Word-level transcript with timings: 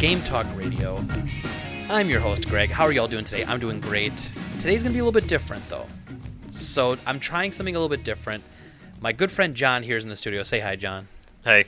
Game 0.00 0.22
Talk 0.22 0.46
Radio. 0.56 0.96
I'm 1.90 2.08
your 2.08 2.20
host, 2.20 2.48
Greg. 2.48 2.70
How 2.70 2.84
are 2.84 2.92
y'all 2.92 3.06
doing 3.06 3.26
today? 3.26 3.44
I'm 3.44 3.60
doing 3.60 3.80
great. 3.80 4.32
Today's 4.58 4.82
gonna 4.82 4.94
be 4.94 5.00
a 5.00 5.04
little 5.04 5.20
bit 5.20 5.28
different, 5.28 5.62
though. 5.68 5.86
So 6.50 6.96
I'm 7.06 7.20
trying 7.20 7.52
something 7.52 7.76
a 7.76 7.78
little 7.78 7.94
bit 7.94 8.02
different. 8.02 8.42
My 9.02 9.12
good 9.12 9.30
friend 9.30 9.54
John 9.54 9.82
here 9.82 9.98
is 9.98 10.04
in 10.04 10.08
the 10.08 10.16
studio. 10.16 10.42
Say 10.42 10.58
hi, 10.58 10.76
John. 10.76 11.06
Hey. 11.44 11.66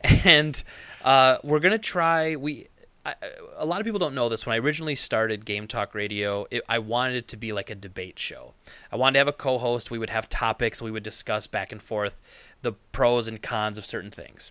And 0.24 0.60
uh, 1.04 1.38
we're 1.44 1.60
gonna 1.60 1.78
try. 1.78 2.34
We 2.34 2.66
I, 3.06 3.14
a 3.56 3.64
lot 3.64 3.80
of 3.80 3.84
people 3.84 4.00
don't 4.00 4.16
know 4.16 4.28
this. 4.28 4.46
When 4.46 4.54
I 4.54 4.58
originally 4.58 4.96
started 4.96 5.44
Game 5.44 5.68
Talk 5.68 5.94
Radio, 5.94 6.46
it, 6.50 6.64
I 6.68 6.80
wanted 6.80 7.18
it 7.18 7.28
to 7.28 7.36
be 7.36 7.52
like 7.52 7.70
a 7.70 7.76
debate 7.76 8.18
show. 8.18 8.54
I 8.90 8.96
wanted 8.96 9.12
to 9.12 9.18
have 9.18 9.28
a 9.28 9.32
co-host. 9.32 9.92
We 9.92 9.98
would 9.98 10.10
have 10.10 10.28
topics. 10.28 10.82
We 10.82 10.90
would 10.90 11.04
discuss 11.04 11.46
back 11.46 11.70
and 11.70 11.80
forth 11.80 12.20
the 12.62 12.72
pros 12.90 13.28
and 13.28 13.40
cons 13.40 13.78
of 13.78 13.86
certain 13.86 14.10
things. 14.10 14.50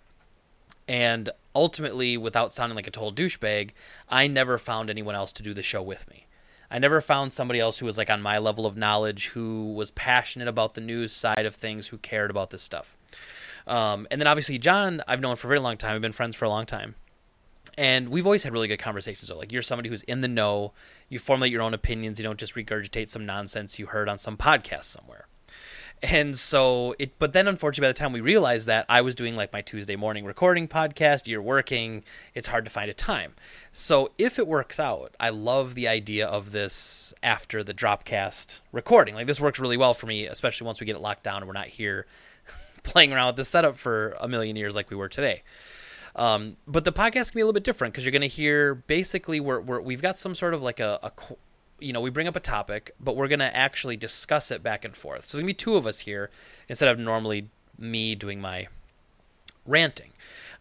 And 0.88 1.30
ultimately, 1.60 2.16
without 2.16 2.54
sounding 2.54 2.78
like 2.78 2.88
a 2.88 2.92
total 2.92 3.12
douchebag, 3.12 3.72
I 4.08 4.28
never 4.28 4.58
found 4.58 4.90
anyone 4.90 5.14
else 5.14 5.34
to 5.34 5.44
do 5.44 5.54
the 5.54 5.62
show 5.62 5.82
with 5.82 6.10
me. 6.10 6.26
I 6.72 6.80
never 6.80 7.02
found 7.02 7.34
somebody 7.34 7.60
else 7.60 7.80
who 7.80 7.86
was 7.86 7.98
like 7.98 8.10
on 8.10 8.22
my 8.22 8.38
level 8.38 8.66
of 8.66 8.78
knowledge, 8.78 9.28
who 9.28 9.74
was 9.74 9.92
passionate 9.92 10.48
about 10.48 10.74
the 10.74 10.82
news 10.82 11.12
side 11.12 11.46
of 11.46 11.56
things, 11.56 11.90
who 11.90 11.98
cared 11.98 12.30
about 12.30 12.52
this 12.52 12.64
stuff. 12.64 12.96
Um, 13.68 14.08
and 14.10 14.22
then 14.22 14.28
obviously 14.28 14.58
John, 14.58 15.02
I've 15.06 15.20
known 15.20 15.36
for 15.36 15.48
a 15.48 15.50
very 15.50 15.60
long 15.60 15.76
time. 15.76 15.94
We've 15.94 16.02
been 16.02 16.14
friends 16.14 16.36
for 16.36 16.46
a 16.46 16.50
long 16.50 16.66
time, 16.66 16.96
and 17.78 18.08
we've 18.10 18.26
always 18.26 18.44
had 18.44 18.54
really 18.54 18.70
good 18.70 18.80
conversations. 18.80 19.28
Though, 19.28 19.38
like 19.38 19.52
you're 19.52 19.62
somebody 19.62 19.90
who's 19.90 20.04
in 20.04 20.22
the 20.22 20.28
know. 20.28 20.72
You 21.10 21.20
formulate 21.20 21.52
your 21.52 21.62
own 21.62 21.74
opinions. 21.74 22.20
You 22.20 22.24
don't 22.24 22.40
just 22.40 22.56
regurgitate 22.56 23.10
some 23.10 23.26
nonsense 23.26 23.80
you 23.80 23.88
heard 23.88 24.08
on 24.08 24.18
some 24.18 24.38
podcast 24.38 24.86
somewhere. 24.86 25.28
And 26.02 26.38
so 26.38 26.96
it, 26.98 27.20
but 27.20 27.34
then 27.34 27.48
unfortunately, 27.48 27.88
by 27.88 27.92
the 27.92 28.00
time 28.00 28.14
we 28.14 28.22
realized 28.22 28.68
that, 28.68 28.86
I 28.88 29.02
was 29.02 29.16
doing 29.16 29.36
like 29.36 29.52
my 29.52 29.62
Tuesday 29.62 29.98
morning 29.98 30.24
recording 30.24 30.68
podcast. 30.68 31.28
You're 31.28 31.42
working, 31.42 32.04
it's 32.34 32.48
hard 32.48 32.64
to 32.64 32.72
find 32.72 32.90
a 32.90 32.94
time. 32.94 33.34
So 33.74 34.12
if 34.18 34.40
it 34.40 34.48
works 34.48 34.80
out, 34.80 35.14
I 35.20 35.30
love 35.30 35.76
the 35.76 35.90
idea 35.90 36.26
of 36.26 36.52
this 36.52 37.14
after 37.22 37.64
the 37.64 37.74
Dropcast 37.74 38.62
recording. 38.72 39.14
Like 39.14 39.28
this 39.28 39.42
works 39.42 39.60
really 39.60 39.76
well 39.76 39.94
for 39.94 40.06
me, 40.08 40.26
especially 40.26 40.66
once 40.66 40.80
we 40.80 40.86
get 40.86 40.96
it 40.96 41.02
locked 41.02 41.24
down 41.24 41.38
and 41.38 41.48
we're 41.48 41.54
not 41.54 41.68
here 41.68 42.06
playing 42.84 43.12
around 43.12 43.28
with 43.28 43.36
the 43.36 43.46
setup 43.46 43.78
for 43.78 44.16
a 44.22 44.28
million 44.28 44.56
years 44.56 44.76
like 44.76 44.90
we 44.90 44.96
were 44.96 45.10
today. 45.10 45.44
Um, 46.16 46.56
but 46.66 46.86
the 46.86 46.94
podcast 46.94 47.32
can 47.32 47.40
be 47.40 47.42
a 47.42 47.46
little 47.46 47.54
bit 47.54 47.66
different 47.66 47.94
because 47.94 48.06
you're 48.06 48.12
going 48.12 48.22
to 48.22 48.28
hear 48.28 48.74
basically 48.74 49.42
we're, 49.42 49.60
we're, 49.60 49.82
we've 49.82 50.02
got 50.02 50.18
some 50.18 50.34
sort 50.34 50.54
of 50.54 50.62
like 50.62 50.80
a, 50.80 51.00
a 51.04 51.12
you 51.82 51.94
know, 51.94 52.02
we 52.02 52.10
bring 52.10 52.28
up 52.28 52.36
a 52.36 52.42
topic, 52.42 52.92
but 53.00 53.16
we're 53.16 53.28
going 53.28 53.40
to 53.40 53.56
actually 53.56 53.98
discuss 53.98 54.52
it 54.52 54.64
back 54.64 54.86
and 54.86 54.96
forth. 54.96 55.26
So 55.26 55.38
there's 55.38 55.44
going 55.44 55.54
to 55.54 55.54
be 55.54 55.64
two 55.66 55.76
of 55.76 55.86
us 55.86 56.02
here 56.02 56.30
instead 56.68 56.90
of 56.90 57.00
normally 57.00 57.50
me 57.78 58.16
doing 58.16 58.42
my 58.42 58.68
ranting. 59.66 60.12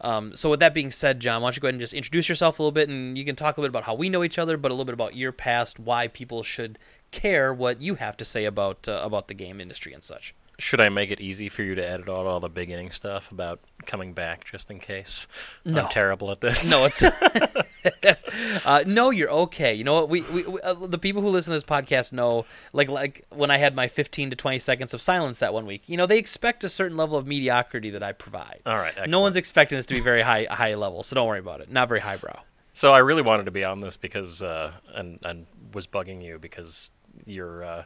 Um, 0.01 0.37
so 0.37 0.51
with 0.51 0.61
that 0.61 0.75
being 0.75 0.91
said, 0.91 1.21
John, 1.21 1.43
why 1.43 1.47
don't 1.47 1.57
you 1.57 1.61
go 1.61 1.67
ahead 1.67 1.75
and 1.75 1.81
just 1.81 1.95
introduce 1.95 2.29
yourself 2.29 2.59
a 2.59 2.63
little 2.63 2.73
bit, 2.73 2.89
and 2.89 3.19
you 3.19 3.25
can 3.25 3.35
talk 3.35 3.57
a 3.57 3.61
little 3.61 3.73
bit 3.73 3.79
about 3.79 3.87
how 3.87 3.95
we 3.95 4.09
know 4.09 4.23
each 4.23 4.39
other, 4.39 4.57
but 4.57 4.71
a 4.71 4.75
little 4.75 4.85
bit 4.85 4.95
about 4.95 5.17
your 5.17 5.33
past, 5.33 5.81
why 5.81 6.07
people 6.07 6.43
should 6.43 6.79
care 7.11 7.53
what 7.53 7.81
you 7.81 7.97
have 7.97 8.17
to 8.19 8.25
say 8.25 8.45
about 8.45 8.87
uh, 8.87 9.01
about 9.03 9.29
the 9.29 9.35
game 9.35 9.61
industry 9.61 9.93
and 9.93 10.05
such. 10.05 10.35
Should 10.61 10.81
I 10.81 10.89
make 10.89 11.13
it 11.13 11.21
easy 11.21 11.49
for 11.49 11.63
you 11.63 11.77
to 11.77 11.89
edit 11.89 12.09
out 12.09 12.27
all 12.27 12.41
the 12.41 12.49
beginning 12.49 12.91
stuff 12.91 13.31
about 13.31 13.61
coming 13.87 14.13
back 14.13 14.45
just 14.45 14.73
in 14.73 14.81
case? 14.81 15.29
No. 15.65 15.83
I'm 15.83 15.89
terrible 15.89 16.33
at 16.33 16.41
this. 16.41 16.69
No, 16.69 16.85
it's 16.85 17.01
uh, 18.67 18.83
no. 18.85 19.11
You're 19.11 19.31
okay. 19.31 19.73
You 19.75 19.85
know 19.85 19.95
what? 19.95 20.09
We, 20.09 20.23
we, 20.23 20.43
we 20.43 20.61
uh, 20.61 20.75
the 20.75 20.99
people 20.99 21.23
who 21.23 21.29
listen 21.29 21.53
to 21.53 21.57
this 21.57 21.63
podcast 21.63 22.13
know, 22.13 22.45
like 22.73 22.89
like 22.89 23.25
when 23.31 23.53
I 23.53 23.59
had 23.59 23.77
my 23.77 23.87
15 23.87 24.31
to 24.31 24.37
20 24.37 24.59
seconds 24.59 24.93
of 24.93 25.01
silence 25.01 25.39
that 25.39 25.55
one 25.55 25.65
week. 25.65 25.83
You 25.87 25.97
know, 25.97 26.07
they 26.07 26.19
expect 26.19 26.65
a 26.65 26.69
certain 26.69 26.97
level 26.97 27.17
of 27.17 27.25
mediocrity 27.25 27.91
that 27.91 28.03
I 28.03 28.11
provide. 28.11 28.63
All 28.67 28.79
right. 28.79 29.09
No 29.09 29.21
one's 29.21 29.37
expecting 29.37 29.79
this 29.79 29.87
to 29.87 29.95
be 29.95 30.01
very 30.01 30.23
high 30.23 30.49
high 30.51 30.75
level, 30.75 31.05
so 31.05 31.15
don't 31.15 31.29
worry 31.29 31.39
about 31.39 31.61
it. 31.61 31.71
Not 31.71 31.87
very 31.89 32.01
highbrow. 32.01 32.41
So 32.75 32.93
I 32.93 32.99
really 32.99 33.23
wanted 33.23 33.45
to 33.45 33.51
be 33.53 33.65
on 33.65 33.81
this 33.81 33.97
because, 33.97 34.43
uh, 34.43 34.73
and 34.95 35.21
and 35.23 35.47
was 35.73 35.87
bugging 35.87 36.23
you 36.23 36.39
because 36.39 36.91
you're 37.27 37.65
uh, 37.65 37.85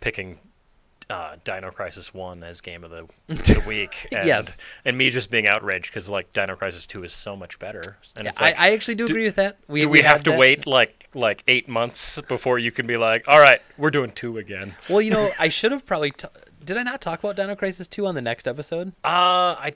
picking 0.00 0.38
uh, 1.10 1.36
Dino 1.44 1.70
Crisis 1.70 2.12
One 2.14 2.42
as 2.42 2.60
game 2.60 2.84
of 2.84 2.90
the, 2.90 3.06
the 3.34 3.62
week. 3.66 4.08
And, 4.12 4.26
Yes. 4.26 4.58
And 4.84 4.96
me 4.96 5.10
just 5.10 5.30
being 5.30 5.46
outraged 5.46 5.88
because 5.90 6.08
like 6.08 6.32
Dino 6.32 6.56
Crisis 6.56 6.86
Two 6.86 7.04
is 7.04 7.12
so 7.12 7.36
much 7.36 7.58
better. 7.58 7.98
And 8.16 8.26
it's 8.26 8.40
I, 8.40 8.46
like, 8.46 8.60
I 8.60 8.72
actually 8.72 8.94
do, 8.96 9.06
do- 9.06 9.14
agree 9.14 9.24
with 9.24 9.36
that. 9.36 9.58
We, 9.68 9.82
do 9.82 9.88
we, 9.88 10.00
have 10.02 10.16
had 10.16 10.24
to 10.24 10.30
that. 10.32 10.38
wait 10.38 10.66
like 10.66 11.08
like 11.14 11.42
eight 11.46 11.68
months 11.68 12.20
before 12.28 12.58
you 12.58 12.70
can 12.70 12.86
be 12.86 12.96
like, 12.96 13.24
all 13.28 13.38
right, 13.38 13.60
we're 13.78 13.90
doing 13.90 14.10
two 14.10 14.38
again? 14.38 14.74
Well, 14.88 15.00
you 15.00 15.10
know, 15.10 15.30
I 15.38 15.48
should 15.48 15.72
have 15.72 15.84
probably. 15.84 16.10
T- 16.10 16.28
did 16.64 16.78
I 16.78 16.82
not 16.82 17.00
talk 17.02 17.18
about 17.22 17.36
Dino 17.36 17.54
Crisis 17.54 17.86
2 17.86 18.06
on 18.06 18.14
the 18.14 18.22
next 18.22 18.48
episode? 18.48 18.92
Uh, 19.04 19.52
I 19.58 19.74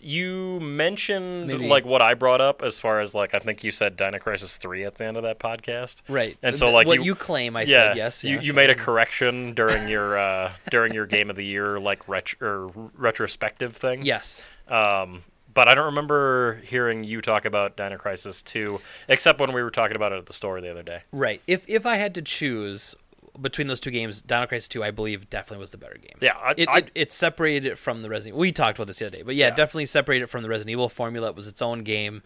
you 0.00 0.58
mentioned 0.60 1.48
Maybe- 1.48 1.68
like 1.68 1.84
what 1.84 2.02
I 2.02 2.14
brought 2.14 2.40
up 2.40 2.62
as 2.62 2.80
far 2.80 3.00
as 3.00 3.14
like 3.14 3.34
I 3.34 3.38
think 3.38 3.62
you 3.62 3.70
said 3.70 3.96
Dino 3.96 4.18
Crisis 4.18 4.56
three 4.56 4.84
at 4.84 4.96
the 4.96 5.04
end 5.04 5.16
of 5.16 5.22
that 5.24 5.38
podcast. 5.38 6.02
Right. 6.08 6.36
And 6.42 6.56
so 6.56 6.70
like 6.72 6.86
what 6.86 6.98
you, 6.98 7.04
you, 7.04 7.14
claim, 7.14 7.56
I 7.56 7.62
yeah, 7.62 7.66
said 7.90 7.96
yes. 7.96 8.24
you 8.24 8.30
yeah, 8.30 8.40
you 8.40 8.46
sure. 8.46 8.54
made 8.54 8.70
a 8.70 8.74
correction 8.74 9.54
during 9.54 9.88
your 9.88 10.18
uh 10.18 10.52
during 10.70 10.94
your 10.94 11.06
game 11.06 11.30
of 11.30 11.36
the 11.36 11.44
year 11.44 11.78
like 11.78 12.08
ret- 12.08 12.40
or 12.40 12.70
retrospective 12.96 13.76
thing. 13.76 14.04
Yes. 14.04 14.44
Um, 14.68 15.24
but 15.52 15.68
I 15.68 15.74
don't 15.74 15.86
remember 15.86 16.60
hearing 16.64 17.02
you 17.02 17.20
talk 17.20 17.44
about 17.44 17.76
Dino 17.76 17.98
Crisis 17.98 18.40
two 18.40 18.80
except 19.08 19.40
when 19.40 19.52
we 19.52 19.62
were 19.62 19.70
talking 19.70 19.96
about 19.96 20.12
it 20.12 20.18
at 20.18 20.26
the 20.26 20.32
store 20.32 20.60
the 20.60 20.70
other 20.70 20.82
day. 20.82 21.02
Right. 21.12 21.42
If 21.46 21.68
if 21.68 21.86
I 21.86 21.96
had 21.96 22.14
to 22.14 22.22
choose 22.22 22.94
between 23.40 23.66
those 23.66 23.80
two 23.80 23.90
games, 23.90 24.22
Dino 24.22 24.46
Crisis 24.46 24.68
2, 24.68 24.82
I 24.82 24.90
believe, 24.90 25.28
definitely 25.28 25.58
was 25.60 25.70
the 25.70 25.78
better 25.78 25.96
game. 26.00 26.16
Yeah, 26.20 26.32
I, 26.36 26.54
It, 26.56 26.68
I, 26.68 26.78
it, 26.78 26.90
it 26.94 27.12
separated 27.12 27.72
it 27.72 27.78
from 27.78 28.00
the 28.00 28.08
Resident. 28.08 28.38
We 28.38 28.52
talked 28.52 28.78
about 28.78 28.86
this 28.86 28.98
the 29.00 29.06
other 29.06 29.16
day, 29.18 29.22
but 29.22 29.34
yeah, 29.34 29.48
Yeah. 29.48 29.54
definitely 29.54 29.86
separated 29.86 30.24
it 30.24 30.26
from 30.28 30.42
the 30.42 30.48
Resident 30.48 30.70
Evil 30.72 30.88
formula. 30.88 31.28
It 31.28 31.36
was 31.36 31.46
its 31.48 31.60
own 31.62 31.82
game. 31.82 32.22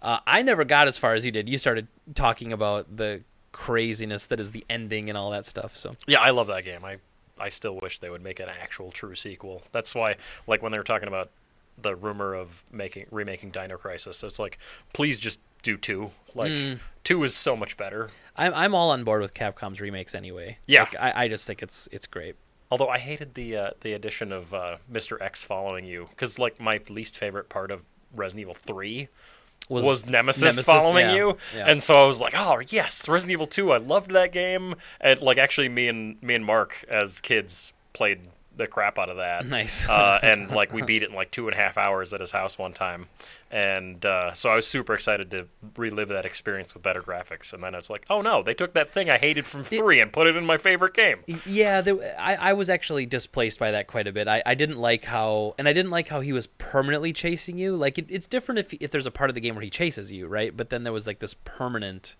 Uh, 0.00 0.18
I 0.26 0.42
never 0.42 0.64
got 0.64 0.88
as 0.88 0.98
far 0.98 1.14
as 1.14 1.24
you 1.24 1.30
did. 1.32 1.48
You 1.48 1.58
started 1.58 1.86
talking 2.14 2.52
about 2.52 2.96
the 2.96 3.22
craziness 3.52 4.26
that 4.26 4.40
is 4.40 4.50
the 4.50 4.64
ending 4.70 5.08
and 5.08 5.16
all 5.18 5.30
that 5.30 5.44
stuff. 5.46 5.76
So 5.76 5.96
Yeah, 6.06 6.20
I 6.20 6.30
love 6.30 6.46
that 6.48 6.64
game. 6.64 6.84
I 6.84 6.96
I 7.38 7.48
still 7.48 7.78
wish 7.80 7.98
they 7.98 8.10
would 8.10 8.22
make 8.22 8.38
an 8.40 8.48
actual 8.48 8.90
true 8.92 9.14
sequel. 9.14 9.62
That's 9.72 9.94
why, 9.94 10.16
like 10.46 10.62
when 10.62 10.70
they 10.72 10.78
were 10.78 10.84
talking 10.84 11.08
about 11.08 11.30
the 11.80 11.96
rumor 11.96 12.34
of 12.34 12.62
making 12.70 13.06
remaking 13.10 13.50
Dino 13.50 13.76
Crisis, 13.76 14.22
it's 14.22 14.38
like, 14.38 14.58
please 14.92 15.18
just 15.18 15.40
do 15.62 15.76
two. 15.76 16.10
Like 16.34 16.50
Mm. 16.50 16.78
two 17.04 17.22
is 17.24 17.34
so 17.36 17.56
much 17.56 17.76
better. 17.76 18.08
I'm 18.36 18.54
I'm 18.54 18.74
all 18.74 18.90
on 18.90 19.04
board 19.04 19.22
with 19.22 19.34
Capcom's 19.34 19.80
remakes 19.80 20.14
anyway. 20.14 20.58
Yeah. 20.66 20.80
Like, 20.84 20.96
I, 20.98 21.24
I 21.24 21.28
just 21.28 21.46
think 21.46 21.62
it's 21.62 21.88
it's 21.92 22.06
great. 22.06 22.36
Although 22.70 22.88
I 22.88 22.98
hated 22.98 23.34
the 23.34 23.56
uh, 23.56 23.70
the 23.82 23.92
addition 23.92 24.32
of 24.32 24.54
uh, 24.54 24.76
Mr. 24.90 25.20
X 25.20 25.42
following 25.42 25.84
you, 25.84 26.08
because 26.10 26.38
like 26.38 26.58
my 26.58 26.80
least 26.88 27.16
favorite 27.18 27.48
part 27.50 27.70
of 27.70 27.86
Resident 28.14 28.40
Evil 28.42 28.54
Three 28.54 29.08
was, 29.68 30.04
Nemesis, 30.06 30.42
Nemesis, 30.42 30.66
following 30.66 31.06
yeah, 31.06 31.14
you, 31.14 31.36
yeah. 31.54 31.66
and 31.66 31.82
so 31.82 32.02
I 32.02 32.06
was 32.06 32.20
like, 32.20 32.34
oh 32.36 32.60
yes, 32.68 33.06
Resident 33.08 33.32
Evil 33.32 33.46
Two. 33.46 33.72
I 33.72 33.76
loved 33.76 34.10
that 34.12 34.32
game, 34.32 34.74
and 35.00 35.20
like 35.20 35.38
actually, 35.38 35.68
me 35.68 35.86
and 35.88 36.20
me 36.22 36.34
and 36.34 36.44
Mark 36.44 36.84
as 36.88 37.20
kids 37.20 37.72
played 37.92 38.20
the 38.56 38.66
crap 38.66 38.98
out 38.98 39.08
of 39.08 39.16
that. 39.16 39.46
Nice. 39.52 39.88
uh, 39.88 40.18
and 40.22 40.50
like 40.50 40.72
we 40.72 40.82
beat 40.82 41.02
it 41.02 41.10
in 41.10 41.14
like 41.14 41.30
two 41.30 41.46
and 41.48 41.54
a 41.54 41.60
half 41.60 41.76
hours 41.76 42.12
at 42.14 42.20
his 42.20 42.30
house 42.30 42.58
one 42.58 42.72
time, 42.72 43.08
and 43.50 44.04
uh, 44.06 44.32
so 44.32 44.48
I 44.50 44.56
was 44.56 44.66
super 44.66 44.94
excited 44.94 45.30
to 45.32 45.46
relive 45.76 46.08
that 46.08 46.24
experience 46.24 46.72
with 46.72 46.82
better 46.82 47.02
graphics. 47.02 47.52
And 47.52 47.62
then 47.62 47.74
it's 47.74 47.90
like, 47.90 48.06
oh 48.08 48.22
no, 48.22 48.42
they 48.42 48.54
took 48.54 48.72
that 48.72 48.88
thing 48.88 49.10
I 49.10 49.18
hated 49.18 49.46
from 49.46 49.62
three 49.62 50.00
and 50.00 50.10
put 50.12 50.26
it 50.26 50.36
in 50.36 50.46
my 50.46 50.56
favorite 50.56 50.94
game. 50.94 51.18
Yeah, 51.44 51.82
there, 51.82 52.16
I, 52.18 52.36
I 52.36 52.52
was 52.54 52.70
actually 52.70 53.04
displaced 53.04 53.58
by 53.58 53.70
that 53.72 53.88
quite 53.88 54.06
a 54.06 54.12
bit. 54.12 54.26
I, 54.26 54.42
I 54.46 54.54
didn't 54.54 54.78
like 54.78 55.04
how, 55.04 55.54
and 55.58 55.68
I 55.68 55.74
didn't 55.74 55.90
like 55.90 56.08
how 56.08 56.20
he 56.20 56.32
was 56.32 56.46
permanently 56.46 57.12
chasing 57.12 57.58
you. 57.58 57.76
Like 57.76 57.98
it, 57.98 58.06
it's 58.08 58.26
different 58.26 58.58
if 58.58 58.72
if 58.74 58.90
there's 58.90 59.06
a 59.06 59.10
part 59.10 59.28
of 59.28 59.34
the 59.34 59.40
game 59.40 59.54
where 59.54 59.64
he 59.64 59.70
chases 59.70 60.10
you, 60.10 60.26
right? 60.28 60.56
But 60.56 60.70
then 60.70 60.84
there 60.84 60.92
was 60.92 61.06
like 61.06 61.18
this 61.18 61.34
permanent. 61.44 62.16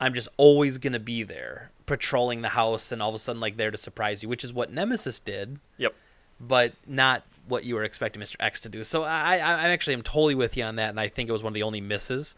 I'm 0.00 0.14
just 0.14 0.28
always 0.36 0.78
gonna 0.78 0.98
be 0.98 1.22
there, 1.22 1.70
patrolling 1.86 2.42
the 2.42 2.50
house, 2.50 2.90
and 2.92 3.00
all 3.02 3.08
of 3.08 3.14
a 3.14 3.18
sudden 3.18 3.40
like 3.40 3.56
there 3.56 3.70
to 3.70 3.78
surprise 3.78 4.22
you, 4.22 4.28
which 4.28 4.44
is 4.44 4.52
what 4.52 4.72
Nemesis 4.72 5.20
did, 5.20 5.58
Yep. 5.78 5.94
but 6.40 6.72
not 6.86 7.22
what 7.48 7.64
you 7.64 7.74
were 7.76 7.84
expecting 7.84 8.20
Mr. 8.20 8.36
X 8.40 8.60
to 8.62 8.68
do. 8.68 8.82
So 8.84 9.04
I, 9.04 9.36
I, 9.36 9.38
I 9.38 9.68
actually 9.70 9.94
am 9.94 10.02
totally 10.02 10.34
with 10.34 10.56
you 10.56 10.64
on 10.64 10.76
that, 10.76 10.90
and 10.90 11.00
I 11.00 11.08
think 11.08 11.28
it 11.28 11.32
was 11.32 11.42
one 11.42 11.50
of 11.52 11.54
the 11.54 11.62
only 11.62 11.80
misses. 11.80 12.34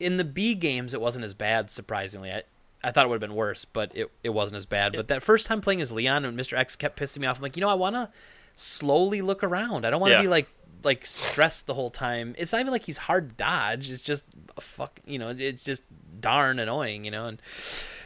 In 0.00 0.16
the 0.16 0.24
B 0.24 0.54
games, 0.54 0.94
it 0.94 1.00
wasn't 1.00 1.24
as 1.24 1.32
bad. 1.32 1.70
Surprisingly, 1.70 2.32
I, 2.32 2.42
I 2.82 2.90
thought 2.90 3.06
it 3.06 3.08
would 3.08 3.22
have 3.22 3.28
been 3.30 3.36
worse, 3.36 3.64
but 3.64 3.92
it, 3.94 4.10
it 4.24 4.30
wasn't 4.30 4.56
as 4.56 4.66
bad. 4.66 4.94
But 4.94 5.06
that 5.08 5.22
first 5.22 5.46
time 5.46 5.60
playing 5.60 5.80
as 5.80 5.92
Leon 5.92 6.24
and 6.24 6.36
Mr. 6.38 6.58
X 6.58 6.74
kept 6.74 6.98
pissing 6.98 7.18
me 7.20 7.28
off. 7.28 7.36
I'm 7.36 7.42
like, 7.42 7.56
you 7.56 7.60
know, 7.60 7.68
I 7.68 7.74
want 7.74 7.94
to 7.94 8.10
slowly 8.56 9.22
look 9.22 9.44
around. 9.44 9.86
I 9.86 9.90
don't 9.90 10.00
want 10.00 10.10
to 10.10 10.16
Yeah. 10.16 10.22
be 10.22 10.28
like 10.28 10.48
like 10.84 11.06
stressed 11.06 11.66
the 11.68 11.74
whole 11.74 11.90
time. 11.90 12.34
It's 12.36 12.50
not 12.50 12.60
even 12.60 12.72
like 12.72 12.82
he's 12.82 12.98
hard 12.98 13.28
to 13.28 13.34
dodge. 13.36 13.88
It's 13.88 14.02
just 14.02 14.24
a 14.56 14.60
fuck. 14.60 14.98
You 15.06 15.16
know, 15.20 15.28
it's 15.38 15.62
just 15.62 15.84
darn 16.20 16.58
annoying. 16.58 17.04
You 17.04 17.12
know, 17.12 17.26
and 17.26 17.40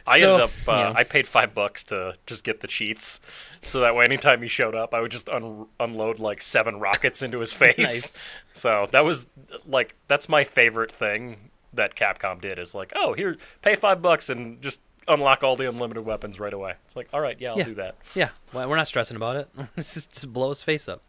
I 0.06 0.20
so, 0.20 0.34
ended 0.34 0.44
up. 0.44 0.68
Uh, 0.68 0.82
know. 0.90 0.98
I 0.98 1.04
paid 1.04 1.26
five 1.26 1.54
bucks 1.54 1.84
to 1.84 2.16
just 2.26 2.44
get 2.44 2.60
the 2.60 2.66
cheats, 2.66 3.20
so 3.62 3.80
that 3.80 3.94
way 3.96 4.04
anytime 4.04 4.42
he 4.42 4.48
showed 4.48 4.74
up, 4.74 4.94
I 4.94 5.00
would 5.00 5.10
just 5.10 5.28
un- 5.28 5.66
unload 5.80 6.18
like 6.18 6.40
seven 6.42 6.78
rockets 6.78 7.22
into 7.22 7.40
his 7.40 7.52
face. 7.64 7.76
Nice. 7.78 8.22
So 8.52 8.88
that 8.92 9.04
was 9.04 9.26
like 9.66 9.94
that's 10.08 10.28
my 10.28 10.44
favorite 10.44 10.92
thing 10.92 11.50
that 11.72 11.94
Capcom 11.96 12.40
did 12.40 12.58
is 12.58 12.74
like, 12.74 12.92
oh, 12.96 13.12
here, 13.12 13.36
pay 13.62 13.74
five 13.76 14.00
bucks 14.00 14.30
and 14.30 14.62
just 14.62 14.80
unlock 15.08 15.44
all 15.44 15.54
the 15.56 15.68
unlimited 15.68 16.04
weapons 16.04 16.40
right 16.40 16.52
away. 16.52 16.74
It's 16.86 16.96
like, 16.96 17.08
all 17.12 17.20
right, 17.20 17.36
yeah, 17.40 17.50
I'll 17.52 17.58
Yeah. 17.58 17.64
do 17.64 17.74
that. 17.74 17.94
Yeah, 18.14 18.30
well, 18.52 18.68
we're 18.68 18.76
not 18.76 18.88
stressing 18.88 19.16
about 19.16 19.36
it. 19.36 19.48
Just 19.76 20.32
blow 20.32 20.48
his 20.48 20.64
face 20.64 20.88
up. 20.88 21.02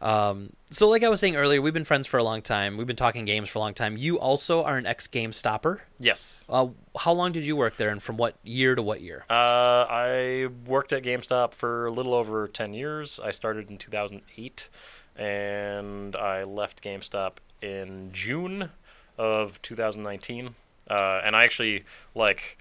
Um, 0.00 0.50
so, 0.70 0.88
like 0.88 1.02
I 1.04 1.08
was 1.08 1.20
saying 1.20 1.36
earlier, 1.36 1.62
we've 1.62 1.72
been 1.72 1.84
friends 1.84 2.06
for 2.06 2.18
a 2.18 2.24
long 2.24 2.42
time. 2.42 2.76
We've 2.76 2.86
been 2.86 2.96
talking 2.96 3.24
games 3.24 3.48
for 3.48 3.58
a 3.58 3.62
long 3.62 3.74
time. 3.74 3.96
You 3.96 4.18
also 4.18 4.62
are 4.62 4.76
an 4.76 4.86
ex 4.86 5.06
Game 5.06 5.32
Stopper. 5.32 5.82
Yes. 5.98 6.44
Uh, 6.48 6.68
how 6.98 7.12
long 7.12 7.32
did 7.32 7.44
you 7.44 7.56
work 7.56 7.76
there, 7.76 7.90
and 7.90 8.02
from 8.02 8.16
what 8.16 8.36
year 8.42 8.74
to 8.74 8.82
what 8.82 9.00
year? 9.00 9.24
Uh, 9.30 9.86
I 9.88 10.48
worked 10.66 10.92
at 10.92 11.02
GameStop 11.02 11.52
for 11.52 11.86
a 11.86 11.90
little 11.90 12.14
over 12.14 12.48
10 12.48 12.74
years. 12.74 13.20
I 13.22 13.30
started 13.30 13.70
in 13.70 13.78
2008, 13.78 14.68
and 15.16 16.16
I 16.16 16.44
left 16.44 16.82
GameStop 16.82 17.32
in 17.62 18.10
June 18.12 18.70
of 19.18 19.60
2019. 19.62 20.54
Uh, 20.88 21.20
and 21.24 21.34
I 21.34 21.44
actually, 21.44 21.84
like, 22.14 22.58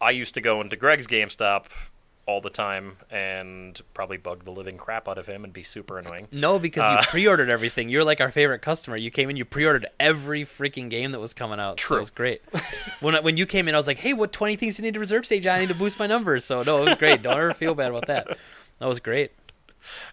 I 0.00 0.10
used 0.10 0.34
to 0.34 0.40
go 0.40 0.60
into 0.60 0.76
Greg's 0.76 1.06
GameStop 1.06 1.64
all 2.26 2.40
the 2.40 2.48
time 2.50 2.96
and 3.10 3.78
probably 3.92 4.16
bug 4.16 4.44
the 4.44 4.50
living 4.50 4.76
crap 4.78 5.08
out 5.08 5.18
of 5.18 5.26
him 5.26 5.44
and 5.44 5.52
be 5.52 5.62
super 5.62 5.98
annoying. 5.98 6.26
No, 6.32 6.58
because 6.58 6.82
Uh, 6.82 6.98
you 7.00 7.06
pre-ordered 7.08 7.50
everything. 7.50 7.88
You're 7.90 8.04
like 8.04 8.20
our 8.20 8.30
favorite 8.30 8.60
customer. 8.60 8.96
You 8.96 9.10
came 9.10 9.28
in, 9.28 9.36
you 9.36 9.44
pre-ordered 9.44 9.86
every 10.00 10.44
freaking 10.44 10.88
game 10.88 11.12
that 11.12 11.20
was 11.20 11.34
coming 11.34 11.60
out. 11.60 11.78
So 11.80 11.86
True. 11.86 11.96
it 11.98 12.00
was 12.00 12.10
great. 12.10 12.42
when 13.00 13.14
I- 13.14 13.20
when 13.20 13.36
you 13.36 13.44
came 13.44 13.68
in, 13.68 13.74
I 13.74 13.78
was 13.78 13.86
like, 13.86 13.98
"Hey, 13.98 14.14
what 14.14 14.32
20 14.32 14.56
things 14.56 14.78
you 14.78 14.82
need 14.84 14.94
to 14.94 15.00
reserve 15.00 15.26
stage? 15.26 15.46
I 15.46 15.58
need 15.58 15.68
to 15.68 15.74
boost 15.74 15.98
my 15.98 16.06
numbers." 16.06 16.44
So 16.46 16.62
no, 16.62 16.78
it 16.82 16.84
was 16.86 16.94
great. 16.94 17.22
Don't 17.22 17.36
ever 17.36 17.52
feel 17.54 17.74
bad 17.74 17.90
about 17.90 18.06
that. 18.06 18.38
That 18.78 18.86
was 18.88 19.00
great. 19.00 19.32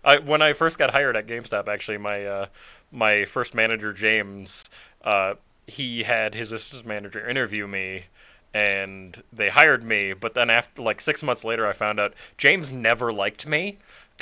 I, 0.04 0.18
when 0.18 0.42
I 0.42 0.52
first 0.54 0.78
got 0.78 0.92
hired 0.92 1.16
at 1.16 1.28
GameStop, 1.28 1.68
actually, 1.70 1.98
my 1.98 2.26
uh, 2.26 2.46
my 2.92 3.24
first 3.24 3.56
manager 3.56 3.94
James, 3.94 4.66
uh, 5.04 5.36
he 5.66 6.04
had 6.04 6.36
his 6.36 6.52
assistant 6.52 6.86
manager 6.86 7.26
interview 7.28 7.68
me, 7.68 8.06
and 8.54 9.24
they 9.32 9.50
hired 9.50 9.84
me. 9.84 10.14
But 10.14 10.34
then 10.34 10.50
after 10.50 10.82
like 10.82 11.02
six 11.02 11.24
months 11.24 11.44
later, 11.44 11.66
I 11.68 11.74
found 11.74 12.00
out 12.00 12.14
James 12.38 12.72
never 12.72 13.12
liked 13.14 13.46
me. 13.48 13.80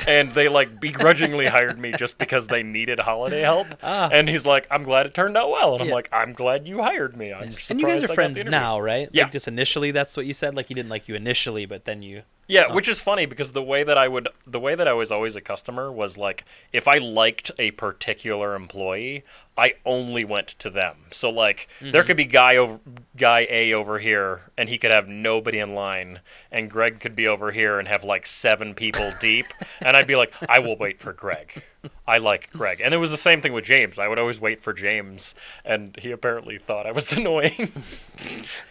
And 0.07 0.33
they 0.33 0.47
like 0.47 0.79
begrudgingly 0.79 1.47
hired 1.57 1.77
me 1.77 1.91
just 1.91 2.17
because 2.17 2.47
they 2.47 2.63
needed 2.63 2.99
holiday 2.99 3.41
help. 3.41 3.67
And 3.83 4.29
he's 4.29 4.45
like, 4.45 4.65
"I'm 4.71 4.83
glad 4.83 5.05
it 5.07 5.13
turned 5.13 5.35
out 5.35 5.49
well." 5.49 5.73
And 5.73 5.81
I'm 5.81 5.87
Ah. 5.87 5.89
Yeah. 5.89 5.95
like, 5.95 6.09
"I'm 6.13 6.31
glad 6.33 6.67
you 6.69 6.81
hired 6.81 7.17
me." 7.17 7.33
I'm 7.33 7.49
And 7.69 7.79
you 7.81 7.85
guys 7.85 8.03
are 8.05 8.07
friends 8.07 8.45
now, 8.45 8.79
right? 8.79 9.09
Yeah. 9.11 9.23
Like 9.23 9.33
just 9.33 9.47
initially, 9.49 9.91
that's 9.91 10.15
what 10.15 10.25
you 10.25 10.33
said. 10.33 10.55
Like 10.55 10.67
he 10.67 10.73
didn't 10.73 10.89
like 10.89 11.09
you 11.09 11.15
initially, 11.15 11.65
but 11.65 11.83
then 11.83 12.01
you. 12.01 12.21
Yeah, 12.49 12.73
which 12.73 12.89
is 12.89 12.99
funny 12.99 13.27
because 13.27 13.51
the 13.51 13.61
way 13.61 13.83
that 13.83 13.95
I 13.95 14.07
would 14.07 14.27
the 14.47 14.59
way 14.59 14.73
that 14.73 14.87
I 14.87 14.93
was 14.93 15.11
always 15.11 15.35
a 15.35 15.41
customer 15.41 15.91
was 15.91 16.17
like 16.17 16.45
if 16.73 16.87
I 16.87 16.97
liked 16.97 17.51
a 17.59 17.69
particular 17.71 18.55
employee, 18.55 19.23
I 19.55 19.75
only 19.85 20.25
went 20.25 20.47
to 20.59 20.71
them. 20.71 20.95
So 21.11 21.29
like 21.29 21.69
there 21.79 22.01
mm-hmm. 22.01 22.07
could 22.07 22.17
be 22.17 22.25
guy 22.25 22.55
over 22.55 22.79
guy 23.15 23.45
A 23.51 23.73
over 23.73 23.99
here 23.99 24.41
and 24.57 24.67
he 24.67 24.79
could 24.79 24.91
have 24.91 25.07
nobody 25.07 25.59
in 25.59 25.75
line 25.75 26.21
and 26.51 26.71
Greg 26.71 26.99
could 26.99 27.15
be 27.15 27.27
over 27.27 27.51
here 27.51 27.77
and 27.77 27.87
have 27.87 28.03
like 28.03 28.25
7 28.25 28.73
people 28.73 29.11
deep 29.21 29.45
and 29.81 29.95
I'd 29.95 30.07
be 30.07 30.15
like 30.15 30.33
I 30.49 30.57
will 30.57 30.75
wait 30.75 30.99
for 30.99 31.13
Greg. 31.13 31.63
I 32.07 32.17
like 32.17 32.49
Greg. 32.51 32.81
And 32.83 32.93
it 32.93 32.97
was 32.97 33.11
the 33.11 33.17
same 33.17 33.41
thing 33.41 33.53
with 33.53 33.63
James. 33.63 33.99
I 33.99 34.07
would 34.07 34.19
always 34.19 34.39
wait 34.39 34.61
for 34.61 34.73
James 34.73 35.33
and 35.63 35.95
he 35.97 36.11
apparently 36.11 36.57
thought 36.57 36.85
I 36.85 36.91
was 36.91 37.13
annoying, 37.13 37.71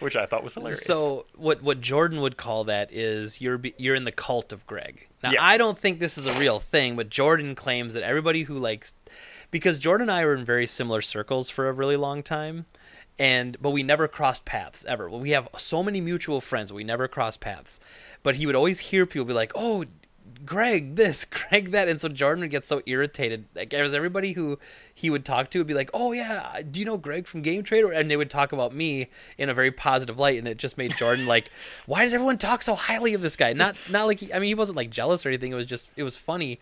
which 0.00 0.16
I 0.16 0.26
thought 0.26 0.44
was 0.44 0.54
hilarious. 0.54 0.84
So 0.84 1.26
what 1.34 1.62
what 1.62 1.80
Jordan 1.80 2.20
would 2.20 2.36
call 2.36 2.64
that 2.64 2.92
is 2.92 3.40
you're 3.40 3.60
you're 3.76 3.94
in 3.94 4.04
the 4.04 4.12
cult 4.12 4.52
of 4.52 4.66
Greg. 4.66 5.06
Now 5.22 5.30
Yes. 5.32 5.40
I 5.42 5.56
don't 5.56 5.78
think 5.78 5.98
this 6.00 6.18
is 6.18 6.26
a 6.26 6.38
real 6.38 6.60
thing, 6.60 6.96
but 6.96 7.08
Jordan 7.10 7.54
claims 7.54 7.94
that 7.94 8.02
everybody 8.02 8.42
who 8.44 8.58
likes 8.58 8.94
because 9.50 9.78
Jordan 9.78 10.10
and 10.10 10.12
I 10.18 10.24
were 10.24 10.34
in 10.34 10.44
very 10.44 10.66
similar 10.66 11.00
circles 11.00 11.48
for 11.48 11.68
a 11.68 11.72
really 11.72 11.96
long 11.96 12.22
time. 12.22 12.66
And 13.20 13.56
but 13.60 13.70
we 13.70 13.82
never 13.82 14.06
crossed 14.06 14.44
paths 14.44 14.84
ever. 14.86 15.10
Well, 15.10 15.18
we 15.18 15.30
have 15.30 15.48
so 15.58 15.82
many 15.82 16.00
mutual 16.00 16.40
friends, 16.40 16.72
we 16.72 16.84
never 16.84 17.08
crossed 17.08 17.40
paths. 17.40 17.80
But 18.22 18.36
he 18.36 18.46
would 18.46 18.54
always 18.54 18.78
hear 18.78 19.06
people 19.06 19.24
be 19.24 19.32
like, 19.32 19.50
"Oh, 19.56 19.84
Greg 20.44 20.96
this, 20.96 21.24
Greg 21.50 21.70
that," 21.72 21.88
and 21.88 22.00
so 22.00 22.08
Jordan 22.08 22.42
would 22.42 22.50
get 22.50 22.64
so 22.64 22.82
irritated. 22.86 23.46
Like, 23.54 23.72
was 23.72 23.94
everybody 23.94 24.32
who 24.32 24.58
he 24.94 25.10
would 25.10 25.24
talk 25.24 25.50
to 25.50 25.58
would 25.58 25.66
be 25.66 25.74
like, 25.74 25.90
"Oh 25.94 26.12
yeah, 26.12 26.60
do 26.68 26.80
you 26.80 26.86
know 26.86 26.96
Greg 26.96 27.26
from 27.26 27.42
Game 27.42 27.62
Trader?" 27.62 27.92
And 27.92 28.10
they 28.10 28.16
would 28.16 28.30
talk 28.30 28.52
about 28.52 28.74
me 28.74 29.08
in 29.36 29.48
a 29.48 29.54
very 29.54 29.70
positive 29.70 30.18
light, 30.18 30.38
and 30.38 30.48
it 30.48 30.56
just 30.56 30.78
made 30.78 30.96
Jordan 30.96 31.26
like, 31.26 31.50
"Why 31.86 32.04
does 32.04 32.14
everyone 32.14 32.38
talk 32.38 32.62
so 32.62 32.74
highly 32.74 33.14
of 33.14 33.22
this 33.22 33.36
guy?" 33.36 33.52
Not 33.52 33.76
not 33.90 34.06
like 34.06 34.20
he, 34.20 34.32
I 34.32 34.38
mean 34.38 34.48
he 34.48 34.54
wasn't 34.54 34.76
like 34.76 34.90
jealous 34.90 35.24
or 35.24 35.28
anything. 35.28 35.52
It 35.52 35.56
was 35.56 35.66
just 35.66 35.86
it 35.96 36.02
was 36.02 36.16
funny 36.16 36.60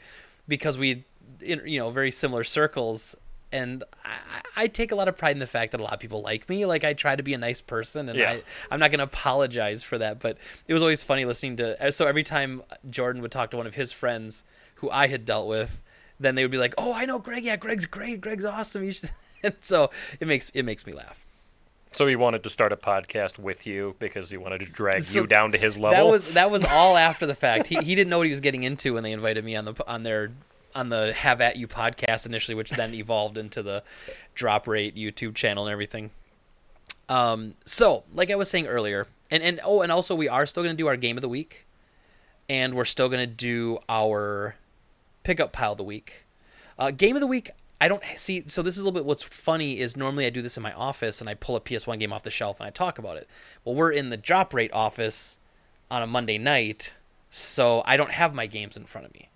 because 0.48 0.78
we, 0.78 1.04
you 1.40 1.78
know, 1.78 1.90
very 1.90 2.10
similar 2.10 2.44
circles. 2.44 3.16
And 3.52 3.84
I, 4.04 4.64
I 4.64 4.66
take 4.66 4.90
a 4.90 4.94
lot 4.96 5.06
of 5.08 5.16
pride 5.16 5.32
in 5.32 5.38
the 5.38 5.46
fact 5.46 5.72
that 5.72 5.80
a 5.80 5.84
lot 5.84 5.92
of 5.92 6.00
people 6.00 6.20
like 6.22 6.48
me. 6.48 6.66
Like 6.66 6.84
I 6.84 6.92
try 6.94 7.14
to 7.16 7.22
be 7.22 7.32
a 7.34 7.38
nice 7.38 7.60
person, 7.60 8.08
and 8.08 8.18
Yeah. 8.18 8.30
I, 8.32 8.42
I'm 8.70 8.80
not 8.80 8.90
going 8.90 8.98
to 8.98 9.04
apologize 9.04 9.82
for 9.82 9.98
that. 9.98 10.18
But 10.18 10.36
it 10.66 10.72
was 10.74 10.82
always 10.82 11.04
funny 11.04 11.24
listening 11.24 11.56
to. 11.58 11.86
Uh, 11.86 11.90
so 11.90 12.06
every 12.06 12.22
time 12.24 12.62
Jordan 12.90 13.22
would 13.22 13.30
talk 13.32 13.50
to 13.52 13.56
one 13.56 13.66
of 13.66 13.74
his 13.74 13.92
friends 13.92 14.44
who 14.76 14.90
I 14.90 15.06
had 15.06 15.24
dealt 15.24 15.46
with, 15.48 15.80
then 16.18 16.34
they 16.34 16.42
would 16.44 16.50
be 16.50 16.58
like, 16.58 16.74
"Oh, 16.76 16.92
I 16.94 17.04
know 17.06 17.18
Greg. 17.18 17.44
Yeah, 17.44 17.56
Greg's 17.56 17.86
great. 17.86 18.20
Greg's 18.20 18.44
awesome." 18.44 18.84
You 18.84 18.92
should. 18.92 19.10
And 19.42 19.54
so 19.60 19.90
it 20.18 20.26
makes 20.26 20.48
it 20.54 20.62
makes 20.64 20.86
me 20.86 20.92
laugh. 20.94 21.24
So 21.92 22.06
he 22.06 22.16
wanted 22.16 22.42
to 22.42 22.50
start 22.50 22.72
a 22.72 22.76
podcast 22.76 23.38
with 23.38 23.66
you 23.66 23.94
because 23.98 24.28
he 24.30 24.36
wanted 24.38 24.60
to 24.60 24.66
drag 24.66 25.02
So 25.02 25.20
you 25.20 25.26
down 25.26 25.52
to 25.52 25.58
his 25.58 25.78
level. 25.78 25.96
That 26.06 26.10
was 26.10 26.32
that 26.34 26.50
was 26.50 26.64
all 26.64 26.96
after 26.96 27.26
the 27.26 27.34
fact. 27.34 27.66
He 27.68 27.76
he 27.76 27.94
didn't 27.94 28.10
know 28.10 28.18
what 28.18 28.26
he 28.26 28.32
was 28.32 28.40
getting 28.40 28.64
into 28.64 28.94
when 28.94 29.02
they 29.02 29.12
invited 29.12 29.44
me 29.44 29.54
on 29.54 29.66
the 29.66 29.74
on 29.86 30.02
their 30.02 30.32
on 30.76 30.90
the 30.90 31.12
Have 31.14 31.40
at 31.40 31.56
You 31.56 31.66
podcast 31.66 32.26
initially, 32.26 32.54
which 32.54 32.70
then 32.70 32.94
evolved 32.94 33.38
into 33.38 33.62
the 33.62 33.82
Drop 34.34 34.68
Rate 34.68 34.94
YouTube 34.94 35.34
channel 35.34 35.66
and 35.66 35.72
everything. 35.72 36.10
Um, 37.08 37.54
so 37.64 38.04
like 38.12 38.30
I 38.30 38.36
was 38.36 38.50
saying 38.50 38.66
earlier, 38.66 39.06
and 39.30 39.42
and 39.42 39.60
oh, 39.64 39.82
and 39.82 39.90
also 39.90 40.14
we 40.14 40.28
are 40.28 40.46
still 40.46 40.62
going 40.62 40.76
to 40.76 40.80
do 40.80 40.86
our 40.86 40.96
game 40.96 41.16
of 41.16 41.22
the 41.22 41.28
week, 41.28 41.66
and 42.48 42.74
we're 42.74 42.84
still 42.84 43.08
going 43.08 43.20
to 43.20 43.26
do 43.26 43.78
our 43.88 44.56
pickup 45.24 45.52
pile 45.52 45.72
of 45.72 45.78
the 45.78 45.84
week. 45.84 46.26
Uh, 46.78 46.90
game 46.90 47.16
of 47.16 47.20
the 47.20 47.26
week. 47.26 47.50
I 47.80 47.88
don't 47.88 48.02
see. 48.16 48.44
So 48.46 48.62
this 48.62 48.74
is 48.74 48.80
a 48.80 48.84
little 48.84 48.98
bit. 48.98 49.04
What's 49.04 49.22
funny 49.22 49.80
is 49.80 49.96
normally 49.96 50.26
I 50.26 50.30
do 50.30 50.42
this 50.42 50.56
in 50.56 50.62
my 50.62 50.72
office 50.72 51.20
and 51.20 51.28
I 51.28 51.34
pull 51.34 51.56
a 51.56 51.60
PS1 51.60 51.98
game 51.98 52.12
off 52.12 52.22
the 52.22 52.30
shelf 52.30 52.58
and 52.58 52.66
I 52.66 52.70
talk 52.70 52.98
about 52.98 53.16
it. 53.18 53.28
Well, 53.64 53.74
we're 53.74 53.92
in 53.92 54.10
the 54.10 54.16
drop 54.16 54.54
rate 54.54 54.72
office 54.72 55.38
on 55.90 56.02
a 56.02 56.06
Monday 56.06 56.38
night, 56.38 56.94
so 57.28 57.82
I 57.84 57.96
don't 57.96 58.12
have 58.12 58.34
my 58.34 58.46
games 58.46 58.76
in 58.76 58.84
front 58.84 59.06
of 59.06 59.12
me. 59.12 59.28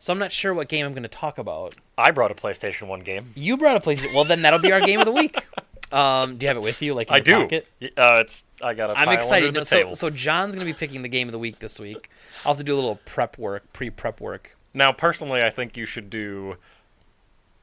So 0.00 0.14
I'm 0.14 0.18
not 0.18 0.32
sure 0.32 0.54
what 0.54 0.68
game 0.68 0.86
I'm 0.86 0.92
going 0.94 1.02
to 1.02 1.08
talk 1.10 1.36
about. 1.36 1.74
I 1.98 2.10
brought 2.10 2.30
a 2.30 2.34
PlayStation 2.34 2.88
One 2.88 3.00
game. 3.00 3.32
You 3.36 3.58
brought 3.58 3.76
a 3.76 3.80
PlayStation. 3.80 4.14
Well, 4.14 4.24
then 4.24 4.40
that'll 4.40 4.58
be 4.58 4.72
our 4.72 4.80
game 4.80 4.98
of 4.98 5.06
the 5.06 5.12
week. 5.12 5.36
Um, 5.92 6.36
do 6.36 6.44
you 6.44 6.48
have 6.48 6.56
it 6.56 6.60
with 6.60 6.80
you? 6.82 6.94
Like 6.94 7.08
in 7.08 7.14
I 7.14 7.16
your 7.16 7.24
do. 7.24 7.42
pocket? 7.42 7.66
Uh, 7.98 8.18
it's 8.20 8.44
I 8.62 8.74
got 8.74 8.96
I'm 8.96 9.08
excited. 9.08 9.52
No, 9.52 9.64
so, 9.64 9.94
so 9.94 10.08
John's 10.08 10.54
going 10.54 10.64
to 10.64 10.72
be 10.72 10.78
picking 10.78 11.02
the 11.02 11.08
game 11.08 11.26
of 11.26 11.32
the 11.32 11.38
week 11.40 11.58
this 11.58 11.80
week. 11.80 12.08
I'll 12.44 12.52
have 12.52 12.58
to 12.58 12.62
do 12.62 12.74
a 12.74 12.76
little 12.76 13.00
prep 13.04 13.36
work, 13.38 13.64
pre-prep 13.72 14.20
work. 14.20 14.56
Now, 14.72 14.92
personally, 14.92 15.42
I 15.42 15.50
think 15.50 15.76
you 15.76 15.86
should 15.86 16.08
do 16.08 16.58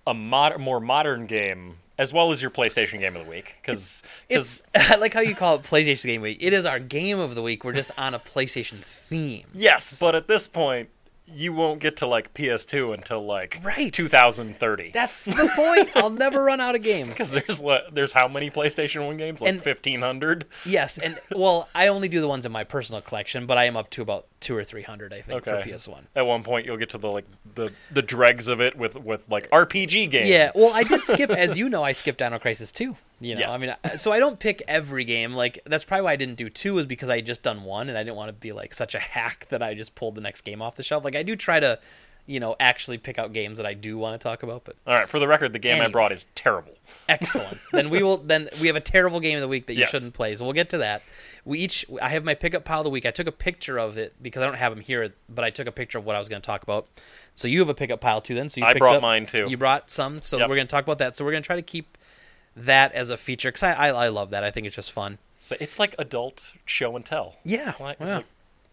a 0.05 0.13
mod- 0.13 0.59
more 0.59 0.81
modern 0.81 1.25
game 1.25 1.77
as 1.97 2.11
well 2.11 2.33
as 2.33 2.41
your 2.41 2.51
PlayStation 2.51 2.99
game 2.99 3.15
of 3.15 3.23
the 3.23 3.29
week 3.29 3.55
because 3.61 4.03
It's 4.27 4.61
I 4.75 4.97
like 4.97 5.13
how 5.13 5.21
you 5.21 5.33
call 5.33 5.55
it 5.55 5.63
PlayStation 5.63 6.03
Game 6.07 6.21
Week. 6.21 6.37
It 6.41 6.51
is 6.51 6.65
our 6.65 6.79
game 6.79 7.19
of 7.19 7.33
the 7.33 7.41
week. 7.41 7.63
We're 7.63 7.71
just 7.71 7.91
on 7.97 8.13
a 8.13 8.19
PlayStation 8.19 8.83
theme. 8.83 9.45
yes, 9.53 10.01
but 10.01 10.15
at 10.15 10.27
this 10.27 10.49
point 10.49 10.89
you 11.29 11.51
won't 11.53 11.79
get 11.81 11.97
to 11.97 12.07
like 12.07 12.33
PS2 12.33 12.93
until 12.93 13.25
like 13.25 13.59
Right. 13.63 13.91
2030. 13.93 14.91
That's 14.93 15.25
the 15.25 15.51
point. 15.55 15.89
I'll 15.95 16.09
never 16.09 16.43
run 16.43 16.61
out 16.61 16.75
of 16.75 16.81
games. 16.83 17.09
because 17.17 17.31
there's 17.31 17.61
there's 17.91 18.11
how 18.13 18.27
many 18.27 18.49
PlayStation 18.49 19.05
One 19.05 19.17
games? 19.17 19.41
Like 19.41 19.49
And- 19.49 19.57
1500. 19.65 20.45
Yes, 20.65 20.97
and 20.97 21.17
well, 21.35 21.67
I 21.75 21.87
only 21.87 22.07
do 22.07 22.21
the 22.21 22.27
ones 22.27 22.45
in 22.45 22.51
my 22.51 22.63
personal 22.63 23.01
collection, 23.01 23.45
but 23.45 23.57
I 23.57 23.65
am 23.65 23.75
up 23.75 23.89
to 23.91 24.01
about 24.01 24.27
two 24.39 24.55
or 24.55 24.63
three 24.63 24.83
hundred, 24.83 25.13
I 25.13 25.21
think, 25.21 25.47
Okay. 25.47 25.61
for 25.63 25.77
PS 25.77 25.87
One. 25.87 26.07
At 26.15 26.25
one 26.27 26.43
point, 26.43 26.65
you'll 26.65 26.77
get 26.77 26.89
to 26.91 26.97
the 26.97 27.09
like 27.09 27.25
the 27.55 27.71
the 27.91 28.01
dregs 28.01 28.47
of 28.47 28.61
it 28.61 28.77
with 28.77 28.95
with 28.95 29.23
like 29.29 29.49
RPG 29.49 30.09
games. 30.09 30.29
Yeah, 30.29 30.51
well, 30.53 30.71
I 30.73 30.83
did 30.83 31.03
skip, 31.03 31.29
as 31.31 31.57
you 31.57 31.69
know, 31.69 31.83
I 31.83 31.91
skipped 31.93 32.19
Dino 32.19 32.37
Crisis 32.39 32.71
two. 32.71 32.95
You 33.19 33.33
know, 33.33 33.41
Yes. 33.41 33.49
I 33.49 33.57
mean, 33.57 33.97
so 33.97 34.11
I 34.11 34.19
don't 34.19 34.39
pick 34.39 34.61
every 34.67 35.03
game. 35.03 35.33
Like 35.33 35.59
that's 35.65 35.83
probably 35.83 36.03
why 36.03 36.11
I 36.11 36.15
didn't 36.17 36.35
do 36.35 36.49
two, 36.49 36.77
is 36.77 36.85
because 36.85 37.09
I 37.09 37.15
had 37.17 37.25
just 37.25 37.41
done 37.41 37.63
one, 37.63 37.89
and 37.89 37.97
I 37.97 38.03
didn't 38.03 38.15
want 38.17 38.29
to 38.29 38.33
be 38.33 38.51
like 38.51 38.73
such 38.73 38.93
a 38.93 38.99
hack 38.99 39.47
that 39.49 39.63
I 39.63 39.73
just 39.73 39.95
pulled 39.95 40.15
the 40.15 40.21
next 40.21 40.41
game 40.41 40.61
off 40.61 40.75
the 40.75 40.83
shelf. 40.83 41.03
Like 41.03 41.15
I 41.15 41.23
do 41.23 41.35
try 41.35 41.59
to, 41.59 41.79
you 42.27 42.39
know, 42.39 42.55
actually 42.59 42.97
pick 42.99 43.17
out 43.17 43.33
games 43.33 43.57
that 43.57 43.65
I 43.65 43.73
do 43.73 43.97
want 43.97 44.19
to 44.19 44.23
talk 44.23 44.43
about. 44.43 44.63
But 44.65 44.75
All 44.85 44.93
right. 44.93 45.07
For 45.09 45.17
the 45.19 45.27
record, 45.27 45.53
the 45.53 45.59
game 45.59 45.81
I 45.81 45.87
brought 45.87 46.11
is 46.11 46.25
terrible. 46.35 46.73
excellent. 47.09 47.57
then 47.71 47.89
we 47.89 48.03
will. 48.03 48.17
Then 48.17 48.49
we 48.61 48.67
have 48.67 48.75
a 48.75 48.81
terrible 48.81 49.19
game 49.19 49.35
of 49.37 49.41
the 49.41 49.47
week 49.47 49.65
that 49.67 49.73
you 49.73 49.79
Yes. 49.79 49.89
shouldn't 49.89 50.13
play. 50.13 50.35
So 50.35 50.43
we'll 50.45 50.53
get 50.53 50.69
to 50.71 50.77
that. 50.79 51.01
We 51.45 51.59
each. 51.59 51.85
I 52.01 52.09
have 52.09 52.23
my 52.23 52.35
pickup 52.35 52.65
pile 52.65 52.79
of 52.81 52.83
the 52.83 52.89
week. 52.89 53.05
I 53.05 53.11
took 53.11 53.27
a 53.27 53.31
picture 53.31 53.79
of 53.79 53.97
it 53.97 54.13
because 54.21 54.43
I 54.43 54.45
don't 54.45 54.57
have 54.57 54.73
them 54.75 54.81
here, 54.83 55.13
but 55.29 55.43
I 55.45 55.49
took 55.49 55.67
a 55.67 55.71
picture 55.71 55.97
of 55.97 56.05
what 56.05 56.15
I 56.15 56.19
was 56.19 56.27
going 56.29 56.41
to 56.41 56.45
talk 56.45 56.61
about. 56.63 56.87
So 57.35 57.47
you 57.47 57.59
have 57.59 57.69
a 57.69 57.73
pickup 57.73 58.01
pile 58.01 58.19
too. 58.21 58.35
Then 58.35 58.49
so 58.49 58.59
you 58.61 58.67
I 58.67 58.73
brought 58.73 58.95
up- 58.97 59.01
mine, 59.01 59.25
too. 59.25 59.45
You 59.49 59.55
brought 59.57 59.89
some, 59.89 60.21
so 60.21 60.37
Yep. 60.37 60.49
we're 60.49 60.55
going 60.55 60.67
to 60.67 60.71
talk 60.71 60.83
about 60.83 60.97
that. 60.99 61.15
So 61.15 61.23
we're 61.23 61.31
going 61.31 61.43
to 61.43 61.47
try 61.47 61.55
to 61.55 61.61
keep 61.61 61.97
that 62.55 62.91
as 62.93 63.09
a 63.09 63.17
feature 63.17 63.49
because 63.49 63.63
I, 63.63 63.71
I 63.73 63.87
I 63.89 64.07
love 64.09 64.31
that. 64.31 64.43
I 64.43 64.51
think 64.51 64.67
it's 64.67 64.75
just 64.75 64.91
fun. 64.91 65.17
So 65.39 65.55
it's 65.61 65.79
like 65.79 65.95
adult 65.99 66.43
show 66.65 66.95
and 66.95 67.05
tell. 67.05 67.35
Yeah. 67.45 67.73
Like, 67.79 67.97
yeah. 68.01 68.15
like, 68.17 68.25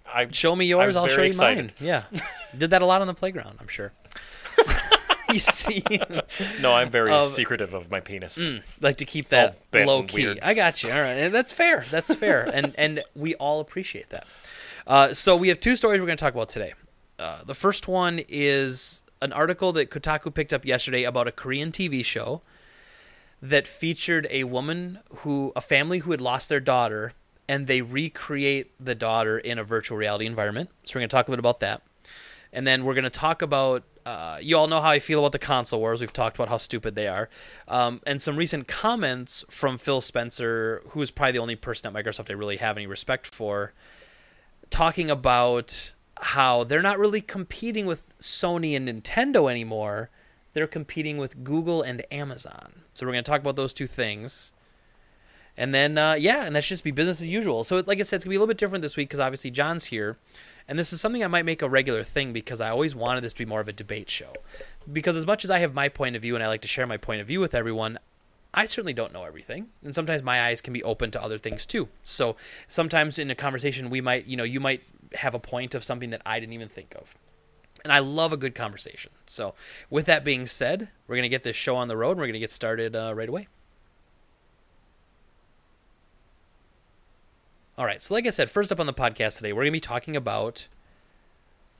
I 0.07 0.27
Show 0.31 0.55
me 0.55 0.67
yours. 0.67 0.97
I'll 0.97 1.09
show 1.09 1.23
you 1.23 1.29
excited. 1.29 1.65
mine. 1.65 1.73
Yeah. 1.81 2.05
Did 2.59 2.71
that 2.71 2.83
a 2.83 2.87
lot 2.87 3.01
on 3.01 3.07
the 3.07 3.15
playground. 3.15 3.59
I'm 3.61 3.69
sure. 3.69 3.93
you 5.33 5.39
see. 5.41 5.83
no, 6.61 6.73
I'm 6.73 6.91
very 6.91 7.11
Um, 7.11 7.29
secretive 7.29 7.75
of 7.75 7.91
my 7.91 8.01
penis. 8.01 8.39
like 8.81 8.99
to 8.99 9.05
keep 9.05 9.27
all 9.33 9.55
that 9.73 9.87
low 9.87 10.03
key. 10.05 10.25
weird. 10.27 10.41
I 10.43 10.55
got 10.55 10.83
you. 10.83 10.91
All 10.93 11.01
right, 11.01 11.09
and 11.15 11.35
that's 11.35 11.53
fair. 11.53 11.85
That's 11.91 12.15
fair, 12.15 12.45
and 12.55 12.75
and 12.79 13.03
we 13.17 13.35
all 13.37 13.61
appreciate 13.61 14.11
that. 14.11 14.27
Uh, 14.87 15.13
so 15.15 15.35
we 15.37 15.49
have 15.49 15.59
two 15.61 15.77
stories 15.77 16.01
we're 16.01 16.07
going 16.07 16.19
to 16.19 16.25
talk 16.25 16.35
about 16.35 16.51
today. 16.51 16.75
Uh, 17.19 17.39
the 17.45 17.55
first 17.55 17.89
one 17.89 18.21
is 18.29 19.03
an 19.23 19.33
article 19.33 19.73
that 19.73 19.91
Kotaku 19.91 20.33
picked 20.33 20.53
up 20.53 20.65
yesterday 20.67 21.05
about 21.05 21.27
a 21.27 21.33
Korean 21.33 21.73
TV 21.73 22.05
show 22.05 22.43
that 23.41 23.67
featured 23.67 24.27
a 24.31 24.45
woman 24.45 24.99
who, 25.19 25.53
a 25.57 25.61
family 25.61 25.99
who 26.01 26.11
had 26.11 26.21
lost 26.21 26.49
their 26.51 26.61
daughter, 26.61 27.13
and 27.49 27.67
they 27.67 27.83
recreate 27.83 28.73
the 28.81 28.95
daughter 28.95 29.39
in 29.39 29.59
a 29.59 29.65
virtual 29.65 29.99
reality 29.99 30.27
environment. 30.27 30.71
So 30.85 30.95
we're 30.95 31.01
going 31.01 31.09
to 31.11 31.17
talk 31.17 31.29
a 31.29 31.31
bit 31.31 31.39
about 31.39 31.61
that. 31.61 31.83
And 32.53 32.67
then 32.67 32.85
we're 32.85 32.95
going 32.95 33.05
to 33.05 33.11
talk 33.11 33.43
about, 33.43 33.83
uh, 34.07 34.39
you 34.41 34.57
all 34.57 34.69
know 34.69 34.81
how 34.81 34.91
I 34.91 35.01
feel 35.01 35.19
about 35.19 35.33
the 35.33 35.41
console 35.41 35.81
wars. 35.81 36.01
We've 36.01 36.13
talked 36.13 36.37
about 36.37 36.49
how 36.49 36.59
stupid 36.59 36.95
they 36.95 37.09
are. 37.09 37.29
Um, 37.67 38.01
and 38.07 38.23
some 38.23 38.37
recent 38.37 38.69
comments 38.69 39.45
from 39.51 39.77
Phil 39.77 40.01
Spencer, 40.01 40.83
who 40.91 41.03
is 41.03 41.11
probably 41.11 41.33
the 41.33 41.39
only 41.41 41.57
person 41.57 41.89
at 41.89 42.05
Microsoft 42.05 42.31
I 42.31 42.35
really 42.35 42.57
have 42.59 42.77
any 42.77 42.87
respect 42.87 43.27
for, 43.27 43.75
talking 44.71 45.11
about 45.11 45.93
how 46.21 46.65
they're 46.65 46.81
not 46.81 46.99
really 46.99 47.21
competing 47.21 47.87
with 47.87 48.17
Sony 48.19 48.77
and 48.77 48.89
Nintendo 48.89 49.51
anymore. 49.51 50.11
They're 50.53 50.69
competing 50.69 51.19
with 51.19 51.43
Google 51.43 51.83
and 51.83 52.05
Amazon. 52.13 52.83
So 52.93 53.05
we're 53.05 53.13
going 53.13 53.25
to 53.25 53.31
talk 53.31 53.41
about 53.41 53.57
those 53.57 53.75
two 53.75 53.89
things. 53.89 54.53
And 55.57 55.75
then, 55.75 55.97
uh, 55.97 56.15
yeah, 56.15 56.45
and 56.45 56.57
that 56.57 56.65
should 56.65 56.75
just 56.75 56.85
be 56.85 56.91
business 56.91 57.21
as 57.21 57.29
usual. 57.29 57.63
So, 57.63 57.83
like 57.87 58.01
I 58.01 58.03
said, 58.03 58.17
it's 58.17 58.25
to 58.25 58.29
be 58.29 58.35
a 58.35 58.39
little 58.39 58.49
bit 58.49 58.59
different 58.59 58.83
this 58.83 58.97
week 58.97 59.09
because 59.09 59.21
obviously 59.21 59.51
John's 59.51 59.85
here. 59.85 60.17
And 60.67 60.79
this 60.79 60.93
is 60.93 61.01
something 61.01 61.23
I 61.23 61.29
might 61.29 61.45
make 61.45 61.63
a 61.63 61.69
regular 61.69 62.03
thing 62.03 62.33
because 62.33 62.61
I 62.61 62.71
always 62.71 62.95
wanted 62.95 63.23
this 63.23 63.35
to 63.35 63.39
be 63.39 63.45
more 63.45 63.61
of 63.61 63.69
a 63.69 63.73
debate 63.73 64.11
show. 64.11 64.33
Because 64.91 65.17
as 65.17 65.27
much 65.27 65.45
as 65.45 65.51
I 65.51 65.59
have 65.59 65.75
my 65.75 65.89
point 65.89 66.17
of 66.17 66.23
view 66.23 66.35
and 66.35 66.43
I 66.43 66.49
like 66.49 66.63
to 66.63 66.69
share 66.69 66.87
my 66.87 66.97
point 66.97 67.21
of 67.21 67.27
view 67.27 67.41
with 67.41 67.55
everyone, 67.55 67.99
I 68.53 68.67
certainly 68.67 68.95
don't 68.95 69.13
know 69.13 69.25
everything. 69.25 69.69
And 69.83 69.95
sometimes 69.95 70.23
my 70.23 70.43
eyes 70.45 70.61
can 70.61 70.73
be 70.73 70.83
open 70.83 71.11
to 71.13 71.23
other 71.23 71.39
things 71.39 71.67
too. 71.67 71.89
So 72.03 72.37
sometimes 72.67 73.19
in 73.19 73.31
a 73.31 73.35
conversation, 73.35 73.91
we 73.91 74.01
might, 74.01 74.27
you 74.27 74.37
know, 74.37 74.45
you 74.45 74.59
might 74.59 74.83
have 75.17 75.35
a 75.35 75.39
point 75.39 75.75
of 75.75 75.85
something 75.85 76.11
that 76.11 76.23
I 76.25 76.41
didn't 76.41 76.55
even 76.55 76.69
think 76.69 76.95
of. 76.97 77.15
And 77.83 77.93
I 77.93 77.99
love 77.99 78.33
a 78.33 78.39
good 78.39 78.55
conversation. 78.55 79.13
So, 79.27 79.55
with 79.91 80.07
that 80.07 80.25
being 80.25 80.47
said, 80.47 80.89
we're 81.07 81.17
going 81.17 81.25
to 81.25 81.29
get 81.29 81.43
this 81.43 81.57
show 81.57 81.77
on 81.77 81.89
the 81.89 81.99
road 81.99 82.13
and 82.13 82.21
we're 82.21 82.27
going 82.27 82.33
to 82.35 82.39
get 82.39 82.51
started 82.51 82.97
uh, 82.97 83.13
right 83.15 83.29
away. 83.29 83.49
All 87.77 87.85
right. 87.85 88.01
So, 88.01 88.15
like 88.15 88.27
I 88.27 88.31
said, 88.31 88.51
first 88.51 88.71
up 88.71 88.79
on 88.79 88.87
the 88.87 88.95
podcast 88.95 89.39
today, 89.39 89.53
we're 89.53 89.63
going 89.63 89.73
to 89.73 89.77
be 89.77 89.81
talking 89.81 90.15
about 90.15 90.69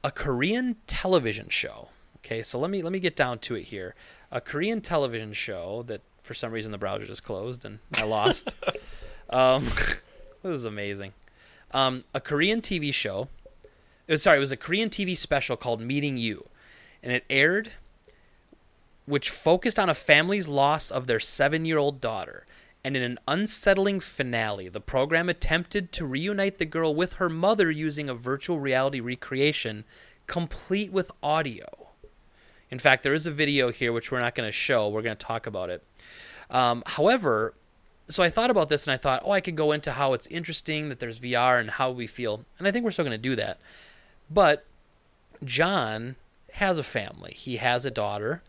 a 0.03 0.11
Korean 0.11 0.77
television 0.89 1.49
show. 1.49 1.89
Okay, 2.19 2.43
so 2.43 2.59
let 2.59 2.71
me 2.71 2.83
let 2.83 2.93
me 2.93 2.99
get 2.99 3.15
down 3.15 3.39
to 3.41 3.55
it 3.55 3.65
here. 3.65 3.95
A 4.33 4.41
Korean 4.41 4.81
television 4.81 5.33
show 5.33 5.85
that 5.87 6.01
for 6.23 6.35
some 6.35 6.51
reason 6.51 6.73
the 6.73 6.79
browser 6.79 7.05
just 7.05 7.23
closed 7.23 7.65
and 7.65 7.79
I 7.95 8.03
lost. 8.03 8.55
um, 9.31 9.65
this 10.43 10.53
is 10.53 10.65
amazing. 10.65 11.13
Um, 11.71 12.03
a 12.13 12.21
Korean 12.21 12.61
TV 12.61 12.93
show. 12.93 13.29
It 14.09 14.13
was, 14.13 14.23
sorry, 14.23 14.39
it 14.39 14.41
was 14.41 14.51
a 14.51 14.57
Korean 14.57 14.91
TV 14.91 15.17
special 15.17 15.57
called 15.57 15.81
Meeting 15.81 16.17
You, 16.17 16.49
and 17.03 17.13
it 17.13 17.25
aired, 17.31 17.73
which 19.07 19.31
focused 19.31 19.79
on 19.79 19.89
a 19.89 19.95
family's 19.95 20.49
loss 20.49 20.91
of 20.91 21.07
their 21.07 21.21
seven-year-old 21.21 22.01
daughter. 22.01 22.45
And 22.85 22.97
in 22.97 23.03
an 23.03 23.19
unsettling 23.27 23.99
finale, 24.01 24.69
the 24.69 24.81
program 24.81 25.31
attempted 25.31 25.91
to 25.93 26.05
reunite 26.05 26.59
the 26.59 26.67
girl 26.67 26.95
with 26.95 27.15
her 27.15 27.31
mother 27.31 27.71
using 27.71 28.11
a 28.11 28.15
virtual 28.15 28.61
reality 28.61 29.01
recreation, 29.01 29.85
complete 30.27 30.93
with 30.93 31.11
audio. 31.23 31.89
In 32.71 32.79
fact, 32.79 33.03
there 33.03 33.15
is 33.15 33.27
a 33.27 33.31
video 33.31 33.71
here 33.71 33.93
which 33.93 34.13
we're 34.13 34.21
not 34.21 34.35
going 34.35 34.47
to 34.47 34.53
show. 34.53 34.89
We're 34.89 35.03
going 35.03 35.17
to 35.17 35.27
talk 35.27 35.47
about 35.47 35.71
it. 35.71 35.83
Um, 36.51 36.83
however, 36.87 37.55
so 38.09 38.23
I 38.23 38.29
thought 38.29 38.51
about 38.51 38.69
this 38.69 38.87
and 38.87 38.93
I 38.93 38.97
thought, 38.99 39.23
oh, 39.25 39.31
I 39.31 39.41
could 39.41 39.57
go 39.57 39.73
into 39.73 39.93
how 39.93 40.13
it's 40.13 40.27
interesting 40.27 40.91
that 40.91 40.99
there's 40.99 41.21
VR 41.21 41.59
and 41.59 41.71
how 41.71 41.91
we 41.91 42.07
feel. 42.07 42.45
And 42.59 42.69
I 42.69 42.71
think 42.71 42.85
we're 42.85 42.91
still 42.91 43.05
going 43.05 43.13
to 43.13 43.19
do 43.19 43.35
that. 43.37 43.59
But 44.31 44.67
John 45.43 46.17
has 46.53 46.77
a 46.77 46.83
family. 46.83 47.33
He 47.35 47.57
has 47.57 47.85
a 47.85 47.91
daughter. 47.91 48.43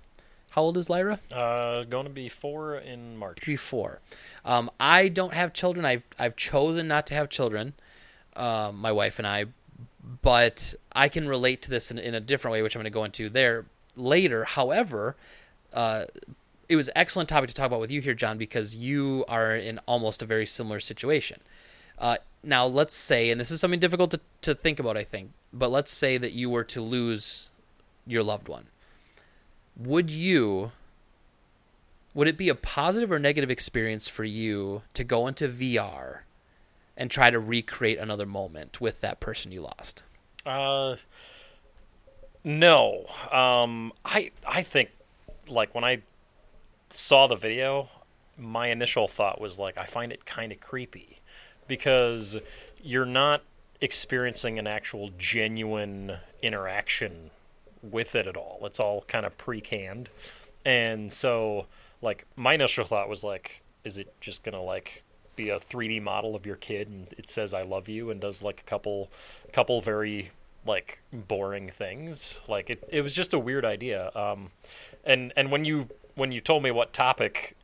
How 0.56 0.62
old 0.62 0.78
is 0.78 0.90
Lyra? 0.90 1.20
Uh, 1.34 1.84
going 1.84 2.06
to 2.06 2.10
be 2.10 2.30
four 2.30 2.76
in 2.76 3.18
March. 3.18 3.46
Be 3.46 3.58
four. 3.58 4.00
Um, 4.46 4.72
I 4.80 5.10
don't 5.10 5.34
have 5.34 5.52
children. 5.52 5.86
I've 5.86 6.04
I've 6.18 6.38
chosen 6.38 6.88
not 6.88 7.06
to 7.08 7.14
have 7.14 7.28
children. 7.28 7.74
Uh, 8.38 8.72
my 8.74 8.94
wife 8.94 9.20
and 9.20 9.28
I, 9.28 9.48
but 10.22 10.74
I 10.94 11.10
can 11.10 11.28
relate 11.28 11.62
to 11.64 11.70
this 11.70 11.92
in, 11.92 12.00
in 12.00 12.16
a 12.16 12.22
different 12.22 12.54
way, 12.54 12.62
which 12.62 12.74
I'm 12.74 12.80
going 12.80 12.86
to 12.86 12.90
go 12.90 13.04
into 13.04 13.28
there 13.30 13.66
later. 13.98 14.46
However, 14.46 15.18
uh, 15.74 16.06
it 16.70 16.78
was 16.78 16.90
excellent 16.96 17.28
topic 17.28 17.50
to 17.50 17.54
talk 17.54 17.68
about 17.68 17.82
with 17.82 17.92
you 17.92 18.00
here, 18.00 18.14
John, 18.14 18.38
because 18.38 18.78
you 18.78 19.26
are 19.28 19.58
in 19.58 19.80
almost 19.80 20.22
a 20.22 20.26
very 20.26 20.46
similar 20.46 20.80
situation. 20.80 21.42
Uh, 22.00 22.16
now, 22.44 22.66
let's 22.66 22.96
say, 22.96 23.30
and 23.30 23.42
this 23.42 23.52
is 23.52 23.60
something 23.60 23.82
difficult 23.82 24.12
to, 24.12 24.22
to 24.44 24.56
think 24.56 24.80
about, 24.80 24.96
I 24.96 25.04
think, 25.04 25.32
but 25.52 25.70
let's 25.70 25.92
say 25.92 26.18
that 26.18 26.32
you 26.32 26.50
were 26.50 26.64
to 26.64 26.82
lose 26.82 27.50
your 28.08 28.24
loved 28.24 28.48
one. 28.48 28.68
Would 29.78 30.10
you, 30.10 30.72
would 32.14 32.28
it 32.28 32.38
be 32.38 32.50
a 32.50 32.56
positive 32.56 33.12
or 33.12 33.20
negative 33.20 33.50
experience 33.50 34.08
for 34.08 34.24
you 34.24 34.84
to 34.94 35.04
go 35.04 35.28
into 35.28 35.48
VR 35.48 36.20
and 36.96 37.12
try 37.12 37.30
to 37.30 37.40
recreate 37.40 37.98
another 37.98 38.26
moment 38.26 38.80
with 38.80 39.02
that 39.02 39.20
person 39.20 39.52
you 39.52 39.62
lost? 39.62 40.04
Uh, 40.46 40.96
no. 42.44 43.06
Um, 43.32 43.92
I 44.06 44.32
I 44.48 44.62
think 44.62 44.92
like 45.48 45.76
when 45.76 45.84
I 45.84 46.04
saw 46.90 47.28
the 47.28 47.36
video, 47.36 47.90
my 48.38 48.68
initial 48.68 49.08
thought 49.08 49.42
was 49.42 49.60
like, 49.60 49.78
I 49.78 49.86
find 49.86 50.12
it 50.12 50.26
kind 50.26 50.52
of 50.52 50.60
creepy 50.60 51.20
because 51.68 52.38
you're 52.82 53.06
not 53.06 53.44
experiencing 53.82 54.58
an 54.60 54.68
actual 54.68 55.10
genuine 55.18 56.18
interaction 56.42 57.32
with 57.92 58.16
it 58.16 58.28
at 58.28 58.38
all. 58.38 58.60
It's 58.64 58.80
all 58.80 59.04
kind 59.08 59.26
of 59.26 59.38
pre 59.38 59.62
canned. 59.62 60.10
And 60.66 61.12
so, 61.12 61.68
like, 62.02 62.26
my 62.36 62.54
initial 62.54 62.86
thought 62.86 63.08
was 63.08 63.24
like, 63.24 63.62
is 63.84 63.98
it 63.98 64.14
just 64.20 64.44
going 64.44 64.56
to, 64.56 64.62
like, 64.62 65.04
be 65.36 65.50
a 65.50 65.60
3D 65.60 66.02
model 66.02 66.36
of 66.36 66.46
your 66.46 66.56
kid 66.56 66.88
and 66.88 67.08
it 67.18 67.30
says 67.30 67.54
I 67.54 67.64
love 67.64 67.90
you 67.90 68.10
and 68.10 68.22
does 68.22 68.42
like 68.42 68.62
a 68.62 68.64
couple 68.64 69.12
couple 69.52 69.82
very 69.82 70.32
like 70.66 71.00
boring 71.12 71.70
things 71.70 72.42
like 72.48 72.70
it, 72.70 72.88
it 72.90 73.02
was 73.02 73.14
just 73.14 73.34
a 73.34 73.40
weird 73.40 73.66
idea 73.66 74.12
um 74.16 74.52
and 75.04 75.34
and 75.36 75.52
when 75.52 75.66
you 75.66 75.90
when 76.16 76.32
you 76.32 76.42
told 76.42 76.64
me 76.64 76.72
what 76.72 76.94
topic 76.94 77.56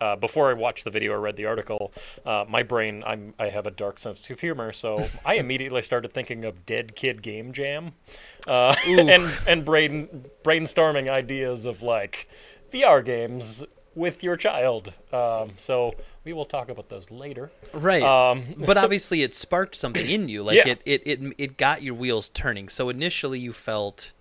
uh, 0.00 0.16
before 0.16 0.50
I 0.50 0.54
watched 0.54 0.84
the 0.84 0.90
video 0.90 1.12
or 1.12 1.20
read 1.20 1.36
the 1.36 1.46
article, 1.46 1.92
uh, 2.24 2.44
my 2.48 2.62
brain 2.62 3.02
I'm 3.06 3.34
I 3.38 3.48
have 3.50 3.66
a 3.66 3.70
dark 3.70 3.98
sense 3.98 4.28
of 4.30 4.40
humor, 4.40 4.72
so 4.72 5.08
I 5.24 5.34
immediately 5.34 5.82
started 5.82 6.12
thinking 6.12 6.44
of 6.44 6.64
Dead 6.66 6.94
Kid 6.94 7.22
Game 7.22 7.52
Jam, 7.52 7.92
uh, 8.46 8.74
and 8.86 9.30
and 9.46 9.64
brain 9.64 10.24
brainstorming 10.44 11.10
ideas 11.10 11.66
of 11.66 11.82
like 11.82 12.28
VR 12.72 13.04
games 13.04 13.64
with 13.94 14.22
your 14.22 14.36
child. 14.36 14.92
Um, 15.12 15.50
so 15.56 15.94
we 16.24 16.32
will 16.32 16.44
talk 16.44 16.68
about 16.68 16.88
those 16.88 17.10
later. 17.10 17.50
Right. 17.72 18.02
Um, 18.02 18.44
but 18.56 18.76
obviously, 18.76 19.22
it 19.22 19.34
sparked 19.34 19.74
something 19.74 20.06
in 20.06 20.28
you. 20.28 20.42
Like 20.42 20.56
Yeah. 20.64 20.68
it, 20.72 20.82
it, 20.84 21.02
it, 21.04 21.34
it 21.38 21.56
got 21.56 21.82
your 21.82 21.94
wheels 21.94 22.28
turning. 22.28 22.68
So 22.68 22.88
initially, 22.88 23.38
you 23.38 23.52
felt 23.52 24.12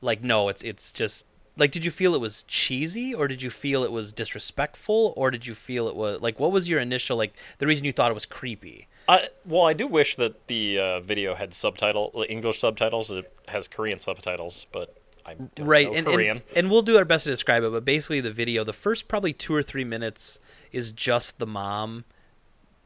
like 0.00 0.22
no, 0.22 0.48
it's 0.48 0.62
it's 0.62 0.92
just 0.92 1.26
like 1.56 1.70
did 1.70 1.84
you 1.84 1.90
feel 1.90 2.14
it 2.14 2.20
was 2.20 2.44
cheesy 2.44 3.14
or 3.14 3.28
did 3.28 3.42
you 3.42 3.50
feel 3.50 3.84
it 3.84 3.92
was 3.92 4.12
disrespectful 4.12 5.12
or 5.16 5.30
did 5.30 5.46
you 5.46 5.54
feel 5.54 5.88
it 5.88 5.96
was 5.96 6.20
like 6.20 6.40
what 6.40 6.52
was 6.52 6.68
your 6.68 6.80
initial 6.80 7.16
like 7.16 7.34
the 7.58 7.66
reason 7.66 7.84
you 7.84 7.92
thought 7.92 8.10
it 8.10 8.14
was 8.14 8.26
creepy? 8.26 8.88
I, 9.08 9.28
well, 9.44 9.64
I 9.64 9.72
do 9.72 9.88
wish 9.88 10.14
that 10.16 10.46
the 10.46 10.78
uh, 10.78 11.00
video 11.00 11.34
had 11.34 11.52
subtitle 11.54 12.24
English 12.28 12.60
subtitles. 12.60 13.10
It 13.10 13.32
has 13.48 13.66
Korean 13.66 13.98
subtitles, 13.98 14.66
but 14.72 14.96
I 15.26 15.34
don't 15.34 15.66
right 15.66 15.90
know 15.90 15.96
and, 15.98 16.06
Korean. 16.06 16.36
and 16.48 16.56
and 16.56 16.70
we'll 16.70 16.82
do 16.82 16.96
our 16.96 17.04
best 17.04 17.24
to 17.24 17.30
describe 17.30 17.62
it 17.62 17.70
but 17.70 17.84
basically 17.84 18.20
the 18.20 18.32
video 18.32 18.64
the 18.64 18.72
first 18.72 19.08
probably 19.08 19.32
two 19.32 19.54
or 19.54 19.62
three 19.62 19.84
minutes 19.84 20.40
is 20.72 20.92
just 20.92 21.38
the 21.38 21.46
mom 21.46 22.04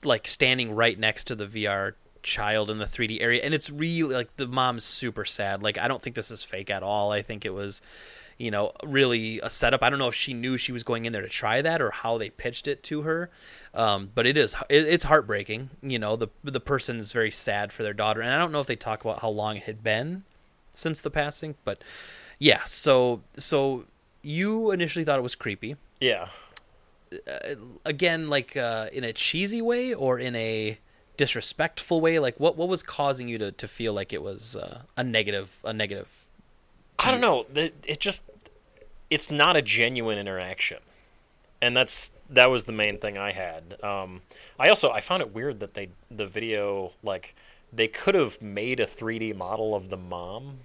like 0.05 0.27
standing 0.27 0.75
right 0.75 0.99
next 0.99 1.25
to 1.25 1.35
the 1.35 1.47
vr 1.47 1.95
child 2.23 2.71
in 2.71 2.79
the 2.79 2.85
3d 2.85 3.21
area 3.21 3.41
and 3.43 3.55
it's 3.55 3.71
really 3.71 4.15
like 4.15 4.37
the 4.37 4.47
mom's 4.47 4.85
super 4.85 5.25
sad 5.25 5.63
like 5.63 5.79
i 5.79 5.89
don't 5.89 6.03
think 6.03 6.15
this 6.17 6.31
is 6.31 6.45
fake 6.45 6.69
at 6.69 6.83
all 6.83 7.13
i 7.13 7.23
think 7.23 7.45
it 7.45 7.55
was 7.55 7.81
you 8.39 8.51
know 8.51 8.73
really 8.85 9.41
a 9.41 9.51
setup. 9.51 9.83
I 9.83 9.91
don't 9.91 9.99
know 9.99 10.09
if 10.09 10.15
she 10.15 10.35
knew 10.35 10.57
she 10.57 10.73
was 10.73 10.83
going 10.83 11.05
in 11.05 11.13
there 11.13 11.23
to 11.23 11.29
try 11.29 11.63
that 11.63 11.81
or 11.81 11.91
how 11.91 12.19
they 12.19 12.31
pitched 12.31 12.69
it 12.69 12.83
to 12.85 13.03
her. 13.03 13.31
Um, 13.75 14.11
but 14.15 14.27
it 14.27 14.37
is 14.37 14.55
it, 14.69 14.87
it's 14.87 15.05
heartbreaking. 15.05 15.71
You 15.83 15.99
know 15.99 16.17
the 16.17 16.29
the 16.45 16.61
person 16.61 16.99
is 16.99 17.13
very 17.13 17.31
sad 17.31 17.73
for 17.73 17.83
their 17.83 17.95
daughter. 17.95 18.21
And 18.21 18.31
i 18.31 18.39
don't 18.39 18.53
know 18.53 18.61
if 18.61 18.67
they 18.67 18.77
talk 18.77 19.05
about 19.05 19.21
how 19.21 19.29
long 19.29 19.57
it 19.57 19.65
had 19.65 19.83
been 19.83 20.25
since 20.73 21.01
the 21.01 21.11
passing 21.11 21.55
but 21.65 21.83
yeah. 22.39 22.65
So 22.65 23.23
so 23.37 23.85
you 24.23 24.71
initially 24.71 25.05
thought 25.05 25.19
it 25.19 25.23
was 25.23 25.35
creepy. 25.35 25.77
Yeah. 26.01 26.29
again 27.85 28.29
like 28.29 28.57
uh, 28.57 28.89
in 28.93 29.05
a 29.05 29.13
cheesy 29.13 29.63
way 29.63 29.95
or 29.95 30.19
in 30.19 30.35
a 30.37 30.79
disrespectful 31.17 32.01
way? 32.01 32.19
Like 32.19 32.39
what 32.39 32.57
what 32.57 32.69
was 32.69 32.83
causing 32.83 33.29
you 33.29 33.39
to, 33.39 33.53
to 33.53 33.69
feel 33.69 33.93
like 33.93 34.13
it 34.13 34.23
was 34.23 34.57
uh, 34.57 34.83
a 34.97 35.05
negative 35.05 35.61
a 35.65 35.73
negative 35.73 36.26
I 36.99 37.11
don't 37.11 37.21
know. 37.21 37.47
It, 37.55 37.75
it 37.87 38.01
just 38.01 38.23
it's 39.11 39.31
not 39.31 39.57
a 39.57 39.63
genuine 39.63 40.19
interaction, 40.19 40.79
and 41.63 41.77
that's 41.77 42.11
that 42.31 42.47
was 42.47 42.65
the 42.65 42.73
main 42.73 42.99
thing 42.99 43.17
I 43.19 43.33
had. 43.33 43.83
Um, 43.83 44.23
I 44.59 44.69
also 44.69 44.91
I 44.91 45.01
found 45.01 45.23
it 45.23 45.35
weird 45.35 45.61
that 45.61 45.75
they 45.75 45.91
the 46.11 46.27
video 46.27 46.93
like 47.03 47.35
they 47.73 47.89
could 47.89 48.15
have 48.15 48.41
made 48.41 48.81
a 48.81 48.87
3D 48.87 49.37
model 49.37 49.75
of 49.75 49.91
the 49.91 49.97
mom 49.97 50.61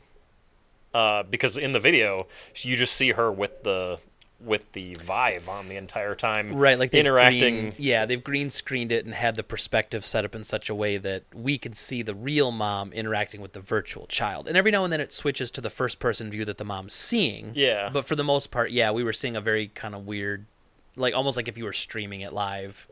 uh, 0.94 1.24
because 1.24 1.58
in 1.58 1.72
the 1.72 1.80
video 1.80 2.28
you 2.56 2.76
just 2.76 2.96
see 2.96 3.12
her 3.12 3.32
with 3.32 3.64
the 3.64 4.00
with 4.44 4.72
the 4.72 4.96
Vive 5.00 5.48
on 5.48 5.70
the 5.70 5.76
entire 5.76 6.16
time, 6.16 6.54
right 6.56 6.78
like 6.80 6.94
interacting. 6.94 7.60
green, 7.62 7.74
yeah 7.78 8.06
they've 8.06 8.24
green 8.24 8.50
screened 8.50 8.92
it 8.92 9.06
and 9.06 9.14
had 9.14 9.36
the 9.36 9.44
perspective 9.44 10.06
set 10.06 10.26
up 10.26 10.34
in 10.36 10.44
such 10.44 10.70
a 10.70 10.76
way 10.76 10.98
that 10.98 11.24
we 11.34 11.58
can 11.58 11.74
see 11.74 12.02
the 12.02 12.16
real 12.16 12.52
mom 12.52 12.92
interacting 12.94 13.40
with 13.42 13.54
the 13.54 13.60
virtual 13.60 14.08
child 14.08 14.48
and 14.48 14.58
every 14.58 14.72
now 14.72 14.84
and 14.84 14.92
then 14.92 15.00
it 15.02 15.14
switches 15.14 15.52
to 15.52 15.62
the 15.62 15.70
first 15.70 16.00
person 16.00 16.32
view 16.32 16.44
that 16.46 16.58
the 16.58 16.66
mom's 16.66 16.94
seeing 16.94 17.52
Yeah. 17.54 17.90
but 17.94 18.06
for 18.06 18.16
the 18.16 18.24
most 18.24 18.50
part 18.52 18.72
yeah 18.72 18.92
we 18.92 19.04
were 19.04 19.14
seeing 19.14 19.36
a 19.36 19.42
very 19.42 19.68
kind 19.68 19.94
of 19.94 20.06
weird 20.08 20.46
like 20.96 21.14
almost 21.16 21.38
like 21.38 21.48
if 21.48 21.58
you 21.58 21.64
were 21.66 21.74
streaming 21.74 22.22
it 22.22 22.34
live 22.34 22.88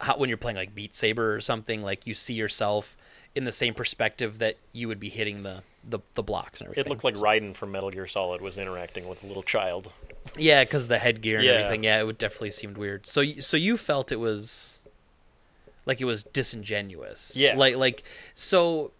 how, 0.00 0.16
when 0.18 0.28
you're 0.28 0.36
playing 0.38 0.56
like 0.56 0.74
beat 0.74 0.94
saber 0.94 1.34
or 1.34 1.40
something 1.40 1.82
like 1.82 2.06
you 2.06 2.14
see 2.14 2.34
yourself 2.34 2.96
in 3.34 3.44
the 3.44 3.52
same 3.52 3.72
perspective 3.74 4.38
that 4.38 4.56
you 4.72 4.86
would 4.88 5.00
be 5.00 5.08
hitting 5.08 5.42
the 5.44 5.62
the, 5.86 5.98
the 6.14 6.22
blocks 6.22 6.60
and 6.60 6.68
everything 6.68 6.86
It 6.86 6.88
looked 6.90 7.04
like 7.04 7.14
Raiden 7.14 7.54
from 7.54 7.72
Metal 7.72 7.90
Gear 7.90 8.06
Solid 8.06 8.40
was 8.40 8.58
interacting 8.58 9.08
with 9.08 9.22
a 9.22 9.26
little 9.26 9.42
child. 9.42 9.90
Yeah, 10.38 10.64
because 10.64 10.88
the 10.88 10.98
headgear 10.98 11.38
and 11.38 11.46
Yeah. 11.46 11.52
everything. 11.54 11.84
Yeah, 11.84 12.00
it 12.00 12.06
would 12.06 12.18
definitely 12.18 12.50
seemed 12.50 12.76
weird. 12.78 13.06
So, 13.06 13.24
so 13.24 13.56
you 13.56 13.76
felt 13.76 14.10
it 14.10 14.20
was 14.20 14.80
like 15.86 16.00
it 16.00 16.04
was 16.06 16.22
disingenuous. 16.24 17.36
Yeah. 17.36 17.56
Like, 17.56 17.76
like, 17.76 18.02
so 18.34 18.92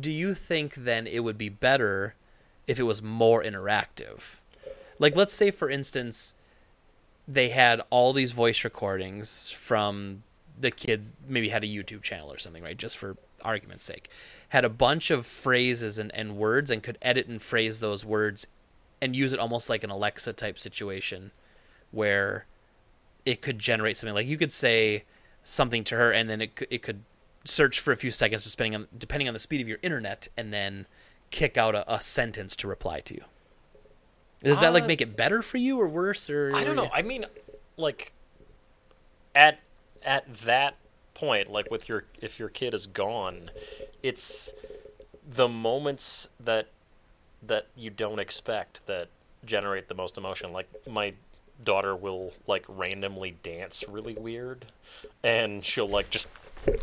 do 0.00 0.10
you 0.10 0.34
think 0.34 0.74
then 0.74 1.06
it 1.06 1.20
would 1.20 1.36
be 1.36 1.50
better 1.50 2.14
if 2.66 2.78
it 2.80 2.84
was 2.84 3.02
more 3.02 3.42
interactive? 3.42 4.36
Like, 4.98 5.16
let's 5.16 5.32
say, 5.34 5.50
for 5.50 5.68
instance, 5.68 6.34
they 7.28 7.50
had 7.50 7.82
all 7.90 8.12
these 8.12 8.32
voice 8.32 8.64
recordings 8.64 9.50
from 9.50 10.22
the 10.58 10.70
kids, 10.70 11.12
maybe 11.28 11.50
had 11.50 11.64
a 11.64 11.66
YouTube 11.66 12.02
channel 12.02 12.32
or 12.32 12.38
something, 12.38 12.62
right? 12.62 12.76
Just 12.76 12.96
for 12.96 13.16
argument's 13.42 13.84
sake. 13.84 14.08
Had 14.52 14.66
a 14.66 14.68
bunch 14.68 15.10
of 15.10 15.24
phrases 15.24 15.98
and, 15.98 16.14
and 16.14 16.36
words 16.36 16.70
and 16.70 16.82
could 16.82 16.98
edit 17.00 17.26
and 17.26 17.40
phrase 17.40 17.80
those 17.80 18.04
words 18.04 18.46
and 19.00 19.16
use 19.16 19.32
it 19.32 19.40
almost 19.40 19.70
like 19.70 19.82
an 19.82 19.88
Alexa 19.88 20.34
type 20.34 20.58
situation 20.58 21.30
where 21.90 22.44
it 23.24 23.40
could 23.40 23.58
generate 23.58 23.96
something 23.96 24.14
like 24.14 24.26
you 24.26 24.36
could 24.36 24.52
say 24.52 25.04
something 25.42 25.84
to 25.84 25.96
her 25.96 26.12
and 26.12 26.28
then 26.28 26.42
it 26.42 26.54
could, 26.54 26.68
it 26.70 26.82
could 26.82 27.00
search 27.44 27.80
for 27.80 27.92
a 27.92 27.96
few 27.96 28.10
seconds 28.10 28.48
depending 28.50 28.74
on 28.74 28.88
depending 28.96 29.26
on 29.26 29.32
the 29.32 29.40
speed 29.40 29.60
of 29.62 29.68
your 29.68 29.78
internet 29.82 30.28
and 30.36 30.52
then 30.52 30.86
kick 31.30 31.56
out 31.56 31.74
a, 31.74 31.92
a 31.92 32.00
sentence 32.00 32.54
to 32.54 32.68
reply 32.68 33.00
to 33.00 33.14
you. 33.14 33.24
Does 34.44 34.60
that 34.60 34.74
like 34.74 34.84
Uh, 34.84 34.88
make 34.88 35.00
it 35.00 35.16
better 35.16 35.40
for 35.40 35.56
you 35.56 35.80
or 35.80 35.88
worse 35.88 36.28
or 36.28 36.54
I 36.54 36.62
don't 36.62 36.76
know. 36.76 36.90
I 36.92 37.00
mean, 37.00 37.24
like 37.78 38.12
at 39.34 39.60
at 40.04 40.32
that 40.44 40.76
point, 41.22 41.52
like 41.52 41.70
with 41.70 41.88
your 41.88 42.04
if 42.20 42.40
your 42.40 42.48
kid 42.48 42.74
is 42.74 42.88
gone, 42.88 43.50
it's 44.02 44.52
the 45.36 45.48
moments 45.48 46.28
that 46.40 46.66
that 47.46 47.68
you 47.76 47.90
don't 47.90 48.18
expect 48.18 48.80
that 48.86 49.06
generate 49.44 49.86
the 49.86 49.94
most 49.94 50.18
emotion. 50.18 50.52
Like 50.52 50.68
my 50.90 51.14
daughter 51.62 51.94
will 51.94 52.32
like 52.48 52.64
randomly 52.68 53.36
dance 53.44 53.84
really 53.88 54.14
weird, 54.14 54.66
and 55.22 55.64
she'll 55.64 55.88
like 55.88 56.10
just 56.10 56.26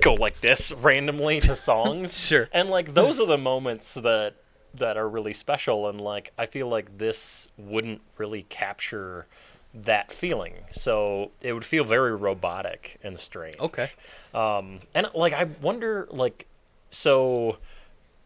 go 0.02 0.14
like 0.14 0.40
this 0.40 0.72
randomly 0.72 1.42
to 1.42 1.56
songs. 1.70 2.18
Sure. 2.18 2.48
And 2.54 2.70
like 2.70 2.94
those 2.94 3.20
are 3.20 3.28
the 3.28 3.38
moments 3.38 3.96
that 3.96 4.36
that 4.76 4.96
are 4.96 5.10
really 5.10 5.34
special 5.34 5.90
and 5.90 6.00
like 6.00 6.32
I 6.38 6.46
feel 6.46 6.70
like 6.70 6.98
this 6.98 7.50
wouldn't 7.58 8.02
really 8.18 8.44
capture 8.44 9.26
that 9.74 10.12
feeling. 10.12 10.54
So 10.74 11.32
it 11.42 11.54
would 11.54 11.66
feel 11.66 11.84
very 11.84 12.16
robotic 12.16 13.00
and 13.04 13.20
strange. 13.20 13.58
Okay. 13.60 13.92
Um 14.34 14.80
and 14.94 15.08
like 15.14 15.34
I 15.34 15.46
wonder 15.62 16.08
like 16.12 16.48
so 16.92 17.58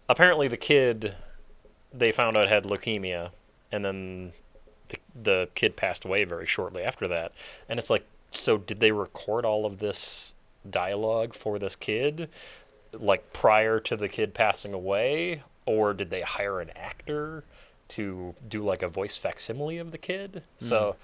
apparently 0.08 0.48
the 0.48 0.58
kid 0.58 1.16
they 1.94 2.12
found 2.12 2.38
out 2.38 2.48
had 2.48 2.64
leukemia 2.64 3.32
and 3.72 3.84
then 3.84 4.32
the, 4.90 4.98
the 5.22 5.50
kid 5.56 5.76
passed 5.76 6.06
away 6.06 6.24
very 6.24 6.46
shortly 6.46 6.84
after 6.84 7.08
that. 7.08 7.34
And 7.68 7.80
it's 7.80 7.90
like 7.90 8.06
so 8.32 8.58
did 8.58 8.80
they 8.80 8.92
record 8.92 9.46
all 9.46 9.66
of 9.66 9.80
this 9.80 10.34
dialogue 10.70 11.34
for 11.34 11.60
this 11.60 11.76
kid 11.76 12.30
like 12.94 13.34
prior 13.34 13.80
to 13.80 13.98
the 13.98 14.08
kid 14.08 14.34
passing 14.34 14.74
away 14.74 15.44
or 15.66 15.94
did 15.94 16.10
they 16.10 16.22
hire 16.22 16.62
an 16.62 16.70
actor 16.76 17.44
to 17.90 18.34
do 18.48 18.64
like 18.64 18.82
a 18.82 18.88
voice 18.88 19.18
facsimile 19.18 19.78
of 19.78 19.92
the 19.92 19.98
kid 19.98 20.42
so 20.58 20.96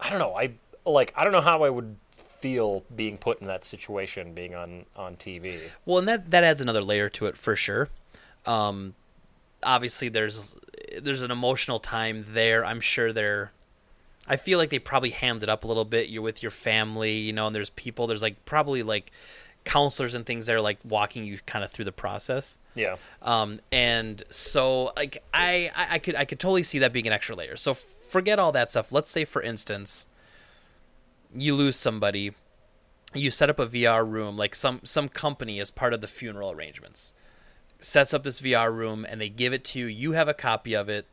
i 0.00 0.10
don't 0.10 0.18
know 0.18 0.34
i 0.34 0.50
like 0.84 1.12
i 1.16 1.22
don't 1.24 1.32
know 1.32 1.40
how 1.40 1.62
i 1.62 1.70
would 1.70 1.96
feel 2.40 2.82
being 2.96 3.18
put 3.18 3.40
in 3.40 3.46
that 3.46 3.64
situation 3.64 4.32
being 4.32 4.54
on 4.54 4.86
on 4.96 5.14
tv 5.16 5.60
Well, 5.84 5.98
and 5.98 6.08
that 6.08 6.30
that 6.30 6.42
adds 6.42 6.60
another 6.60 6.82
layer 6.82 7.08
to 7.10 7.26
it 7.26 7.36
for 7.36 7.54
sure. 7.54 7.90
Um, 8.46 8.94
obviously, 9.62 10.08
there's 10.08 10.54
there's 11.00 11.20
an 11.20 11.30
emotional 11.30 11.78
time 11.78 12.24
there. 12.28 12.64
I'm 12.64 12.80
sure 12.80 13.12
there. 13.12 13.52
I 14.26 14.36
feel 14.36 14.58
like 14.58 14.70
they 14.70 14.78
probably 14.78 15.10
hammed 15.10 15.42
it 15.42 15.48
up 15.50 15.64
a 15.64 15.66
little 15.66 15.84
bit. 15.84 16.08
You're 16.08 16.22
with 16.22 16.42
your 16.42 16.50
family, 16.50 17.18
you 17.18 17.32
know, 17.34 17.46
and 17.46 17.54
there's 17.54 17.70
people. 17.70 18.06
There's 18.06 18.22
like 18.22 18.44
probably 18.46 18.82
like 18.82 19.12
counselors 19.64 20.14
and 20.14 20.24
things 20.24 20.46
there, 20.46 20.62
like 20.62 20.78
walking 20.82 21.24
you 21.24 21.40
kind 21.44 21.62
of 21.62 21.70
through 21.70 21.84
the 21.84 21.92
process. 21.92 22.56
yeah 22.74 22.96
Um, 23.20 23.60
and 23.70 24.22
so 24.30 24.92
like 24.96 25.22
I, 25.34 25.70
I 25.76 25.94
I 25.96 25.98
could 25.98 26.14
I 26.14 26.24
could 26.24 26.40
totally 26.40 26.62
see 26.62 26.78
that 26.78 26.94
being 26.94 27.06
an 27.06 27.12
extra 27.12 27.36
layer. 27.36 27.56
So 27.56 27.76
forget 28.10 28.38
all 28.38 28.52
that 28.52 28.70
stuff. 28.70 28.92
Let's 28.92 29.10
say 29.10 29.24
for 29.24 29.42
instance, 29.42 30.06
you 31.34 31.54
lose 31.54 31.76
somebody, 31.76 32.32
you 33.14 33.30
set 33.30 33.50
up 33.50 33.58
a 33.58 33.66
VR 33.66 34.08
room 34.08 34.36
like 34.36 34.54
some 34.54 34.80
some 34.84 35.08
company 35.08 35.60
as 35.60 35.70
part 35.70 35.94
of 35.94 36.00
the 36.00 36.08
funeral 36.08 36.50
arrangements 36.50 37.14
sets 37.80 38.14
up 38.14 38.22
this 38.22 38.40
VR 38.40 38.72
room 38.72 39.06
and 39.08 39.20
they 39.20 39.28
give 39.28 39.52
it 39.52 39.64
to 39.64 39.80
you. 39.80 39.86
You 39.86 40.12
have 40.12 40.28
a 40.28 40.34
copy 40.34 40.74
of 40.74 40.88
it 40.88 41.06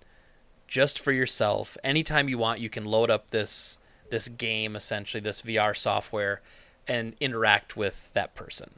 just 0.67 0.99
for 0.99 1.12
yourself. 1.12 1.77
Anytime 1.83 2.29
you 2.29 2.38
want, 2.38 2.60
you 2.60 2.69
can 2.69 2.86
load 2.86 3.10
up 3.10 3.31
this 3.31 3.77
this 4.10 4.29
game 4.29 4.75
essentially, 4.75 5.19
this 5.19 5.41
VR 5.41 5.75
software, 5.75 6.41
and 6.88 7.15
interact 7.19 7.75
with 7.75 8.10
that 8.13 8.36
person. 8.36 8.71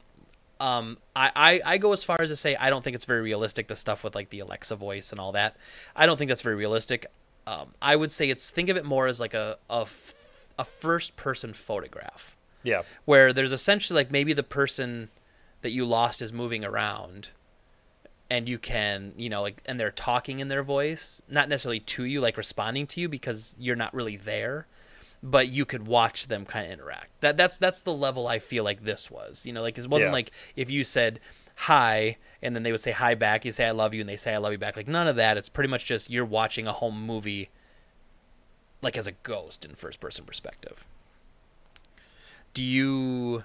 Um, 0.58 0.98
I, 1.16 1.30
I, 1.34 1.60
I 1.64 1.78
go 1.78 1.92
as 1.92 2.04
far 2.04 2.20
as 2.20 2.28
to 2.30 2.36
say 2.36 2.56
I 2.56 2.68
don't 2.68 2.82
think 2.82 2.94
it's 2.94 3.04
very 3.04 3.22
realistic. 3.22 3.68
The 3.68 3.76
stuff 3.76 4.04
with 4.04 4.14
like 4.14 4.30
the 4.30 4.40
Alexa 4.40 4.76
voice 4.76 5.12
and 5.12 5.20
all 5.20 5.32
that, 5.32 5.56
I 5.94 6.06
don't 6.06 6.16
think 6.16 6.28
that's 6.28 6.42
very 6.42 6.56
realistic. 6.56 7.06
Um, 7.50 7.74
I 7.82 7.96
would 7.96 8.12
say 8.12 8.28
it's 8.30 8.48
think 8.50 8.68
of 8.68 8.76
it 8.76 8.84
more 8.84 9.06
as 9.06 9.18
like 9.20 9.34
a 9.34 9.58
a, 9.68 9.80
f- 9.82 10.46
a 10.58 10.64
first 10.64 11.16
person 11.16 11.52
photograph. 11.52 12.36
Yeah. 12.62 12.82
Where 13.06 13.32
there's 13.32 13.52
essentially 13.52 13.96
like 14.00 14.10
maybe 14.10 14.32
the 14.32 14.42
person 14.42 15.08
that 15.62 15.70
you 15.70 15.84
lost 15.84 16.22
is 16.22 16.32
moving 16.32 16.64
around 16.64 17.30
and 18.30 18.48
you 18.48 18.58
can 18.58 19.12
you 19.16 19.28
know 19.28 19.42
like 19.42 19.60
and 19.66 19.78
they're 19.80 19.90
talking 19.90 20.38
in 20.40 20.48
their 20.48 20.62
voice 20.62 21.20
not 21.28 21.48
necessarily 21.48 21.80
to 21.80 22.04
you 22.04 22.20
like 22.20 22.36
responding 22.36 22.86
to 22.86 23.00
you 23.00 23.08
because 23.08 23.56
you're 23.58 23.76
not 23.76 23.92
really 23.92 24.16
there 24.16 24.66
but 25.22 25.48
you 25.48 25.64
could 25.66 25.86
watch 25.86 26.28
them 26.28 26.46
kind 26.46 26.64
of 26.66 26.72
interact. 26.72 27.10
That 27.20 27.36
that's 27.36 27.56
that's 27.58 27.80
the 27.80 27.92
level 27.92 28.26
i 28.28 28.38
feel 28.38 28.64
like 28.64 28.84
this 28.84 29.10
was 29.10 29.44
you 29.44 29.52
know 29.52 29.60
like 29.62 29.76
it 29.76 29.86
wasn't 29.88 30.10
Yeah. 30.10 30.12
like 30.12 30.30
if 30.56 30.70
you 30.70 30.84
said 30.84 31.18
hi 31.56 32.16
and 32.42 32.54
then 32.54 32.62
they 32.62 32.72
would 32.72 32.80
say 32.80 32.92
hi 32.92 33.14
back 33.14 33.44
you 33.44 33.52
say 33.52 33.66
i 33.66 33.70
love 33.70 33.92
you 33.94 34.00
and 34.00 34.08
they 34.08 34.16
say 34.16 34.34
i 34.34 34.38
love 34.38 34.52
you 34.52 34.58
back. 34.58 34.76
Like 34.76 34.88
none 34.88 35.06
of 35.06 35.16
that. 35.16 35.36
It's 35.36 35.48
pretty 35.48 35.68
much 35.68 35.84
just 35.84 36.10
you're 36.10 36.24
watching 36.24 36.66
a 36.66 36.72
home 36.72 37.06
movie 37.06 37.50
like 38.82 38.96
as 38.96 39.06
a 39.06 39.12
ghost 39.12 39.64
in 39.64 39.74
first 39.74 40.00
person 40.00 40.24
perspective. 40.24 40.84
Do 42.54 42.62
you 42.62 43.44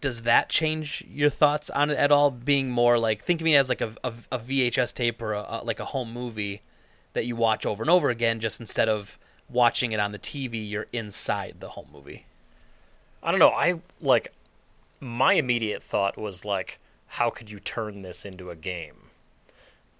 does 0.00 0.22
that 0.22 0.48
change 0.48 1.04
your 1.08 1.30
thoughts 1.30 1.70
on 1.70 1.90
it 1.90 1.96
at 1.96 2.10
all 2.10 2.30
being 2.30 2.70
more 2.70 2.98
like 2.98 3.22
think 3.22 3.40
of 3.40 3.44
me 3.44 3.54
as 3.54 3.68
like 3.68 3.80
a, 3.80 3.94
a, 4.02 4.12
a 4.32 4.38
vhs 4.38 4.92
tape 4.92 5.22
or 5.22 5.32
a, 5.32 5.46
a, 5.48 5.64
like 5.64 5.78
a 5.78 5.86
home 5.86 6.12
movie 6.12 6.60
that 7.12 7.24
you 7.24 7.36
watch 7.36 7.64
over 7.64 7.84
and 7.84 7.90
over 7.90 8.10
again 8.10 8.40
just 8.40 8.58
instead 8.58 8.88
of 8.88 9.16
watching 9.48 9.92
it 9.92 10.00
on 10.00 10.10
the 10.10 10.18
tv 10.18 10.68
you're 10.68 10.88
inside 10.92 11.56
the 11.60 11.70
home 11.70 11.88
movie? 11.92 12.24
I 13.22 13.30
don't 13.30 13.40
know. 13.40 13.50
I 13.50 13.80
like 14.00 14.32
my 14.98 15.34
immediate 15.34 15.82
thought 15.82 16.18
was 16.18 16.44
like 16.44 16.80
how 17.12 17.28
could 17.28 17.50
you 17.50 17.60
turn 17.60 18.00
this 18.00 18.24
into 18.24 18.48
a 18.48 18.56
game? 18.56 19.10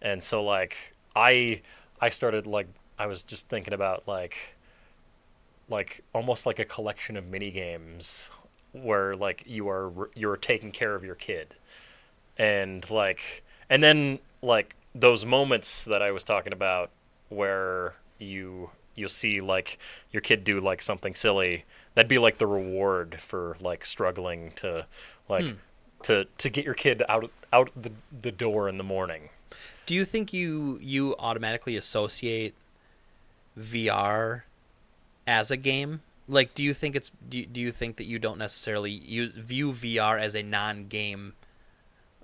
And 0.00 0.22
so 0.22 0.42
like 0.42 0.94
i 1.14 1.60
i 2.00 2.08
started 2.08 2.46
like 2.46 2.66
i 2.98 3.06
was 3.06 3.22
just 3.22 3.46
thinking 3.48 3.74
about 3.74 4.08
like 4.08 4.34
like 5.68 6.02
almost 6.14 6.46
like 6.46 6.58
a 6.58 6.64
collection 6.64 7.18
of 7.18 7.26
mini 7.26 7.50
games 7.50 8.30
where 8.72 9.12
like 9.12 9.44
you 9.46 9.68
are 9.68 9.92
you're 10.14 10.38
taking 10.38 10.72
care 10.72 10.94
of 10.94 11.04
your 11.04 11.14
kid. 11.14 11.54
And 12.38 12.88
like 12.90 13.44
and 13.68 13.82
then 13.82 14.18
like 14.40 14.74
those 14.94 15.26
moments 15.26 15.84
that 15.84 16.00
i 16.00 16.10
was 16.10 16.24
talking 16.24 16.52
about 16.54 16.90
where 17.28 17.94
you 18.18 18.70
you'll 18.94 19.08
see 19.10 19.40
like 19.40 19.78
your 20.12 20.22
kid 20.22 20.44
do 20.44 20.60
like 20.60 20.82
something 20.82 21.14
silly 21.14 21.64
that'd 21.94 22.08
be 22.08 22.18
like 22.18 22.38
the 22.38 22.46
reward 22.46 23.20
for 23.20 23.56
like 23.60 23.84
struggling 23.84 24.50
to 24.56 24.86
like 25.28 25.44
hmm. 25.44 25.52
To 26.02 26.26
to 26.38 26.50
get 26.50 26.64
your 26.64 26.74
kid 26.74 27.02
out 27.08 27.30
out 27.52 27.70
the 27.80 27.90
the 28.22 28.32
door 28.32 28.68
in 28.68 28.78
the 28.78 28.84
morning 28.84 29.28
do 29.86 29.94
you 29.94 30.04
think 30.04 30.32
you 30.32 30.78
you 30.80 31.14
automatically 31.18 31.76
associate 31.76 32.54
vr 33.58 34.42
as 35.26 35.50
a 35.50 35.56
game 35.56 36.00
like 36.28 36.54
do 36.54 36.62
you 36.62 36.72
think 36.72 36.96
it's 36.96 37.10
do 37.28 37.38
you, 37.38 37.46
do 37.46 37.60
you 37.60 37.72
think 37.72 37.96
that 37.96 38.06
you 38.06 38.18
don't 38.18 38.38
necessarily 38.38 38.90
you 38.90 39.30
view 39.30 39.72
vr 39.72 40.20
as 40.20 40.34
a 40.34 40.42
non-game 40.42 41.34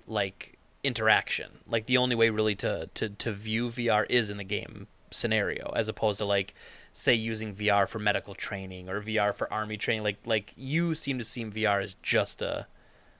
like 0.07 0.59
interaction. 0.83 1.59
Like 1.67 1.85
the 1.85 1.97
only 1.97 2.15
way 2.15 2.29
really 2.29 2.55
to 2.55 2.89
to 2.95 3.09
to 3.09 3.31
view 3.31 3.69
VR 3.69 4.05
is 4.09 4.29
in 4.29 4.37
the 4.37 4.43
game 4.43 4.87
scenario, 5.11 5.71
as 5.75 5.87
opposed 5.87 6.19
to 6.19 6.25
like 6.25 6.53
say 6.91 7.13
using 7.13 7.55
VR 7.55 7.87
for 7.87 7.99
medical 7.99 8.33
training 8.33 8.89
or 8.89 9.01
VR 9.01 9.33
for 9.33 9.51
army 9.51 9.77
training. 9.77 10.03
Like 10.03 10.17
like 10.25 10.53
you 10.57 10.95
seem 10.95 11.17
to 11.17 11.23
see 11.23 11.45
VR 11.45 11.83
as 11.83 11.95
just 12.01 12.41
a 12.41 12.67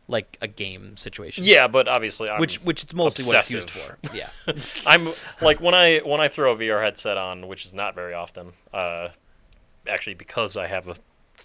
like 0.09 0.37
a 0.41 0.47
game 0.47 0.97
situation. 0.97 1.45
Yeah, 1.45 1.67
but 1.67 1.87
obviously, 1.87 2.29
I'm 2.29 2.39
which 2.41 2.57
which 2.63 2.83
it's 2.83 2.93
mostly 2.93 3.23
what 3.25 3.35
it's 3.37 3.51
used 3.51 3.69
for. 3.69 3.97
Yeah. 4.13 4.29
I'm 4.85 5.13
like 5.41 5.61
when 5.61 5.73
I 5.75 5.99
when 5.99 6.19
I 6.19 6.27
throw 6.27 6.51
a 6.51 6.55
VR 6.57 6.81
headset 6.83 7.15
on, 7.17 7.47
which 7.47 7.63
is 7.65 7.73
not 7.73 7.95
very 7.95 8.13
often. 8.13 8.53
Uh, 8.73 9.09
actually, 9.87 10.15
because 10.15 10.57
I 10.57 10.67
have 10.67 10.87
a 10.89 10.95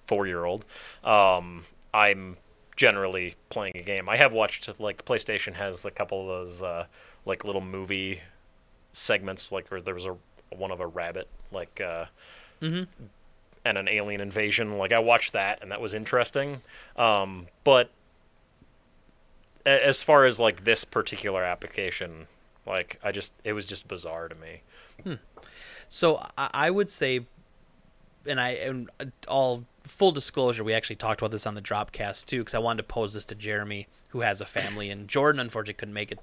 four 0.07 0.27
year 0.27 0.45
old, 0.45 0.65
um, 1.05 1.65
I'm 1.93 2.39
generally 2.75 3.37
playing 3.51 3.77
a 3.77 3.83
game. 3.83 4.09
I 4.09 4.17
have 4.17 4.33
watched 4.33 4.81
like 4.81 4.97
the 4.97 5.05
PlayStation 5.05 5.53
has 5.55 5.85
a 5.85 5.91
couple 5.91 6.23
of 6.23 6.27
those 6.49 6.63
uh, 6.63 6.87
like 7.27 7.45
little 7.45 7.61
movie 7.61 8.21
segments, 8.93 9.53
like 9.53 9.71
where 9.71 9.81
there 9.81 9.95
was 9.95 10.07
a 10.07 10.17
one 10.57 10.71
of 10.71 10.81
a 10.81 10.87
rabbit, 10.87 11.29
like 11.53 11.81
uh, 11.81 12.07
Mhm. 12.63 12.87
and 13.65 13.77
an 13.79 13.89
alien 13.89 14.21
invasion. 14.23 14.79
Like 14.79 14.93
I 14.93 15.01
watched 15.01 15.35
that, 15.35 15.61
and 15.63 15.71
that 15.71 15.81
was 15.83 15.93
interesting. 15.95 16.63
Um, 16.97 17.49
but 17.65 17.91
as 19.67 20.03
far 20.03 20.25
as 20.25 20.39
like 20.39 20.65
this 20.65 20.85
particular 20.85 21.43
application, 21.43 22.27
like 22.67 22.99
I 23.03 23.13
just 23.13 23.33
it 23.45 23.53
was 23.53 23.67
just 23.67 23.89
bizarre 23.89 24.29
to 24.29 24.35
me. 24.35 24.63
So 25.89 26.27
I, 26.37 26.71
would 26.71 26.91
say, 26.91 27.21
and 28.27 28.41
I 28.41 28.51
and 28.51 28.91
all 29.29 29.65
full 29.85 30.11
disclosure, 30.11 30.65
we 30.65 30.73
actually 30.73 30.97
talked 30.97 31.21
about 31.21 31.31
this 31.31 31.47
on 31.47 31.55
the 31.55 31.63
Dropcast 31.63 32.25
too, 32.25 32.41
because 32.41 32.55
I 32.55 32.59
wanted 32.59 32.79
to 32.79 32.89
pose 32.89 33.13
this 33.15 33.25
to 33.27 33.35
Jeremy, 33.35 33.87
who 34.09 34.23
has 34.23 34.41
a 34.41 34.47
family, 34.47 34.91
and 34.91 35.07
Jordan 35.07 35.41
unfortunately 35.41 35.75
couldn't 35.75 35.95
make 35.95 36.11
it 36.11 36.19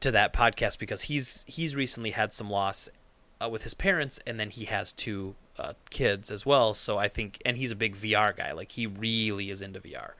to 0.00 0.10
that 0.10 0.32
podcast 0.32 0.78
because 0.78 1.02
he's 1.02 1.44
he's 1.48 1.74
recently 1.74 2.10
had 2.10 2.32
some 2.32 2.50
loss 2.50 2.88
uh, 3.42 3.48
with 3.48 3.62
his 3.62 3.74
parents, 3.74 4.20
and 4.26 4.38
then 4.38 4.50
he 4.50 4.66
has 4.66 4.92
two 4.92 5.36
uh, 5.58 5.72
kids 5.90 6.30
as 6.30 6.44
well. 6.44 6.74
So 6.74 6.98
I 6.98 7.08
think, 7.08 7.40
and 7.46 7.56
he's 7.56 7.70
a 7.70 7.76
big 7.76 7.96
VR 7.96 8.36
guy, 8.36 8.52
like 8.52 8.72
he 8.72 8.86
really 8.86 9.50
is 9.50 9.62
into 9.62 9.80
VR. 9.80 10.12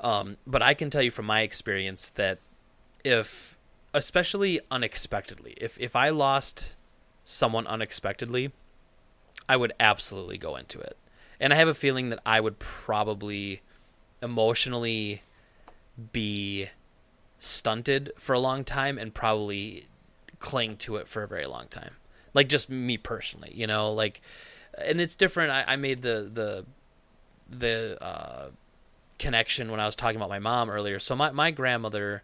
Um, 0.00 0.38
but 0.46 0.62
I 0.62 0.74
can 0.74 0.90
tell 0.90 1.02
you 1.02 1.10
from 1.10 1.26
my 1.26 1.42
experience 1.42 2.10
that 2.10 2.38
if, 3.04 3.58
especially 3.92 4.60
unexpectedly, 4.70 5.54
if 5.60 5.78
if 5.78 5.94
I 5.94 6.08
lost 6.10 6.76
someone 7.24 7.66
unexpectedly, 7.66 8.52
I 9.48 9.56
would 9.56 9.72
absolutely 9.78 10.38
go 10.38 10.56
into 10.56 10.78
it. 10.80 10.96
And 11.38 11.52
I 11.52 11.56
have 11.56 11.68
a 11.68 11.74
feeling 11.74 12.10
that 12.10 12.20
I 12.24 12.40
would 12.40 12.58
probably 12.58 13.62
emotionally 14.22 15.22
be 16.12 16.68
stunted 17.38 18.12
for 18.18 18.34
a 18.34 18.38
long 18.38 18.64
time 18.64 18.98
and 18.98 19.14
probably 19.14 19.86
cling 20.38 20.76
to 20.76 20.96
it 20.96 21.08
for 21.08 21.22
a 21.22 21.28
very 21.28 21.46
long 21.46 21.66
time. 21.68 21.92
Like 22.32 22.48
just 22.48 22.70
me 22.70 22.96
personally, 22.96 23.52
you 23.54 23.66
know, 23.66 23.92
like 23.92 24.20
and 24.78 25.00
it's 25.00 25.16
different. 25.16 25.50
I, 25.50 25.64
I 25.66 25.76
made 25.76 26.02
the 26.02 26.30
the 26.32 26.66
the 27.50 28.02
uh 28.02 28.50
connection 29.20 29.70
when 29.70 29.80
I 29.80 29.86
was 29.86 29.94
talking 29.94 30.16
about 30.16 30.30
my 30.30 30.38
mom 30.38 30.70
earlier. 30.70 30.98
So 30.98 31.14
my, 31.14 31.30
my 31.30 31.50
grandmother 31.50 32.22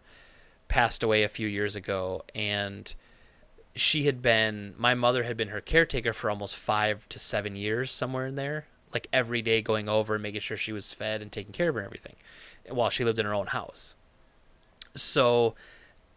passed 0.67 1.03
away 1.03 1.23
a 1.23 1.29
few 1.29 1.47
years 1.47 1.75
ago 1.75 2.23
and 2.35 2.93
she 3.75 4.05
had 4.05 4.21
been 4.21 4.73
my 4.77 4.95
mother 4.95 5.23
had 5.23 5.37
been 5.37 5.49
her 5.49 5.61
caretaker 5.61 6.11
for 6.11 6.29
almost 6.29 6.55
five 6.55 7.07
to 7.09 7.19
seven 7.19 7.55
years 7.55 7.91
somewhere 7.91 8.25
in 8.25 8.35
there 8.35 8.65
like 8.93 9.07
every 9.13 9.41
day 9.41 9.61
going 9.61 9.87
over 9.87 10.15
and 10.15 10.23
making 10.23 10.41
sure 10.41 10.57
she 10.57 10.73
was 10.73 10.91
fed 10.91 11.21
and 11.21 11.31
taking 11.31 11.53
care 11.53 11.69
of 11.69 11.75
her 11.75 11.81
and 11.81 11.85
everything 11.85 12.15
while 12.67 12.89
she 12.89 13.05
lived 13.05 13.19
in 13.19 13.25
her 13.25 13.33
own 13.33 13.47
house. 13.47 13.95
So 14.95 15.55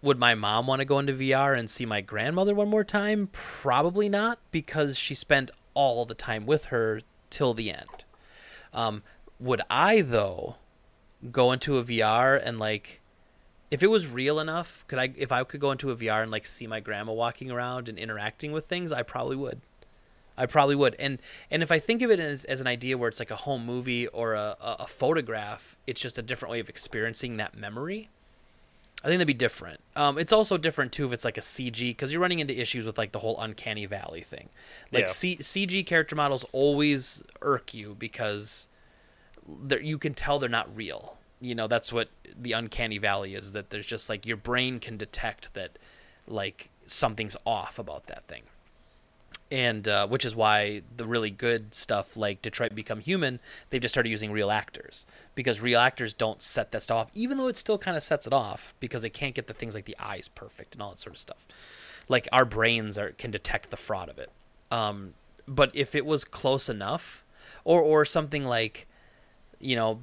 would 0.03 0.19
my 0.19 0.35
mom 0.35 0.67
want 0.67 0.81
to 0.81 0.87
go 0.87 0.99
into 0.99 1.13
vr 1.13 1.57
and 1.57 1.69
see 1.71 1.85
my 1.85 2.01
grandmother 2.01 2.55
one 2.55 2.69
more 2.69 2.85
time? 2.85 3.29
Probably 3.33 4.09
not 4.09 4.39
because 4.51 4.97
she 4.97 5.15
spent 5.15 5.51
all 5.75 6.07
the 6.07 6.15
time 6.15 6.47
with 6.47 6.67
her 6.67 7.03
till 7.29 7.55
the 7.55 7.71
end. 7.71 8.05
Um, 8.73 9.03
would 9.39 9.61
i 9.69 10.01
though 10.01 10.57
go 11.31 11.53
into 11.53 11.77
a 11.77 11.85
vr 11.85 12.41
and 12.43 12.59
like 12.59 13.01
if 13.71 13.83
it 13.83 13.87
was 13.87 14.07
real 14.07 14.41
enough, 14.41 14.85
could 14.89 14.99
I 14.99 15.13
if 15.17 15.31
I 15.31 15.45
could 15.45 15.61
go 15.61 15.71
into 15.71 15.91
a 15.91 15.97
VR 15.97 16.23
and 16.23 16.31
like 16.31 16.45
see 16.45 16.67
my 16.67 16.81
grandma 16.81 17.13
walking 17.13 17.51
around 17.51 17.89
and 17.89 17.99
interacting 17.99 18.53
with 18.53 18.67
things, 18.67 18.91
I 18.91 19.03
probably 19.03 19.37
would. 19.37 19.61
I 20.37 20.47
probably 20.47 20.75
would. 20.75 20.97
And 20.99 21.19
and 21.51 21.63
if 21.63 21.71
I 21.71 21.79
think 21.79 22.03
of 22.03 22.11
it 22.11 22.19
as, 22.19 22.45
as 22.45 22.61
an 22.61 22.67
idea 22.67 22.99
where 22.99 23.09
it's 23.09 23.21
like 23.21 23.31
a 23.31 23.37
home 23.37 23.65
movie 23.65 24.09
or 24.09 24.35
a, 24.35 24.57
a, 24.61 24.87
photograph, 24.87 25.77
it's 25.87 26.01
just 26.01 26.19
a 26.19 26.23
different 26.23 26.51
way 26.51 26.61
of 26.61 26.69
experiencing 26.69 27.37
that 27.37 27.57
memory. 27.57 28.09
I 29.05 29.09
think 29.09 29.19
that'd 29.19 29.27
be 29.27 29.35
different. 29.35 29.81
Um, 29.97 30.19
it's 30.19 30.33
also 30.33 30.59
different 30.59 30.93
too 30.93 31.07
if 31.07 31.13
it's 31.13 31.25
like 31.25 31.39
a 31.39 31.43
CG 31.43 31.79
because 31.79 32.13
you're 32.13 32.21
running 32.21 32.41
into 32.41 32.59
issues 32.59 32.85
with 32.85 32.99
like 32.99 33.13
the 33.13 33.21
whole 33.21 33.39
uncanny 33.39 33.87
valley 33.87 34.23
thing. 34.23 34.49
Like 34.91 35.05
Yeah. 35.05 35.13
C- 35.13 35.37
CG 35.37 35.87
character 35.87 36.17
models 36.17 36.45
always 36.53 37.23
irk 37.41 37.73
you 37.73 37.95
because 37.99 38.67
you 39.83 39.99
can 39.99 40.15
tell 40.15 40.39
they're 40.39 40.49
not 40.49 40.75
real. 40.75 41.17
You 41.41 41.55
know, 41.55 41.67
that's 41.67 41.93
what 41.93 42.09
the 42.39 42.53
uncanny 42.53 42.99
valley 42.99 43.35
is 43.35 43.53
that 43.53 43.71
there's 43.71 43.87
just 43.87 44.09
like 44.09 44.27
your 44.27 44.37
brain 44.37 44.79
can 44.79 44.97
detect 44.97 45.55
that 45.55 45.79
like 46.27 46.71
something's 46.87 47.37
off 47.47 47.79
about 47.79 48.07
that 48.07 48.25
thing. 48.25 48.43
And 49.53 49.89
uh, 49.89 50.07
which 50.07 50.25
is 50.25 50.37
why 50.37 50.83
the 50.97 51.07
really 51.07 51.31
good 51.31 51.75
stuff 51.75 52.17
like 52.17 52.41
Detroit 52.41 52.73
Become 52.75 53.01
Human, 53.01 53.41
they've 53.71 53.81
just 53.81 53.93
started 53.93 54.11
using 54.11 54.31
real 54.31 54.51
actors 54.51 55.07
because 55.35 55.61
real 55.61 55.81
actors 55.81 56.13
don't 56.13 56.41
set 56.41 56.71
that 56.71 56.85
stuff 56.85 56.97
off, 56.97 57.11
even 57.15 57.37
though 57.37 57.49
it 57.49 57.57
still 57.57 57.79
kind 57.79 57.97
of 57.97 58.03
sets 58.03 58.29
it 58.29 58.33
off 58.33 58.75
because 58.79 59.03
they 59.03 59.11
can't 59.11 59.35
get 59.35 59.49
the 59.49 59.55
things 59.55 59.75
like 59.75 59.87
the 59.87 59.97
eyes 59.99 60.29
perfect 60.29 60.75
and 60.75 60.83
all 60.83 60.91
that 60.91 60.99
sort 60.99 61.17
of 61.17 61.19
stuff. 61.19 61.49
Like 62.09 62.29
our 62.33 62.45
brains 62.45 62.97
are 62.97 63.11
can 63.11 63.33
detect 63.33 63.71
the 63.71 63.77
fraud 63.77 64.09
of 64.09 64.19
it. 64.19 64.31
Um, 64.71 65.15
but 65.49 65.73
if 65.75 65.97
it 65.97 66.07
was 66.07 66.25
close 66.25 66.69
enough, 66.69 67.25
or 67.65 67.81
or 67.81 68.05
something 68.05 68.45
like, 68.45 68.87
you 69.61 69.77
know, 69.77 70.01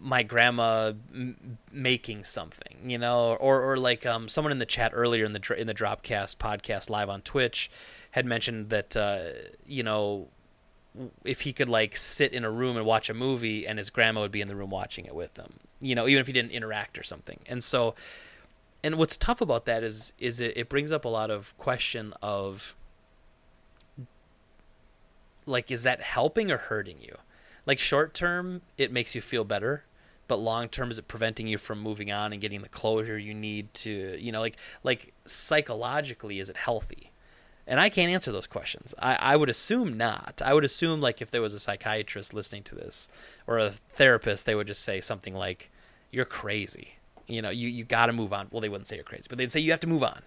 my 0.00 0.22
grandma 0.22 0.92
m- 1.12 1.58
making 1.70 2.24
something, 2.24 2.90
you 2.90 2.98
know, 2.98 3.34
or 3.34 3.60
or 3.60 3.76
like 3.76 4.06
um, 4.06 4.28
someone 4.28 4.52
in 4.52 4.58
the 4.58 4.66
chat 4.66 4.92
earlier 4.94 5.24
in 5.24 5.32
the 5.32 5.54
in 5.60 5.66
the 5.66 5.74
Dropcast 5.74 6.36
podcast 6.36 6.88
live 6.88 7.08
on 7.08 7.22
Twitch 7.22 7.70
had 8.12 8.26
mentioned 8.26 8.70
that 8.70 8.96
uh, 8.96 9.22
you 9.66 9.82
know 9.82 10.28
if 11.24 11.42
he 11.42 11.52
could 11.52 11.68
like 11.68 11.96
sit 11.96 12.32
in 12.32 12.44
a 12.44 12.50
room 12.50 12.76
and 12.76 12.84
watch 12.84 13.08
a 13.08 13.14
movie 13.14 13.66
and 13.66 13.78
his 13.78 13.90
grandma 13.90 14.20
would 14.20 14.32
be 14.32 14.40
in 14.40 14.48
the 14.48 14.56
room 14.56 14.70
watching 14.70 15.04
it 15.04 15.14
with 15.14 15.36
him, 15.36 15.52
you 15.80 15.94
know, 15.94 16.08
even 16.08 16.20
if 16.20 16.26
he 16.26 16.32
didn't 16.32 16.50
interact 16.50 16.98
or 16.98 17.02
something. 17.02 17.38
And 17.46 17.62
so, 17.62 17.94
and 18.82 18.96
what's 18.96 19.16
tough 19.16 19.40
about 19.40 19.66
that 19.66 19.84
is 19.84 20.12
is 20.18 20.40
it, 20.40 20.56
it 20.56 20.68
brings 20.68 20.90
up 20.90 21.04
a 21.04 21.08
lot 21.08 21.30
of 21.30 21.56
question 21.58 22.12
of 22.22 22.74
like 25.46 25.70
is 25.70 25.82
that 25.84 26.00
helping 26.00 26.50
or 26.50 26.58
hurting 26.58 27.00
you? 27.00 27.16
Like 27.66 27.78
short 27.78 28.14
term, 28.14 28.62
it 28.78 28.92
makes 28.92 29.14
you 29.14 29.20
feel 29.20 29.44
better, 29.44 29.84
but 30.28 30.36
long 30.36 30.68
term, 30.68 30.90
is 30.90 30.98
it 30.98 31.08
preventing 31.08 31.46
you 31.46 31.58
from 31.58 31.80
moving 31.80 32.10
on 32.10 32.32
and 32.32 32.40
getting 32.40 32.62
the 32.62 32.68
closure 32.68 33.18
you 33.18 33.34
need 33.34 33.72
to, 33.74 34.16
you 34.18 34.32
know, 34.32 34.40
like 34.40 34.56
like 34.82 35.12
psychologically, 35.24 36.38
is 36.38 36.48
it 36.50 36.56
healthy? 36.56 37.12
And 37.66 37.78
I 37.78 37.88
can't 37.88 38.10
answer 38.10 38.32
those 38.32 38.48
questions. 38.48 38.94
I, 38.98 39.14
I 39.14 39.36
would 39.36 39.48
assume 39.48 39.96
not. 39.96 40.42
I 40.44 40.54
would 40.54 40.64
assume 40.64 41.00
like 41.00 41.22
if 41.22 41.30
there 41.30 41.42
was 41.42 41.54
a 41.54 41.60
psychiatrist 41.60 42.34
listening 42.34 42.64
to 42.64 42.74
this 42.74 43.08
or 43.46 43.58
a 43.58 43.70
therapist, 43.70 44.46
they 44.46 44.54
would 44.54 44.66
just 44.66 44.82
say 44.82 45.00
something 45.00 45.34
like, 45.34 45.70
"You're 46.10 46.24
crazy." 46.24 46.94
You 47.28 47.42
know, 47.42 47.50
you 47.50 47.68
you 47.68 47.84
got 47.84 48.06
to 48.06 48.12
move 48.12 48.32
on. 48.32 48.48
Well, 48.50 48.60
they 48.60 48.68
wouldn't 48.68 48.88
say 48.88 48.96
you're 48.96 49.04
crazy, 49.04 49.26
but 49.28 49.38
they'd 49.38 49.52
say 49.52 49.60
you 49.60 49.70
have 49.70 49.80
to 49.80 49.86
move 49.86 50.02
on 50.02 50.22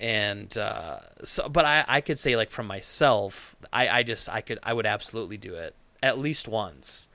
and 0.00 0.56
uh, 0.58 0.98
so 1.22 1.48
but 1.48 1.64
I, 1.64 1.84
I 1.88 2.00
could 2.00 2.18
say 2.18 2.36
like 2.36 2.50
from 2.50 2.66
myself 2.66 3.56
I, 3.72 3.88
I 3.88 4.02
just 4.02 4.28
i 4.28 4.40
could 4.40 4.58
i 4.62 4.72
would 4.72 4.86
absolutely 4.86 5.36
do 5.36 5.54
it 5.54 5.74
at 6.02 6.18
least 6.18 6.48
once 6.48 7.08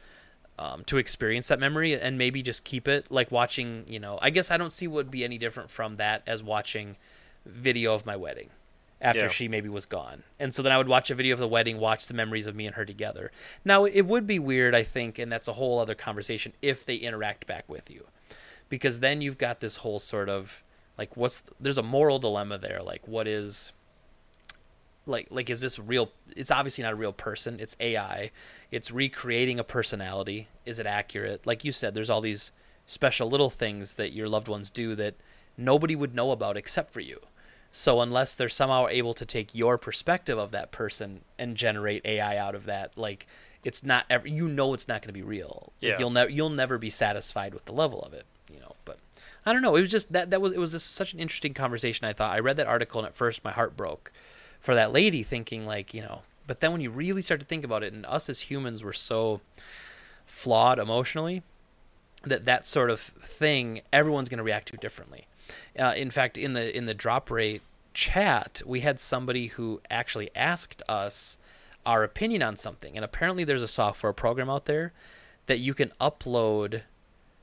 um, 0.59 0.83
to 0.85 0.97
experience 0.97 1.47
that 1.47 1.59
memory 1.59 1.93
and 1.99 2.17
maybe 2.17 2.41
just 2.41 2.63
keep 2.63 2.87
it 2.87 3.09
like 3.11 3.31
watching 3.31 3.83
you 3.87 3.99
know 3.99 4.19
i 4.21 4.29
guess 4.29 4.51
i 4.51 4.57
don't 4.57 4.73
see 4.73 4.87
what 4.87 4.95
would 4.97 5.11
be 5.11 5.23
any 5.23 5.37
different 5.37 5.69
from 5.69 5.95
that 5.95 6.21
as 6.27 6.43
watching 6.43 6.97
video 7.45 7.93
of 7.95 8.05
my 8.05 8.15
wedding 8.15 8.49
after 8.99 9.21
Yeah. 9.21 9.27
she 9.29 9.47
maybe 9.47 9.67
was 9.67 9.87
gone. 9.87 10.21
And 10.39 10.53
so 10.53 10.61
then 10.61 10.71
i 10.71 10.77
would 10.77 10.87
watch 10.87 11.09
a 11.09 11.15
video 11.15 11.33
of 11.33 11.39
the 11.39 11.47
wedding 11.47 11.79
watch 11.79 12.05
the 12.05 12.13
memories 12.13 12.45
of 12.45 12.55
me 12.55 12.67
and 12.67 12.75
her 12.75 12.85
together. 12.85 13.31
Now 13.65 13.85
it 13.85 14.03
would 14.03 14.27
be 14.27 14.37
weird 14.37 14.75
i 14.75 14.83
think 14.83 15.17
and 15.17 15.31
that's 15.31 15.47
a 15.47 15.53
whole 15.53 15.79
other 15.79 15.95
conversation 15.95 16.53
if 16.61 16.85
they 16.85 16.97
interact 16.97 17.47
back 17.47 17.67
with 17.67 17.89
you. 17.89 18.05
Because 18.69 18.99
then 18.99 19.21
you've 19.21 19.39
got 19.39 19.59
this 19.59 19.77
whole 19.77 19.97
sort 19.99 20.29
of 20.29 20.63
like 20.99 21.17
what's 21.17 21.41
there's 21.59 21.79
a 21.79 21.83
moral 21.83 22.19
dilemma 22.19 22.59
there 22.59 22.79
like 22.83 23.07
what 23.07 23.27
is 23.27 23.73
like 25.05 25.27
like 25.31 25.49
is 25.49 25.61
this 25.61 25.79
real 25.79 26.11
it's 26.35 26.51
obviously 26.51 26.83
not 26.83 26.93
a 26.93 26.95
real 26.95 27.13
person 27.13 27.59
it's 27.59 27.75
ai 27.79 28.29
it's 28.69 28.91
recreating 28.91 29.59
a 29.59 29.63
personality 29.63 30.47
is 30.65 30.77
it 30.79 30.85
accurate 30.85 31.45
like 31.47 31.65
you 31.65 31.71
said 31.71 31.93
there's 31.93 32.09
all 32.09 32.21
these 32.21 32.51
special 32.85 33.29
little 33.29 33.49
things 33.49 33.95
that 33.95 34.13
your 34.13 34.29
loved 34.29 34.47
ones 34.47 34.69
do 34.69 34.93
that 34.95 35.15
nobody 35.57 35.95
would 35.95 36.13
know 36.13 36.31
about 36.31 36.55
except 36.55 36.91
for 36.91 36.99
you 36.99 37.19
so 37.71 37.99
unless 38.01 38.35
they're 38.35 38.49
somehow 38.49 38.85
able 38.87 39.13
to 39.13 39.25
take 39.25 39.55
your 39.55 39.77
perspective 39.77 40.37
of 40.37 40.51
that 40.51 40.71
person 40.71 41.21
and 41.39 41.55
generate 41.57 42.05
ai 42.05 42.37
out 42.37 42.53
of 42.53 42.65
that 42.65 42.95
like 42.97 43.25
it's 43.63 43.83
not 43.83 44.05
ever 44.09 44.27
you 44.27 44.47
know 44.47 44.73
it's 44.73 44.87
not 44.87 45.01
going 45.01 45.07
to 45.09 45.13
be 45.13 45.21
real 45.23 45.71
Like, 45.81 45.91
Yeah. 45.93 45.99
you'll 45.99 46.09
never 46.11 46.29
you'll 46.29 46.49
never 46.49 46.77
be 46.77 46.89
satisfied 46.91 47.53
with 47.53 47.65
the 47.65 47.73
level 47.73 48.01
of 48.01 48.13
it 48.13 48.25
you 48.53 48.59
know 48.59 48.75
but 48.85 48.99
I 49.43 49.53
don't 49.53 49.63
know. 49.63 49.75
It 49.75 49.81
was 49.81 49.89
just 49.89 50.11
that 50.13 50.29
that 50.29 50.39
was 50.39 50.53
it 50.53 50.59
was 50.59 50.73
just 50.73 50.93
such 50.93 51.13
an 51.15 51.19
interesting 51.19 51.55
conversation. 51.55 52.05
I 52.05 52.13
thought 52.13 52.29
I 52.31 52.37
read 52.37 52.57
that 52.57 52.67
article 52.67 52.99
and 52.99 53.07
at 53.07 53.15
first 53.15 53.43
my 53.43 53.49
heart 53.51 53.75
broke 53.75 54.11
for 54.61 54.75
that 54.75 54.93
lady, 54.93 55.23
thinking 55.23 55.65
like 55.65 55.93
you 55.93 56.01
know. 56.01 56.21
But 56.47 56.61
then 56.61 56.71
when 56.71 56.81
you 56.81 56.89
really 56.89 57.21
start 57.21 57.39
to 57.41 57.45
think 57.45 57.65
about 57.65 57.83
it, 57.83 57.91
and 57.91 58.05
us 58.05 58.29
as 58.29 58.41
humans 58.41 58.83
were 58.83 58.93
so 58.93 59.41
flawed 60.25 60.79
emotionally 60.79 61.43
that 62.23 62.45
that 62.45 62.65
sort 62.65 62.89
of 62.89 62.99
thing 62.99 63.81
everyone's 63.91 64.29
going 64.29 64.37
to 64.37 64.43
react 64.43 64.69
to 64.69 64.77
differently. 64.77 65.27
Uh, 65.77 65.93
in 65.97 66.09
fact, 66.09 66.37
in 66.37 66.53
the 66.53 66.75
in 66.75 66.85
the 66.85 66.93
drop 66.93 67.29
rate 67.29 67.61
chat, 67.93 68.61
we 68.65 68.81
had 68.81 68.99
somebody 68.99 69.47
who 69.47 69.81
actually 69.89 70.29
asked 70.35 70.81
us 70.87 71.37
our 71.85 72.03
opinion 72.03 72.43
on 72.43 72.55
something, 72.55 72.95
and 72.95 73.03
apparently 73.03 73.43
there's 73.43 73.63
a 73.63 73.67
software 73.67 74.13
program 74.13 74.49
out 74.49 74.65
there 74.65 74.93
that 75.47 75.57
you 75.57 75.73
can 75.73 75.91
upload 75.99 76.83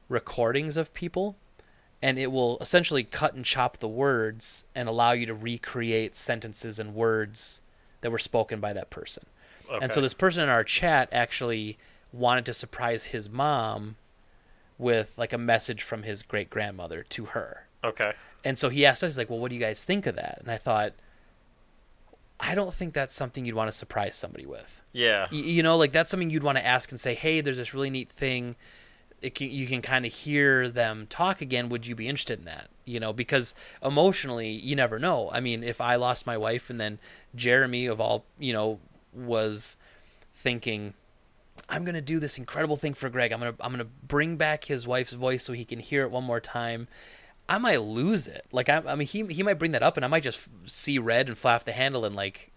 recordings 0.08 0.76
of 0.76 0.94
people 0.94 1.36
and 2.02 2.18
it 2.18 2.30
will 2.30 2.58
essentially 2.60 3.04
cut 3.04 3.34
and 3.34 3.44
chop 3.44 3.78
the 3.78 3.88
words 3.88 4.64
and 4.74 4.88
allow 4.88 5.12
you 5.12 5.26
to 5.26 5.34
recreate 5.34 6.16
sentences 6.16 6.78
and 6.78 6.94
words 6.94 7.60
that 8.00 8.10
were 8.10 8.18
spoken 8.18 8.60
by 8.60 8.72
that 8.72 8.90
person. 8.90 9.26
Okay. 9.68 9.78
And 9.82 9.92
so 9.92 10.00
this 10.00 10.14
person 10.14 10.42
in 10.42 10.48
our 10.48 10.64
chat 10.64 11.08
actually 11.12 11.76
wanted 12.12 12.46
to 12.46 12.54
surprise 12.54 13.06
his 13.06 13.28
mom 13.28 13.96
with 14.78 15.14
like 15.18 15.32
a 15.32 15.38
message 15.38 15.82
from 15.82 16.04
his 16.04 16.22
great 16.22 16.48
grandmother 16.48 17.04
to 17.10 17.26
her. 17.26 17.66
Okay. 17.82 18.12
And 18.44 18.58
so 18.58 18.68
he 18.68 18.86
asked 18.86 19.02
us 19.02 19.18
like, 19.18 19.28
"Well, 19.28 19.40
what 19.40 19.48
do 19.48 19.56
you 19.56 19.60
guys 19.60 19.84
think 19.84 20.06
of 20.06 20.14
that?" 20.14 20.38
And 20.40 20.50
I 20.50 20.56
thought 20.56 20.92
I 22.40 22.54
don't 22.54 22.72
think 22.72 22.94
that's 22.94 23.14
something 23.14 23.44
you'd 23.44 23.56
want 23.56 23.70
to 23.70 23.76
surprise 23.76 24.14
somebody 24.14 24.46
with. 24.46 24.80
Yeah. 24.92 25.26
Y- 25.32 25.38
you 25.38 25.62
know, 25.62 25.76
like 25.76 25.92
that's 25.92 26.10
something 26.10 26.30
you'd 26.30 26.44
want 26.44 26.56
to 26.58 26.64
ask 26.64 26.90
and 26.90 27.00
say, 27.00 27.14
"Hey, 27.14 27.40
there's 27.40 27.56
this 27.56 27.74
really 27.74 27.90
neat 27.90 28.08
thing 28.10 28.54
can, 29.34 29.50
you 29.50 29.66
can 29.66 29.82
kind 29.82 30.06
of 30.06 30.12
hear 30.12 30.68
them 30.68 31.06
talk 31.08 31.40
again. 31.40 31.68
Would 31.68 31.86
you 31.86 31.94
be 31.94 32.08
interested 32.08 32.38
in 32.38 32.44
that? 32.46 32.68
You 32.84 33.00
know, 33.00 33.12
because 33.12 33.54
emotionally, 33.82 34.50
you 34.50 34.76
never 34.76 34.98
know. 34.98 35.30
I 35.32 35.40
mean, 35.40 35.62
if 35.62 35.80
I 35.80 35.96
lost 35.96 36.26
my 36.26 36.36
wife 36.36 36.70
and 36.70 36.80
then 36.80 36.98
Jeremy, 37.34 37.86
of 37.86 38.00
all, 38.00 38.24
you 38.38 38.52
know, 38.52 38.80
was 39.12 39.76
thinking, 40.34 40.94
I'm 41.68 41.84
gonna 41.84 42.00
do 42.00 42.18
this 42.20 42.38
incredible 42.38 42.76
thing 42.76 42.94
for 42.94 43.10
Greg. 43.10 43.32
I'm 43.32 43.40
gonna 43.40 43.54
I'm 43.60 43.72
gonna 43.72 43.84
bring 43.84 44.36
back 44.36 44.64
his 44.64 44.86
wife's 44.86 45.12
voice 45.12 45.44
so 45.44 45.52
he 45.52 45.64
can 45.64 45.80
hear 45.80 46.02
it 46.02 46.10
one 46.10 46.24
more 46.24 46.40
time. 46.40 46.88
I 47.48 47.58
might 47.58 47.82
lose 47.82 48.26
it. 48.26 48.46
Like 48.52 48.68
I, 48.68 48.82
I 48.86 48.94
mean, 48.94 49.08
he 49.08 49.24
he 49.26 49.42
might 49.42 49.58
bring 49.58 49.72
that 49.72 49.82
up, 49.82 49.96
and 49.96 50.04
I 50.04 50.08
might 50.08 50.22
just 50.22 50.46
see 50.66 50.98
red 50.98 51.28
and 51.28 51.36
fly 51.36 51.54
off 51.54 51.64
the 51.64 51.72
handle 51.72 52.04
and 52.04 52.14
like 52.14 52.52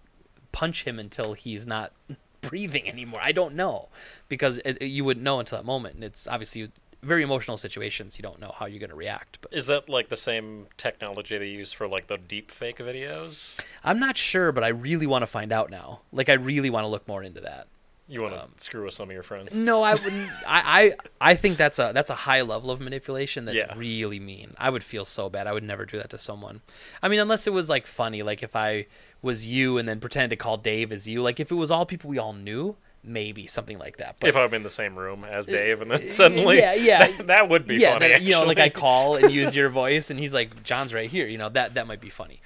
punch 0.51 0.83
him 0.83 0.99
until 0.99 1.33
he's 1.33 1.65
not 1.65 1.93
breathing 2.41 2.87
anymore. 2.87 3.21
I 3.23 3.31
don't 3.31 3.55
know 3.55 3.89
because 4.27 4.59
it, 4.65 4.81
you 4.81 5.05
wouldn't 5.05 5.23
know 5.23 5.39
until 5.39 5.57
that 5.57 5.65
moment, 5.65 5.95
and 5.95 6.03
it's 6.03 6.27
obviously 6.27 6.71
very 7.01 7.23
emotional 7.23 7.57
situations. 7.57 8.17
You 8.17 8.23
don't 8.23 8.39
know 8.39 8.53
how 8.57 8.65
you're 8.65 8.79
going 8.79 8.91
to 8.91 8.95
react. 8.95 9.39
But 9.41 9.53
is 9.53 9.67
that 9.67 9.89
like 9.89 10.09
the 10.09 10.15
same 10.15 10.67
technology 10.77 11.37
they 11.37 11.47
use 11.47 11.73
for 11.73 11.87
like 11.87 12.07
the 12.07 12.17
deep 12.17 12.51
fake 12.51 12.77
videos? 12.77 13.59
I'm 13.83 13.99
not 13.99 14.17
sure, 14.17 14.51
but 14.51 14.63
I 14.63 14.69
really 14.69 15.07
want 15.07 15.23
to 15.23 15.27
find 15.27 15.51
out 15.51 15.69
now. 15.71 16.01
Like 16.11 16.29
I 16.29 16.33
really 16.33 16.69
want 16.69 16.83
to 16.83 16.87
look 16.87 17.07
more 17.07 17.23
into 17.23 17.41
that. 17.41 17.67
You 18.07 18.23
want 18.23 18.33
to 18.33 18.43
um, 18.43 18.51
screw 18.57 18.83
with 18.83 18.93
some 18.93 19.07
of 19.07 19.13
your 19.13 19.23
friends? 19.23 19.55
No, 19.55 19.83
I 19.83 19.93
wouldn't. 19.93 20.29
I, 20.45 20.95
I 21.21 21.29
I 21.31 21.35
think 21.35 21.57
that's 21.57 21.79
a 21.79 21.91
that's 21.93 22.09
a 22.09 22.15
high 22.15 22.41
level 22.41 22.69
of 22.69 22.81
manipulation 22.81 23.45
that's 23.45 23.59
yeah. 23.59 23.73
really 23.77 24.19
mean. 24.19 24.53
I 24.57 24.69
would 24.69 24.83
feel 24.83 25.05
so 25.05 25.29
bad. 25.29 25.47
I 25.47 25.53
would 25.53 25.63
never 25.63 25.85
do 25.85 25.97
that 25.97 26.09
to 26.09 26.17
someone. 26.17 26.59
I 27.01 27.07
mean, 27.07 27.21
unless 27.21 27.47
it 27.47 27.53
was 27.53 27.69
like 27.69 27.87
funny, 27.87 28.21
like 28.21 28.43
if 28.43 28.53
I 28.53 28.87
was 29.21 29.45
you 29.45 29.77
and 29.77 29.87
then 29.87 29.99
pretend 29.99 30.29
to 30.31 30.35
call 30.35 30.57
Dave 30.57 30.91
as 30.91 31.07
you. 31.07 31.21
Like 31.21 31.39
if 31.39 31.51
it 31.51 31.55
was 31.55 31.71
all 31.71 31.85
people 31.85 32.09
we 32.09 32.17
all 32.17 32.33
knew, 32.33 32.75
maybe 33.03 33.47
something 33.47 33.77
like 33.77 33.97
that. 33.97 34.17
But 34.19 34.29
if 34.29 34.35
I'm 34.35 34.53
in 34.53 34.63
the 34.63 34.69
same 34.69 34.95
room 34.95 35.23
as 35.23 35.47
uh, 35.47 35.51
Dave 35.51 35.81
and 35.81 35.91
then 35.91 36.09
suddenly, 36.09 36.57
yeah, 36.57 36.73
yeah, 36.73 37.07
that, 37.17 37.27
that 37.27 37.49
would 37.49 37.65
be 37.65 37.77
yeah, 37.77 37.93
funny. 37.93 38.09
That, 38.09 38.21
you 38.21 38.31
know, 38.31 38.43
like 38.43 38.59
I 38.59 38.69
call 38.69 39.15
and 39.15 39.31
use 39.31 39.55
your 39.55 39.69
voice, 39.69 40.09
and 40.09 40.19
he's 40.19 40.33
like, 40.33 40.63
"John's 40.63 40.93
right 40.93 41.09
here." 41.09 41.27
You 41.27 41.37
know, 41.37 41.49
that 41.49 41.75
that 41.75 41.87
might 41.87 42.01
be 42.01 42.09
funny. 42.09 42.41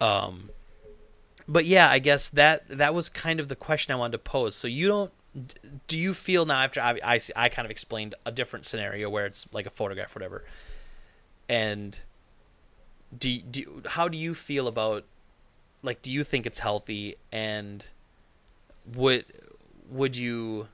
Um, 0.00 0.50
but 1.48 1.66
yeah, 1.66 1.90
I 1.90 1.98
guess 1.98 2.28
that 2.30 2.66
that 2.68 2.94
was 2.94 3.08
kind 3.08 3.40
of 3.40 3.48
the 3.48 3.56
question 3.56 3.92
I 3.92 3.96
wanted 3.96 4.12
to 4.12 4.18
pose. 4.18 4.54
So 4.54 4.68
you 4.68 4.88
don't. 4.88 5.12
Do 5.86 5.96
you 5.96 6.12
feel 6.12 6.44
now 6.44 6.60
after 6.60 6.80
I, 6.80 6.98
I, 7.04 7.20
I 7.36 7.48
kind 7.48 7.64
of 7.64 7.70
explained 7.70 8.16
a 8.26 8.32
different 8.32 8.66
scenario 8.66 9.08
where 9.08 9.26
it's 9.26 9.46
like 9.52 9.66
a 9.66 9.70
photograph, 9.70 10.14
or 10.14 10.18
whatever, 10.18 10.44
and 11.48 12.00
do, 13.16 13.40
do 13.40 13.82
how 13.86 14.08
do 14.08 14.18
you 14.18 14.34
feel 14.34 14.66
about 14.66 15.04
like 15.82 16.02
do 16.02 16.10
you 16.10 16.24
think 16.24 16.46
it's 16.46 16.58
healthy 16.58 17.16
and 17.32 17.86
would 18.94 19.24
would 19.90 20.16
you 20.16 20.68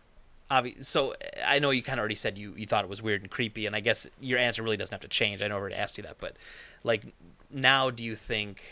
so 0.80 1.14
I 1.44 1.58
know 1.58 1.70
you 1.70 1.82
kind 1.82 1.98
of 1.98 2.00
already 2.00 2.14
said 2.14 2.38
you, 2.38 2.54
you 2.56 2.66
thought 2.66 2.84
it 2.84 2.90
was 2.90 3.02
weird 3.02 3.22
and 3.22 3.30
creepy, 3.30 3.66
and 3.66 3.74
I 3.74 3.80
guess 3.80 4.06
your 4.20 4.38
answer 4.38 4.62
really 4.62 4.76
doesn't 4.76 4.92
have 4.92 5.00
to 5.00 5.08
change. 5.08 5.42
I 5.42 5.48
know 5.48 5.56
I 5.56 5.58
already 5.58 5.74
asked 5.74 5.98
you 5.98 6.04
that, 6.04 6.18
but 6.20 6.36
like 6.84 7.02
now, 7.50 7.90
do 7.90 8.04
you 8.04 8.14
think 8.14 8.62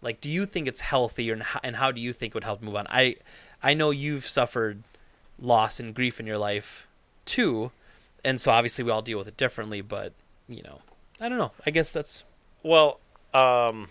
like 0.00 0.20
do 0.20 0.30
you 0.30 0.46
think 0.46 0.68
it's 0.68 0.80
healthy, 0.80 1.30
or, 1.30 1.40
and 1.62 1.76
how 1.76 1.92
do 1.92 2.00
you 2.00 2.12
think 2.12 2.30
it 2.30 2.34
would 2.34 2.44
help 2.44 2.62
move 2.62 2.76
on? 2.76 2.86
I 2.88 3.16
I 3.62 3.74
know 3.74 3.90
you've 3.90 4.26
suffered 4.26 4.82
loss 5.38 5.78
and 5.78 5.94
grief 5.94 6.18
in 6.18 6.26
your 6.26 6.38
life 6.38 6.86
too, 7.26 7.70
and 8.24 8.40
so 8.40 8.52
obviously 8.52 8.84
we 8.84 8.90
all 8.90 9.02
deal 9.02 9.18
with 9.18 9.28
it 9.28 9.36
differently. 9.36 9.82
But 9.82 10.14
you 10.48 10.62
know, 10.62 10.80
I 11.20 11.28
don't 11.28 11.38
know. 11.38 11.52
I 11.66 11.70
guess 11.70 11.92
that's 11.92 12.24
well. 12.62 13.00
Um, 13.34 13.88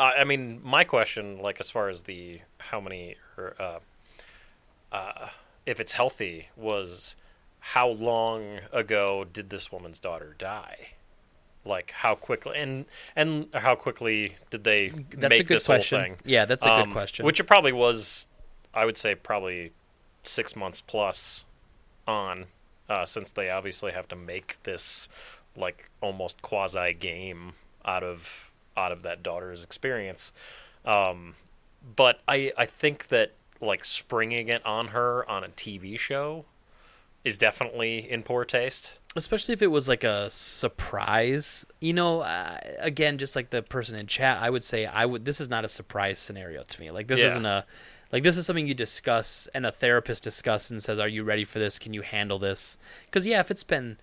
I 0.00 0.24
mean, 0.24 0.60
my 0.64 0.84
question, 0.84 1.40
like 1.40 1.60
as 1.60 1.70
far 1.70 1.88
as 1.88 2.02
the 2.02 2.40
how 2.58 2.80
many 2.80 3.16
or 3.36 3.54
uh, 3.58 3.78
uh, 4.92 5.28
if 5.66 5.78
it's 5.78 5.92
healthy, 5.92 6.48
was 6.56 7.16
how 7.60 7.88
long 7.88 8.60
ago 8.72 9.26
did 9.30 9.50
this 9.50 9.70
woman's 9.70 9.98
daughter 9.98 10.34
die? 10.38 10.88
Like 11.64 11.90
how 11.90 12.14
quickly 12.14 12.56
and 12.56 12.86
and 13.14 13.48
how 13.52 13.74
quickly 13.74 14.36
did 14.48 14.64
they 14.64 14.88
that's 14.88 15.28
make 15.28 15.40
a 15.40 15.44
good 15.44 15.56
this 15.56 15.66
question. 15.66 15.98
whole 15.98 16.08
thing? 16.08 16.16
Yeah, 16.24 16.46
that's 16.46 16.64
a 16.64 16.72
um, 16.72 16.84
good 16.84 16.92
question. 16.92 17.26
Which 17.26 17.38
it 17.38 17.44
probably 17.44 17.72
was, 17.72 18.26
I 18.72 18.86
would 18.86 18.96
say, 18.96 19.14
probably 19.14 19.72
six 20.22 20.56
months 20.56 20.80
plus 20.80 21.44
on, 22.06 22.46
uh, 22.88 23.04
since 23.04 23.30
they 23.32 23.50
obviously 23.50 23.92
have 23.92 24.08
to 24.08 24.16
make 24.16 24.56
this 24.62 25.08
like 25.54 25.90
almost 26.00 26.40
quasi 26.40 26.94
game 26.94 27.52
out 27.84 28.02
of 28.02 28.49
out 28.80 28.92
of 28.92 29.02
that 29.02 29.22
daughter's 29.22 29.62
experience. 29.62 30.32
Um, 30.84 31.34
but 31.96 32.20
I 32.26 32.52
I 32.56 32.66
think 32.66 33.08
that 33.08 33.32
like 33.60 33.84
springing 33.84 34.48
it 34.48 34.64
on 34.64 34.88
her 34.88 35.28
on 35.28 35.44
a 35.44 35.48
TV 35.48 35.98
show 35.98 36.46
is 37.24 37.36
definitely 37.36 38.10
in 38.10 38.22
poor 38.22 38.44
taste. 38.44 38.98
Especially 39.16 39.52
if 39.52 39.62
it 39.62 39.68
was 39.68 39.88
like 39.88 40.04
a 40.04 40.30
surprise. 40.30 41.66
You 41.80 41.92
know, 41.92 42.20
uh, 42.20 42.58
again, 42.78 43.18
just 43.18 43.36
like 43.36 43.50
the 43.50 43.62
person 43.62 43.98
in 43.98 44.06
chat, 44.06 44.40
I 44.40 44.50
would 44.50 44.64
say 44.64 44.86
I 44.86 45.04
would. 45.04 45.24
This 45.24 45.40
is 45.40 45.48
not 45.48 45.64
a 45.64 45.68
surprise 45.68 46.18
scenario 46.18 46.62
to 46.62 46.80
me. 46.80 46.90
Like 46.90 47.08
this 47.08 47.20
yeah. 47.20 47.28
isn't 47.28 47.46
a. 47.46 47.66
Like 48.12 48.24
this 48.24 48.36
is 48.36 48.44
something 48.44 48.66
you 48.66 48.74
discuss 48.74 49.48
and 49.54 49.64
a 49.64 49.70
therapist 49.70 50.24
discusses 50.24 50.70
and 50.70 50.82
says, 50.82 50.98
"Are 50.98 51.08
you 51.08 51.22
ready 51.22 51.44
for 51.44 51.58
this? 51.58 51.78
Can 51.78 51.94
you 51.94 52.02
handle 52.02 52.38
this?" 52.38 52.78
Because 53.06 53.26
yeah, 53.26 53.40
if 53.40 53.50
it's 53.50 53.62
been 53.62 53.98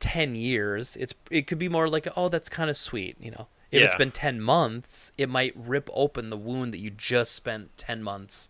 ten 0.00 0.36
years, 0.36 0.96
it's 0.96 1.14
it 1.30 1.46
could 1.46 1.58
be 1.58 1.68
more 1.68 1.88
like, 1.88 2.06
"Oh, 2.16 2.28
that's 2.28 2.48
kind 2.48 2.70
of 2.70 2.76
sweet," 2.76 3.16
you 3.20 3.30
know. 3.30 3.48
If 3.70 3.80
yeah. 3.80 3.86
it's 3.86 3.96
been 3.96 4.12
10 4.12 4.40
months, 4.40 5.12
it 5.18 5.28
might 5.28 5.52
rip 5.56 5.90
open 5.92 6.30
the 6.30 6.36
wound 6.36 6.72
that 6.72 6.78
you 6.78 6.90
just 6.90 7.32
spent 7.32 7.76
10 7.76 8.02
months 8.02 8.48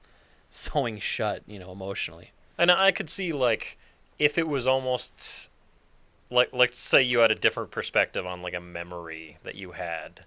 sewing 0.49 0.99
shut, 0.99 1.43
you 1.47 1.59
know, 1.59 1.73
emotionally. 1.73 2.33
And 2.59 2.71
I 2.71 2.91
could 2.91 3.11
see 3.11 3.33
like 3.33 3.79
if 4.19 4.39
it 4.39 4.49
was 4.49 4.67
almost 4.67 5.49
like 6.31 6.49
let's 6.53 6.79
say 6.79 7.03
you 7.03 7.21
had 7.21 7.31
a 7.31 7.35
different 7.35 7.71
perspective 7.71 8.27
on 8.27 8.43
like 8.43 8.55
a 8.55 8.61
memory 8.61 9.39
that 9.45 9.55
you 9.55 9.73
had. 9.73 10.25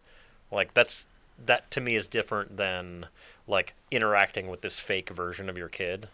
Like 0.52 0.74
that's 0.74 1.08
that 1.46 1.70
to 1.72 1.82
me 1.82 1.96
is 1.96 2.08
different 2.08 2.58
than 2.58 3.08
like 3.48 3.74
interacting 3.92 4.48
with 4.48 4.62
this 4.62 4.80
fake 4.80 5.10
version 5.10 5.50
of 5.50 5.58
your 5.58 5.70
kid. 5.70 6.08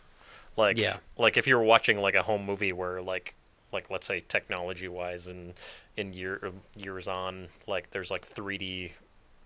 Like 0.57 0.77
yeah. 0.77 0.97
like 1.17 1.37
if 1.37 1.47
you're 1.47 1.61
watching 1.61 1.99
like 1.99 2.15
a 2.15 2.23
home 2.23 2.45
movie 2.45 2.73
where 2.73 3.01
like 3.01 3.35
like 3.71 3.89
let's 3.89 4.07
say 4.07 4.23
technology 4.27 4.87
wise 4.87 5.27
and 5.27 5.53
in 5.97 6.13
year 6.13 6.39
er, 6.43 6.51
years 6.75 7.07
on 7.07 7.47
like 7.67 7.91
there's 7.91 8.11
like 8.11 8.29
3D 8.29 8.91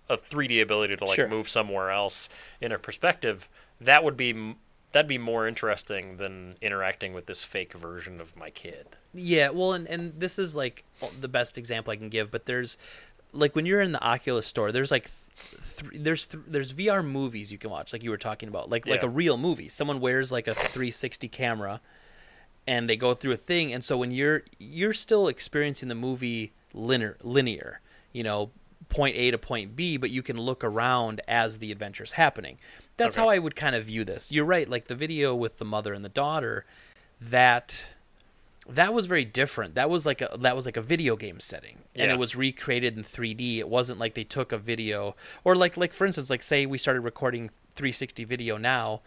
a 0.09 0.17
3D 0.17 0.61
ability 0.61 0.95
to 0.95 1.05
like 1.05 1.15
sure. 1.15 1.27
move 1.27 1.49
somewhere 1.49 1.91
else 1.91 2.29
in 2.59 2.71
a 2.71 2.79
perspective 2.79 3.47
that 3.79 4.03
would 4.03 4.17
be 4.17 4.55
that'd 4.91 5.07
be 5.07 5.17
more 5.17 5.47
interesting 5.47 6.17
than 6.17 6.55
interacting 6.61 7.13
with 7.13 7.27
this 7.27 7.43
fake 7.43 7.73
version 7.73 8.19
of 8.19 8.35
my 8.35 8.49
kid. 8.49 8.87
Yeah, 9.13 9.49
well 9.49 9.73
and 9.73 9.87
and 9.87 10.19
this 10.19 10.39
is 10.39 10.55
like 10.55 10.83
the 11.19 11.27
best 11.27 11.57
example 11.57 11.91
I 11.91 11.95
can 11.95 12.09
give, 12.09 12.31
but 12.31 12.45
there's 12.45 12.77
like 13.33 13.55
when 13.55 13.65
you're 13.65 13.81
in 13.81 13.91
the 13.91 14.03
Oculus 14.03 14.47
store, 14.47 14.71
there's 14.71 14.91
like 14.91 15.09
th- 15.77 15.93
there's 15.93 16.25
th- 16.25 16.43
there's 16.47 16.73
VR 16.73 17.05
movies 17.05 17.51
you 17.51 17.57
can 17.57 17.69
watch, 17.69 17.93
like 17.93 18.03
you 18.03 18.09
were 18.09 18.17
talking 18.17 18.49
about, 18.49 18.69
like 18.69 18.85
yeah. 18.85 18.93
like 18.93 19.03
a 19.03 19.09
real 19.09 19.37
movie. 19.37 19.69
Someone 19.69 19.99
wears 19.99 20.31
like 20.31 20.47
a 20.47 20.53
360 20.53 21.27
camera, 21.27 21.81
and 22.69 22.87
they 22.87 22.95
go 22.95 23.15
through 23.15 23.31
a 23.31 23.37
thing 23.37 23.73
and 23.73 23.83
so 23.83 23.97
when 23.97 24.11
you're 24.11 24.43
you're 24.59 24.93
still 24.93 25.27
experiencing 25.27 25.89
the 25.89 25.95
movie 25.95 26.53
linear 26.73 27.17
linear 27.23 27.81
you 28.13 28.23
know 28.23 28.51
point 28.89 29.15
a 29.15 29.31
to 29.31 29.37
point 29.37 29.75
b 29.75 29.97
but 29.97 30.11
you 30.11 30.21
can 30.21 30.37
look 30.37 30.63
around 30.63 31.19
as 31.27 31.57
the 31.57 31.71
adventure's 31.71 32.11
happening 32.13 32.57
that's 32.95 33.17
okay. 33.17 33.23
how 33.23 33.29
i 33.29 33.39
would 33.39 33.55
kind 33.55 33.75
of 33.75 33.83
view 33.85 34.03
this 34.05 34.31
you're 34.31 34.45
right 34.45 34.69
like 34.69 34.85
the 34.87 34.95
video 34.95 35.33
with 35.33 35.57
the 35.57 35.65
mother 35.65 35.93
and 35.93 36.05
the 36.05 36.09
daughter 36.09 36.65
that 37.19 37.87
that 38.69 38.93
was 38.93 39.07
very 39.07 39.25
different. 39.25 39.73
That 39.73 39.89
was 39.89 40.05
like 40.05 40.21
a 40.21 40.37
that 40.41 40.55
was 40.55 40.65
like 40.67 40.77
a 40.77 40.81
video 40.81 41.15
game 41.15 41.39
setting, 41.39 41.79
and 41.95 42.07
Yeah. 42.09 42.13
it 42.13 42.19
was 42.19 42.35
recreated 42.35 42.95
in 42.97 43.03
3D. 43.03 43.57
It 43.57 43.67
wasn't 43.67 43.99
like 43.99 44.13
they 44.13 44.23
took 44.23 44.51
a 44.51 44.59
video 44.59 45.15
or 45.43 45.55
like 45.55 45.75
like 45.75 45.91
for 45.91 46.05
instance, 46.05 46.29
like 46.29 46.43
say 46.43 46.67
we 46.67 46.77
started 46.77 47.01
recording 47.01 47.49
360 47.75 48.23
video 48.25 48.57
now, 48.57 49.01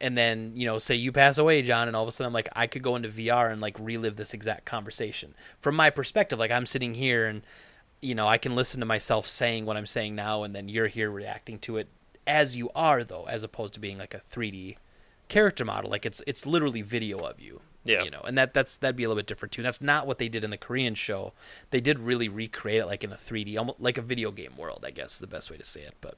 and 0.00 0.16
then 0.16 0.52
you 0.54 0.66
know 0.66 0.78
say 0.78 0.94
you 0.94 1.12
pass 1.12 1.38
away, 1.38 1.62
John, 1.62 1.88
and 1.88 1.96
all 1.96 2.02
of 2.02 2.08
a 2.08 2.12
sudden 2.12 2.26
I'm 2.26 2.32
like 2.32 2.48
I 2.54 2.66
could 2.66 2.82
go 2.82 2.96
into 2.96 3.08
VR 3.08 3.50
and 3.50 3.60
like 3.60 3.76
relive 3.78 4.16
this 4.16 4.34
exact 4.34 4.64
conversation 4.64 5.34
from 5.60 5.76
my 5.76 5.90
perspective. 5.90 6.38
Like 6.38 6.50
I'm 6.50 6.66
sitting 6.66 6.94
here 6.94 7.26
and 7.26 7.42
you 8.00 8.14
know 8.14 8.28
I 8.28 8.38
can 8.38 8.54
listen 8.54 8.80
to 8.80 8.86
myself 8.86 9.26
saying 9.26 9.66
what 9.66 9.76
I'm 9.76 9.86
saying 9.86 10.14
now, 10.14 10.42
and 10.42 10.54
then 10.54 10.68
you're 10.68 10.88
here 10.88 11.10
reacting 11.10 11.58
to 11.60 11.78
it 11.78 11.88
as 12.26 12.56
you 12.56 12.70
are 12.74 13.02
though, 13.02 13.24
as 13.24 13.42
opposed 13.42 13.74
to 13.74 13.80
being 13.80 13.98
like 13.98 14.14
a 14.14 14.20
3D 14.32 14.76
character 15.28 15.64
model. 15.64 15.90
Like 15.90 16.06
it's 16.06 16.22
it's 16.26 16.46
literally 16.46 16.82
video 16.82 17.18
of 17.18 17.40
you. 17.40 17.60
Yeah. 17.84 18.02
You 18.02 18.10
know, 18.10 18.20
and 18.26 18.36
that 18.36 18.52
that's 18.52 18.76
that'd 18.76 18.96
be 18.96 19.04
a 19.04 19.08
little 19.08 19.18
bit 19.18 19.26
different 19.26 19.52
too. 19.52 19.62
That's 19.62 19.80
not 19.80 20.06
what 20.06 20.18
they 20.18 20.28
did 20.28 20.44
in 20.44 20.50
the 20.50 20.58
Korean 20.58 20.94
show. 20.94 21.32
They 21.70 21.80
did 21.80 21.98
really 21.98 22.28
recreate 22.28 22.82
it 22.82 22.86
like 22.86 23.02
in 23.02 23.12
a 23.12 23.16
3D, 23.16 23.56
almost 23.56 23.80
like 23.80 23.96
a 23.96 24.02
video 24.02 24.30
game 24.30 24.56
world. 24.56 24.84
I 24.86 24.90
guess 24.90 25.14
is 25.14 25.18
the 25.20 25.26
best 25.26 25.50
way 25.50 25.56
to 25.56 25.64
say 25.64 25.82
it. 25.82 25.94
But 26.00 26.16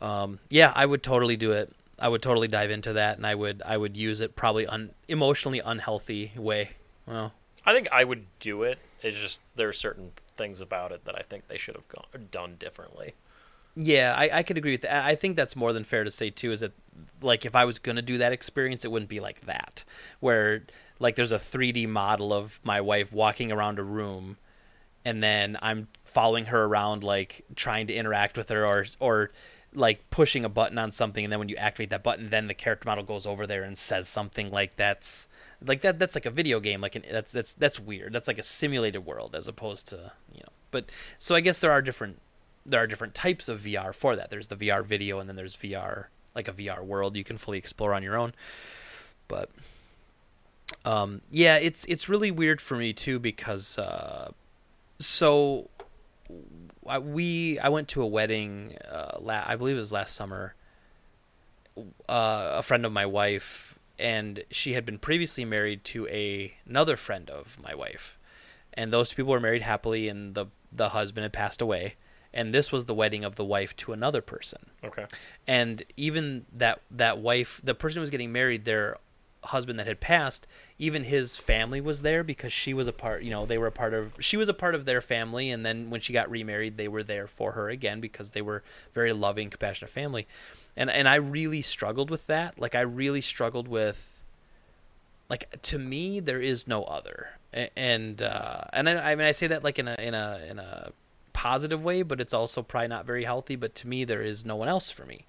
um, 0.00 0.38
yeah, 0.48 0.72
I 0.74 0.86
would 0.86 1.02
totally 1.02 1.36
do 1.36 1.52
it. 1.52 1.72
I 1.98 2.08
would 2.08 2.22
totally 2.22 2.48
dive 2.48 2.70
into 2.70 2.92
that, 2.94 3.16
and 3.16 3.26
I 3.26 3.34
would 3.34 3.62
I 3.64 3.76
would 3.76 3.96
use 3.96 4.20
it 4.20 4.36
probably 4.36 4.66
un, 4.66 4.90
emotionally 5.08 5.60
unhealthy 5.60 6.32
way. 6.36 6.70
Well, 7.06 7.32
I 7.64 7.72
think 7.72 7.88
I 7.92 8.04
would 8.04 8.26
do 8.40 8.62
it. 8.62 8.78
It's 9.02 9.16
just 9.16 9.40
there 9.54 9.68
are 9.68 9.74
certain 9.74 10.12
things 10.36 10.60
about 10.60 10.92
it 10.92 11.04
that 11.04 11.14
I 11.16 11.22
think 11.22 11.48
they 11.48 11.58
should 11.58 11.76
have 11.76 11.88
gone, 11.88 12.28
done 12.30 12.56
differently. 12.58 13.14
Yeah, 13.76 14.14
I, 14.16 14.38
I 14.38 14.42
could 14.42 14.56
agree 14.56 14.72
with 14.72 14.82
that. 14.82 15.04
I 15.04 15.14
think 15.14 15.36
that's 15.36 15.56
more 15.56 15.72
than 15.72 15.84
fair 15.84 16.04
to 16.04 16.10
say 16.10 16.30
too. 16.30 16.52
Is 16.52 16.60
that 16.60 16.72
like 17.20 17.44
if 17.44 17.54
I 17.54 17.64
was 17.64 17.78
gonna 17.78 18.02
do 18.02 18.18
that 18.18 18.32
experience, 18.32 18.84
it 18.84 18.90
wouldn't 18.90 19.08
be 19.08 19.20
like 19.20 19.42
that, 19.46 19.84
where 20.20 20.64
like 20.98 21.16
there's 21.16 21.32
a 21.32 21.38
3D 21.38 21.88
model 21.88 22.32
of 22.32 22.60
my 22.62 22.80
wife 22.80 23.12
walking 23.12 23.50
around 23.50 23.78
a 23.78 23.82
room, 23.82 24.36
and 25.04 25.22
then 25.22 25.58
I'm 25.60 25.88
following 26.04 26.46
her 26.46 26.64
around, 26.64 27.02
like 27.02 27.44
trying 27.56 27.88
to 27.88 27.94
interact 27.94 28.36
with 28.36 28.48
her, 28.48 28.64
or 28.64 28.86
or 29.00 29.30
like 29.74 30.08
pushing 30.10 30.44
a 30.44 30.48
button 30.48 30.78
on 30.78 30.92
something, 30.92 31.24
and 31.24 31.32
then 31.32 31.38
when 31.38 31.48
you 31.48 31.56
activate 31.56 31.90
that 31.90 32.02
button, 32.02 32.30
then 32.30 32.46
the 32.46 32.54
character 32.54 32.88
model 32.88 33.04
goes 33.04 33.26
over 33.26 33.46
there 33.46 33.62
and 33.62 33.76
says 33.76 34.08
something 34.08 34.50
like 34.50 34.76
that's 34.76 35.28
like 35.64 35.82
that. 35.82 35.98
That's 35.98 36.14
like 36.14 36.26
a 36.26 36.30
video 36.30 36.60
game. 36.60 36.80
Like 36.80 36.94
an, 36.94 37.04
that's 37.10 37.32
that's 37.32 37.52
that's 37.54 37.80
weird. 37.80 38.12
That's 38.12 38.28
like 38.28 38.38
a 38.38 38.42
simulated 38.42 39.04
world 39.04 39.34
as 39.34 39.48
opposed 39.48 39.86
to 39.88 40.12
you 40.32 40.40
know. 40.40 40.52
But 40.70 40.90
so 41.18 41.34
I 41.34 41.40
guess 41.40 41.60
there 41.60 41.72
are 41.72 41.82
different 41.82 42.20
there 42.66 42.82
are 42.82 42.86
different 42.86 43.14
types 43.14 43.48
of 43.48 43.60
VR 43.62 43.94
for 43.94 44.16
that. 44.16 44.30
There's 44.30 44.46
the 44.46 44.56
VR 44.56 44.84
video, 44.84 45.18
and 45.18 45.28
then 45.28 45.36
there's 45.36 45.56
VR 45.56 46.06
like 46.34 46.48
a 46.48 46.52
VR 46.52 46.84
world 46.84 47.16
you 47.16 47.24
can 47.24 47.36
fully 47.36 47.58
explore 47.58 47.94
on 47.94 48.02
your 48.02 48.16
own. 48.16 48.32
But 49.28 49.50
um, 50.84 51.22
yeah, 51.30 51.56
it's 51.56 51.84
it's 51.86 52.08
really 52.08 52.30
weird 52.30 52.60
for 52.60 52.76
me 52.76 52.92
too 52.92 53.18
because 53.18 53.78
uh, 53.78 54.32
so 54.98 55.70
we 57.02 57.58
I 57.58 57.68
went 57.68 57.88
to 57.88 58.02
a 58.02 58.06
wedding 58.06 58.76
uh, 58.90 59.18
la- 59.20 59.44
I 59.46 59.56
believe 59.56 59.76
it 59.76 59.80
was 59.80 59.92
last 59.92 60.14
summer. 60.14 60.54
Uh, 62.08 62.52
a 62.54 62.62
friend 62.62 62.86
of 62.86 62.92
my 62.92 63.04
wife, 63.04 63.76
and 63.98 64.44
she 64.50 64.74
had 64.74 64.86
been 64.86 64.98
previously 64.98 65.44
married 65.44 65.82
to 65.84 66.06
a 66.08 66.54
another 66.68 66.96
friend 66.96 67.28
of 67.28 67.58
my 67.60 67.74
wife, 67.74 68.16
and 68.74 68.92
those 68.92 69.08
two 69.08 69.16
people 69.16 69.32
were 69.32 69.40
married 69.40 69.62
happily, 69.62 70.08
and 70.08 70.34
the 70.34 70.46
the 70.70 70.90
husband 70.90 71.22
had 71.24 71.32
passed 71.32 71.60
away, 71.60 71.94
and 72.32 72.54
this 72.54 72.70
was 72.70 72.84
the 72.84 72.94
wedding 72.94 73.24
of 73.24 73.34
the 73.34 73.44
wife 73.44 73.74
to 73.76 73.92
another 73.92 74.20
person 74.20 74.66
Okay. 74.84 75.06
and 75.48 75.82
even 75.96 76.46
that 76.52 76.80
that 76.92 77.18
wife 77.18 77.60
the 77.64 77.74
person 77.74 77.96
who 77.98 78.00
was 78.02 78.10
getting 78.10 78.30
married 78.32 78.64
their 78.64 78.98
husband 79.46 79.78
that 79.78 79.86
had 79.86 80.00
passed 80.00 80.46
even 80.78 81.04
his 81.04 81.36
family 81.36 81.80
was 81.80 82.02
there 82.02 82.24
because 82.24 82.52
she 82.52 82.74
was 82.74 82.88
a 82.88 82.92
part 82.92 83.22
you 83.22 83.30
know 83.30 83.46
they 83.46 83.58
were 83.58 83.68
a 83.68 83.72
part 83.72 83.94
of 83.94 84.14
she 84.18 84.36
was 84.36 84.48
a 84.48 84.54
part 84.54 84.74
of 84.74 84.84
their 84.84 85.00
family. 85.00 85.50
And 85.50 85.64
then 85.64 85.90
when 85.90 86.00
she 86.00 86.12
got 86.12 86.30
remarried 86.30 86.76
they 86.76 86.88
were 86.88 87.02
there 87.02 87.26
for 87.26 87.52
her 87.52 87.68
again 87.68 88.00
because 88.00 88.30
they 88.30 88.42
were 88.42 88.62
very 88.92 89.12
loving 89.12 89.50
compassionate 89.50 89.90
family. 89.90 90.26
And 90.76 90.90
and 90.90 91.08
I 91.08 91.16
really 91.16 91.62
struggled 91.62 92.10
with 92.10 92.26
that. 92.26 92.58
Like 92.58 92.74
I 92.74 92.80
really 92.80 93.20
struggled 93.20 93.68
with 93.68 94.20
like 95.30 95.60
to 95.62 95.78
me 95.78 96.20
there 96.20 96.40
is 96.40 96.66
no 96.66 96.84
other. 96.84 97.30
And 97.76 98.20
uh 98.20 98.62
and 98.72 98.88
I, 98.88 99.12
I 99.12 99.14
mean 99.14 99.26
I 99.26 99.32
say 99.32 99.46
that 99.46 99.62
like 99.62 99.78
in 99.78 99.86
a 99.86 99.96
in 99.98 100.14
a 100.14 100.40
in 100.50 100.58
a 100.58 100.90
positive 101.32 101.82
way 101.82 102.02
but 102.02 102.20
it's 102.20 102.32
also 102.32 102.62
probably 102.62 102.88
not 102.88 103.06
very 103.06 103.24
healthy. 103.24 103.54
But 103.54 103.76
to 103.76 103.86
me 103.86 104.02
there 104.04 104.22
is 104.22 104.44
no 104.44 104.56
one 104.56 104.68
else 104.68 104.90
for 104.90 105.04
me 105.04 105.24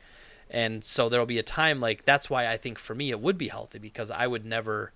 and 0.49 0.83
so 0.83 1.09
there'll 1.09 1.25
be 1.25 1.39
a 1.39 1.43
time 1.43 1.79
like 1.79 2.05
that's 2.05 2.29
why 2.29 2.47
I 2.47 2.57
think 2.57 2.77
for 2.77 2.95
me 2.95 3.09
it 3.09 3.19
would 3.19 3.37
be 3.37 3.47
healthy 3.47 3.79
because 3.79 4.11
I 4.11 4.27
would 4.27 4.45
never 4.45 4.91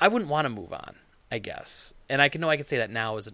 I 0.00 0.08
wouldn't 0.08 0.30
want 0.30 0.44
to 0.44 0.50
move 0.50 0.72
on 0.72 0.96
I 1.30 1.38
guess. 1.38 1.94
And 2.10 2.20
I 2.20 2.28
can 2.28 2.42
know 2.42 2.50
I 2.50 2.56
can 2.56 2.66
say 2.66 2.76
that 2.76 2.90
now 2.90 3.16
as 3.16 3.26
a 3.26 3.32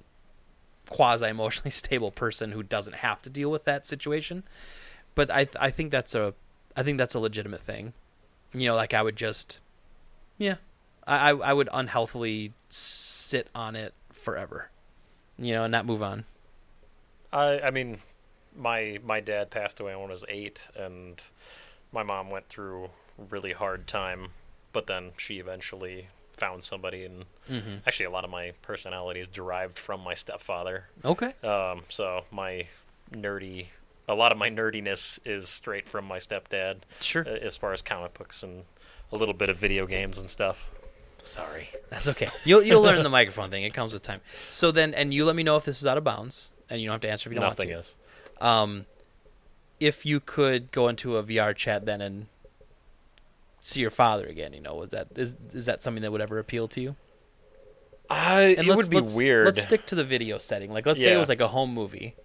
quasi 0.88 1.26
emotionally 1.26 1.70
stable 1.82 2.12
person 2.12 2.52
who 2.52 2.62
doesn't 2.62 2.96
have 2.96 3.22
to 3.22 3.30
deal 3.30 3.50
with 3.50 3.64
that 3.64 3.86
situation. 3.86 4.44
But 5.14 5.30
I 5.30 5.48
I 5.58 5.70
think 5.70 5.90
that's 5.90 6.14
a 6.14 6.34
I 6.76 6.82
think 6.82 6.98
that's 6.98 7.14
a 7.14 7.20
legitimate 7.20 7.60
thing. 7.60 7.92
You 8.54 8.68
know 8.68 8.76
like 8.76 8.94
I 8.94 9.02
would 9.02 9.16
just 9.16 9.60
yeah 10.38 10.56
I 11.06 11.30
I, 11.30 11.36
I 11.36 11.52
would 11.52 11.68
unhealthily 11.72 12.52
sit 12.68 13.48
on 13.54 13.74
it 13.74 13.94
forever 14.10 14.70
you 15.38 15.54
know 15.54 15.64
and 15.64 15.72
not 15.72 15.86
move 15.86 16.02
on. 16.02 16.24
I 17.32 17.60
I 17.60 17.70
mean, 17.70 17.98
my 18.58 18.98
my 19.04 19.20
dad 19.20 19.50
passed 19.50 19.80
away 19.80 19.94
when 19.94 20.06
I 20.06 20.10
was 20.10 20.24
eight, 20.28 20.66
and 20.76 21.22
my 21.92 22.02
mom 22.02 22.30
went 22.30 22.48
through 22.48 22.86
a 23.18 23.22
really 23.30 23.52
hard 23.52 23.86
time, 23.86 24.28
but 24.72 24.86
then 24.86 25.12
she 25.16 25.38
eventually 25.38 26.08
found 26.32 26.64
somebody, 26.64 27.04
and 27.04 27.24
mm-hmm. 27.50 27.76
actually 27.86 28.06
a 28.06 28.10
lot 28.10 28.24
of 28.24 28.30
my 28.30 28.52
personality 28.62 29.20
is 29.20 29.28
derived 29.28 29.78
from 29.78 30.00
my 30.00 30.14
stepfather. 30.14 30.88
okay 31.04 31.32
Um, 31.42 31.82
so 31.88 32.24
my 32.30 32.66
nerdy, 33.12 33.66
a 34.08 34.14
lot 34.14 34.32
of 34.32 34.38
my 34.38 34.50
nerdiness 34.50 35.18
is 35.24 35.48
straight 35.48 35.88
from 35.88 36.04
my 36.04 36.18
stepdad, 36.18 36.78
sure 37.00 37.26
uh, 37.26 37.30
as 37.30 37.56
far 37.56 37.72
as 37.72 37.82
comic 37.82 38.14
books 38.14 38.42
and 38.42 38.64
a 39.12 39.16
little 39.16 39.34
bit 39.34 39.48
of 39.48 39.56
video 39.56 39.86
games 39.86 40.18
and 40.18 40.28
stuff. 40.28 40.66
Sorry. 41.24 41.68
That's 41.90 42.08
okay. 42.08 42.28
You'll 42.44 42.62
you'll 42.62 42.82
learn 42.82 43.02
the 43.02 43.08
microphone 43.20 43.50
thing. 43.50 43.64
It 43.64 43.74
comes 43.74 43.92
with 43.92 44.02
time. 44.02 44.20
So 44.50 44.70
then, 44.70 44.94
and 44.94 45.12
you 45.12 45.24
let 45.24 45.36
me 45.36 45.42
know 45.42 45.56
if 45.56 45.64
this 45.64 45.80
is 45.80 45.86
out 45.86 45.98
of 45.98 46.04
bounds, 46.04 46.52
and 46.70 46.80
you 46.80 46.86
don't 46.86 46.94
have 46.94 47.00
to 47.02 47.10
answer 47.10 47.28
if 47.28 47.32
you 47.32 47.40
don't 47.40 47.48
Nothing 47.48 47.70
want 47.70 47.84
to. 47.84 47.90
Nothing 47.90 47.96
is. 48.02 48.07
Um, 48.40 48.86
if 49.80 50.04
you 50.06 50.20
could 50.20 50.70
go 50.72 50.88
into 50.88 51.16
a 51.16 51.22
VR 51.22 51.54
chat 51.54 51.86
then 51.86 52.00
and 52.00 52.26
see 53.60 53.80
your 53.80 53.90
father 53.90 54.26
again, 54.26 54.52
you 54.52 54.60
know, 54.60 54.74
was 54.76 54.90
that 54.90 55.08
is 55.16 55.34
is 55.52 55.66
that 55.66 55.82
something 55.82 56.02
that 56.02 56.10
would 56.12 56.20
ever 56.20 56.38
appeal 56.38 56.68
to 56.68 56.80
you? 56.80 56.96
I, 58.10 58.40
And 58.42 58.60
it 58.60 58.66
let's- 58.66 58.76
would 58.76 58.90
be 58.90 58.96
let's- 58.96 59.14
weird. 59.14 59.46
Let's 59.46 59.62
stick 59.62 59.84
to 59.86 59.94
the 59.94 60.04
video 60.04 60.38
setting. 60.38 60.72
Like, 60.72 60.86
let's 60.86 61.00
say 61.00 61.12
it 61.14 61.18
was 61.18 61.28
like 61.28 61.40
a 61.42 61.48
home 61.48 61.74
movie. 61.74 62.16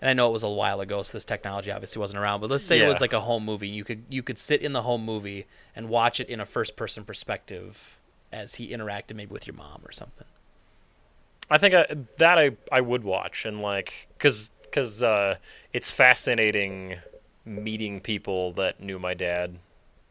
And 0.00 0.10
I 0.10 0.14
know 0.14 0.28
it 0.28 0.32
was 0.32 0.42
a 0.42 0.48
while 0.48 0.80
ago, 0.80 1.04
so 1.04 1.12
this 1.12 1.24
technology 1.24 1.70
obviously 1.70 2.00
wasn't 2.00 2.18
around. 2.18 2.40
But 2.40 2.50
let's 2.50 2.64
say 2.64 2.80
it 2.80 2.88
was 2.88 3.00
like 3.00 3.12
a 3.12 3.20
home 3.20 3.44
movie. 3.44 3.68
You 3.68 3.84
could 3.84 4.02
you 4.10 4.22
could 4.22 4.36
sit 4.38 4.60
in 4.60 4.72
the 4.72 4.82
home 4.82 5.04
movie 5.04 5.46
and 5.76 5.88
watch 5.88 6.18
it 6.18 6.28
in 6.28 6.40
a 6.40 6.44
first 6.44 6.74
person 6.74 7.04
perspective 7.04 8.00
as 8.32 8.56
he 8.56 8.70
interacted 8.70 9.14
maybe 9.14 9.30
with 9.30 9.46
your 9.46 9.54
mom 9.54 9.82
or 9.84 9.92
something. 9.92 10.26
I 11.48 11.58
think 11.58 11.74
I, 11.74 11.86
that 12.18 12.36
I 12.38 12.56
I 12.72 12.80
would 12.80 13.04
watch 13.04 13.44
and 13.44 13.62
like 13.62 14.08
because 14.18 14.50
because 14.72 15.02
uh, 15.02 15.36
it's 15.74 15.90
fascinating 15.90 16.96
meeting 17.44 18.00
people 18.00 18.52
that 18.52 18.80
knew 18.80 18.98
my 18.98 19.12
dad 19.14 19.58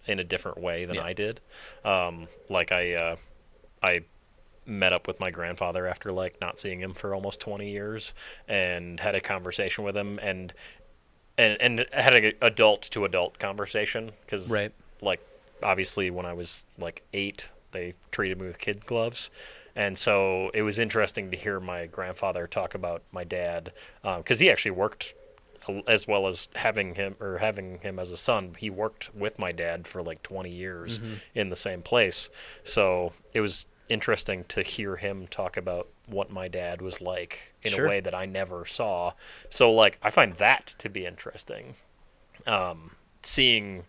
in 0.05 0.19
a 0.19 0.23
different 0.23 0.59
way 0.59 0.85
than 0.85 0.95
Yeah. 0.95 1.03
I 1.03 1.13
did. 1.13 1.39
Um, 1.83 2.27
like 2.49 2.71
I 2.71 2.93
uh, 2.93 3.15
I 3.81 4.01
met 4.65 4.93
up 4.93 5.07
with 5.07 5.19
my 5.19 5.29
grandfather 5.31 5.87
after 5.87 6.11
like 6.11 6.39
not 6.39 6.59
seeing 6.59 6.79
him 6.79 6.93
for 6.93 7.15
almost 7.15 7.39
20 7.39 7.69
years 7.71 8.13
and 8.47 8.99
had 8.99 9.15
a 9.15 9.21
conversation 9.21 9.83
with 9.83 9.97
him 9.97 10.19
and 10.21 10.53
and 11.37 11.59
and 11.61 11.85
had 11.91 12.15
an 12.15 12.33
adult 12.41 12.83
to 12.83 13.03
adult 13.05 13.39
conversation 13.39 14.11
because 14.25 14.51
Right. 14.51 14.71
like 15.01 15.19
obviously 15.63 16.11
when 16.11 16.25
I 16.27 16.33
was 16.33 16.65
like 16.77 17.03
eight 17.13 17.49
they 17.71 17.93
treated 18.11 18.39
me 18.39 18.45
with 18.47 18.59
kid 18.59 18.85
gloves 18.85 19.31
and 19.75 19.97
so 19.97 20.51
it 20.53 20.61
was 20.63 20.79
interesting 20.79 21.31
to 21.31 21.37
hear 21.37 21.59
my 21.59 21.85
grandfather 21.85 22.47
talk 22.47 22.75
about 22.75 23.01
my 23.11 23.23
dad 23.23 23.71
because 24.17 24.39
he 24.39 24.49
actually 24.51 24.71
worked 24.71 25.13
as 25.87 26.07
well 26.07 26.27
as 26.27 26.47
having 26.55 26.95
him 26.95 27.15
or 27.19 27.37
having 27.37 27.77
him 27.79 27.99
as 27.99 28.09
a 28.11 28.17
son 28.17 28.55
he 28.57 28.69
worked 28.69 29.13
with 29.15 29.37
my 29.37 29.51
dad 29.51 29.87
for 29.87 30.01
like 30.01 30.21
20 30.23 30.49
years 30.49 30.99
in 31.35 31.49
the 31.49 31.55
same 31.55 31.81
place. 31.83 32.29
So 32.63 33.13
it 33.33 33.41
was 33.41 33.67
interesting 33.87 34.43
to 34.45 34.63
hear 34.63 34.95
him 34.95 35.27
talk 35.27 35.57
about 35.57 35.87
what 36.07 36.31
my 36.31 36.47
dad 36.47 36.81
was 36.81 36.99
like 36.99 37.53
in 37.61 37.71
Sure. 37.71 37.85
a 37.85 37.89
way 37.89 37.99
that 37.99 38.15
I 38.15 38.25
never 38.25 38.65
saw. 38.65 39.13
So 39.49 39.71
like 39.71 39.99
I 40.01 40.09
find 40.09 40.33
that 40.35 40.73
to 40.79 40.89
be 40.89 41.05
interesting 41.05 41.75
um, 42.47 42.91
seeing 43.21 43.83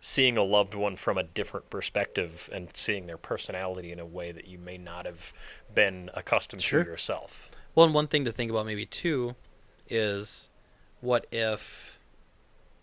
seeing 0.00 0.36
a 0.36 0.42
loved 0.42 0.74
one 0.74 0.96
from 0.96 1.18
a 1.18 1.22
different 1.22 1.68
perspective 1.70 2.48
and 2.52 2.68
seeing 2.74 3.06
their 3.06 3.16
personality 3.16 3.90
in 3.92 3.98
a 3.98 4.06
way 4.06 4.30
that 4.32 4.46
you 4.46 4.58
may 4.58 4.78
not 4.78 5.06
have 5.06 5.32
been 5.74 6.10
accustomed 6.14 6.62
Sure. 6.62 6.84
to 6.84 6.90
yourself. 6.90 7.50
Well, 7.74 7.86
and 7.86 7.94
one 7.94 8.06
thing 8.06 8.24
to 8.24 8.32
think 8.32 8.50
about 8.50 8.66
maybe 8.66 8.86
too 8.86 9.34
is 9.88 10.50
what 11.00 11.26
if 11.32 11.97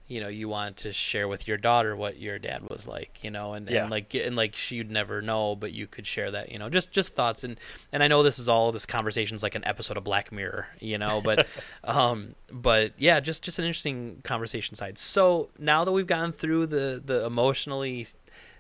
you 0.08 0.20
know 0.22 0.28
you 0.28 0.48
want 0.48 0.78
to 0.78 0.94
share 0.94 1.28
with 1.28 1.48
your 1.48 1.58
daughter 1.58 1.96
what 1.96 2.20
your 2.20 2.38
dad 2.38 2.70
was 2.70 2.88
like 2.88 3.18
you 3.24 3.32
know 3.32 3.54
and, 3.54 3.68
Yeah. 3.70 3.82
and 3.84 3.92
like 3.92 4.14
and 4.14 4.36
like 4.36 4.56
she'd 4.56 4.92
never 4.92 5.22
know 5.22 5.56
but 5.56 5.72
you 5.72 5.88
could 5.88 6.06
share 6.06 6.30
that 6.32 6.52
you 6.52 6.60
know 6.60 6.70
just 6.70 6.92
just 6.92 7.16
thoughts. 7.16 7.44
And 7.44 7.60
and 7.92 8.04
i 8.04 8.08
know 8.08 8.22
this 8.22 8.38
is 8.38 8.48
all 8.48 8.72
this 8.72 8.86
conversation 8.86 9.36
is 9.36 9.42
like 9.44 9.56
an 9.56 9.66
episode 9.66 9.98
of 9.98 10.04
black 10.04 10.32
mirror 10.32 10.68
you 10.80 10.98
know 11.00 11.22
but 11.22 11.48
um 11.84 12.36
but 12.52 12.94
yeah 12.98 13.20
just 13.20 13.44
just 13.44 13.58
an 13.60 13.66
interesting 13.66 14.22
conversation 14.24 14.76
side. 14.76 14.98
So 15.00 15.50
now 15.58 15.84
that 15.84 15.92
we've 15.92 16.06
gone 16.08 16.32
through 16.32 16.68
the 16.68 17.02
the 17.04 17.26
emotionally 17.26 18.06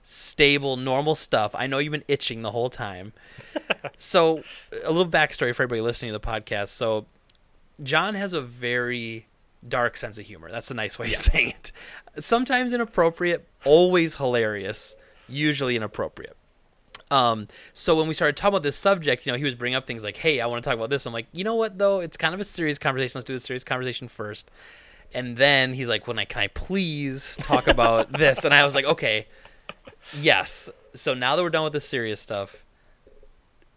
stable 0.07 0.77
normal 0.77 1.15
stuff 1.15 1.55
i 1.55 1.65
know 1.65 1.79
you've 1.79 1.91
been 1.91 2.03
itching 2.07 2.41
the 2.41 2.51
whole 2.51 2.69
time. 2.69 3.13
So 3.97 4.41
a 4.83 4.91
little 4.91 5.07
backstory 5.09 5.53
for 5.55 5.63
everybody 5.63 5.81
listening 5.81 6.11
to 6.11 6.19
the 6.19 6.25
podcast. 6.25 6.69
So 6.69 7.05
John 7.83 8.13
has 8.15 8.33
a 8.33 8.41
very 8.41 9.27
dark 9.67 9.97
sense 9.97 10.17
of 10.17 10.25
humor. 10.25 10.51
That's 10.51 10.71
a 10.71 10.73
nice 10.73 10.99
way 10.99 11.07
of 11.07 11.15
saying 11.15 11.49
it. 11.49 11.71
Sometimes 12.19 12.73
inappropriate, 12.73 13.47
always 13.65 14.15
hilarious, 14.15 14.95
usually 15.27 15.75
inappropriate. 15.75 16.37
Um, 17.11 17.47
so 17.71 17.95
when 17.95 18.07
we 18.07 18.13
started 18.13 18.35
talking 18.35 18.55
about 18.55 18.63
this 18.63 18.77
subject, 18.77 19.25
you 19.25 19.31
know, 19.31 19.37
he 19.37 19.43
was 19.43 19.55
bringing 19.55 19.75
up 19.75 19.85
things 19.85 20.03
like, 20.03 20.17
"Hey, 20.17 20.41
I 20.41 20.47
want 20.47 20.63
to 20.63 20.69
talk 20.69 20.75
about 20.75 20.89
this." 20.89 21.05
I'm 21.05 21.13
like, 21.13 21.27
you 21.31 21.43
know 21.43 21.55
what 21.55 21.77
though? 21.77 21.99
It's 21.99 22.17
kind 22.17 22.33
of 22.33 22.39
a 22.39 22.45
serious 22.45 22.79
conversation. 22.79 23.19
Let's 23.19 23.25
do 23.25 23.33
the 23.33 23.39
serious 23.39 23.63
conversation 23.63 24.07
first. 24.07 24.49
And 25.13 25.37
then 25.37 25.73
he's 25.73 25.87
like, 25.87 26.07
"When 26.07 26.17
I 26.17 26.25
can 26.25 26.41
I 26.41 26.47
please 26.47 27.37
talk 27.41 27.67
about 27.67 28.11
this?" 28.17 28.43
And 28.43 28.53
I 28.53 28.63
was 28.63 28.73
like, 28.73 28.85
"Okay, 28.85 29.27
yes." 30.13 30.69
So 30.93 31.13
now 31.13 31.35
that 31.35 31.43
we're 31.43 31.49
done 31.49 31.63
with 31.63 31.73
the 31.73 31.81
serious 31.81 32.19
stuff, 32.19 32.65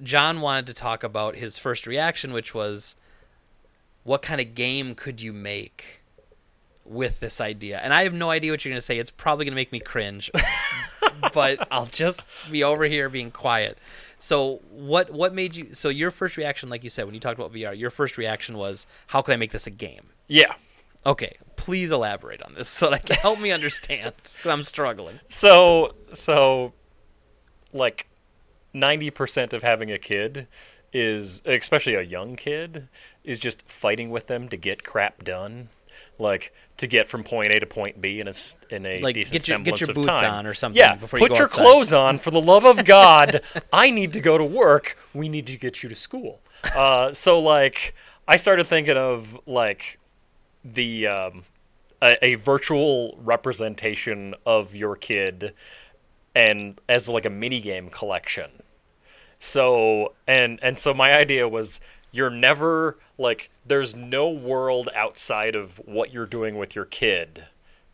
John 0.02 0.40
wanted 0.40 0.66
to 0.68 0.74
talk 0.74 1.02
about 1.02 1.36
his 1.36 1.58
first 1.58 1.86
reaction, 1.86 2.32
which 2.32 2.54
was, 2.54 2.96
what 4.08 4.22
kind 4.22 4.40
of 4.40 4.54
game 4.54 4.94
could 4.94 5.20
you 5.20 5.34
make 5.34 6.00
with 6.82 7.20
this 7.20 7.42
idea? 7.42 7.78
And 7.78 7.92
I 7.92 8.04
have 8.04 8.14
no 8.14 8.30
idea 8.30 8.50
what 8.50 8.64
you're 8.64 8.72
going 8.72 8.78
to 8.78 8.84
say. 8.84 8.98
It's 8.98 9.10
probably 9.10 9.44
going 9.44 9.52
to 9.52 9.56
make 9.56 9.70
me 9.70 9.80
cringe, 9.80 10.30
but 11.34 11.68
I'll 11.70 11.86
just 11.86 12.26
be 12.50 12.64
over 12.64 12.84
here 12.84 13.10
being 13.10 13.30
quiet. 13.30 13.76
So 14.16 14.62
what 14.70 15.10
what 15.10 15.34
made 15.34 15.56
you? 15.56 15.74
So 15.74 15.90
your 15.90 16.10
first 16.10 16.38
reaction, 16.38 16.70
like 16.70 16.82
you 16.84 16.90
said, 16.90 17.04
when 17.04 17.12
you 17.12 17.20
talked 17.20 17.38
about 17.38 17.52
VR, 17.52 17.78
your 17.78 17.90
first 17.90 18.16
reaction 18.16 18.56
was, 18.56 18.86
how 19.08 19.20
can 19.20 19.34
I 19.34 19.36
make 19.36 19.50
this 19.50 19.66
a 19.66 19.70
game? 19.70 20.08
Yeah. 20.26 20.54
Okay, 21.04 21.36
please 21.56 21.90
elaborate 21.90 22.42
on 22.42 22.54
this 22.54 22.68
so 22.78 22.86
that 22.86 22.94
I 22.94 22.98
can 22.98 23.16
help 23.16 23.38
me 23.38 23.50
understand. 23.50 24.14
I'm 24.46 24.64
struggling. 24.64 25.20
So 25.28 25.94
so 26.14 26.72
like 27.74 28.06
90% 28.74 29.52
of 29.52 29.62
having 29.62 29.92
a 29.92 29.98
kid 29.98 30.48
is 30.92 31.42
especially 31.44 31.94
a 31.94 32.02
young 32.02 32.34
kid 32.34 32.88
is 33.28 33.38
just 33.38 33.62
fighting 33.62 34.10
with 34.10 34.26
them 34.26 34.48
to 34.48 34.56
get 34.56 34.82
crap 34.84 35.24
done. 35.24 35.68
Like 36.18 36.52
to 36.78 36.86
get 36.86 37.06
from 37.08 37.22
point 37.22 37.54
A 37.54 37.60
to 37.60 37.66
point 37.66 38.00
B 38.00 38.20
in 38.20 38.28
a 38.28 38.32
in 38.70 38.84
a 38.86 38.98
Like, 39.00 39.14
decent 39.14 39.32
get 39.32 39.48
your- 39.48 39.58
get 39.58 39.64
semblance 39.78 39.80
your 39.80 39.90
of 39.90 39.94
boots 39.94 40.20
time. 40.20 40.32
on 40.34 40.46
or 40.46 40.54
something 40.54 40.78
Yeah, 40.78 40.94
before 40.96 41.18
you 41.20 41.24
put 41.26 41.32
go 41.32 41.36
your 41.36 41.44
outside. 41.44 41.62
clothes 41.62 41.92
on 41.92 42.18
for 42.18 42.30
the 42.32 42.40
love 42.40 42.64
of 42.64 42.84
God. 42.84 43.40
I 43.72 43.90
need 43.90 44.12
to 44.14 44.20
go 44.20 44.36
to 44.38 44.44
work. 44.44 44.96
We 45.14 45.28
need 45.28 45.46
to 45.46 45.56
get 45.56 45.82
you 45.82 45.88
to 45.88 45.94
school. 45.94 46.40
Uh, 46.74 47.12
so 47.12 47.38
like 47.40 47.94
I 48.26 48.36
started 48.36 48.66
thinking 48.66 48.96
of 48.96 49.38
like 49.46 49.98
the 50.64 51.06
um, 51.06 51.44
a, 52.02 52.24
a 52.24 52.34
virtual 52.34 53.16
representation 53.22 54.34
of 54.46 54.74
your 54.74 54.96
kid 54.96 55.54
and 56.34 56.80
as 56.88 57.08
like 57.08 57.24
a 57.26 57.30
mini 57.30 57.60
game 57.60 57.90
collection. 57.90 58.50
So 59.40 60.14
and 60.26 60.58
and 60.62 60.78
so 60.78 60.92
my 60.94 61.16
idea 61.16 61.48
was 61.48 61.80
you're 62.18 62.28
never 62.30 62.98
like 63.16 63.50
there's 63.64 63.94
no 63.94 64.28
world 64.28 64.88
outside 64.94 65.54
of 65.56 65.78
what 65.86 66.12
you're 66.12 66.26
doing 66.26 66.58
with 66.58 66.74
your 66.74 66.84
kid 66.84 67.44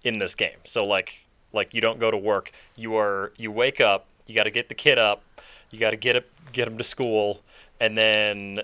in 0.03 0.19
this 0.19 0.35
game. 0.35 0.59
So 0.65 0.85
like 0.85 1.27
like 1.53 1.75
you 1.75 1.81
don't 1.81 2.01
go 2.01 2.11
to 2.11 2.17
work. 2.17 2.51
You 2.75 2.97
are 2.97 3.33
you 3.37 3.53
wake 3.53 3.81
up, 3.81 4.07
you 4.27 4.35
got 4.35 4.45
to 4.45 4.51
get 4.51 4.69
the 4.69 4.75
kid 4.75 4.99
up, 4.99 5.23
you 5.71 5.79
got 5.79 5.91
to 5.91 5.97
get 5.97 6.17
it 6.17 6.27
get 6.53 6.67
him 6.67 6.79
to 6.79 6.85
school 6.85 7.43
and 7.81 7.97
then 7.99 8.61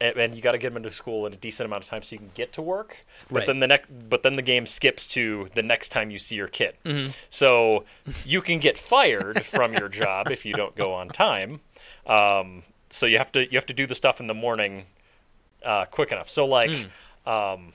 and, 0.00 0.16
and 0.16 0.34
you 0.34 0.40
got 0.42 0.52
to 0.52 0.58
get 0.58 0.70
him 0.72 0.76
into 0.76 0.90
school 0.90 1.26
in 1.26 1.32
a 1.32 1.36
decent 1.36 1.66
amount 1.66 1.82
of 1.84 1.90
time 1.90 2.02
so 2.02 2.14
you 2.14 2.18
can 2.18 2.30
get 2.34 2.52
to 2.54 2.62
work. 2.62 3.04
But 3.30 3.38
Right. 3.38 3.46
then 3.46 3.58
the 3.60 3.66
next, 3.66 3.88
but 4.08 4.22
then 4.22 4.36
the 4.36 4.42
game 4.42 4.64
skips 4.66 5.06
to 5.08 5.48
the 5.54 5.62
next 5.62 5.88
time 5.90 6.10
you 6.10 6.18
see 6.18 6.36
your 6.36 6.46
kid. 6.48 6.74
Mm-hmm. 6.84 7.10
So 7.30 7.84
you 8.24 8.40
can 8.40 8.58
get 8.60 8.78
fired 8.78 9.44
from 9.44 9.74
your 9.74 9.88
job 9.88 10.30
if 10.30 10.44
you 10.46 10.54
don't 10.54 10.74
go 10.76 10.92
on 10.92 11.08
time. 11.08 11.60
Um, 12.06 12.62
so 12.90 13.06
you 13.06 13.18
have 13.18 13.32
to 13.32 13.42
you 13.42 13.56
have 13.56 13.66
to 13.66 13.74
do 13.74 13.86
the 13.86 13.94
stuff 13.94 14.20
in 14.20 14.26
the 14.26 14.34
morning 14.34 14.86
uh, 15.64 15.84
quick 15.86 16.12
enough. 16.12 16.28
So 16.28 16.44
like, 16.46 16.70
Hmm. 16.70 17.30
um, 17.30 17.72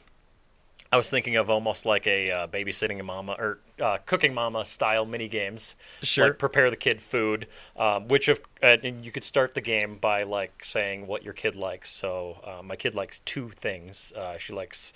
I 0.91 0.97
was 0.97 1.09
thinking 1.09 1.37
of 1.37 1.49
almost 1.49 1.85
like 1.87 2.05
a 2.05 2.29
uh, 2.31 2.47
babysitting 2.47 3.03
mama 3.03 3.35
or 3.39 3.59
uh, 3.81 3.97
cooking 4.05 4.33
mama 4.33 4.63
style 4.63 5.05
mini 5.07 5.27
games. 5.27 5.75
Sure. 6.03 6.27
Like 6.27 6.37
prepare 6.37 6.69
the 6.69 6.75
kid 6.75 7.01
food, 7.01 7.47
um, 7.75 8.07
which 8.07 8.27
of 8.27 8.39
uh, 8.61 8.77
and 8.83 9.03
you 9.03 9.11
could 9.11 9.23
start 9.23 9.55
the 9.55 9.61
game 9.61 9.97
by 9.97 10.21
like 10.23 10.63
saying 10.63 11.07
what 11.07 11.23
your 11.23 11.33
kid 11.33 11.55
likes. 11.55 11.91
So 11.91 12.37
uh, 12.43 12.61
my 12.61 12.75
kid 12.75 12.93
likes 12.93 13.19
two 13.19 13.49
things. 13.49 14.13
Uh, 14.15 14.37
she 14.37 14.53
likes 14.53 14.93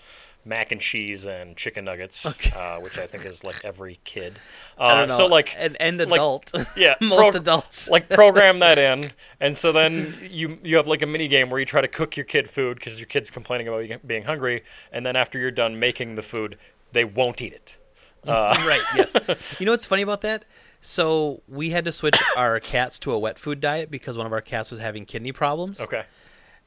mac 0.47 0.71
and 0.71 0.79
cheese 0.81 1.25
and 1.25 1.55
chicken 1.57 1.85
nuggets, 1.85 2.25
uh, 2.25 2.77
which 2.79 2.97
I 2.97 3.05
think 3.05 3.25
is 3.25 3.43
like 3.43 3.63
every 3.63 3.99
kid. 4.03 4.39
Uh, 4.79 4.83
I 4.85 4.95
don't 4.95 5.07
know. 5.09 5.17
So 5.17 5.25
like 5.27 5.53
and, 5.57 5.75
and 5.79 5.97
like- 5.99 6.11
adult, 6.19 6.51
yeah, 6.77 6.95
most 7.01 7.31
pro- 7.31 7.41
adults. 7.41 7.87
like 7.87 8.09
program 8.09 8.59
that 8.65 8.77
in, 8.79 9.11
and 9.39 9.55
so 9.55 9.71
then 9.71 10.17
you 10.29 10.57
you 10.63 10.77
have 10.77 10.87
like 10.87 11.01
a 11.01 11.05
mini 11.05 11.27
game 11.27 11.49
where 11.49 11.59
you 11.59 11.65
try 11.65 11.81
to 11.81 11.87
cook 11.87 12.15
your 12.17 12.25
kid 12.25 12.49
food 12.49 12.75
because 12.77 12.99
your 12.99 13.07
kid's 13.07 13.29
complaining 13.29 13.67
about 13.67 14.07
being- 14.07 14.23
hungry, 14.23 14.63
and 14.91 15.05
then 15.05 15.15
after 15.15 15.37
you're 15.37 15.51
done 15.51 15.79
making 15.79 16.15
the 16.15 16.21
food, 16.23 16.57
they 16.93 17.03
won't 17.03 17.41
eat 17.41 17.53
it. 17.53 17.77
right. 18.25 18.81
Yes. 18.95 19.15
You 19.59 19.65
know 19.65 19.71
what's 19.73 19.85
funny 19.85 20.01
about 20.01 20.21
that? 20.21 20.43
So 20.81 21.41
we 21.47 21.71
had 21.71 21.85
to 21.85 21.91
switch 21.91 22.21
our 22.35 22.59
cats 22.59 22.99
to 22.99 23.11
a 23.11 23.19
wet 23.19 23.39
food 23.39 23.59
diet 23.59 23.89
because 23.89 24.17
one 24.17 24.25
of 24.27 24.31
our 24.33 24.41
cats 24.41 24.69
was 24.69 24.79
having 24.79 25.05
kidney 25.05 25.31
problems. 25.31 25.81
Okay. 25.81 26.03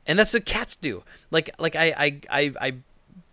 And 0.07 0.19
that's 0.19 0.33
what 0.33 0.45
cats 0.45 0.75
do. 0.77 1.05
Like 1.31 1.51
like 1.59 1.77
I 1.77 1.87
I 1.97 2.21
I, 2.31 2.53
I 2.61 2.73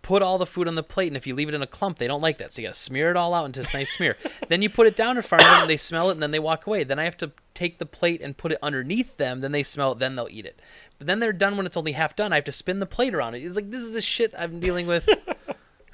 put 0.08 0.22
all 0.22 0.38
the 0.38 0.46
food 0.46 0.66
on 0.66 0.74
the 0.74 0.82
plate, 0.82 1.08
and 1.08 1.18
if 1.18 1.26
you 1.26 1.34
leave 1.34 1.50
it 1.50 1.54
in 1.54 1.60
a 1.60 1.66
clump, 1.66 1.98
they 1.98 2.06
don't 2.06 2.22
like 2.22 2.38
that. 2.38 2.50
So 2.50 2.62
you 2.62 2.68
got 2.68 2.72
to 2.72 2.80
smear 2.80 3.10
it 3.10 3.16
all 3.18 3.34
out 3.34 3.44
into 3.44 3.60
this 3.60 3.74
nice 3.74 3.92
smear. 3.92 4.16
then 4.48 4.62
you 4.62 4.70
put 4.70 4.86
it 4.86 4.96
down 4.96 5.18
in 5.18 5.22
front 5.22 5.44
of 5.44 5.50
them, 5.50 5.60
and 5.60 5.70
they 5.70 5.76
smell 5.76 6.08
it, 6.08 6.14
and 6.14 6.22
then 6.22 6.30
they 6.30 6.38
walk 6.38 6.66
away. 6.66 6.82
Then 6.82 6.98
I 6.98 7.04
have 7.04 7.18
to 7.18 7.30
take 7.52 7.76
the 7.76 7.84
plate 7.84 8.22
and 8.22 8.34
put 8.34 8.50
it 8.50 8.58
underneath 8.62 9.18
them. 9.18 9.40
Then 9.40 9.52
they 9.52 9.62
smell 9.62 9.92
it. 9.92 9.98
Then 9.98 10.16
they'll 10.16 10.30
eat 10.30 10.46
it. 10.46 10.62
But 10.96 11.08
then 11.08 11.20
they're 11.20 11.34
done 11.34 11.58
when 11.58 11.66
it's 11.66 11.76
only 11.76 11.92
half 11.92 12.16
done. 12.16 12.32
I 12.32 12.36
have 12.36 12.44
to 12.44 12.52
spin 12.52 12.78
the 12.78 12.86
plate 12.86 13.14
around 13.14 13.34
it. 13.34 13.44
It's 13.44 13.54
like 13.54 13.70
this 13.70 13.82
is 13.82 13.92
the 13.92 14.00
shit 14.00 14.32
I'm 14.38 14.60
dealing 14.60 14.86
with. 14.86 15.06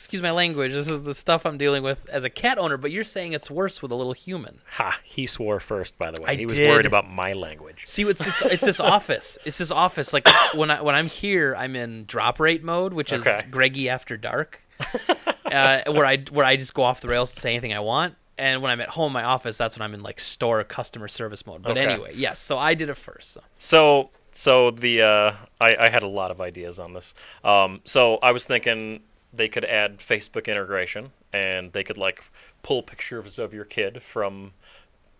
Excuse 0.04 0.20
my 0.20 0.32
language. 0.32 0.72
This 0.72 0.86
is 0.86 1.02
the 1.02 1.14
stuff 1.14 1.46
I'm 1.46 1.56
dealing 1.56 1.82
with 1.82 2.06
as 2.10 2.24
a 2.24 2.30
cat 2.30 2.58
owner. 2.58 2.76
But 2.76 2.90
you're 2.90 3.04
saying 3.04 3.32
it's 3.32 3.50
worse 3.50 3.80
with 3.80 3.90
a 3.90 3.94
little 3.94 4.12
human. 4.12 4.58
Ha! 4.72 5.00
He 5.02 5.24
swore 5.24 5.60
first, 5.60 5.96
by 5.96 6.10
the 6.10 6.20
way. 6.20 6.28
I 6.32 6.34
he 6.36 6.44
was 6.44 6.54
did. 6.54 6.68
worried 6.68 6.84
about 6.84 7.08
my 7.10 7.32
language. 7.32 7.84
See, 7.86 8.02
it's 8.02 8.22
this, 8.22 8.42
it's 8.42 8.64
this 8.64 8.80
office. 8.96 9.38
It's 9.46 9.56
this 9.56 9.70
office. 9.70 10.12
Like 10.12 10.28
when 10.54 10.70
I 10.70 10.82
when 10.82 10.94
I'm 10.94 11.06
here, 11.06 11.56
I'm 11.56 11.74
in 11.74 12.04
drop 12.04 12.38
rate 12.38 12.62
mode, 12.62 12.92
which 12.92 13.12
is 13.12 13.26
Okay. 13.26 13.46
Greggy 13.50 13.88
after 13.88 14.16
dark, 14.18 14.60
uh, 15.46 15.80
where 15.88 16.04
I 16.04 16.18
where 16.30 16.44
I 16.44 16.56
just 16.56 16.74
go 16.74 16.82
off 16.82 17.00
the 17.00 17.08
rails 17.08 17.32
and 17.32 17.40
say 17.40 17.50
anything 17.52 17.72
I 17.72 17.80
want. 17.80 18.14
And 18.36 18.60
when 18.62 18.70
I'm 18.72 18.80
at 18.80 18.90
home, 18.90 19.08
in 19.08 19.12
my 19.14 19.24
office, 19.24 19.56
that's 19.56 19.78
when 19.78 19.84
I'm 19.84 19.94
in 19.94 20.02
like 20.02 20.20
store 20.20 20.62
customer 20.64 21.08
service 21.08 21.46
mode. 21.46 21.62
But 21.62 21.72
Okay. 21.78 21.86
anyway, 21.86 22.12
yes. 22.14 22.40
So 22.40 22.58
I 22.58 22.74
did 22.74 22.88
it 22.88 22.96
first. 22.96 23.32
So. 23.32 23.40
So 23.58 24.10
so 24.32 24.70
the 24.72 25.02
uh, 25.02 25.32
I, 25.60 25.76
I 25.80 25.88
had 25.88 26.02
a 26.02 26.08
lot 26.08 26.30
of 26.30 26.40
ideas 26.40 26.78
on 26.78 26.92
this. 26.92 27.14
Um, 27.42 27.80
so 27.84 28.16
I 28.22 28.32
was 28.32 28.44
thinking 28.44 29.00
they 29.36 29.48
could 29.48 29.64
add 29.64 29.98
Facebook 29.98 30.46
integration, 30.46 31.12
and 31.32 31.72
they 31.72 31.84
could 31.84 31.98
like 31.98 32.24
pull 32.62 32.82
pictures 32.82 33.38
of 33.38 33.52
your 33.52 33.64
kid 33.64 34.02
from 34.02 34.52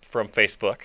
from 0.03 0.29
Facebook, 0.29 0.81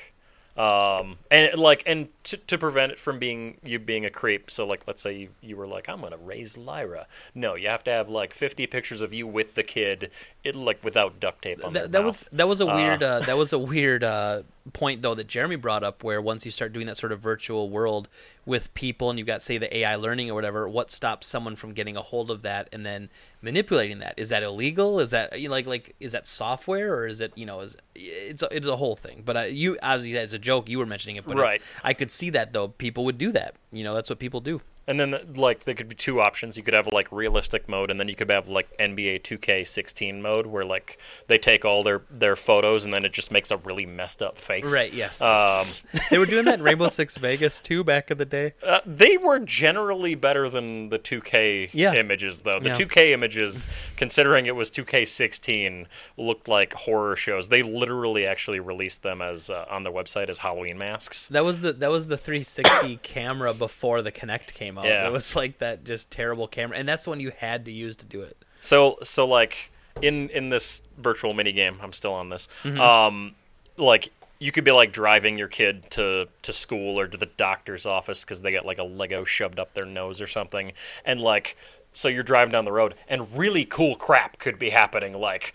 um, 0.57 1.17
and 1.31 1.57
like 1.57 1.83
and 1.85 2.09
to, 2.25 2.35
to 2.35 2.57
prevent 2.57 2.91
it 2.91 2.99
from 2.99 3.17
being 3.17 3.57
you 3.63 3.79
being 3.79 4.05
a 4.05 4.09
creep. 4.09 4.51
So 4.51 4.65
like 4.65 4.81
let's 4.87 5.01
say 5.01 5.15
you, 5.15 5.29
you 5.41 5.55
were 5.55 5.67
like 5.67 5.87
I'm 5.87 6.01
gonna 6.01 6.17
raise 6.17 6.57
Lyra. 6.57 7.07
No, 7.33 7.55
you 7.55 7.69
have 7.69 7.83
to 7.85 7.91
have 7.91 8.09
like 8.09 8.33
50 8.33 8.67
pictures 8.67 9.01
of 9.01 9.13
you 9.13 9.25
with 9.25 9.55
the 9.55 9.63
kid, 9.63 10.11
it 10.43 10.55
like 10.55 10.83
without 10.83 11.19
duct 11.19 11.43
tape 11.43 11.63
on 11.63 11.73
That, 11.73 11.91
that 11.93 12.03
was 12.03 12.25
that 12.33 12.47
was 12.47 12.59
a 12.59 12.65
weird 12.65 13.01
uh, 13.01 13.19
that 13.25 13.37
was 13.37 13.53
a 13.53 13.59
weird 13.59 14.03
uh, 14.03 14.41
point 14.73 15.01
though 15.01 15.15
that 15.15 15.27
Jeremy 15.27 15.55
brought 15.55 15.83
up 15.83 16.03
where 16.03 16.21
once 16.21 16.43
you 16.43 16.51
start 16.51 16.73
doing 16.73 16.87
that 16.87 16.97
sort 16.97 17.11
of 17.11 17.21
virtual 17.21 17.69
world 17.69 18.09
with 18.45 18.73
people 18.73 19.09
and 19.09 19.19
you've 19.19 19.27
got 19.27 19.41
say 19.41 19.57
the 19.57 19.75
AI 19.77 19.95
learning 19.95 20.29
or 20.29 20.33
whatever, 20.33 20.67
what 20.67 20.91
stops 20.91 21.27
someone 21.27 21.55
from 21.55 21.73
getting 21.73 21.95
a 21.95 22.01
hold 22.01 22.31
of 22.31 22.41
that 22.41 22.67
and 22.71 22.85
then 22.85 23.09
manipulating 23.41 23.99
that? 23.99 24.13
Is 24.17 24.29
that 24.29 24.43
illegal? 24.43 24.99
Is 24.99 25.11
that 25.11 25.39
you 25.39 25.49
know, 25.49 25.53
like 25.53 25.67
like 25.67 25.95
is 25.99 26.11
that 26.13 26.27
software 26.27 26.93
or 26.93 27.07
is 27.07 27.21
it 27.21 27.31
you 27.35 27.45
know 27.45 27.61
is 27.61 27.77
it's 27.95 28.41
a, 28.43 28.47
it's 28.55 28.67
a 28.67 28.75
whole 28.75 28.95
thing? 28.95 29.21
But 29.25 29.37
uh, 29.37 29.41
you 29.41 29.77
obviously 29.83 30.17
as 30.17 30.33
a 30.33 30.39
joke 30.39 30.69
you 30.69 30.79
were 30.79 30.85
mentioning 30.85 31.15
it, 31.17 31.25
but 31.25 31.37
Right. 31.37 31.61
I 31.83 31.93
could 31.93 32.11
see 32.11 32.29
that 32.31 32.53
though 32.53 32.69
people 32.69 33.05
would 33.05 33.17
do 33.17 33.31
that. 33.33 33.55
You 33.71 33.83
know 33.83 33.93
that's 33.93 34.09
what 34.09 34.19
people 34.19 34.41
do. 34.41 34.61
And 34.89 34.99
then, 34.99 35.15
like, 35.35 35.63
there 35.65 35.75
could 35.75 35.87
be 35.87 35.95
two 35.95 36.19
options. 36.19 36.57
You 36.57 36.63
could 36.63 36.73
have 36.73 36.87
like 36.91 37.11
realistic 37.11 37.69
mode, 37.69 37.91
and 37.91 37.99
then 37.99 38.07
you 38.09 38.15
could 38.15 38.29
have 38.31 38.47
like 38.49 38.75
NBA 38.77 39.21
2K16 39.21 40.19
mode, 40.19 40.47
where 40.47 40.65
like 40.65 40.97
they 41.27 41.37
take 41.37 41.63
all 41.63 41.83
their 41.83 42.01
their 42.09 42.35
photos, 42.35 42.85
and 42.85 42.93
then 42.93 43.05
it 43.05 43.13
just 43.13 43.31
makes 43.31 43.51
a 43.51 43.57
really 43.57 43.85
messed 43.85 44.21
up 44.23 44.37
face. 44.39 44.71
Right. 44.73 44.91
Yes. 44.91 45.21
Um, 45.21 45.65
they 46.09 46.17
were 46.17 46.25
doing 46.25 46.45
that 46.45 46.55
in 46.55 46.63
Rainbow 46.63 46.87
Six 46.89 47.15
Vegas 47.17 47.61
too 47.61 47.83
back 47.83 48.09
in 48.11 48.17
the 48.17 48.25
day. 48.25 48.53
Uh, 48.69 48.79
they 48.85 49.17
were 49.17 49.39
generally 49.39 50.13
better 50.15 50.47
than 50.49 50.89
the 50.89 50.99
2K 50.99 51.69
Yeah. 51.73 51.93
images, 51.95 52.41
though. 52.41 52.59
The 52.59 52.67
Yeah. 52.69 52.73
2K 52.75 53.11
images, 53.13 53.67
considering 53.97 54.45
it 54.45 54.55
was 54.55 54.69
2K16, 54.69 55.85
looked 56.17 56.47
like 56.47 56.73
horror 56.73 57.15
shows. 57.15 57.49
They 57.49 57.63
literally 57.63 58.25
actually 58.25 58.59
released 58.59 59.01
them 59.03 59.21
as 59.21 59.49
uh, 59.49 59.65
on 59.69 59.83
their 59.83 59.93
website 59.93 60.29
as 60.29 60.37
Halloween 60.39 60.77
masks. 60.77 61.27
That 61.27 61.43
was 61.45 61.61
the 61.61 61.73
that 61.73 61.89
was 61.89 62.07
the 62.07 62.17
360 62.17 62.97
camera 63.03 63.53
before 63.53 64.01
the 64.01 64.11
Kinect 64.11 64.53
came 64.53 64.77
out. 64.79 64.85
Yeah. 64.85 65.07
It 65.07 65.11
was 65.11 65.35
like 65.35 65.59
that 65.59 65.83
just 65.83 66.09
terrible 66.11 66.47
camera, 66.47 66.77
and 66.77 66.87
that's 66.87 67.03
the 67.03 67.09
one 67.11 67.19
you 67.19 67.31
had 67.37 67.65
to 67.65 67.71
use 67.71 67.95
to 67.97 68.05
do 68.05 68.21
it. 68.21 68.37
So, 68.61 68.97
so 69.03 69.25
like 69.25 69.71
in 70.01 70.29
in 70.29 70.49
this 70.49 70.81
virtual 70.97 71.33
mini 71.33 71.51
game, 71.51 71.79
I'm 71.81 71.93
still 71.93 72.13
on 72.13 72.29
this. 72.29 72.47
Mm-hmm. 72.63 72.79
Um, 72.79 73.35
like 73.77 74.11
you 74.39 74.51
could 74.51 74.63
be 74.63 74.71
like 74.71 74.91
driving 74.93 75.37
your 75.37 75.47
kid 75.47 75.89
to 75.91 76.27
to 76.43 76.53
school 76.53 76.99
or 76.99 77.07
to 77.07 77.17
the 77.17 77.25
doctor's 77.25 77.85
office 77.85 78.23
because 78.23 78.41
they 78.41 78.51
got 78.51 78.65
like 78.65 78.77
a 78.77 78.83
Lego 78.83 79.23
shoved 79.25 79.59
up 79.59 79.73
their 79.73 79.85
nose 79.85 80.21
or 80.21 80.27
something, 80.27 80.73
and 81.05 81.19
like 81.21 81.57
so 81.91 82.07
you're 82.07 82.23
driving 82.23 82.51
down 82.51 82.65
the 82.65 82.71
road 82.71 82.95
and 83.07 83.35
really 83.37 83.65
cool 83.65 83.95
crap 83.95 84.37
could 84.39 84.59
be 84.59 84.69
happening 84.69 85.13
like 85.13 85.53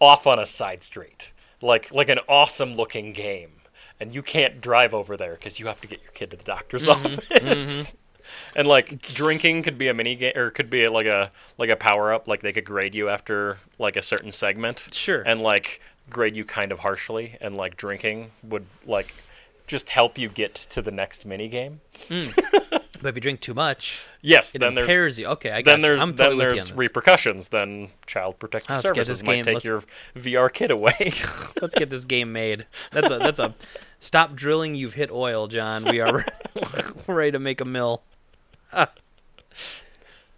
off 0.00 0.26
on 0.26 0.38
a 0.38 0.46
side 0.46 0.82
street, 0.82 1.32
like 1.60 1.92
like 1.92 2.08
an 2.08 2.18
awesome 2.28 2.74
looking 2.74 3.12
game. 3.12 3.50
And 3.98 4.14
you 4.14 4.22
can't 4.22 4.60
drive 4.60 4.92
over 4.92 5.16
there 5.16 5.34
because 5.34 5.58
you 5.58 5.68
have 5.68 5.80
to 5.80 5.88
get 5.88 6.02
your 6.02 6.10
kid 6.12 6.30
to 6.32 6.36
the 6.36 6.44
doctor's 6.44 6.86
Mm-hmm. 6.86 7.06
office. 7.46 7.94
And 8.54 8.66
like 8.68 9.02
drinking 9.02 9.62
could 9.62 9.78
be 9.78 9.88
a 9.88 9.94
mini 9.94 10.14
game, 10.16 10.32
or 10.36 10.50
could 10.50 10.70
be 10.70 10.88
like 10.88 11.06
a 11.06 11.30
like 11.58 11.70
a 11.70 11.76
power 11.76 12.12
up. 12.12 12.26
Like 12.28 12.40
they 12.42 12.52
could 12.52 12.64
grade 12.64 12.94
you 12.94 13.08
after 13.08 13.58
like 13.78 13.96
a 13.96 14.02
certain 14.02 14.32
segment. 14.32 14.86
Sure. 14.92 15.22
And 15.22 15.40
like 15.40 15.80
grade 16.10 16.36
you 16.36 16.44
kind 16.44 16.72
of 16.72 16.80
harshly, 16.80 17.36
and 17.40 17.56
like 17.56 17.76
drinking 17.76 18.30
would 18.42 18.66
like 18.86 19.12
just 19.66 19.88
help 19.90 20.16
you 20.16 20.28
get 20.28 20.54
to 20.54 20.80
the 20.80 20.90
next 20.92 21.26
mini 21.26 21.48
game. 21.48 21.80
But 23.02 23.10
if 23.10 23.14
you 23.16 23.20
drink 23.20 23.40
too 23.40 23.52
much, 23.52 24.04
Yes. 24.22 24.54
it 24.54 24.58
then 24.60 24.72
there's 24.72 24.86
impairs 24.86 25.18
you. 25.18 25.26
Okay, 25.26 25.50
I 25.50 25.60
got 25.60 25.72
then 25.72 25.80
there's 25.82 26.00
I'm 26.00 26.14
totally 26.14 26.46
then 26.46 26.54
there's 26.56 26.72
repercussions. 26.72 27.48
Then 27.48 27.90
Child 28.06 28.38
Protective 28.38 28.70
Ah, 28.70 28.80
Services 28.80 29.22
might 29.22 29.34
game- 29.34 29.44
take 29.44 29.54
let's- 29.56 29.66
your 29.66 29.82
VR 30.16 30.50
kid 30.50 30.70
away. 30.70 30.94
Let's 31.60 31.74
get 31.74 31.90
this 31.90 32.06
game 32.06 32.32
made. 32.32 32.64
That's 32.92 33.10
a 33.10 33.18
that's 33.18 33.38
a 33.38 33.54
stop 34.00 34.34
drilling. 34.34 34.74
You've 34.74 34.94
hit 34.94 35.10
oil, 35.10 35.46
John. 35.46 35.84
We're 35.84 36.24
ready 37.06 37.32
to 37.32 37.38
make 37.38 37.60
a 37.60 37.66
mill. 37.66 38.02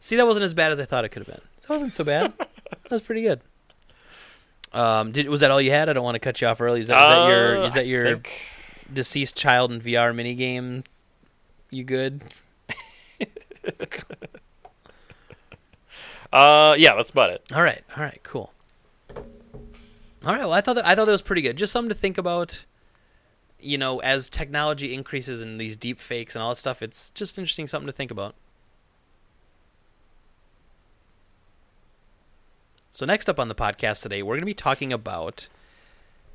See, 0.01 0.17
that 0.17 0.27
wasn't 0.27 0.45
as 0.45 0.55
bad 0.55 0.73
as 0.73 0.81
I 0.81 0.85
thought 0.85 1.05
it 1.05 1.11
could 1.11 1.27
have 1.27 1.35
been. 1.35 1.45
That 1.63 1.69
wasn't 1.71 1.93
so 1.93 2.05
bad. 2.05 2.33
That 2.39 2.91
was 2.91 3.03
pretty 3.03 3.23
good. 3.23 3.41
Um, 4.73 5.13
did 5.13 5.29
was 5.29 5.41
that 5.41 5.51
all 5.51 5.61
you 5.61 5.71
had? 5.71 5.89
I 5.89 5.93
don't 5.93 6.05
want 6.05 6.15
to 6.15 6.19
cut 6.21 6.41
you 6.41 6.47
off 6.47 6.61
early. 6.61 6.81
Is 6.83 6.89
that, 6.89 6.99
that 6.99 7.29
your 7.29 7.63
Uh, 7.63 7.67
is 7.67 7.75
that 7.75 7.87
your 7.87 8.05
think- 8.15 8.31
deceased 8.93 9.37
child 9.37 9.73
in 9.73 9.81
VR 9.81 10.13
minigame? 10.15 10.85
You 11.71 11.85
good? 11.85 12.23
Uh, 16.33 16.75
yeah, 16.79 16.95
that's 16.95 17.09
about 17.11 17.31
it. 17.31 17.43
All 17.55 17.63
right, 17.63 17.83
all 17.97 18.03
right, 18.03 18.21
cool. 18.23 18.53
All 19.17 19.25
right, 20.35 20.41
well, 20.41 20.53
I 20.53 20.61
thought 20.61 20.75
that, 20.75 20.87
I 20.87 20.95
thought 20.95 21.07
that 21.07 21.13
was 21.13 21.23
pretty 21.23 21.41
good. 21.43 21.57
Just 21.57 21.73
something 21.73 21.89
to 21.89 21.95
think 21.95 22.19
about. 22.19 22.65
You 23.61 23.79
know, 23.79 23.99
as 24.01 24.31
technology 24.31 24.95
increases 24.95 25.41
and 25.41 25.61
these 25.61 25.77
deep 25.77 26.01
fakes 26.01 26.35
and 26.35 26.43
all 26.43 26.51
that 26.51 26.57
stuff, 26.57 26.83
it's 26.83 27.11
just 27.11 27.39
interesting 27.39 27.67
something 27.67 27.87
to 27.87 27.93
think 27.93 28.11
about. 28.11 28.35
So 32.93 33.07
next 33.07 33.29
up 33.29 33.39
on 33.39 33.49
the 33.49 33.55
podcast 33.55 34.03
today, 34.03 34.23
we're 34.23 34.35
going 34.35 34.43
to 34.43 34.47
be 34.47 34.55
talking 34.55 34.93
about 34.93 35.49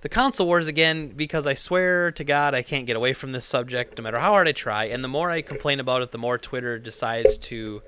the 0.02 0.10
console 0.10 0.48
wars 0.48 0.68
again 0.68 1.10
because 1.10 1.48
I 1.48 1.54
swear 1.54 2.12
to 2.12 2.24
God 2.24 2.54
I 2.54 2.62
can't 2.62 2.86
get 2.86 2.98
away 2.98 3.14
from 3.14 3.32
this 3.32 3.46
subject 3.46 3.98
no 3.98 4.04
matter 4.04 4.20
how 4.20 4.32
hard 4.32 4.48
I 4.48 4.52
try. 4.52 4.86
And 4.86 5.04
the 5.04 5.08
more 5.08 5.32
I 5.32 5.42
complain 5.42 5.80
about 5.80 6.02
it, 6.02 6.12
the 6.12 6.18
more 6.18 6.38
Twitter 6.38 6.78
decides 6.78 7.38
to 7.40 7.82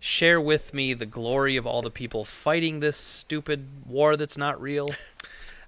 share 0.00 0.40
with 0.40 0.72
me 0.72 0.94
the 0.94 1.06
glory 1.06 1.56
of 1.56 1.66
all 1.66 1.82
the 1.82 1.90
people 1.90 2.24
fighting 2.24 2.80
this 2.80 2.96
stupid 2.96 3.66
war 3.86 4.16
that's 4.16 4.38
not 4.38 4.60
real. 4.60 4.90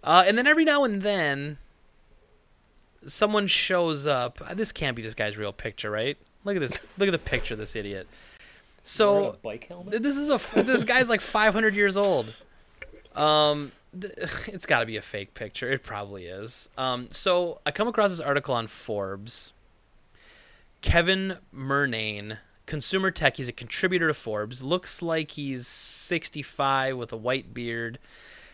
Uh, 0.04 0.24
and 0.26 0.36
then 0.36 0.48
every 0.48 0.64
now 0.64 0.82
and 0.82 1.02
then, 1.02 1.58
someone 3.07 3.46
shows 3.46 4.07
up. 4.07 4.38
uh, 4.46 4.55
This 4.55 4.72
can't 4.72 4.96
be 4.96 5.03
this 5.03 5.14
guy's 5.14 5.36
real 5.36 5.53
picture, 5.53 5.90
right? 5.90 6.16
Look 6.44 6.57
at 6.57 6.61
this. 6.61 6.78
Look 6.98 7.09
at 7.09 7.12
the 7.12 7.18
picture 7.18 7.55
of 7.55 7.59
this 7.61 7.74
idiot. 7.76 8.07
So 8.82 9.36
bike 9.42 9.66
helmet. 9.68 10.03
this 10.03 10.16
is 10.16 10.28
a 10.28 10.62
this 10.62 10.82
guy's 10.84 11.09
like 11.09 11.20
500 11.20 11.74
years 11.74 11.96
old. 11.96 12.34
Um, 13.14 13.70
th- 13.98 14.12
it's 14.48 14.66
got 14.66 14.80
to 14.80 14.86
be 14.86 14.96
a 14.96 15.03
fake 15.03 15.34
picture. 15.34 15.70
It 15.70 15.82
probably 15.84 16.26
is. 16.26 16.68
Um, 16.76 17.09
so 17.12 17.61
I 17.64 17.70
come 17.70 17.86
across 17.88 18.11
this 18.11 18.20
article 18.20 18.55
on 18.55 18.66
Forbes. 18.66 19.53
Kevin 20.80 21.36
Murnane, 21.55 22.38
consumer 22.66 23.11
tech. 23.12 23.36
He's 23.36 23.48
a 23.48 23.53
contributor 23.53 24.09
to 24.09 24.14
Forbes. 24.14 24.62
Looks 24.64 25.00
like 25.00 25.32
he's 25.32 25.66
65 25.68 26.96
with 26.96 27.12
a 27.12 27.16
white 27.16 27.55
beard. 27.55 27.98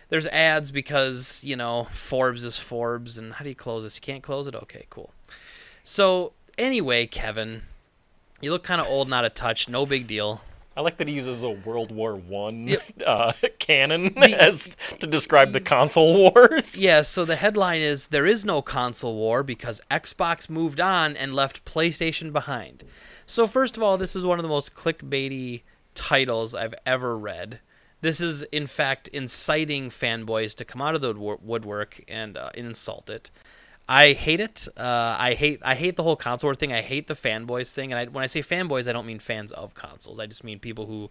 There's 0.09 0.27
ads 0.29 0.71
because 0.71 1.43
you 1.45 1.57
know 1.57 1.89
Forbes 1.93 2.45
is 2.45 2.59
Forbes, 2.59 3.19
and 3.19 3.35
how 3.35 3.43
do 3.43 3.49
you 3.51 3.57
close 3.57 3.83
this? 3.83 3.97
You 3.97 4.01
can't 4.01 4.23
close 4.23 4.47
it. 4.47 4.55
Okay, 4.55 4.87
cool. 4.91 5.13
So 5.85 6.33
anyway, 6.57 7.07
Kevin, 7.07 7.63
you 8.41 8.51
look 8.51 8.63
kind 8.63 8.81
of 8.81 8.87
old 8.89 9.07
and 9.09 9.15
out 9.15 9.25
of 9.25 9.35
touch. 9.35 9.69
No 9.69 9.87
big 9.87 10.07
deal. 10.07 10.43
I 10.79 10.81
like 10.81 10.99
that 10.99 11.09
he 11.09 11.15
uses 11.15 11.43
a 11.43 11.51
World 11.51 11.91
War 11.91 12.15
One 12.15 12.77
uh, 13.07 13.33
cannon 13.59 14.17
as 14.23 14.77
to 15.01 15.09
describe 15.09 15.49
the 15.49 15.61
console 15.61 16.15
wars. 16.15 16.77
Yeah, 16.79 17.03
so 17.03 17.25
the 17.25 17.35
headline 17.35 17.81
is 17.81 18.07
There 18.07 18.27
is 18.27 18.45
no 18.45 18.63
console 18.63 19.17
war 19.17 19.43
because 19.43 19.81
Xbox 19.91 20.49
moved 20.49 20.81
on 20.81 21.17
and 21.17 21.35
left 21.35 21.65
PlayStation 21.65 22.33
behind. 22.33 22.85
So, 23.27 23.47
first 23.47 23.77
of 23.77 23.83
all, 23.83 23.99
this 23.99 24.15
is 24.15 24.25
one 24.25 24.39
of 24.39 24.45
the 24.45 24.49
most 24.49 24.75
clickbaity 24.75 25.63
titles 25.95 26.55
I've 26.55 26.75
ever 26.87 27.19
read. 27.19 27.59
This 28.01 28.21
is, 28.21 28.43
in 28.45 28.67
fact, 28.67 29.09
inciting 29.09 29.91
fanboys 29.91 30.55
to 30.57 30.65
come 30.65 30.81
out 30.81 30.95
of 30.95 31.01
the 31.01 31.13
woodwork 31.15 32.01
and 32.09 32.37
uh, 32.37 32.51
insult 32.55 33.11
it. 33.11 33.31
I 33.89 34.13
hate 34.13 34.41
it. 34.41 34.69
Uh, 34.77 35.17
I 35.19 35.35
hate 35.35 35.61
I 35.65 35.75
hate 35.75 35.97
the 35.97 36.03
whole 36.03 36.15
console 36.15 36.53
thing. 36.55 36.73
I 36.73 36.83
hate 36.83 37.07
the 37.07 37.15
fanboys 37.15 37.73
thing. 37.73 37.91
And 37.91 37.99
I, 37.99 38.05
when 38.05 38.23
I 38.23 38.27
say 38.27 38.43
fanboys, 38.43 38.87
I 38.87 38.93
don't 38.93 39.07
mean 39.07 39.19
fans 39.19 39.51
of 39.51 39.75
consoles. 39.75 40.21
I 40.21 40.27
just 40.27 40.45
mean 40.45 40.59
people 40.59 40.87
who 40.87 41.11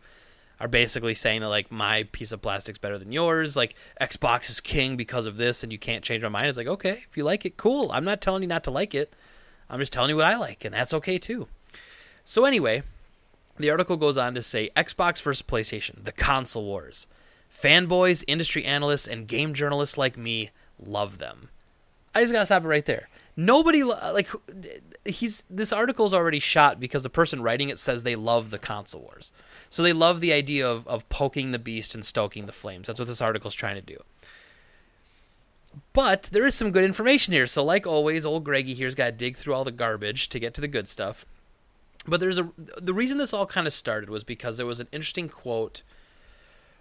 are 0.59 0.67
basically 0.67 1.15
saying 1.15 1.41
that 1.41 1.49
like 1.49 1.71
my 1.71 2.03
piece 2.11 2.31
of 2.31 2.41
plastic's 2.41 2.77
better 2.77 2.99
than 2.99 3.11
yours. 3.11 3.55
Like 3.55 3.73
Xbox 3.99 4.49
is 4.51 4.61
king 4.61 4.95
because 4.95 5.25
of 5.25 5.37
this, 5.37 5.63
and 5.63 5.71
you 5.71 5.79
can't 5.79 6.03
change 6.03 6.21
my 6.21 6.29
mind. 6.29 6.47
It's 6.47 6.57
like 6.57 6.67
okay, 6.67 7.03
if 7.09 7.17
you 7.17 7.23
like 7.23 7.45
it, 7.45 7.57
cool. 7.57 7.91
I'm 7.91 8.05
not 8.05 8.21
telling 8.21 8.43
you 8.43 8.47
not 8.47 8.63
to 8.65 8.71
like 8.71 8.93
it. 8.93 9.15
I'm 9.69 9.79
just 9.79 9.91
telling 9.91 10.11
you 10.11 10.15
what 10.15 10.25
I 10.25 10.37
like, 10.37 10.63
and 10.63 10.73
that's 10.73 10.93
okay 10.93 11.17
too. 11.17 11.47
So 12.23 12.45
anyway, 12.45 12.83
the 13.57 13.69
article 13.69 13.97
goes 13.97 14.17
on 14.17 14.33
to 14.35 14.41
say 14.41 14.69
Xbox 14.75 15.21
versus 15.21 15.41
PlayStation, 15.41 16.03
the 16.03 16.11
console 16.11 16.65
wars. 16.65 17.07
Fanboys, 17.51 18.23
industry 18.27 18.65
analysts, 18.65 19.07
and 19.07 19.27
game 19.27 19.53
journalists 19.53 19.97
like 19.97 20.17
me 20.17 20.51
love 20.79 21.17
them. 21.17 21.49
I 22.13 22.21
just 22.21 22.33
gotta 22.33 22.45
stop 22.45 22.63
it 22.63 22.67
right 22.67 22.85
there. 22.85 23.09
Nobody 23.35 23.83
uh, 23.83 24.13
like 24.13 24.29
he's 25.05 25.43
this 25.49 25.71
article's 25.71 26.13
already 26.13 26.39
shot 26.39 26.79
because 26.79 27.03
the 27.03 27.09
person 27.09 27.41
writing 27.41 27.69
it 27.69 27.79
says 27.79 28.03
they 28.03 28.15
love 28.15 28.49
the 28.49 28.59
console 28.59 29.01
wars. 29.01 29.31
So 29.69 29.83
they 29.83 29.93
love 29.93 30.21
the 30.21 30.33
idea 30.33 30.67
of 30.67 30.87
of 30.87 31.07
poking 31.09 31.51
the 31.51 31.59
beast 31.59 31.93
and 31.93 32.03
stoking 32.03 32.47
the 32.47 32.51
flames. 32.51 32.87
That's 32.87 32.99
what 32.99 33.07
this 33.07 33.21
article's 33.21 33.53
trying 33.53 33.75
to 33.75 33.81
do. 33.81 33.97
But 35.93 36.23
there 36.31 36.45
is 36.45 36.55
some 36.55 36.71
good 36.71 36.83
information 36.83 37.33
here. 37.33 37.45
So 37.45 37.63
like 37.63 37.85
always, 37.85 38.25
old 38.25 38.43
Greggy 38.43 38.73
here's 38.73 38.95
got 38.95 39.05
to 39.05 39.11
dig 39.11 39.37
through 39.37 39.53
all 39.53 39.63
the 39.63 39.71
garbage 39.71 40.29
to 40.29 40.39
get 40.39 40.53
to 40.55 40.61
the 40.61 40.67
good 40.67 40.87
stuff. 40.87 41.25
But 42.07 42.19
there's 42.19 42.37
a 42.37 42.49
the 42.81 42.93
reason 42.93 43.17
this 43.17 43.33
all 43.33 43.45
kind 43.45 43.67
of 43.67 43.73
started 43.73 44.09
was 44.09 44.23
because 44.23 44.57
there 44.57 44.65
was 44.65 44.79
an 44.79 44.87
interesting 44.91 45.27
quote 45.29 45.83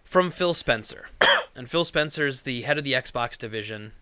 from 0.04 0.30
Phil 0.30 0.54
Spencer. 0.54 1.06
and 1.56 1.68
Phil 1.68 1.84
Spencer's 1.84 2.42
the 2.42 2.62
head 2.62 2.78
of 2.78 2.84
the 2.84 2.92
Xbox 2.92 3.36
division. 3.36 3.92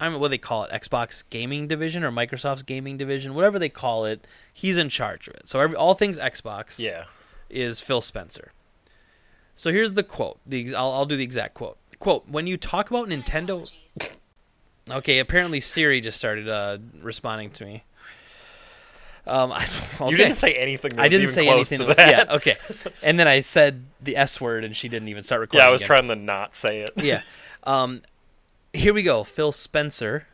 I 0.00 0.04
don't 0.04 0.14
know 0.14 0.18
what 0.18 0.30
they 0.30 0.38
call 0.38 0.64
it, 0.64 0.70
Xbox 0.72 1.24
gaming 1.30 1.66
division 1.68 2.04
or 2.04 2.10
Microsoft's 2.12 2.62
gaming 2.62 2.96
division, 2.98 3.34
whatever 3.34 3.58
they 3.58 3.68
call 3.70 4.04
it. 4.04 4.26
He's 4.52 4.76
in 4.76 4.88
charge 4.90 5.26
of 5.28 5.34
it. 5.34 5.48
So 5.48 5.58
every 5.60 5.76
all 5.76 5.94
things 5.94 6.18
Xbox 6.18 6.78
Yeah. 6.78 7.04
is 7.48 7.80
Phil 7.80 8.00
Spencer. 8.02 8.52
So 9.54 9.70
here's 9.72 9.94
the 9.94 10.02
quote. 10.02 10.38
The 10.46 10.74
I'll, 10.74 10.92
I'll 10.92 11.06
do 11.06 11.16
the 11.16 11.24
exact 11.24 11.54
quote. 11.54 11.78
Quote: 11.98 12.28
When 12.28 12.46
you 12.46 12.56
talk 12.58 12.90
about 12.90 13.08
Nintendo, 13.08 13.70
okay, 14.90 15.18
apparently 15.18 15.60
Siri 15.60 16.00
just 16.02 16.18
started 16.18 16.46
uh, 16.48 16.78
responding 17.00 17.50
to 17.52 17.64
me. 17.64 17.84
Um, 19.26 19.52
I, 19.54 19.64
okay. 20.00 20.08
You 20.10 20.16
didn't 20.16 20.36
say 20.36 20.52
anything. 20.52 20.90
That 20.96 21.00
I 21.00 21.08
didn't 21.08 21.28
say 21.28 21.48
anything. 21.48 21.78
To 21.80 21.86
that- 21.86 21.96
that. 21.96 22.28
Yeah, 22.28 22.34
okay. 22.36 22.56
And 23.02 23.18
then 23.18 23.26
I 23.28 23.40
said 23.40 23.84
the 24.00 24.16
S 24.16 24.40
word, 24.40 24.64
and 24.64 24.76
she 24.76 24.88
didn't 24.88 25.08
even 25.08 25.22
start 25.22 25.40
recording. 25.40 25.64
Yeah, 25.64 25.68
I 25.68 25.70
was 25.70 25.80
again. 25.82 25.86
trying 25.88 26.08
to 26.08 26.16
not 26.16 26.54
say 26.56 26.80
it. 26.80 26.90
Yeah. 26.96 27.22
Um, 27.64 28.02
here 28.72 28.94
we 28.94 29.02
go. 29.02 29.24
Phil 29.24 29.50
Spencer. 29.50 30.28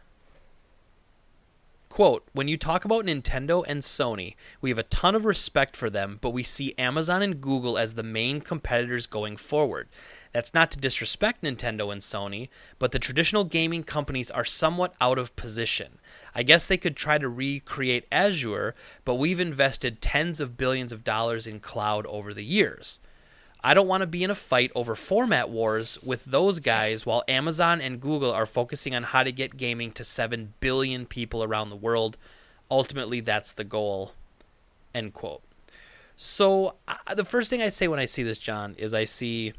Quote 1.89 2.27
When 2.35 2.47
you 2.47 2.59
talk 2.59 2.85
about 2.85 3.07
Nintendo 3.07 3.65
and 3.67 3.81
Sony, 3.81 4.35
we 4.61 4.69
have 4.69 4.79
a 4.79 4.83
ton 4.83 5.15
of 5.15 5.25
respect 5.25 5.75
for 5.75 5.89
them, 5.89 6.19
but 6.21 6.31
we 6.31 6.43
see 6.43 6.75
Amazon 6.77 7.23
and 7.23 7.41
Google 7.41 7.79
as 7.79 7.95
the 7.95 8.03
main 8.03 8.43
competitors 8.43 9.07
going 9.07 9.37
forward. 9.39 9.89
That's 10.33 10.55
not 10.55 10.71
to 10.71 10.79
disrespect 10.79 11.43
Nintendo 11.43 11.93
and 11.93 12.01
Sony, 12.01 12.49
but 12.79 12.93
the 12.93 12.99
traditional 12.99 13.45
gaming 13.45 13.85
companies 13.85 14.31
are 14.31 14.45
somewhat 14.45 14.95
out 15.01 15.19
of 15.19 15.37
position. 15.37 15.99
I 16.35 16.43
guess 16.43 16.67
they 16.67 16.79
could 16.79 16.97
try 16.97 17.19
to 17.19 17.29
recreate 17.29 18.07
Azure, 18.11 18.75
but 19.05 19.17
we've 19.17 19.41
invested 19.41 20.01
tens 20.01 20.41
of 20.41 20.57
billions 20.57 20.91
of 20.91 21.05
dollars 21.05 21.47
in 21.47 21.61
cloud 21.61 22.07
over 22.07 22.33
the 22.33 22.45
years. 22.45 22.99
I 23.65 23.75
don't 23.75 23.87
want 23.87 24.01
to 24.01 24.09
be 24.09 24.25
in 24.25 24.31
a 24.31 24.35
fight 24.35 24.73
over 24.75 24.97
format 24.97 25.49
wars 25.49 25.99
with 26.03 26.25
those 26.25 26.59
guys 26.59 27.07
while 27.07 27.23
Amazon 27.29 27.81
and 27.81 28.01
Google 28.01 28.33
are 28.33 28.47
focusing 28.47 28.95
on 28.95 29.05
how 29.05 29.23
to 29.23 29.31
get 29.31 29.57
gaming 29.57 29.93
to 29.93 30.05
7 30.05 30.55
billion 30.59 31.07
people 31.07 31.45
around 31.45 31.71
the 31.71 31.77
world. 31.77 32.17
Ultimately, 32.71 33.21
that's 33.21 33.53
the 33.53 33.65
goal. 33.65 34.13
End 34.95 35.13
quote. 35.13 35.43
So, 36.17 36.75
uh, 36.89 37.15
the 37.15 37.25
first 37.25 37.51
thing 37.51 37.63
I 37.63 37.69
say 37.69 37.87
when 37.87 38.01
I 38.01 38.05
see 38.05 38.23
this, 38.23 38.39
John, 38.39 38.75
is 38.79 38.93
I 38.93 39.05
see 39.05 39.53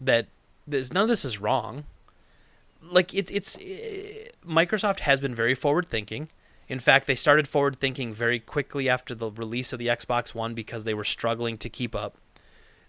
that 0.00 0.26
this, 0.66 0.92
none 0.92 1.04
of 1.04 1.08
this 1.08 1.24
is 1.24 1.40
wrong. 1.40 1.84
Like, 2.82 3.14
it's, 3.14 3.30
it's, 3.30 3.56
uh, 3.56 4.28
Microsoft 4.46 5.00
has 5.00 5.20
been 5.20 5.34
very 5.34 5.54
forward 5.54 5.88
thinking. 5.88 6.28
In 6.68 6.80
fact, 6.80 7.06
they 7.06 7.14
started 7.14 7.46
forward 7.46 7.78
thinking 7.78 8.12
very 8.12 8.40
quickly 8.40 8.88
after 8.88 9.14
the 9.14 9.30
release 9.30 9.72
of 9.72 9.78
the 9.78 9.86
Xbox 9.86 10.34
One 10.34 10.54
because 10.54 10.84
they 10.84 10.94
were 10.94 11.04
struggling 11.04 11.56
to 11.58 11.68
keep 11.68 11.94
up 11.94 12.16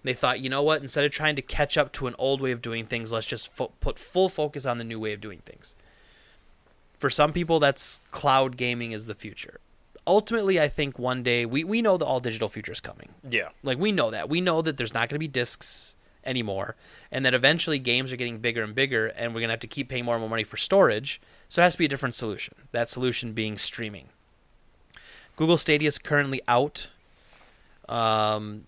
they 0.08 0.14
thought, 0.14 0.40
you 0.40 0.50
know 0.50 0.64
what? 0.64 0.82
Instead 0.82 1.06
of 1.06 1.12
trying 1.12 1.36
to 1.36 1.42
catch 1.42 1.78
up 1.78 1.92
to 1.94 2.08
an 2.08 2.16
old 2.18 2.42
way 2.42 2.52
of 2.52 2.62
doing 2.62 2.86
things, 2.86 3.12
let's 3.12 3.28
just 3.28 3.52
fo- 3.52 3.74
put 3.80 4.00
full 4.00 4.30
focus 4.30 4.66
on 4.66 4.78
the 4.78 4.84
new 4.84 5.00
way 5.00 5.14
of 5.14 5.22
doing 5.22 5.40
things. 5.46 5.76
For 6.98 7.10
some 7.10 7.34
people, 7.34 7.60
that's 7.60 8.00
cloud 8.12 8.58
gaming 8.58 8.92
is 8.92 9.06
the 9.06 9.16
future. 9.16 9.60
Ultimately, 10.06 10.60
I 10.60 10.70
think 10.70 10.98
one 10.98 11.22
day 11.22 11.46
we, 11.46 11.64
we 11.64 11.82
know 11.82 11.98
the 11.98 12.06
all 12.06 12.20
digital 12.20 12.48
future 12.48 12.72
is 12.72 12.80
coming. 12.80 13.10
Yeah. 13.28 13.50
Like 13.64 13.78
we 13.78 13.92
know 13.92 14.10
that. 14.12 14.30
We 14.30 14.40
know 14.40 14.62
that 14.62 14.78
there's 14.78 14.94
not 14.94 15.10
going 15.10 15.16
to 15.16 15.20
be 15.20 15.28
discs 15.28 15.96
anymore, 16.24 16.76
and 17.12 17.26
that 17.26 17.34
eventually 17.34 17.80
games 17.80 18.12
are 18.12 18.18
getting 18.18 18.40
bigger 18.40 18.64
and 18.64 18.76
bigger, 18.76 19.08
and 19.08 19.34
we're 19.34 19.40
going 19.40 19.50
to 19.50 19.54
have 19.54 19.60
to 19.62 19.68
keep 19.68 19.90
paying 19.90 20.06
more 20.06 20.16
and 20.16 20.22
more 20.22 20.30
money 20.30 20.44
for 20.44 20.58
storage. 20.58 21.22
So 21.50 21.62
it 21.62 21.66
has 21.66 21.74
to 21.74 21.80
be 21.80 21.86
a 21.86 21.90
different 21.90 22.16
solution. 22.16 22.56
That 22.72 22.90
solution 22.90 23.34
being 23.34 23.58
streaming. 23.58 24.10
Google 25.36 25.58
Stadia 25.58 25.88
is 25.88 25.98
currently 25.98 26.42
out. 26.48 26.90
Um, 27.88 28.66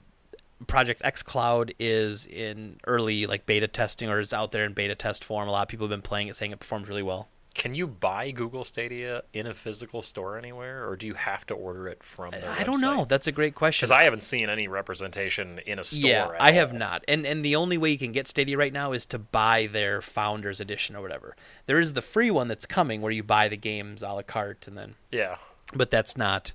Project 0.68 1.02
xCloud 1.04 1.74
is 1.80 2.26
in 2.26 2.80
early 2.86 3.26
like 3.26 3.46
beta 3.46 3.68
testing 3.68 4.10
or 4.10 4.20
is 4.20 4.34
out 4.34 4.52
there 4.52 4.66
in 4.66 4.74
beta 4.74 4.94
test 4.94 5.24
form. 5.24 5.48
A 5.48 5.52
lot 5.52 5.62
of 5.62 5.68
people 5.70 5.86
have 5.86 5.90
been 5.90 6.02
playing 6.02 6.28
it, 6.28 6.36
saying 6.36 6.52
it 6.52 6.60
performs 6.60 6.90
really 6.90 7.04
well. 7.04 7.30
Can 7.56 7.76
you 7.76 7.88
buy 7.88 8.32
Google 8.32 8.64
Stadia 8.64 9.24
in 9.34 9.47
a 9.47 9.54
physical 9.54 10.02
store 10.02 10.38
anywhere, 10.38 10.88
or 10.88 10.95
do 10.95 11.08
you 11.08 11.16
have 11.16 11.45
to 11.47 11.54
order 11.54 11.88
it 11.88 12.04
from? 12.04 12.32
Their 12.32 12.50
I 12.50 12.64
don't 12.64 12.80
know. 12.80 13.06
That's 13.06 13.28
a 13.28 13.32
great 13.32 13.56
question. 13.56 13.86
Because 13.86 13.91
I 13.91 14.04
haven't 14.04 14.24
seen 14.24 14.50
any 14.50 14.68
representation 14.68 15.60
in 15.66 15.80
a 15.80 15.84
store. 15.84 16.00
Yeah, 16.10 16.32
I 16.39 16.52
have 16.52 16.74
not. 16.74 17.04
And 17.08 17.26
and 17.26 17.43
the 17.43 17.56
only 17.56 17.78
way 17.78 17.89
you 17.89 17.97
can 17.97 18.12
get 18.12 18.28
Stadia 18.28 18.58
right 18.58 18.72
now 18.72 18.91
is 18.91 19.06
to 19.08 19.20
buy 19.20 19.68
their 19.68 20.02
Founders 20.02 20.60
Edition 20.60 20.95
or 20.95 21.02
whatever. 21.02 21.36
There 21.66 21.80
is 21.80 21.93
the 21.93 22.02
free 22.02 22.32
one 22.32 22.47
that's 22.47 22.66
coming 22.66 23.02
where 23.02 23.12
you 23.12 23.24
buy 23.24 23.50
the 23.50 23.58
games 23.58 24.04
a 24.04 24.10
la 24.10 24.22
carte 24.22 24.68
and 24.68 24.78
then. 24.78 24.95
Yeah. 25.12 25.38
But 25.74 25.91
that's 25.91 26.16
not 26.16 26.54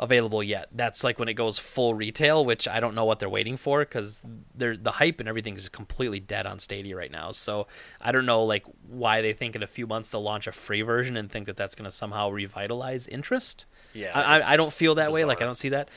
available 0.00 0.42
yet. 0.42 0.68
That's 0.72 1.02
like 1.02 1.18
when 1.18 1.28
it 1.28 1.34
goes 1.34 1.58
full 1.58 1.94
retail, 1.94 2.44
which 2.44 2.68
I 2.68 2.78
don't 2.78 2.94
know 2.94 3.04
what 3.04 3.18
they're 3.18 3.28
waiting 3.28 3.56
for 3.56 3.80
because 3.80 4.24
the 4.54 4.92
hype 4.92 5.18
and 5.18 5.28
everything 5.28 5.56
is 5.56 5.68
completely 5.68 6.20
dead 6.20 6.46
on 6.46 6.58
Stadia 6.60 6.96
right 6.96 7.10
now. 7.10 7.32
So 7.32 7.66
I 8.00 8.12
don't 8.12 8.26
know 8.26 8.44
like 8.44 8.64
why 8.86 9.20
they 9.22 9.32
think 9.32 9.56
in 9.56 9.62
a 9.62 9.66
few 9.66 9.86
months 9.86 10.10
they'll 10.10 10.22
launch 10.22 10.46
a 10.46 10.52
free 10.52 10.82
version 10.82 11.16
and 11.16 11.30
think 11.30 11.46
that 11.46 11.56
that's 11.56 11.74
going 11.74 11.86
to 11.86 11.92
somehow 11.92 12.30
revitalize 12.30 13.06
interest. 13.08 13.66
Yeah, 13.92 14.12
I, 14.14 14.54
I 14.54 14.56
don't 14.56 14.72
feel 14.72 14.94
that 14.96 15.10
way. 15.10 15.24
Like 15.24 15.42
I 15.42 15.44
don't 15.44 15.56
see 15.56 15.70
that. 15.70 15.88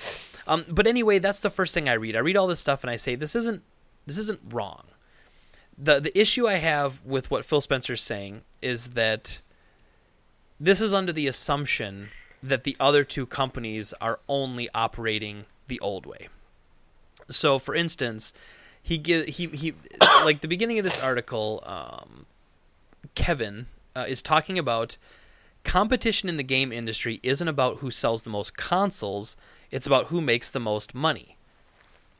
Um, 0.48 0.66
but 0.68 0.88
anyway, 0.88 1.20
that's 1.20 1.42
the 1.42 1.52
first 1.52 1.74
thing 1.74 1.88
I 1.88 1.94
read. 1.94 2.16
I 2.16 2.20
read 2.20 2.38
all 2.38 2.48
this 2.48 2.60
stuff 2.60 2.84
and 2.84 2.90
I 2.90 2.96
say 2.96 3.16
this 3.16 3.36
isn't 3.36 3.62
this 4.08 4.18
isn't 4.18 4.40
wrong. 4.50 4.86
the 5.78 6.00
The 6.00 6.20
issue 6.20 6.48
I 6.48 6.56
have 6.56 7.04
with 7.06 7.30
what 7.30 7.46
Phil 7.46 7.62
Spencer's 7.62 8.02
saying 8.02 8.42
is 8.62 8.90
that 8.90 9.42
this 10.60 10.82
is 10.82 10.94
under 10.94 11.14
the 11.14 11.28
assumption 11.28 12.10
that 12.44 12.64
the 12.64 12.76
other 12.80 13.04
two 13.04 13.26
companies 13.26 13.94
are 14.02 14.20
only 14.28 14.70
operating 14.74 15.46
the 15.68 15.80
old 15.80 16.06
way. 16.06 16.28
So, 17.30 17.60
for 17.60 17.76
instance, 17.76 18.34
he 18.82 18.98
give 18.98 19.28
he 19.28 19.48
he 19.48 19.74
like 20.02 20.42
the 20.42 20.48
beginning 20.48 20.78
of 20.78 20.84
this 20.84 21.02
article. 21.02 21.64
Um, 21.66 22.26
Kevin 23.16 23.68
uh, 23.96 24.06
is 24.08 24.22
talking 24.22 24.58
about 24.58 24.98
competition 25.64 26.30
in 26.30 26.38
the 26.38 26.44
game 26.44 26.72
industry 26.72 27.20
isn't 27.24 27.48
about 27.48 27.78
who 27.78 27.92
sells 27.92 28.24
the 28.24 28.30
most 28.30 28.58
consoles; 28.58 29.36
it's 29.70 29.88
about 29.88 30.08
who 30.08 30.22
makes 30.22 30.52
the 30.52 30.60
most 30.60 30.96
money. 30.96 31.38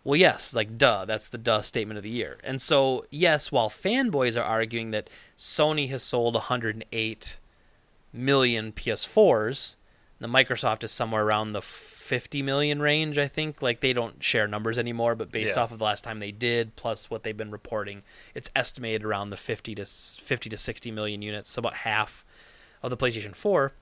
Well, 0.04 0.16
yes, 0.16 0.54
like 0.56 0.78
duh, 0.78 1.06
that's 1.06 1.28
the 1.28 1.38
duh 1.38 1.62
statement 1.62 1.98
of 1.98 2.04
the 2.04 2.10
year. 2.10 2.40
And 2.44 2.60
so, 2.62 3.06
yes, 3.12 3.52
while 3.52 3.70
fanboys 3.70 4.40
are 4.40 4.44
arguing 4.44 4.92
that 4.92 5.10
Sony 5.38 5.90
has 5.90 6.02
sold 6.02 6.34
108 6.34 7.40
million 8.12 8.72
PS4s, 8.72 9.76
the 10.22 10.28
Microsoft 10.28 10.84
is 10.84 10.92
somewhere 10.92 11.24
around 11.24 11.54
the 11.54 11.62
50 11.62 12.42
million 12.42 12.82
range, 12.82 13.18
I 13.18 13.28
think. 13.28 13.62
Like 13.62 13.80
they 13.82 13.92
don't 13.94 14.24
share 14.24 14.48
numbers 14.48 14.78
anymore, 14.78 15.16
but 15.16 15.32
based 15.32 15.56
Yeah. 15.56 15.64
off 15.64 15.72
of 15.72 15.80
the 15.80 15.86
last 15.86 16.04
time 16.04 16.20
they 16.20 16.32
did, 16.32 16.76
plus 16.76 17.10
what 17.10 17.24
they've 17.24 17.36
been 17.36 17.52
reporting, 17.52 18.04
it's 18.36 18.50
estimated 18.56 19.04
around 19.04 19.32
the 19.32 19.38
50 19.38 19.76
to 19.76 19.86
50 19.86 20.50
to 20.50 20.58
60 20.58 20.92
million 20.92 21.22
units, 21.22 21.50
so 21.52 21.60
about 21.60 21.78
half 21.78 22.24
of 22.84 22.90
the 22.90 22.98
PlayStation 22.98 23.36
4. 23.36 23.74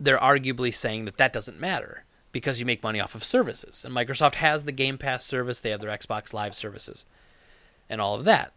They're 0.00 0.18
arguably 0.18 0.72
saying 0.74 1.04
that 1.06 1.16
that 1.16 1.32
doesn't 1.32 1.58
matter 1.60 2.04
because 2.30 2.60
you 2.60 2.66
make 2.66 2.82
money 2.82 3.00
off 3.00 3.14
of 3.14 3.24
services, 3.24 3.84
and 3.84 3.94
Microsoft 3.94 4.36
has 4.36 4.64
the 4.64 4.72
Game 4.72 4.98
Pass 4.98 5.24
service, 5.24 5.60
they 5.60 5.70
have 5.70 5.80
their 5.80 5.90
Xbox 5.96 6.32
Live 6.32 6.54
services, 6.54 7.04
and 7.88 8.00
all 8.00 8.14
of 8.14 8.24
that 8.24 8.52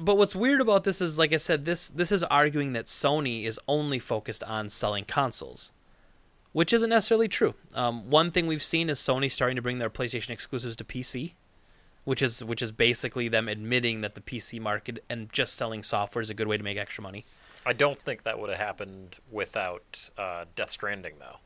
but 0.00 0.16
what's 0.16 0.36
weird 0.36 0.60
about 0.60 0.84
this 0.84 1.00
is 1.00 1.18
like 1.18 1.32
I 1.32 1.38
said 1.38 1.64
this 1.64 1.88
this 1.88 2.12
is 2.12 2.22
arguing 2.24 2.72
that 2.74 2.86
Sony 2.86 3.44
is 3.44 3.58
only 3.68 3.98
focused 3.98 4.44
on 4.44 4.68
selling 4.68 5.04
consoles 5.04 5.72
which 6.52 6.72
isn't 6.72 6.90
necessarily 6.90 7.28
true. 7.28 7.54
Um, 7.74 8.10
one 8.10 8.30
thing 8.30 8.46
we've 8.46 8.62
seen 8.62 8.88
is 8.88 8.98
Sony 8.98 9.30
starting 9.30 9.56
to 9.56 9.62
bring 9.62 9.78
their 9.78 9.90
PlayStation 9.90 10.30
exclusives 10.30 10.76
to 10.76 10.84
PC, 10.84 11.34
which 12.04 12.22
is 12.22 12.42
which 12.42 12.62
is 12.62 12.72
basically 12.72 13.28
them 13.28 13.48
admitting 13.48 14.00
that 14.00 14.14
the 14.14 14.20
PC 14.20 14.60
market 14.60 15.04
and 15.08 15.32
just 15.32 15.54
selling 15.54 15.82
software 15.82 16.22
is 16.22 16.30
a 16.30 16.34
good 16.34 16.48
way 16.48 16.56
to 16.56 16.64
make 16.64 16.78
extra 16.78 17.02
money. 17.02 17.24
I 17.66 17.74
don't 17.74 18.00
think 18.00 18.22
that 18.22 18.38
would 18.38 18.50
have 18.50 18.58
happened 18.58 19.18
without 19.30 20.10
uh, 20.16 20.46
Death 20.56 20.70
Stranding, 20.70 21.14
though, 21.18 21.36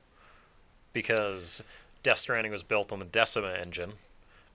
because 0.93 1.63
Death 2.03 2.19
Stranding 2.19 2.53
was 2.53 2.63
built 2.63 2.93
on 2.93 2.99
the 2.99 3.05
Decima 3.05 3.55
engine, 3.55 3.95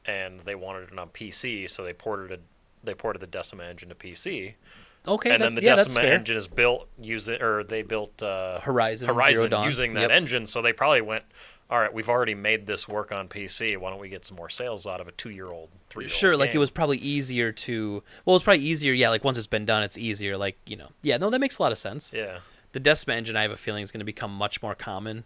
and 0.05 0.39
they 0.41 0.55
wanted 0.55 0.91
it 0.91 0.97
on 0.97 1.09
PC, 1.09 1.69
so 1.69 1.83
they 1.83 1.93
ported 1.93 2.31
it. 2.31 2.41
They 2.88 2.95
ported 2.95 3.21
the 3.21 3.27
Decima 3.27 3.63
engine 3.65 3.89
to 3.89 3.95
PC, 3.95 4.55
Okay, 5.07 5.29
and 5.31 5.41
that- 5.41 5.45
then 5.45 5.55
the 5.55 5.61
yeah, 5.63 5.75
Decima 5.75 6.01
engine 6.07 6.35
is 6.35 6.47
built 6.47 6.88
using, 6.99 7.39
or 7.41 7.63
they 7.63 7.83
built 7.83 8.23
uh, 8.23 8.59
Horizon, 8.61 9.05
Zero 9.05 9.13
Horizon 9.13 9.49
Dawn. 9.51 9.65
using 9.65 9.93
that 9.93 10.01
Yep. 10.09 10.11
engine. 10.11 10.45
So 10.47 10.61
they 10.61 10.73
probably 10.73 11.01
went, 11.01 11.23
all 11.69 11.79
right, 11.79 11.93
we've 11.93 12.09
already 12.09 12.33
made 12.33 12.65
this 12.65 12.88
work 12.88 13.11
on 13.11 13.27
PC. 13.27 13.77
Why 13.77 13.89
don't 13.91 13.99
we 13.99 14.09
get 14.09 14.25
some 14.25 14.35
more 14.38 14.49
sales 14.49 14.88
out 14.88 14.99
of 15.01 15.07
a 15.07 15.11
two-year-old, 15.11 15.69
three-year-old? 15.89 16.11
Sure, 16.11 16.35
like 16.38 16.55
it 16.55 16.57
was 16.57 16.71
probably 16.71 16.97
easier 16.97 17.51
to. 17.51 18.03
Well, 18.25 18.35
it's 18.35 18.43
probably 18.43 18.63
easier. 18.63 18.93
Yeah, 18.93 19.09
like 19.09 19.23
once 19.23 19.38
it's 19.38 19.47
been 19.47 19.65
done, 19.65 19.83
it's 19.83 19.97
easier. 19.97 20.38
Like 20.38 20.57
you 20.65 20.75
know, 20.77 20.89
yeah, 21.03 21.17
no, 21.17 21.29
that 21.29 21.39
makes 21.39 21.57
a 21.57 21.61
lot 21.61 21.71
of 21.71 21.77
sense. 21.77 22.11
Yeah, 22.13 22.39
the 22.71 22.79
Decima 22.79 23.15
engine, 23.15 23.35
I 23.35 23.43
have 23.43 23.51
a 23.51 23.57
feeling, 23.57 23.83
is 23.83 23.91
going 23.91 23.99
to 23.99 24.05
become 24.05 24.31
much 24.33 24.61
more 24.61 24.75
common 24.75 25.25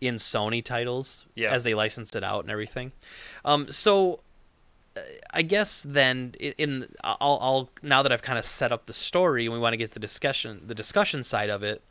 in 0.00 0.16
Sony 0.16 0.64
titles 0.64 1.26
Yeah. 1.36 1.52
as 1.52 1.62
they 1.62 1.74
license 1.74 2.14
it 2.16 2.24
out 2.24 2.42
and 2.42 2.50
everything. 2.50 2.90
Um, 3.44 3.70
so, 3.70 4.20
I 5.32 5.42
guess 5.42 5.82
then 5.88 6.34
in 6.38 6.86
I'll, 7.02 7.38
I'll 7.40 7.70
now 7.82 8.02
that 8.02 8.12
I've 8.12 8.22
kind 8.22 8.38
of 8.38 8.44
set 8.44 8.72
up 8.72 8.86
the 8.86 8.92
story 8.92 9.46
and 9.46 9.52
we 9.52 9.58
want 9.58 9.72
to 9.72 9.76
get 9.76 9.88
to 9.88 9.94
the 9.94 10.00
discussion, 10.00 10.62
the 10.66 10.74
discussion 10.74 11.22
side 11.22 11.50
of 11.50 11.62
it. 11.62 11.82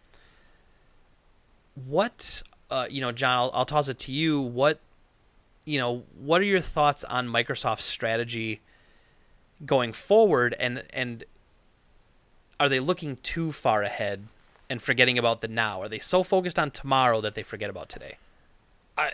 What 1.73 2.43
uh, 2.69 2.87
you 2.89 3.01
know, 3.01 3.11
John, 3.11 3.37
I'll, 3.37 3.51
I'll 3.53 3.65
toss 3.65 3.89
it 3.89 3.99
to 3.99 4.11
you. 4.11 4.41
What 4.41 4.79
you 5.65 5.77
know, 5.77 6.03
what 6.17 6.41
are 6.41 6.45
your 6.45 6.59
thoughts 6.59 7.03
on 7.03 7.27
Microsoft's 7.27 7.83
strategy 7.83 8.61
going 9.65 9.91
forward, 9.91 10.55
and 10.59 10.83
and 10.91 11.23
are 12.59 12.69
they 12.69 12.79
looking 12.79 13.17
too 13.17 13.51
far 13.51 13.83
ahead 13.83 14.27
and 14.69 14.81
forgetting 14.81 15.17
about 15.17 15.41
the 15.41 15.47
now? 15.47 15.81
Are 15.81 15.89
they 15.89 15.99
so 15.99 16.23
focused 16.23 16.57
on 16.57 16.71
tomorrow 16.71 17.21
that 17.21 17.35
they 17.35 17.43
forget 17.43 17.69
about 17.69 17.89
today? 17.89 18.17
I 18.97 19.11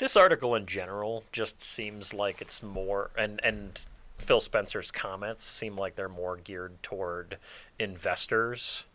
this 0.00 0.16
article 0.16 0.54
in 0.54 0.64
general 0.66 1.22
just 1.30 1.62
seems 1.62 2.12
like 2.14 2.40
it's 2.40 2.62
more 2.62 3.10
and 3.16 3.38
and 3.44 3.80
Phil 4.18 4.40
Spencer's 4.40 4.90
comments 4.90 5.44
seem 5.44 5.76
like 5.76 5.94
they're 5.94 6.08
more 6.08 6.36
geared 6.36 6.82
toward 6.82 7.36
investors 7.78 8.86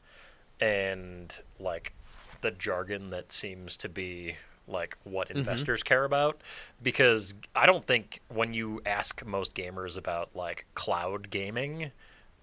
and 0.60 1.34
like 1.60 1.94
the 2.42 2.52
jargon 2.52 3.12
that 3.12 3.32
seems 3.32 3.78
to 3.78 3.88
be 3.88 4.36
like 4.68 4.98
what 5.04 5.30
mm-hmm. 5.30 5.38
investors 5.38 5.84
care 5.84 6.06
about 6.06 6.42
because 6.82 7.36
I 7.56 7.68
don't 7.68 7.86
think 7.86 8.22
when 8.30 8.54
you 8.54 8.82
ask 8.86 9.24
most 9.26 9.54
gamers 9.54 9.98
about 9.98 10.30
like 10.36 10.66
cloud 10.74 11.30
gaming 11.30 11.92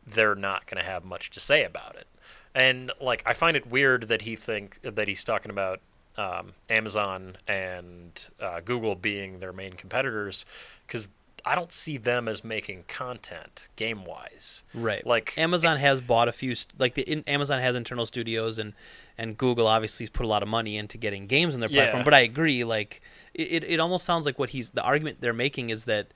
they're 0.07 0.37
not 0.37 0.67
going 0.67 0.83
to 0.83 0.89
have 0.89 1.05
much 1.05 1.31
to 1.31 1.41
say 1.41 1.65
about 1.65 1.97
it. 1.97 2.07
And 2.55 2.93
like 3.01 3.23
I 3.27 3.33
find 3.33 3.57
it 3.57 3.67
weird 3.67 4.09
that 4.09 4.23
he 4.23 4.37
think 4.37 4.79
that 4.83 5.09
he's 5.09 5.25
talking 5.25 5.51
about 5.51 5.81
um, 6.17 6.53
Amazon 6.69 7.37
and 7.49 8.29
uh, 8.41 8.61
Google 8.61 8.95
being 8.95 9.41
their 9.41 9.53
main 9.53 9.73
competitors 9.73 10.45
because 10.87 11.09
I 11.45 11.55
don't 11.55 11.73
see 11.73 11.97
them 11.97 12.29
as 12.29 12.45
making 12.45 12.85
content 12.87 13.69
game 13.77 14.05
wise. 14.05 14.63
Right. 14.75 15.05
Like 15.07 15.37
Amazon 15.37 15.77
has 15.79 16.01
bought 16.01 16.29
a 16.29 16.33
few, 16.33 16.55
like 16.79 16.95
the 16.95 17.03
in, 17.03 17.25
Amazon 17.27 17.61
has 17.61 17.75
internal 17.75 18.07
studios, 18.07 18.59
and 18.59 18.75
and 19.19 19.37
Google 19.37 19.67
obviously 19.67 20.05
has 20.05 20.11
put 20.11 20.25
a 20.25 20.29
lot 20.29 20.43
of 20.43 20.49
money 20.49 20.77
into 20.77 20.99
getting 20.99 21.27
games 21.27 21.55
on 21.55 21.61
their 21.61 21.69
platform. 21.69 22.01
Yeah. 22.01 22.05
But 22.05 22.15
I 22.15 22.21
agree, 22.21 22.65
like 22.65 23.03
it, 23.35 23.43
it, 23.43 23.65
it 23.65 23.81
almost 23.81 24.05
sounds 24.05 24.27
like 24.27 24.39
what 24.39 24.51
he's 24.51 24.71
the 24.71 24.83
argument 24.83 25.19
they're 25.21 25.33
making 25.33 25.71
is 25.71 25.85
that 25.85 26.09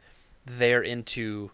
they're 0.44 0.82
into 0.82 1.50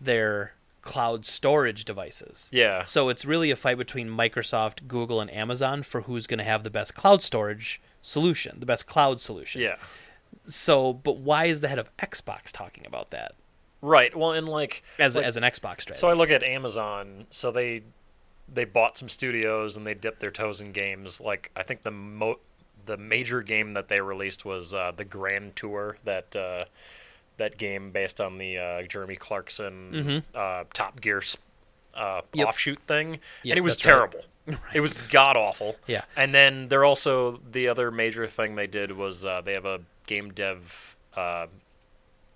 their 0.00 0.54
cloud 0.88 1.26
storage 1.26 1.84
devices. 1.84 2.48
Yeah. 2.52 2.82
So 2.82 3.08
it's 3.08 3.24
really 3.24 3.50
a 3.50 3.56
fight 3.56 3.78
between 3.78 4.08
Microsoft, 4.08 4.86
Google, 4.86 5.20
and 5.20 5.30
Amazon 5.32 5.82
for 5.82 6.02
who's 6.02 6.26
going 6.26 6.38
to 6.38 6.44
have 6.44 6.64
the 6.64 6.70
best 6.70 6.94
cloud 6.94 7.22
storage 7.22 7.80
solution, 8.02 8.60
the 8.60 8.66
best 8.66 8.86
cloud 8.86 9.20
solution. 9.20 9.60
Yeah. 9.60 9.76
So, 10.46 10.92
but 10.92 11.18
why 11.18 11.46
is 11.46 11.60
the 11.60 11.68
head 11.68 11.78
of 11.78 11.94
Xbox 11.98 12.52
talking 12.52 12.86
about 12.86 13.10
that 13.10 13.34
Right. 13.80 14.14
Well, 14.14 14.32
and 14.32 14.48
like 14.48 14.82
as 14.98 15.16
like, 15.16 15.24
as 15.24 15.36
an 15.36 15.42
Xbox 15.42 15.82
strategy? 15.82 16.00
So 16.00 16.08
I 16.08 16.14
look 16.14 16.30
at 16.30 16.42
Amazon. 16.42 17.26
So 17.30 17.50
they 17.50 17.82
they 18.52 18.64
bought 18.64 18.98
some 18.98 19.08
studios 19.08 19.76
and 19.76 19.86
they 19.86 19.94
dipped 19.94 20.20
their 20.20 20.30
toes 20.30 20.60
in 20.60 20.72
games. 20.72 21.20
Like 21.20 21.50
I 21.54 21.62
think 21.62 21.82
the 21.82 21.90
mo- 21.90 22.40
the 22.86 22.96
major 22.96 23.42
game 23.42 23.74
that 23.74 23.88
they 23.88 24.00
released 24.00 24.44
was 24.44 24.74
uh, 24.74 24.92
the 24.96 25.04
Grand 25.04 25.54
Tour. 25.54 25.98
That 26.04 26.34
uh, 26.34 26.64
that 27.38 27.56
game 27.58 27.90
based 27.90 28.20
on 28.20 28.38
the 28.38 28.58
uh, 28.58 28.82
Jeremy 28.82 29.16
Clarkson 29.16 30.22
uh, 30.34 30.64
Top 30.74 31.00
Gear 31.00 31.18
uh, 31.18 32.20
Mm-hmm. 32.20 32.38
Yep. 32.38 32.48
offshoot 32.48 32.80
thing, 32.82 33.10
Yep, 33.42 33.52
and 33.52 33.58
it 33.58 33.60
was 33.62 33.76
that's 33.76 33.86
right. 33.86 33.92
terrible. 33.92 34.20
It 34.74 34.80
was 34.80 35.08
god 35.10 35.36
awful. 35.36 35.76
Yeah. 35.86 36.04
And 36.16 36.34
then 36.34 36.68
they're 36.68 36.84
also 36.84 37.40
the 37.50 37.68
other 37.68 37.90
major 37.90 38.26
thing 38.26 38.54
they 38.54 38.66
did 38.66 38.92
was 38.96 39.24
uh, 39.26 39.40
they 39.44 39.52
have 39.52 39.64
a 39.66 39.80
game 40.06 40.30
dev 40.32 40.96
uh, 41.16 41.46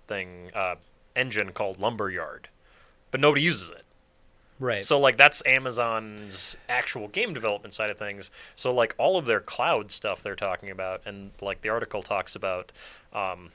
thing 0.07 0.51
uh, 0.53 0.75
engine 1.15 1.51
called 1.53 1.79
Lumberyard, 1.79 2.49
but 3.11 3.19
nobody 3.19 3.41
uses 3.41 3.69
it. 3.69 3.83
right. 4.59 4.85
So 4.85 4.99
like 4.99 5.17
that's 5.17 5.41
Amazon's 5.45 6.55
actual 6.69 7.07
game 7.07 7.33
development 7.33 7.73
side 7.73 7.89
of 7.89 7.97
things. 7.97 8.29
So 8.55 8.71
like 8.73 8.93
all 8.99 9.17
of 9.17 9.25
their 9.25 9.39
cloud 9.39 9.91
stuff 9.91 10.21
they're 10.21 10.35
talking 10.35 10.69
about, 10.69 11.01
and 11.05 11.31
like 11.41 11.61
the 11.61 11.69
article 11.69 12.03
talks 12.03 12.35
about, 12.35 12.71
um, 13.13 13.51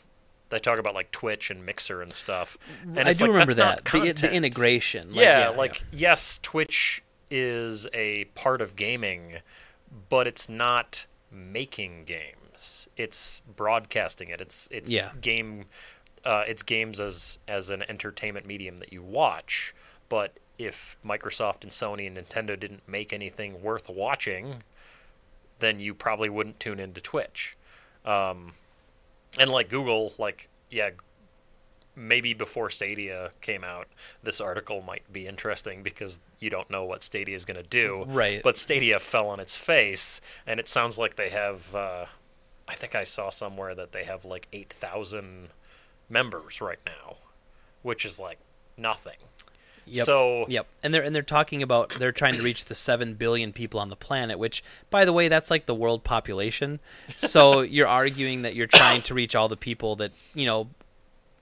they 0.50 0.58
talk 0.58 0.78
about 0.78 0.94
like 0.94 1.10
Twitch 1.10 1.50
and 1.50 1.64
Mixer 1.64 2.00
and 2.02 2.14
stuff. 2.14 2.56
And 2.82 3.00
I 3.00 3.12
do 3.12 3.24
like, 3.24 3.32
remember 3.32 3.54
that 3.54 3.84
the, 3.84 4.12
the 4.12 4.32
integration. 4.32 5.08
Like, 5.14 5.24
yeah, 5.24 5.48
like 5.50 5.84
yes, 5.92 6.38
Twitch 6.42 7.02
is 7.30 7.86
a 7.92 8.24
part 8.34 8.60
of 8.62 8.76
gaming, 8.76 9.38
but 10.08 10.26
it's 10.26 10.48
not 10.48 11.06
making 11.30 12.04
games. 12.04 12.88
It's 12.96 13.42
broadcasting 13.56 14.28
it. 14.28 14.40
It's 14.40 14.68
it's 14.70 14.90
Yeah. 14.90 15.10
game. 15.20 15.66
Uh, 16.24 16.44
it's 16.46 16.62
games 16.62 17.00
as 17.00 17.38
as 17.46 17.70
an 17.70 17.82
entertainment 17.88 18.46
medium 18.46 18.78
that 18.78 18.92
you 18.92 19.02
watch. 19.02 19.74
But 20.08 20.38
if 20.58 20.96
Microsoft 21.06 21.62
and 21.62 21.70
Sony 21.70 22.06
and 22.06 22.16
Nintendo 22.16 22.58
didn't 22.58 22.82
make 22.88 23.12
anything 23.12 23.62
worth 23.62 23.88
watching, 23.88 24.62
then 25.60 25.78
you 25.80 25.94
probably 25.94 26.28
wouldn't 26.28 26.58
tune 26.58 26.80
into 26.80 27.00
Twitch. 27.00 27.56
Um, 28.04 28.54
and 29.38 29.50
like 29.50 29.68
Google, 29.68 30.12
like 30.18 30.48
yeah, 30.70 30.90
maybe 31.98 32.32
before 32.32 32.70
Stadia 32.70 33.30
came 33.40 33.64
out, 33.64 33.88
this 34.22 34.40
article 34.40 34.82
might 34.82 35.12
be 35.12 35.26
interesting 35.26 35.82
because 35.82 36.20
you 36.38 36.48
don't 36.48 36.70
know 36.70 36.84
what 36.84 37.02
Stadia 37.02 37.34
is 37.34 37.44
going 37.44 37.56
to 37.56 37.68
do. 37.68 38.04
Right. 38.06 38.42
But 38.42 38.56
Stadia 38.56 39.00
fell 39.00 39.28
on 39.28 39.40
its 39.40 39.56
face, 39.56 40.20
and 40.46 40.60
it 40.60 40.68
sounds 40.68 40.98
like 40.98 41.16
they 41.16 41.30
have. 41.30 41.74
Uh, 41.74 42.06
I 42.66 42.74
think 42.74 42.94
I 42.94 43.04
saw 43.04 43.30
somewhere 43.30 43.74
that 43.74 43.92
they 43.92 44.04
have 44.04 44.24
like 44.24 44.46
eight 44.52 44.72
thousand 44.72 45.48
members 46.08 46.60
right 46.60 46.80
now, 46.86 47.16
which 47.82 48.04
is 48.04 48.18
like 48.18 48.38
nothing. 48.76 49.18
Yep. 49.90 50.06
So 50.06 50.46
Yep. 50.48 50.66
And 50.82 50.94
they're 50.94 51.02
and 51.02 51.14
they're 51.14 51.22
talking 51.22 51.62
about 51.62 51.92
they're 51.98 52.12
trying 52.12 52.34
to 52.34 52.42
reach 52.42 52.66
the 52.66 52.74
7 52.74 53.14
billion 53.14 53.52
people 53.52 53.80
on 53.80 53.88
the 53.88 53.96
planet, 53.96 54.38
which 54.38 54.62
by 54.90 55.04
the 55.04 55.12
way, 55.12 55.28
that's 55.28 55.50
like 55.50 55.66
the 55.66 55.74
world 55.74 56.04
population. 56.04 56.80
So 57.16 57.60
you're 57.62 57.88
arguing 57.88 58.42
that 58.42 58.54
you're 58.54 58.66
trying 58.66 59.02
to 59.02 59.14
reach 59.14 59.34
all 59.34 59.48
the 59.48 59.56
people 59.56 59.96
that, 59.96 60.12
you 60.34 60.46
know, 60.46 60.68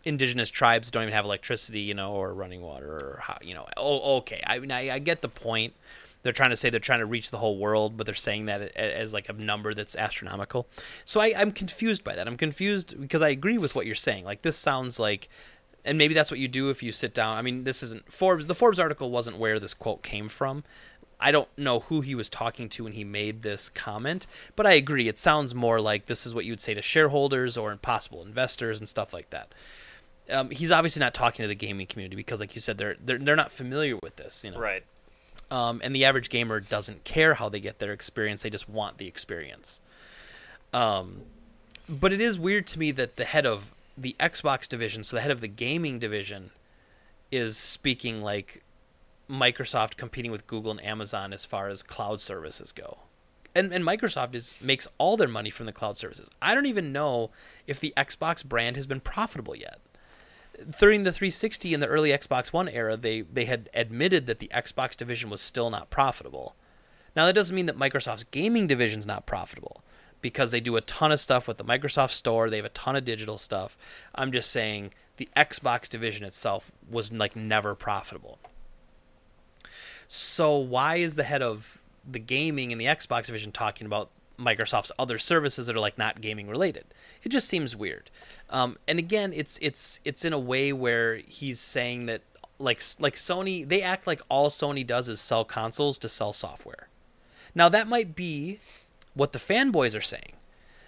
indigenous 0.04 0.50
tribes 0.50 0.90
don't 0.90 1.02
even 1.02 1.12
have 1.12 1.24
electricity, 1.24 1.80
you 1.80 1.94
know, 1.94 2.12
or 2.12 2.32
running 2.32 2.62
water 2.62 2.88
or 2.88 3.20
how, 3.22 3.38
you 3.42 3.54
know. 3.54 3.66
Oh, 3.76 4.18
okay. 4.18 4.42
I 4.46 4.58
mean, 4.60 4.70
I, 4.70 4.92
I 4.92 4.98
get 5.00 5.20
the 5.20 5.28
point. 5.28 5.74
They're 6.22 6.32
trying 6.32 6.50
to 6.50 6.56
say 6.56 6.70
they're 6.70 6.80
trying 6.80 7.00
to 7.00 7.06
reach 7.06 7.30
the 7.30 7.38
whole 7.38 7.56
world, 7.56 7.96
but 7.96 8.06
they're 8.06 8.14
saying 8.14 8.46
that 8.46 8.74
as 8.76 9.12
like 9.12 9.28
a 9.28 9.32
number 9.32 9.74
that's 9.74 9.94
astronomical. 9.94 10.66
So 11.04 11.20
I, 11.20 11.32
I'm 11.36 11.52
confused 11.52 12.02
by 12.02 12.16
that. 12.16 12.26
I'm 12.26 12.36
confused 12.36 13.00
because 13.00 13.22
I 13.22 13.28
agree 13.28 13.58
with 13.58 13.74
what 13.74 13.86
you're 13.86 13.94
saying. 13.94 14.24
Like 14.24 14.42
this 14.42 14.56
sounds 14.56 14.98
like 14.98 15.28
and 15.86 15.96
maybe 15.96 16.14
that's 16.14 16.30
what 16.30 16.40
you 16.40 16.48
do 16.48 16.68
if 16.68 16.82
you 16.82 16.92
sit 16.92 17.14
down. 17.14 17.38
I 17.38 17.42
mean, 17.42 17.64
this 17.64 17.82
isn't 17.82 18.12
Forbes. 18.12 18.46
The 18.46 18.54
Forbes 18.54 18.78
article 18.78 19.10
wasn't 19.10 19.38
where 19.38 19.58
this 19.58 19.72
quote 19.72 20.02
came 20.02 20.28
from. 20.28 20.64
I 21.18 21.32
don't 21.32 21.48
know 21.56 21.80
who 21.80 22.02
he 22.02 22.14
was 22.14 22.28
talking 22.28 22.68
to 22.70 22.84
when 22.84 22.92
he 22.92 23.04
made 23.04 23.40
this 23.42 23.70
comment, 23.70 24.26
but 24.54 24.66
I 24.66 24.72
agree. 24.72 25.08
It 25.08 25.18
sounds 25.18 25.54
more 25.54 25.80
like 25.80 26.06
this 26.06 26.26
is 26.26 26.34
what 26.34 26.44
you 26.44 26.52
would 26.52 26.60
say 26.60 26.74
to 26.74 26.82
shareholders 26.82 27.56
or 27.56 27.74
possible 27.76 28.22
investors 28.22 28.78
and 28.78 28.88
stuff 28.88 29.14
like 29.14 29.30
that. 29.30 29.54
Um, 30.28 30.50
he's 30.50 30.70
obviously 30.70 31.00
not 31.00 31.14
talking 31.14 31.42
to 31.44 31.48
the 31.48 31.54
gaming 31.54 31.86
community 31.86 32.16
because, 32.16 32.40
like 32.40 32.54
you 32.54 32.60
said, 32.60 32.76
they're 32.76 32.96
they're, 33.00 33.18
they're 33.18 33.36
not 33.36 33.50
familiar 33.50 33.96
with 34.02 34.16
this, 34.16 34.44
you 34.44 34.50
know. 34.50 34.58
right. 34.58 34.84
Um, 35.48 35.80
and 35.84 35.94
the 35.94 36.04
average 36.04 36.28
gamer 36.28 36.58
doesn't 36.58 37.04
care 37.04 37.34
how 37.34 37.48
they 37.48 37.60
get 37.60 37.78
their 37.78 37.92
experience; 37.92 38.42
they 38.42 38.50
just 38.50 38.68
want 38.68 38.98
the 38.98 39.06
experience. 39.06 39.80
Um, 40.72 41.22
but 41.88 42.12
it 42.12 42.20
is 42.20 42.38
weird 42.38 42.66
to 42.68 42.78
me 42.80 42.90
that 42.90 43.16
the 43.16 43.24
head 43.24 43.46
of 43.46 43.72
the 43.96 44.16
Xbox 44.20 44.68
division, 44.68 45.04
so 45.04 45.16
the 45.16 45.22
head 45.22 45.30
of 45.30 45.40
the 45.40 45.48
gaming 45.48 45.98
division, 45.98 46.50
is 47.30 47.56
speaking 47.56 48.22
like 48.22 48.62
Microsoft 49.28 49.96
competing 49.96 50.30
with 50.30 50.46
Google 50.46 50.70
and 50.70 50.84
Amazon 50.84 51.32
as 51.32 51.44
far 51.44 51.68
as 51.68 51.82
cloud 51.82 52.20
services 52.20 52.72
go. 52.72 52.98
And, 53.54 53.72
and 53.72 53.84
Microsoft 53.84 54.34
is 54.34 54.54
makes 54.60 54.86
all 54.98 55.16
their 55.16 55.28
money 55.28 55.50
from 55.50 55.66
the 55.66 55.72
cloud 55.72 55.96
services. 55.96 56.28
I 56.42 56.54
don't 56.54 56.66
even 56.66 56.92
know 56.92 57.30
if 57.66 57.80
the 57.80 57.94
Xbox 57.96 58.44
brand 58.44 58.76
has 58.76 58.86
been 58.86 59.00
profitable 59.00 59.56
yet. 59.56 59.80
During 60.78 61.04
the 61.04 61.12
360 61.12 61.74
and 61.74 61.82
the 61.82 61.86
early 61.86 62.10
Xbox 62.10 62.52
One 62.52 62.68
era, 62.68 62.96
they, 62.96 63.22
they 63.22 63.46
had 63.46 63.68
admitted 63.74 64.26
that 64.26 64.38
the 64.38 64.50
Xbox 64.54 64.96
division 64.96 65.30
was 65.30 65.40
still 65.40 65.70
not 65.70 65.90
profitable. 65.90 66.54
Now 67.14 67.24
that 67.26 67.34
doesn't 67.34 67.56
mean 67.56 67.66
that 67.66 67.78
Microsoft's 67.78 68.24
gaming 68.24 68.66
division 68.66 69.00
is 69.00 69.06
not 69.06 69.26
profitable 69.26 69.82
because 70.20 70.50
they 70.50 70.60
do 70.60 70.76
a 70.76 70.80
ton 70.80 71.12
of 71.12 71.20
stuff 71.20 71.46
with 71.46 71.58
the 71.58 71.64
Microsoft 71.64 72.10
Store. 72.10 72.50
They 72.50 72.56
have 72.56 72.66
a 72.66 72.70
ton 72.70 72.96
of 72.96 73.04
digital 73.04 73.38
stuff. 73.38 73.76
I'm 74.14 74.32
just 74.32 74.50
saying 74.50 74.92
the 75.16 75.28
Xbox 75.36 75.88
division 75.88 76.24
itself 76.24 76.72
was 76.90 77.12
like 77.12 77.36
never 77.36 77.74
profitable. 77.74 78.38
So 80.08 80.56
why 80.56 80.96
is 80.96 81.16
the 81.16 81.24
head 81.24 81.42
of 81.42 81.82
the 82.08 82.18
gaming 82.18 82.70
and 82.72 82.80
the 82.80 82.86
Xbox 82.86 83.26
division 83.26 83.52
talking 83.52 83.86
about 83.86 84.10
Microsoft's 84.38 84.92
other 84.98 85.18
services 85.18 85.66
that 85.66 85.76
are 85.76 85.80
like 85.80 85.98
not 85.98 86.20
gaming 86.20 86.48
related? 86.48 86.84
It 87.22 87.30
just 87.30 87.48
seems 87.48 87.74
weird. 87.74 88.10
Um, 88.50 88.78
and 88.86 88.98
again, 88.98 89.32
it's 89.34 89.58
it's 89.60 90.00
it's 90.04 90.24
in 90.24 90.32
a 90.32 90.38
way 90.38 90.72
where 90.72 91.16
he's 91.16 91.58
saying 91.58 92.06
that 92.06 92.22
like 92.58 92.82
like 92.98 93.14
Sony, 93.14 93.66
they 93.66 93.82
act 93.82 94.06
like 94.06 94.20
all 94.28 94.48
Sony 94.48 94.86
does 94.86 95.08
is 95.08 95.20
sell 95.20 95.44
consoles 95.44 95.98
to 95.98 96.08
sell 96.08 96.32
software. 96.32 96.88
Now 97.54 97.68
that 97.70 97.88
might 97.88 98.14
be 98.14 98.60
what 99.16 99.32
the 99.32 99.40
fanboys 99.40 99.96
are 99.98 100.00
saying. 100.00 100.34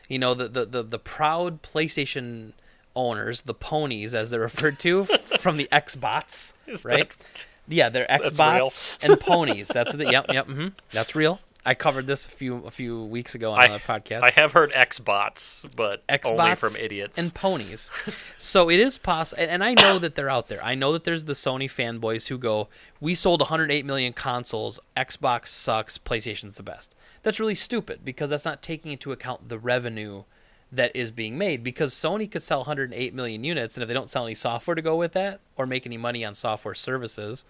You 0.08 0.20
know, 0.20 0.32
the 0.34 0.46
the 0.48 0.64
the, 0.64 0.82
the 0.84 0.98
proud 1.00 1.62
PlayStation 1.62 2.52
owners, 2.94 3.42
the 3.42 3.54
ponies 3.54 4.14
as 4.14 4.30
they're 4.30 4.40
referred 4.52 4.78
to 4.80 5.04
from 5.40 5.56
the 5.56 5.68
Xbots, 5.72 6.52
Is 6.68 6.84
right? 6.84 7.08
that- 7.08 7.26
Yeah, 7.68 7.88
they're 7.88 8.06
Xbots 8.08 8.94
and 9.02 9.18
ponies. 9.32 9.68
That's 9.68 9.92
what. 9.92 9.98
They, 9.98 10.10
yep, 10.10 10.26
yep. 10.30 10.46
hmm 10.46 10.68
That's 10.92 11.14
real. 11.14 11.40
I 11.66 11.74
covered 11.74 12.06
this 12.06 12.24
a 12.24 12.30
few 12.30 12.64
a 12.64 12.70
few 12.70 13.04
weeks 13.04 13.34
ago 13.34 13.52
on 13.52 13.60
I, 13.60 13.64
another 13.66 13.82
podcast. 13.86 14.22
I 14.22 14.32
have 14.36 14.52
heard 14.52 14.72
Xbots, 14.72 15.68
but 15.76 16.02
only 16.24 16.54
from 16.54 16.74
idiots. 16.76 17.18
and 17.18 17.34
ponies. 17.34 17.90
so 18.38 18.70
it 18.70 18.78
is 18.78 18.96
possible, 18.96 19.42
and, 19.42 19.50
and 19.50 19.64
I 19.64 19.74
know 19.74 19.98
that 19.98 20.14
they're 20.14 20.30
out 20.30 20.48
there. 20.48 20.64
I 20.64 20.74
know 20.74 20.92
that 20.94 21.04
there's 21.04 21.24
the 21.24 21.34
Sony 21.34 21.66
fanboys 21.66 22.28
who 22.28 22.38
go, 22.38 22.68
"We 23.00 23.14
sold 23.14 23.40
108 23.40 23.84
million 23.84 24.14
consoles. 24.14 24.80
Xbox 24.96 25.48
sucks. 25.48 25.98
PlayStation's 25.98 26.54
the 26.54 26.62
best." 26.62 26.94
That's 27.22 27.40
really 27.40 27.54
stupid 27.54 28.04
because 28.04 28.30
that's 28.30 28.44
not 28.44 28.62
taking 28.62 28.92
into 28.92 29.12
account 29.12 29.48
the 29.48 29.58
revenue 29.58 30.24
that 30.70 30.94
is 30.94 31.10
being 31.10 31.38
made. 31.38 31.64
Because 31.64 31.94
Sony 31.94 32.30
could 32.30 32.42
sell 32.42 32.60
108 32.60 33.14
million 33.14 33.44
units, 33.44 33.76
and 33.76 33.82
if 33.82 33.88
they 33.88 33.94
don't 33.94 34.10
sell 34.10 34.24
any 34.24 34.34
software 34.34 34.74
to 34.74 34.82
go 34.82 34.96
with 34.96 35.12
that 35.12 35.40
or 35.56 35.66
make 35.66 35.86
any 35.86 35.96
money 35.96 36.24
on 36.24 36.34
software 36.34 36.74
services, 36.74 37.44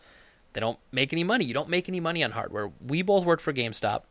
they 0.52 0.60
don't 0.60 0.78
make 0.90 1.12
any 1.12 1.24
money. 1.24 1.44
You 1.44 1.54
don't 1.54 1.68
make 1.68 1.88
any 1.88 2.00
money 2.00 2.24
on 2.24 2.32
hardware. 2.32 2.72
We 2.84 3.02
both 3.02 3.24
worked 3.24 3.42
for 3.42 3.52
GameStop. 3.52 4.02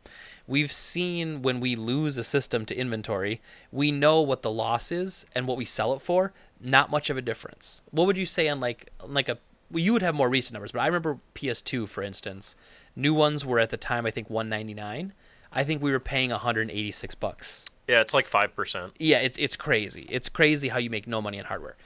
We've 0.46 0.72
seen 0.72 1.42
when 1.42 1.60
we 1.60 1.76
lose 1.76 2.16
a 2.16 2.24
system 2.24 2.64
to 2.66 2.76
inventory, 2.76 3.40
we 3.72 3.90
know 3.90 4.20
what 4.22 4.42
the 4.42 4.50
loss 4.50 4.92
is 4.92 5.26
and 5.34 5.46
what 5.46 5.56
we 5.56 5.64
sell 5.64 5.92
it 5.92 6.00
for. 6.00 6.32
Not 6.60 6.90
much 6.90 7.10
of 7.10 7.16
a 7.16 7.22
difference. 7.22 7.82
What 7.90 8.06
would 8.06 8.18
you 8.18 8.26
say 8.26 8.48
on 8.48 8.60
like 8.60 8.90
on 9.00 9.12
like 9.14 9.28
a 9.28 9.38
well, 9.70 9.82
you 9.82 9.92
would 9.92 10.02
have 10.02 10.14
more 10.14 10.30
recent 10.30 10.54
numbers, 10.54 10.72
but 10.72 10.80
I 10.80 10.86
remember 10.86 11.18
PS2 11.34 11.88
for 11.88 12.02
instance. 12.02 12.56
New 12.96 13.12
ones 13.12 13.44
were 13.44 13.58
at 13.58 13.70
the 13.70 13.76
time 13.76 14.06
I 14.06 14.10
think 14.10 14.30
199. 14.30 15.12
I 15.52 15.64
think 15.64 15.82
we 15.82 15.92
were 15.92 16.00
paying 16.00 16.30
186 16.30 17.14
bucks. 17.16 17.64
yeah, 17.86 18.00
it's 18.00 18.12
like 18.14 18.26
five 18.26 18.54
percent. 18.54 18.92
Yeah, 18.98 19.18
it's 19.18 19.38
it's 19.38 19.56
crazy. 19.56 20.06
It's 20.10 20.28
crazy 20.28 20.68
how 20.68 20.78
you 20.78 20.90
make 20.90 21.06
no 21.06 21.22
money 21.22 21.38
on 21.38 21.46
hardware. 21.46 21.76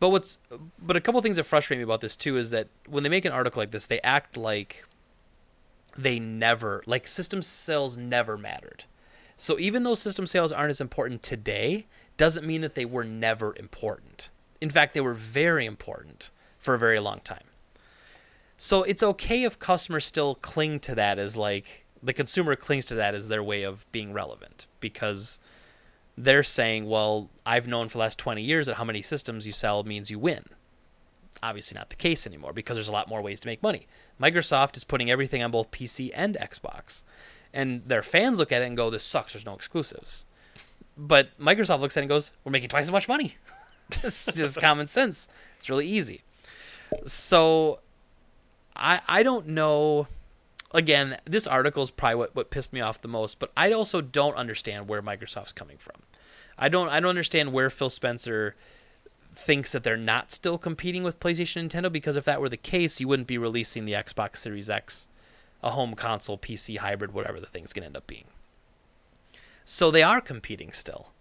But 0.00 0.08
what's 0.08 0.38
but 0.78 0.96
a 0.96 1.00
couple 1.00 1.20
things 1.22 1.36
that 1.36 1.44
frustrate 1.44 1.78
me 1.78 1.84
about 1.84 2.00
this 2.00 2.16
too 2.16 2.36
is 2.36 2.50
that 2.50 2.68
when 2.88 3.02
they 3.02 3.08
make 3.08 3.24
an 3.24 3.32
article 3.32 3.60
like 3.60 3.70
this, 3.70 3.86
they 3.86 4.00
act 4.00 4.36
like 4.36 4.84
they 5.96 6.18
never 6.18 6.82
like 6.86 7.06
system 7.06 7.42
sales 7.42 7.96
never 7.96 8.36
mattered. 8.38 8.84
So 9.36 9.58
even 9.58 9.82
though 9.82 9.94
system 9.94 10.26
sales 10.26 10.50
aren't 10.52 10.70
as 10.70 10.80
important 10.80 11.22
today, 11.22 11.86
doesn't 12.16 12.46
mean 12.46 12.60
that 12.62 12.74
they 12.74 12.84
were 12.84 13.04
never 13.04 13.54
important. 13.56 14.28
In 14.60 14.70
fact, 14.70 14.94
they 14.94 15.00
were 15.00 15.14
very 15.14 15.66
important 15.66 16.30
for 16.58 16.74
a 16.74 16.78
very 16.78 17.00
long 17.00 17.20
time. 17.20 17.44
So 18.56 18.84
it's 18.84 19.02
okay 19.02 19.42
if 19.42 19.58
customers 19.58 20.06
still 20.06 20.36
cling 20.36 20.78
to 20.80 20.94
that 20.94 21.18
as 21.18 21.36
like 21.36 21.81
the 22.02 22.12
consumer 22.12 22.56
clings 22.56 22.86
to 22.86 22.94
that 22.96 23.14
as 23.14 23.28
their 23.28 23.42
way 23.42 23.62
of 23.62 23.90
being 23.92 24.12
relevant 24.12 24.66
because 24.80 25.38
they're 26.16 26.42
saying, 26.42 26.88
well, 26.88 27.30
I've 27.46 27.68
known 27.68 27.88
for 27.88 27.94
the 27.94 28.00
last 28.00 28.18
20 28.18 28.42
years 28.42 28.66
that 28.66 28.76
how 28.76 28.84
many 28.84 29.02
systems 29.02 29.46
you 29.46 29.52
sell 29.52 29.82
means 29.84 30.10
you 30.10 30.18
win. 30.18 30.44
Obviously, 31.42 31.76
not 31.76 31.90
the 31.90 31.96
case 31.96 32.26
anymore 32.26 32.52
because 32.52 32.76
there's 32.76 32.88
a 32.88 32.92
lot 32.92 33.08
more 33.08 33.22
ways 33.22 33.40
to 33.40 33.48
make 33.48 33.62
money. 33.62 33.86
Microsoft 34.20 34.76
is 34.76 34.84
putting 34.84 35.10
everything 35.10 35.42
on 35.42 35.50
both 35.50 35.70
PC 35.70 36.10
and 36.14 36.36
Xbox. 36.36 37.02
And 37.52 37.82
their 37.86 38.02
fans 38.02 38.38
look 38.38 38.52
at 38.52 38.62
it 38.62 38.66
and 38.66 38.76
go, 38.76 38.90
this 38.90 39.04
sucks, 39.04 39.32
there's 39.32 39.46
no 39.46 39.54
exclusives. 39.54 40.24
But 40.96 41.38
Microsoft 41.38 41.80
looks 41.80 41.96
at 41.96 42.00
it 42.00 42.04
and 42.04 42.08
goes, 42.10 42.30
we're 42.44 42.52
making 42.52 42.68
twice 42.68 42.84
as 42.84 42.92
much 42.92 43.08
money. 43.08 43.36
it's 44.02 44.26
just 44.36 44.60
common 44.60 44.86
sense. 44.86 45.28
It's 45.58 45.68
really 45.68 45.86
easy. 45.86 46.22
So 47.06 47.80
I 48.76 49.00
I 49.08 49.22
don't 49.22 49.48
know 49.48 50.06
again, 50.74 51.18
this 51.24 51.46
article 51.46 51.82
is 51.82 51.90
probably 51.90 52.16
what, 52.16 52.36
what 52.36 52.50
pissed 52.50 52.72
me 52.72 52.80
off 52.80 53.00
the 53.00 53.08
most, 53.08 53.38
but 53.38 53.50
I 53.56 53.72
also 53.72 54.00
don't 54.00 54.36
understand 54.36 54.88
where 54.88 55.02
Microsoft's 55.02 55.52
coming 55.52 55.78
from. 55.78 56.02
I 56.58 56.68
don't 56.68 56.88
I 56.88 57.00
don't 57.00 57.10
understand 57.10 57.52
where 57.52 57.70
Phil 57.70 57.90
Spencer 57.90 58.54
thinks 59.34 59.72
that 59.72 59.82
they're 59.82 59.96
not 59.96 60.30
still 60.30 60.58
competing 60.58 61.02
with 61.02 61.18
PlayStation 61.18 61.62
and 61.62 61.70
Nintendo 61.70 61.90
because 61.90 62.16
if 62.16 62.24
that 62.24 62.40
were 62.40 62.48
the 62.48 62.56
case, 62.56 63.00
you 63.00 63.08
wouldn't 63.08 63.28
be 63.28 63.38
releasing 63.38 63.84
the 63.84 63.94
Xbox 63.94 64.36
Series 64.36 64.68
X, 64.68 65.08
a 65.62 65.70
home 65.70 65.94
console, 65.94 66.36
PC 66.36 66.78
hybrid, 66.78 67.12
whatever 67.12 67.40
the 67.40 67.46
thing's 67.46 67.72
going 67.72 67.82
to 67.82 67.86
end 67.86 67.96
up 67.96 68.06
being. 68.06 68.26
So 69.64 69.90
they 69.90 70.02
are 70.02 70.20
competing 70.20 70.72
still. 70.72 71.12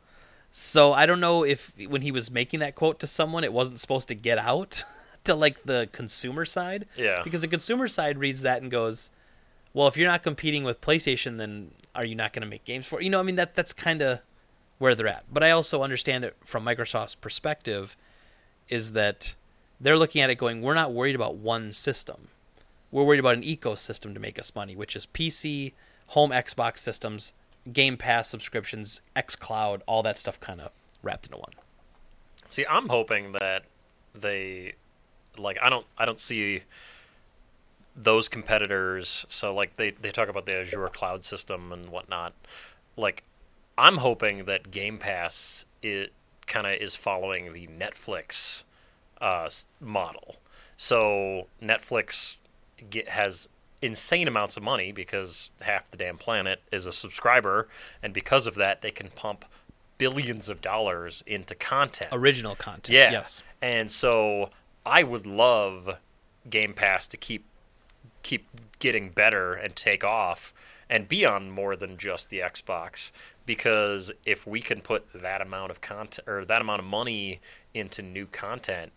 So 0.52 0.92
I 0.92 1.06
don't 1.06 1.22
know 1.22 1.46
if 1.46 1.72
when 1.88 2.02
he 2.02 2.12
was 2.12 2.30
making 2.30 2.60
that 2.60 2.76
quote 2.76 3.00
to 3.00 3.08
someone, 3.08 3.44
it 3.46 3.54
wasn't 3.54 3.80
supposed 3.80 4.10
to 4.10 4.16
get 4.16 4.38
out 4.38 4.84
to 5.24 5.34
like 5.34 5.64
the 5.64 5.88
consumer 5.92 6.46
side. 6.46 6.88
Yeah. 6.98 7.22
Because 7.24 7.42
the 7.42 7.48
consumer 7.48 7.88
side 7.88 8.18
reads 8.18 8.42
that 8.42 8.62
and 8.62 8.70
goes, 8.70 9.10
"Well, 9.74 9.88
if 9.88 9.98
you're 9.98 10.10
not 10.10 10.24
competing 10.24 10.64
with 10.64 10.82
PlayStation, 10.82 11.38
then 11.38 11.72
are 11.96 12.06
you 12.06 12.16
not 12.16 12.34
going 12.34 12.42
to 12.42 12.48
make 12.48 12.66
games 12.66 12.86
for?" 12.86 13.02
You 13.02 13.10
know, 13.10 13.20
I 13.20 13.24
mean 13.24 13.36
that 13.36 13.56
that's 13.56 13.74
kind 13.74 14.02
of 14.02 14.20
where 14.78 14.96
they're 14.96 15.08
at. 15.08 15.26
But 15.32 15.44
I 15.44 15.52
also 15.52 15.84
understand 15.84 16.24
it 16.24 16.36
from 16.44 16.66
Microsoft's 16.66 17.16
perspective 17.16 17.96
is 18.70 18.94
that 18.94 19.36
they're 19.80 19.98
looking 19.98 20.22
at 20.22 20.30
it 20.30 20.36
going, 20.36 20.62
"We're 20.62 20.74
not 20.74 20.94
worried 20.94 21.16
about 21.16 21.36
one 21.36 21.74
system. 21.74 22.30
We're 22.92 23.04
worried 23.04 23.20
about 23.20 23.36
an 23.36 23.44
ecosystem 23.44 24.14
to 24.14 24.20
make 24.20 24.38
us 24.38 24.54
money, 24.54 24.76
which 24.76 24.96
is 24.96 25.06
PC, 25.06 25.74
home 26.08 26.32
Xbox 26.32 26.80
systems, 26.80 27.32
Game 27.72 27.96
Pass 27.96 28.28
subscriptions, 28.28 29.02
xCloud, 29.16 29.82
all 29.86 30.04
that 30.04 30.18
stuff 30.18 30.40
kind 30.40 30.60
of 30.62 30.72
wrapped 31.02 31.28
into 31.28 31.38
one." 31.38 31.54
See, 32.50 32.66
I'm 32.66 32.90
hoping 32.90 33.32
that 33.34 33.64
they 34.14 34.74
like 35.38 35.58
I 35.62 35.70
don't 35.70 35.86
I 35.98 36.06
don't 36.06 36.20
see 36.20 36.64
those 37.96 38.30
competitors. 38.30 39.26
So 39.30 39.54
like 39.54 39.76
they 39.76 39.92
they 39.92 40.12
talk 40.12 40.30
about 40.30 40.46
the 40.46 40.56
Azure 40.56 40.90
cloud 40.90 41.24
system 41.24 41.72
and 41.72 41.90
whatnot. 41.90 42.34
Like 42.98 43.24
I'm 43.78 43.98
hoping 43.98 44.46
that 44.46 44.72
Game 44.72 44.98
Pass 44.98 45.66
it 45.82 46.14
kind 46.48 46.68
of 46.68 46.74
is 46.74 46.96
following 46.96 47.54
the 47.54 47.68
Netflix 47.68 48.64
uh, 49.20 49.50
model. 49.80 50.38
So 50.78 51.48
Netflix 51.62 52.38
get, 52.90 53.10
has 53.10 53.48
insane 53.82 54.28
amounts 54.28 54.58
of 54.58 54.64
money 54.64 54.92
because 54.92 55.50
half 55.62 55.90
the 55.92 55.98
damn 55.98 56.18
planet 56.18 56.62
is 56.72 56.86
a 56.86 56.92
subscriber, 56.92 57.68
and 58.04 58.14
because 58.14 58.48
of 58.48 58.56
that, 58.56 58.82
they 58.82 58.92
can 58.92 59.10
pump 59.10 59.46
billions 59.98 60.50
of 60.50 60.62
dollars 60.62 61.24
into 61.28 61.54
content. 61.56 62.10
Original 62.12 62.56
content. 62.56 62.96
Yeah. 62.96 63.12
Yes. 63.12 63.44
And 63.62 63.92
so 63.92 64.50
I 64.86 65.04
would 65.04 65.28
love 65.28 65.98
Game 66.50 66.74
Pass 66.74 67.06
to 67.08 67.18
keep 67.18 67.46
keep 68.24 68.48
getting 68.80 69.10
better 69.10 69.54
and 69.54 69.76
take 69.76 70.04
off 70.04 70.54
and 70.90 71.08
be 71.08 71.26
on 71.26 71.50
more 71.50 71.76
than 71.76 71.98
just 71.98 72.30
the 72.30 72.40
Xbox 72.40 73.12
because 73.46 74.12
if 74.26 74.46
we 74.46 74.62
can 74.62 74.82
put 74.82 75.06
that 75.14 75.42
amount 75.42 75.72
of 75.72 75.82
content 75.82 76.28
or 76.28 76.46
that 76.46 76.62
amount 76.62 76.80
of 76.80 76.86
money 76.86 77.42
into 77.74 78.02
new 78.02 78.26
content, 78.26 78.92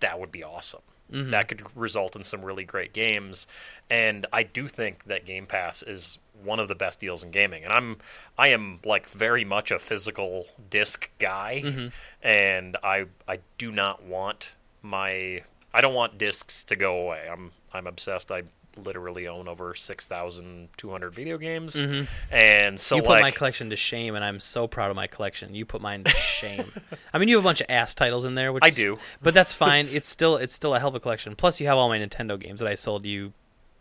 that 0.00 0.18
would 0.18 0.32
be 0.32 0.42
awesome. 0.42 0.82
Mm-hmm. 1.12 1.30
That 1.30 1.48
could 1.48 1.64
result 1.76 2.14
in 2.14 2.24
some 2.24 2.44
really 2.44 2.64
great 2.64 2.92
games, 2.92 3.48
and 3.90 4.26
I 4.32 4.44
do 4.44 4.68
think 4.68 5.04
that 5.04 5.24
Game 5.24 5.44
Pass 5.44 5.82
is 5.82 6.18
one 6.42 6.60
of 6.60 6.68
the 6.68 6.74
best 6.74 7.00
deals 7.00 7.22
in 7.22 7.30
gaming. 7.30 7.64
And 7.64 7.72
I'm 7.72 7.96
I 8.38 8.48
am 8.48 8.78
like 8.84 9.08
very 9.10 9.44
much 9.44 9.72
a 9.72 9.80
physical 9.80 10.46
disc 10.70 11.10
guy, 11.18 11.62
mm-hmm. 11.64 11.88
and 12.22 12.76
I 12.84 13.06
I 13.26 13.40
do 13.58 13.72
not 13.72 14.04
want 14.04 14.52
my 14.82 15.42
I 15.74 15.80
don't 15.80 15.94
want 15.94 16.16
discs 16.16 16.62
to 16.64 16.76
go 16.76 16.96
away. 17.00 17.28
I'm 17.30 17.50
I'm 17.72 17.88
obsessed. 17.88 18.30
I 18.30 18.44
literally 18.76 19.26
own 19.26 19.48
over 19.48 19.74
six 19.74 20.06
thousand 20.06 20.68
two 20.76 20.90
hundred 20.90 21.14
video 21.14 21.38
games, 21.38 21.76
mm-hmm. 21.76 22.04
and 22.34 22.78
so 22.78 22.96
you 22.96 23.02
put 23.02 23.10
like 23.10 23.22
my 23.22 23.30
collection 23.30 23.70
to 23.70 23.76
shame, 23.76 24.14
and 24.14 24.24
I'm 24.24 24.40
so 24.40 24.66
proud 24.66 24.90
of 24.90 24.96
my 24.96 25.06
collection. 25.06 25.54
You 25.54 25.64
put 25.64 25.80
mine 25.80 26.04
to 26.04 26.10
shame. 26.10 26.72
I 27.14 27.18
mean, 27.18 27.28
you 27.28 27.36
have 27.36 27.44
a 27.44 27.48
bunch 27.48 27.60
of 27.60 27.66
ass 27.68 27.94
titles 27.94 28.24
in 28.24 28.34
there, 28.34 28.52
which 28.52 28.64
I 28.64 28.68
is- 28.68 28.76
do. 28.76 28.98
but 29.22 29.34
that's 29.34 29.54
fine. 29.54 29.88
It's 29.90 30.08
still 30.08 30.36
it's 30.36 30.54
still 30.54 30.74
a 30.74 30.78
hell 30.78 30.88
of 30.88 30.94
a 30.94 31.00
collection. 31.00 31.34
Plus, 31.36 31.60
you 31.60 31.66
have 31.66 31.78
all 31.78 31.88
my 31.88 31.98
Nintendo 31.98 32.38
games 32.38 32.60
that 32.60 32.68
I 32.68 32.74
sold 32.74 33.06
you. 33.06 33.32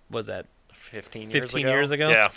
what 0.10 0.20
Was 0.20 0.28
that 0.28 0.46
15 0.74 1.30
years 1.32 1.44
15 1.44 1.66
ago. 1.66 1.70
years 1.76 1.92
ago? 1.92 2.10
Yeah. 2.10 2.30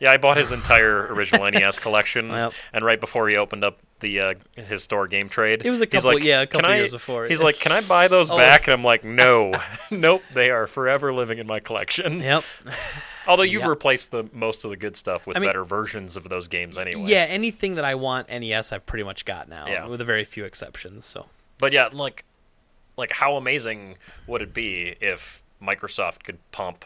Yeah, 0.00 0.10
I 0.10 0.16
bought 0.16 0.36
his 0.36 0.52
entire 0.52 1.12
original 1.12 1.50
NES 1.50 1.78
collection, 1.78 2.28
Yep. 2.30 2.52
and 2.72 2.84
right 2.84 3.00
before 3.00 3.28
he 3.28 3.36
opened 3.36 3.64
up 3.64 3.78
the 4.00 4.20
uh, 4.20 4.34
his 4.56 4.82
store 4.82 5.06
Game 5.06 5.28
Trade, 5.28 5.62
It 5.64 5.70
was 5.70 5.80
a 5.80 5.86
couple- 5.86 6.14
like, 6.14 6.22
yeah, 6.24 6.42
a 6.42 6.46
"Can 6.46 6.60
couple 6.60 6.72
I-" 6.74 6.76
years 6.76 6.90
before. 6.90 7.26
He's 7.26 7.42
like, 7.42 7.58
"Can 7.60 7.72
I 7.72 7.80
buy 7.80 8.08
those 8.08 8.30
Oh. 8.30 8.36
back?" 8.36 8.66
And 8.66 8.74
I'm 8.74 8.84
like, 8.84 9.04
"No, 9.04 9.54
nope, 9.90 10.22
they 10.34 10.50
are 10.50 10.66
forever 10.66 11.12
living 11.12 11.38
in 11.38 11.46
my 11.46 11.60
collection." 11.60 12.20
Yep. 12.20 12.44
Although 13.26 13.44
you've 13.44 13.62
Yeah. 13.62 13.68
replaced 13.68 14.10
the 14.10 14.28
most 14.34 14.64
of 14.64 14.70
the 14.70 14.76
good 14.76 14.96
stuff 14.98 15.26
with 15.26 15.36
I 15.36 15.40
mean- 15.40 15.48
better 15.48 15.64
versions 15.64 16.16
of 16.16 16.28
those 16.28 16.48
games 16.48 16.76
anyway. 16.76 17.04
Yeah, 17.06 17.24
anything 17.28 17.76
that 17.76 17.84
I 17.84 17.94
want 17.94 18.28
NES, 18.28 18.72
I've 18.72 18.84
pretty 18.84 19.04
much 19.04 19.24
got 19.24 19.48
now, 19.48 19.66
Yeah. 19.66 19.86
with 19.86 20.00
a 20.00 20.04
very 20.04 20.24
few 20.24 20.44
exceptions. 20.44 21.06
So 21.06 21.26
But 21.58 21.72
yeah, 21.72 21.88
like, 21.90 22.24
like 22.98 23.12
how 23.12 23.36
amazing 23.36 23.96
would 24.26 24.42
it 24.42 24.52
be 24.52 24.96
if 25.00 25.42
Microsoft 25.62 26.24
could 26.24 26.38
pump 26.52 26.84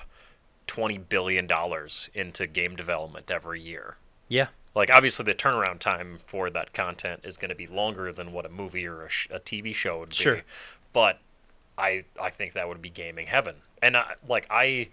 twenty 0.68 0.98
billion 0.98 1.48
dollars 1.48 2.08
into 2.14 2.46
game 2.46 2.76
development 2.76 3.30
every 3.30 3.60
year? 3.60 3.96
yeah, 4.28 4.48
Like, 4.74 4.90
obviously, 4.92 5.24
the 5.24 5.34
turnaround 5.34 5.80
time 5.80 6.20
for 6.26 6.50
that 6.50 6.72
content 6.72 7.22
is 7.24 7.36
going 7.36 7.48
to 7.48 7.54
be 7.56 7.66
longer 7.66 8.12
than 8.12 8.30
what 8.30 8.46
a 8.46 8.48
movie 8.50 8.86
or 8.86 9.02
a, 9.04 9.08
sh- 9.08 9.26
a 9.32 9.40
TV 9.40 9.74
show 9.74 9.98
would 10.00 10.10
be. 10.10 10.14
Sure. 10.16 10.42
But 10.92 11.18
I 11.76 12.04
I 12.20 12.30
think 12.30 12.52
that 12.52 12.68
would 12.68 12.80
be 12.82 12.90
gaming 12.90 13.26
heaven. 13.26 13.56
And 13.82 13.96
I, 13.96 14.14
like 14.28 14.46
I 14.50 14.88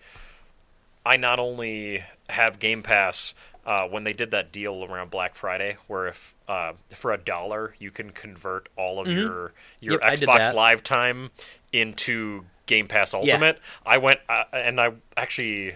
I 1.05 1.17
not 1.17 1.39
only 1.39 2.03
have 2.29 2.59
Game 2.59 2.81
Pass 2.81 3.33
uh, 3.65 3.87
when 3.87 4.03
they 4.03 4.13
did 4.13 4.31
that 4.31 4.51
deal 4.51 4.83
around 4.85 5.09
Black 5.11 5.35
Friday, 5.35 5.77
where 5.87 6.07
if 6.07 6.35
uh, 6.47 6.73
for 6.91 7.11
a 7.11 7.17
dollar 7.17 7.75
you 7.79 7.91
can 7.91 8.11
convert 8.11 8.69
all 8.77 8.99
of 8.99 9.07
your 9.07 9.53
your 9.81 9.99
Mm-hmm. 9.99 10.09
Yep, 10.09 10.19
Xbox. 10.29 10.53
Live 10.53 10.83
time 10.83 11.31
into 11.73 12.45
Game 12.65 12.87
Pass 12.87 13.13
Ultimate. 13.13 13.59
I 13.85 13.97
went 13.97 14.19
uh, 14.29 14.43
and 14.53 14.79
I 14.79 14.91
actually 15.17 15.75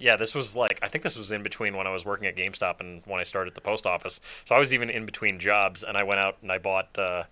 yeah, 0.00 0.16
this 0.16 0.34
was 0.34 0.56
like 0.56 0.78
I 0.82 0.88
think 0.88 1.04
this 1.04 1.16
was 1.16 1.30
in 1.30 1.42
between 1.42 1.76
when 1.76 1.86
I 1.86 1.90
was 1.92 2.04
working 2.04 2.26
at 2.26 2.34
GameStop 2.34 2.80
and 2.80 3.02
when 3.04 3.20
I 3.20 3.22
started 3.22 3.50
at 3.50 3.54
the 3.54 3.60
post 3.60 3.86
office. 3.86 4.20
So 4.46 4.54
I 4.54 4.58
was 4.58 4.72
even 4.72 4.90
in 4.90 5.04
between 5.04 5.38
jobs, 5.38 5.84
and 5.84 5.96
I 5.96 6.02
went 6.02 6.20
out 6.20 6.38
and 6.42 6.50
I 6.50 6.58
bought 6.58 6.98
uh, 6.98 7.24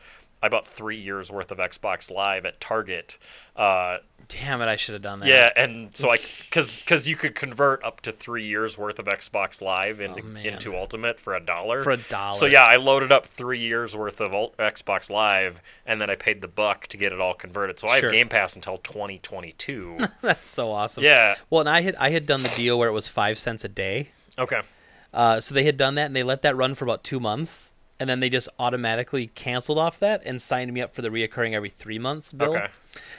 I 0.42 0.48
bought 0.48 0.66
three 0.66 0.98
years 0.98 1.30
worth 1.32 1.50
of 1.50 1.58
Xbox 1.58 2.10
Live 2.10 2.44
at 2.44 2.60
Target. 2.60 3.18
Uh, 3.56 3.98
damn 4.28 4.60
it, 4.62 4.68
I 4.68 4.76
should 4.76 4.92
have 4.92 5.02
done 5.02 5.18
that. 5.20 5.28
yeah, 5.28 5.50
and 5.56 5.92
so 5.96 6.08
I 6.10 6.16
because 6.44 6.78
because 6.80 7.08
you 7.08 7.16
could 7.16 7.34
convert 7.34 7.82
up 7.82 8.00
to 8.02 8.12
three 8.12 8.44
years 8.46 8.78
worth 8.78 9.00
of 9.00 9.06
Xbox 9.06 9.60
Live 9.60 10.00
into 10.00 10.22
Oh, 10.22 10.36
into 10.38 10.76
Ultimate 10.76 11.18
for 11.18 11.34
a 11.34 11.40
dollar. 11.40 11.82
For 11.82 11.90
a 11.90 11.96
dollar. 11.96 12.34
So 12.34 12.46
yeah, 12.46 12.62
I 12.64 12.76
loaded 12.76 13.10
up 13.10 13.26
three 13.26 13.58
years 13.58 13.96
worth 13.96 14.20
of 14.20 14.30
Xbox 14.58 15.10
Live, 15.10 15.60
and 15.86 16.00
then 16.00 16.08
I 16.08 16.14
paid 16.14 16.40
the 16.40 16.46
buck 16.48 16.86
to 16.88 16.96
get 16.96 17.12
it 17.12 17.20
all 17.20 17.34
converted. 17.34 17.78
So 17.80 17.88
I 17.88 17.98
Sure. 17.98 18.10
have 18.10 18.12
Game 18.16 18.28
Pass 18.28 18.54
until 18.54 18.78
2022. 18.78 19.98
that's 20.22 20.48
so 20.48 20.70
awesome. 20.70 21.02
yeah. 21.04 21.34
Well, 21.50 21.60
and 21.60 21.68
I 21.68 21.80
had 21.82 21.96
I 21.96 22.10
had 22.10 22.26
done 22.26 22.42
the 22.42 22.48
deal 22.50 22.78
where 22.78 22.88
it 22.88 22.92
was 22.92 23.08
five 23.08 23.38
cents 23.38 23.64
a 23.64 23.68
day. 23.68 24.10
Okay. 24.38 24.60
Uh, 25.12 25.40
so 25.40 25.54
they 25.54 25.64
had 25.64 25.76
done 25.76 25.94
that, 25.96 26.06
and 26.06 26.14
they 26.16 26.22
let 26.22 26.42
that 26.42 26.54
run 26.56 26.74
for 26.74 26.84
about 26.84 27.02
two 27.02 27.18
months, 27.18 27.72
and 28.00 28.08
then 28.08 28.20
they 28.20 28.28
just 28.28 28.48
automatically 28.58 29.28
canceled 29.28 29.78
off 29.78 29.98
that 30.00 30.22
and 30.24 30.40
signed 30.40 30.72
me 30.72 30.80
up 30.80 30.94
for 30.94 31.02
the 31.02 31.08
reoccurring 31.08 31.52
every 31.52 31.70
three 31.70 31.98
months 31.98 32.32
bill. 32.32 32.56
Okay. 32.56 32.68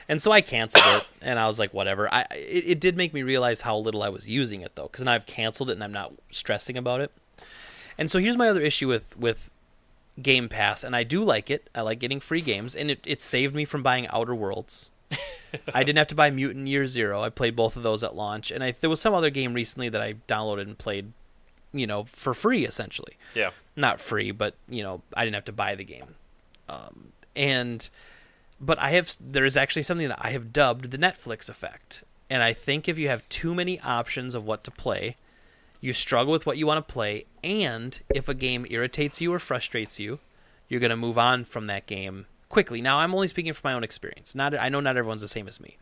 And 0.07 0.21
so 0.21 0.31
I 0.31 0.41
canceled 0.41 0.83
it, 0.85 1.07
and 1.21 1.39
I 1.39 1.47
was 1.47 1.59
like, 1.59 1.73
whatever. 1.73 2.11
I 2.13 2.25
it, 2.31 2.63
it 2.67 2.79
did 2.79 2.97
make 2.97 3.13
me 3.13 3.23
realize 3.23 3.61
how 3.61 3.77
little 3.77 4.03
I 4.03 4.09
was 4.09 4.29
using 4.29 4.61
it 4.61 4.73
though, 4.75 4.87
because 4.87 5.05
now 5.05 5.13
I've 5.13 5.25
canceled 5.25 5.69
it 5.69 5.73
and 5.73 5.83
I'm 5.83 5.93
not 5.93 6.13
stressing 6.31 6.77
about 6.77 7.01
it. 7.01 7.11
And 7.97 8.09
so 8.09 8.19
here's 8.19 8.37
my 8.37 8.47
other 8.47 8.61
issue 8.61 8.87
with 8.87 9.17
with 9.17 9.49
Game 10.21 10.49
Pass, 10.49 10.83
and 10.83 10.95
I 10.95 11.03
do 11.03 11.23
like 11.23 11.49
it. 11.49 11.69
I 11.75 11.81
like 11.81 11.99
getting 11.99 12.19
free 12.19 12.41
games, 12.41 12.75
and 12.75 12.91
it, 12.91 12.99
it 13.05 13.21
saved 13.21 13.55
me 13.55 13.65
from 13.65 13.83
buying 13.83 14.07
Outer 14.07 14.35
Worlds. 14.35 14.91
I 15.73 15.83
didn't 15.83 15.97
have 15.97 16.07
to 16.07 16.15
buy 16.15 16.29
Mutant 16.29 16.67
Year 16.67 16.87
Zero. 16.87 17.21
I 17.21 17.29
played 17.29 17.55
both 17.55 17.75
of 17.75 17.83
those 17.83 18.03
at 18.03 18.15
launch, 18.15 18.51
and 18.51 18.63
I, 18.63 18.71
there 18.71 18.89
was 18.89 19.01
some 19.01 19.13
other 19.13 19.29
game 19.29 19.53
recently 19.53 19.89
that 19.89 20.01
I 20.01 20.15
downloaded 20.27 20.61
and 20.61 20.77
played, 20.77 21.13
you 21.73 21.87
know, 21.87 22.05
for 22.05 22.33
free 22.33 22.65
essentially. 22.65 23.17
Yeah. 23.33 23.51
Not 23.75 24.01
free, 24.01 24.31
but 24.31 24.55
you 24.67 24.83
know, 24.83 25.01
I 25.15 25.23
didn't 25.23 25.35
have 25.35 25.45
to 25.45 25.51
buy 25.51 25.75
the 25.75 25.83
game. 25.83 26.15
Um, 26.67 27.13
and 27.35 27.89
but 28.59 28.77
I 28.79 28.91
have 28.91 29.15
there 29.19 29.45
is 29.45 29.55
actually 29.55 29.83
something 29.83 30.07
that 30.09 30.19
I 30.21 30.31
have 30.31 30.51
dubbed 30.51 30.91
the 30.91 30.97
Netflix 30.97 31.49
effect, 31.49 32.03
and 32.29 32.43
I 32.43 32.53
think 32.53 32.87
if 32.87 32.97
you 32.97 33.07
have 33.07 33.27
too 33.29 33.55
many 33.55 33.79
options 33.79 34.35
of 34.35 34.45
what 34.45 34.63
to 34.65 34.71
play, 34.71 35.15
you 35.81 35.93
struggle 35.93 36.31
with 36.31 36.45
what 36.45 36.57
you 36.57 36.67
want 36.67 36.85
to 36.85 36.93
play, 36.93 37.25
and 37.43 37.99
if 38.13 38.27
a 38.27 38.33
game 38.33 38.65
irritates 38.69 39.21
you 39.21 39.33
or 39.33 39.39
frustrates 39.39 39.99
you, 39.99 40.19
you're 40.67 40.81
going 40.81 40.89
to 40.89 40.97
move 40.97 41.17
on 41.17 41.45
from 41.45 41.67
that 41.67 41.85
game 41.85 42.25
quickly. 42.49 42.81
Now, 42.81 42.99
I'm 42.99 43.15
only 43.15 43.27
speaking 43.27 43.53
from 43.53 43.69
my 43.69 43.75
own 43.75 43.83
experience. 43.83 44.35
Not 44.35 44.57
I 44.57 44.69
know 44.69 44.81
not 44.81 44.97
everyone's 44.97 45.21
the 45.21 45.27
same 45.27 45.47
as 45.47 45.59
me. 45.59 45.77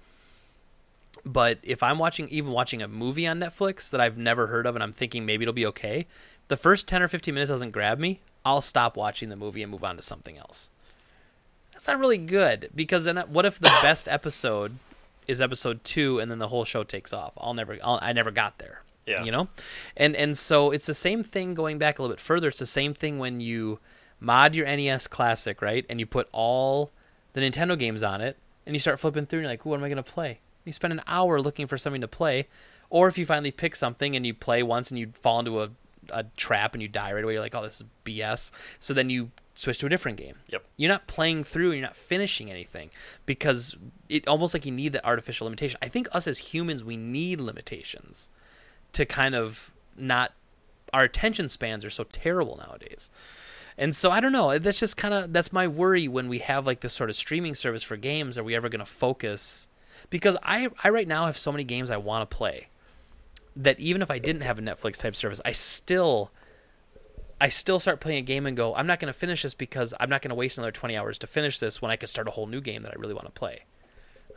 But 1.25 1.59
if 1.63 1.83
I'm 1.83 1.97
watching 1.97 2.27
even 2.29 2.51
watching 2.51 2.81
a 2.81 2.87
movie 2.87 3.27
on 3.27 3.39
Netflix 3.39 3.89
that 3.89 4.01
I've 4.01 4.17
never 4.17 4.47
heard 4.47 4.65
of 4.65 4.75
and 4.75 4.83
I'm 4.83 4.93
thinking 4.93 5.25
maybe 5.25 5.43
it'll 5.43 5.53
be 5.53 5.65
okay, 5.67 6.07
the 6.47 6.57
first 6.57 6.87
10 6.87 7.01
or 7.01 7.07
15 7.07 7.33
minutes 7.33 7.49
doesn't 7.49 7.71
grab 7.71 7.99
me, 7.99 8.21
I'll 8.45 8.61
stop 8.61 8.95
watching 8.95 9.29
the 9.29 9.35
movie 9.35 9.61
and 9.61 9.71
move 9.71 9.83
on 9.83 9.97
to 9.97 10.01
something 10.01 10.37
else. 10.37 10.69
That's 11.73 11.87
not 11.87 11.99
really 11.99 12.17
good 12.17 12.69
because 12.73 13.03
then 13.03 13.17
what 13.27 13.45
if 13.45 13.59
the 13.59 13.73
best 13.81 14.07
episode 14.07 14.77
is 15.27 15.41
episode 15.41 15.83
2 15.83 16.19
and 16.19 16.31
then 16.31 16.39
the 16.39 16.47
whole 16.47 16.65
show 16.65 16.83
takes 16.83 17.13
off? 17.13 17.33
I'll 17.37 17.53
never 17.53 17.77
I'll, 17.83 17.99
I 18.01 18.13
never 18.13 18.31
got 18.31 18.57
there. 18.57 18.81
Yeah. 19.05 19.23
You 19.23 19.31
know? 19.31 19.47
And 19.95 20.15
and 20.15 20.37
so 20.37 20.71
it's 20.71 20.85
the 20.85 20.93
same 20.93 21.23
thing 21.23 21.53
going 21.53 21.77
back 21.77 21.99
a 21.99 22.01
little 22.01 22.15
bit 22.15 22.21
further. 22.21 22.47
It's 22.47 22.59
the 22.59 22.65
same 22.65 22.93
thing 22.93 23.19
when 23.19 23.39
you 23.39 23.79
mod 24.19 24.55
your 24.55 24.65
NES 24.65 25.07
Classic, 25.07 25.61
right? 25.61 25.85
And 25.89 25.99
you 25.99 26.05
put 26.05 26.27
all 26.31 26.91
the 27.33 27.41
Nintendo 27.41 27.77
games 27.77 28.03
on 28.03 28.21
it, 28.21 28.37
and 28.65 28.75
you 28.75 28.79
start 28.79 28.99
flipping 28.99 29.25
through, 29.25 29.39
and 29.39 29.43
you're 29.43 29.51
like, 29.51 29.65
"What 29.65 29.77
am 29.77 29.83
I 29.83 29.89
going 29.89 29.97
to 29.97 30.03
play?" 30.03 30.39
You 30.67 30.73
spend 30.73 30.93
an 30.93 31.01
hour 31.07 31.39
looking 31.41 31.65
for 31.65 31.77
something 31.77 32.01
to 32.01 32.07
play, 32.07 32.47
or 32.89 33.07
if 33.07 33.17
you 33.17 33.25
finally 33.25 33.51
pick 33.51 33.75
something 33.75 34.15
and 34.15 34.25
you 34.25 34.33
play 34.33 34.61
once 34.61 34.91
and 34.91 34.99
you 34.99 35.13
fall 35.21 35.39
into 35.39 35.61
a, 35.61 35.69
a 36.09 36.25
trap 36.35 36.73
and 36.73 36.81
you 36.81 36.87
die 36.87 37.13
right 37.13 37.23
away, 37.23 37.33
you're 37.33 37.41
like, 37.41 37.55
"Oh, 37.55 37.63
this 37.63 37.81
is 37.81 37.87
BS." 38.05 38.51
So 38.79 38.93
then 38.93 39.09
you 39.09 39.31
switch 39.55 39.79
to 39.79 39.85
a 39.85 39.89
different 39.89 40.17
game. 40.17 40.35
Yep. 40.49 40.65
You're 40.75 40.89
not 40.89 41.07
playing 41.07 41.45
through, 41.45 41.71
and 41.71 41.79
you're 41.79 41.87
not 41.87 41.95
finishing 41.95 42.51
anything 42.51 42.89
because 43.25 43.75
it 44.09 44.27
almost 44.27 44.53
like 44.53 44.65
you 44.65 44.71
need 44.71 44.93
that 44.93 45.05
artificial 45.05 45.45
limitation. 45.45 45.79
I 45.81 45.87
think 45.87 46.07
us 46.11 46.27
as 46.27 46.37
humans, 46.37 46.83
we 46.83 46.97
need 46.97 47.39
limitations 47.39 48.29
to 48.93 49.05
kind 49.05 49.35
of 49.35 49.73
not. 49.97 50.33
Our 50.93 51.03
attention 51.03 51.49
spans 51.49 51.83
are 51.83 51.89
so 51.89 52.05
terrible 52.05 52.57
nowadays. 52.57 53.11
And 53.77 53.95
so 53.95 54.09
I 54.09 54.19
don't 54.19 54.31
know. 54.31 54.57
That's 54.57 54.79
just 54.79 54.97
kind 54.97 55.13
of 55.13 55.31
that's 55.31 55.53
my 55.53 55.67
worry 55.67 56.07
when 56.07 56.27
we 56.27 56.39
have 56.39 56.65
like 56.65 56.79
this 56.79 56.93
sort 56.93 57.09
of 57.09 57.15
streaming 57.15 57.55
service 57.55 57.83
for 57.83 57.95
games. 57.95 58.37
Are 58.37 58.43
we 58.43 58.55
ever 58.55 58.69
going 58.69 58.79
to 58.79 58.85
focus? 58.85 59.66
Because 60.09 60.37
I 60.43 60.69
I 60.83 60.89
right 60.89 61.07
now 61.07 61.25
have 61.25 61.37
so 61.37 61.51
many 61.51 61.63
games 61.63 61.91
I 61.91 61.97
want 61.97 62.29
to 62.29 62.35
play 62.35 62.67
that 63.55 63.79
even 63.79 64.01
if 64.01 64.11
I 64.11 64.19
didn't 64.19 64.41
have 64.43 64.59
a 64.59 64.61
Netflix 64.61 64.97
type 64.99 65.15
service, 65.15 65.41
I 65.43 65.51
still 65.51 66.31
I 67.39 67.49
still 67.49 67.79
start 67.79 67.99
playing 67.99 68.19
a 68.19 68.21
game 68.23 68.45
and 68.47 68.57
go, 68.57 68.73
I'm 68.75 68.87
not 68.87 68.99
going 68.99 69.13
to 69.13 69.17
finish 69.17 69.43
this 69.43 69.53
because 69.53 69.93
I'm 69.99 70.09
not 70.09 70.21
going 70.21 70.29
to 70.29 70.35
waste 70.35 70.57
another 70.57 70.71
20 70.71 70.97
hours 70.97 71.19
to 71.19 71.27
finish 71.27 71.59
this 71.59 71.81
when 71.81 71.91
I 71.91 71.95
could 71.95 72.09
start 72.09 72.27
a 72.27 72.31
whole 72.31 72.47
new 72.47 72.61
game 72.61 72.81
that 72.83 72.91
I 72.91 72.95
really 72.99 73.13
want 73.13 73.27
to 73.27 73.31
play. 73.31 73.63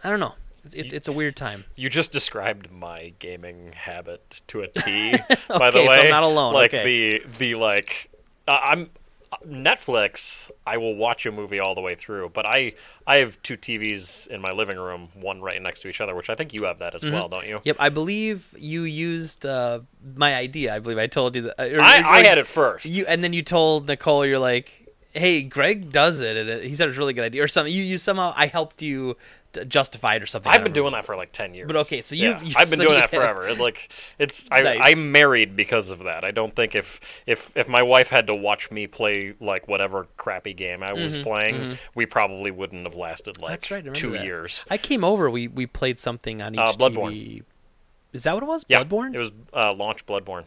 I 0.04 0.10
don't 0.10 0.20
know. 0.20 0.34
It's 0.64 0.74
it's, 0.74 0.92
it's 0.92 1.08
a 1.08 1.12
weird 1.12 1.36
time. 1.36 1.64
You 1.76 1.88
just 1.88 2.12
described 2.12 2.70
my 2.70 3.14
gaming 3.18 3.72
habit 3.72 4.42
to 4.48 4.60
a 4.62 4.68
T. 4.68 5.12
by 5.48 5.70
the 5.70 5.78
Okay, 5.78 5.84
so 5.84 5.88
way, 5.88 6.00
I'm 6.00 6.10
not 6.10 6.22
alone. 6.22 6.52
Like 6.52 6.74
Okay. 6.74 6.84
the 7.20 7.22
the 7.38 7.54
like, 7.54 8.10
uh, 8.46 8.58
I'm 8.62 8.90
Netflix. 9.46 10.50
I 10.66 10.76
will 10.76 10.94
watch 10.94 11.26
a 11.26 11.32
movie 11.32 11.60
all 11.60 11.74
the 11.74 11.80
way 11.80 11.94
through, 11.94 12.30
but 12.30 12.46
I 12.46 12.72
I 13.06 13.16
have 13.16 13.40
two 13.42 13.56
TVs 13.56 14.26
in 14.28 14.40
my 14.40 14.52
living 14.52 14.78
room, 14.78 15.08
one 15.14 15.40
right 15.40 15.60
next 15.60 15.80
to 15.80 15.88
each 15.88 16.00
other, 16.00 16.14
which 16.14 16.30
I 16.30 16.34
think 16.34 16.52
you 16.52 16.64
have 16.64 16.78
that 16.80 16.94
as 16.94 17.04
well, 17.04 17.28
don't 17.28 17.46
you? 17.46 17.60
Yep, 17.64 17.76
I 17.78 17.88
believe 17.88 18.54
you 18.58 18.82
used 18.82 19.46
uh, 19.46 19.80
my 20.16 20.34
idea. 20.34 20.74
I 20.74 20.78
believe 20.78 20.98
I 20.98 21.06
told 21.06 21.36
you 21.36 21.42
that. 21.42 21.60
uh, 21.60 21.76
or- 21.76 21.80
I, 21.80 22.00
or- 22.00 22.04
I 22.06 22.22
had 22.24 22.38
it 22.38 22.46
first. 22.46 22.86
You 22.86 23.04
and 23.06 23.22
then 23.22 23.32
you 23.32 23.42
told 23.42 23.88
Nicole, 23.88 24.26
you're 24.26 24.38
like, 24.38 24.88
"Hey, 25.12 25.42
Greg 25.42 25.90
does 25.92 26.20
it," 26.20 26.36
and 26.36 26.62
he 26.62 26.74
said 26.74 26.88
it's 26.88 26.96
a 26.96 27.00
really 27.00 27.12
good 27.12 27.24
idea, 27.24 27.42
or 27.42 27.48
something. 27.48 27.72
You, 27.72 27.82
you 27.82 27.98
somehow 27.98 28.32
I 28.36 28.46
helped 28.46 28.82
you 28.82 29.16
it 29.54 30.22
or 30.22 30.26
something. 30.26 30.50
I've 30.50 30.62
been 30.62 30.72
doing 30.72 30.92
that 30.92 31.04
for 31.04 31.16
like 31.16 31.32
ten 31.32 31.54
years. 31.54 31.66
But 31.66 31.76
okay, 31.76 32.02
so 32.02 32.14
you- 32.14 32.30
Yeah, 32.30 32.42
you- 32.42 32.54
I've 32.56 32.70
been 32.70 32.78
so 32.78 32.84
doing 32.84 32.94
you 32.96 33.00
that 33.00 33.10
forever. 33.10 33.48
It, 33.48 33.58
like 33.58 33.88
it's 34.18 34.48
I, 34.50 34.60
Nice. 34.62 34.78
I'm 34.82 35.12
married 35.12 35.56
because 35.56 35.90
of 35.90 36.00
that. 36.04 36.24
I 36.24 36.30
don't 36.30 36.54
think 36.54 36.74
if 36.74 37.00
if 37.26 37.50
if 37.56 37.68
my 37.68 37.82
wife 37.82 38.08
had 38.08 38.26
to 38.28 38.34
watch 38.34 38.70
me 38.70 38.86
play 38.86 39.34
like 39.40 39.68
whatever 39.68 40.06
crappy 40.16 40.52
game 40.54 40.82
I 40.82 40.92
was 40.92 41.16
playing, 41.18 41.78
we 41.94 42.06
probably 42.06 42.50
wouldn't 42.50 42.84
have 42.84 42.94
lasted 42.96 43.38
like 43.40 43.44
Mm-hmm, 43.46 43.52
That's 43.52 43.70
right. 43.70 43.94
Two 43.94 44.12
that. 44.12 44.24
years. 44.24 44.64
I 44.70 44.78
came 44.78 45.02
over. 45.04 45.28
We 45.30 45.48
we 45.48 45.66
played 45.66 45.98
something 45.98 46.40
on 46.42 46.54
each 46.54 46.60
Uh, 46.60 46.72
Bloodborne. 46.72 47.12
TV. 47.12 47.42
Is 48.12 48.24
that 48.24 48.34
what 48.34 48.42
it 48.42 48.46
was? 48.46 48.64
Yeah, 48.68 48.82
Bloodborne. 48.84 49.14
It 49.14 49.18
was 49.18 49.30
uh, 49.54 49.72
launch 49.72 50.04
Bloodborne. 50.06 50.44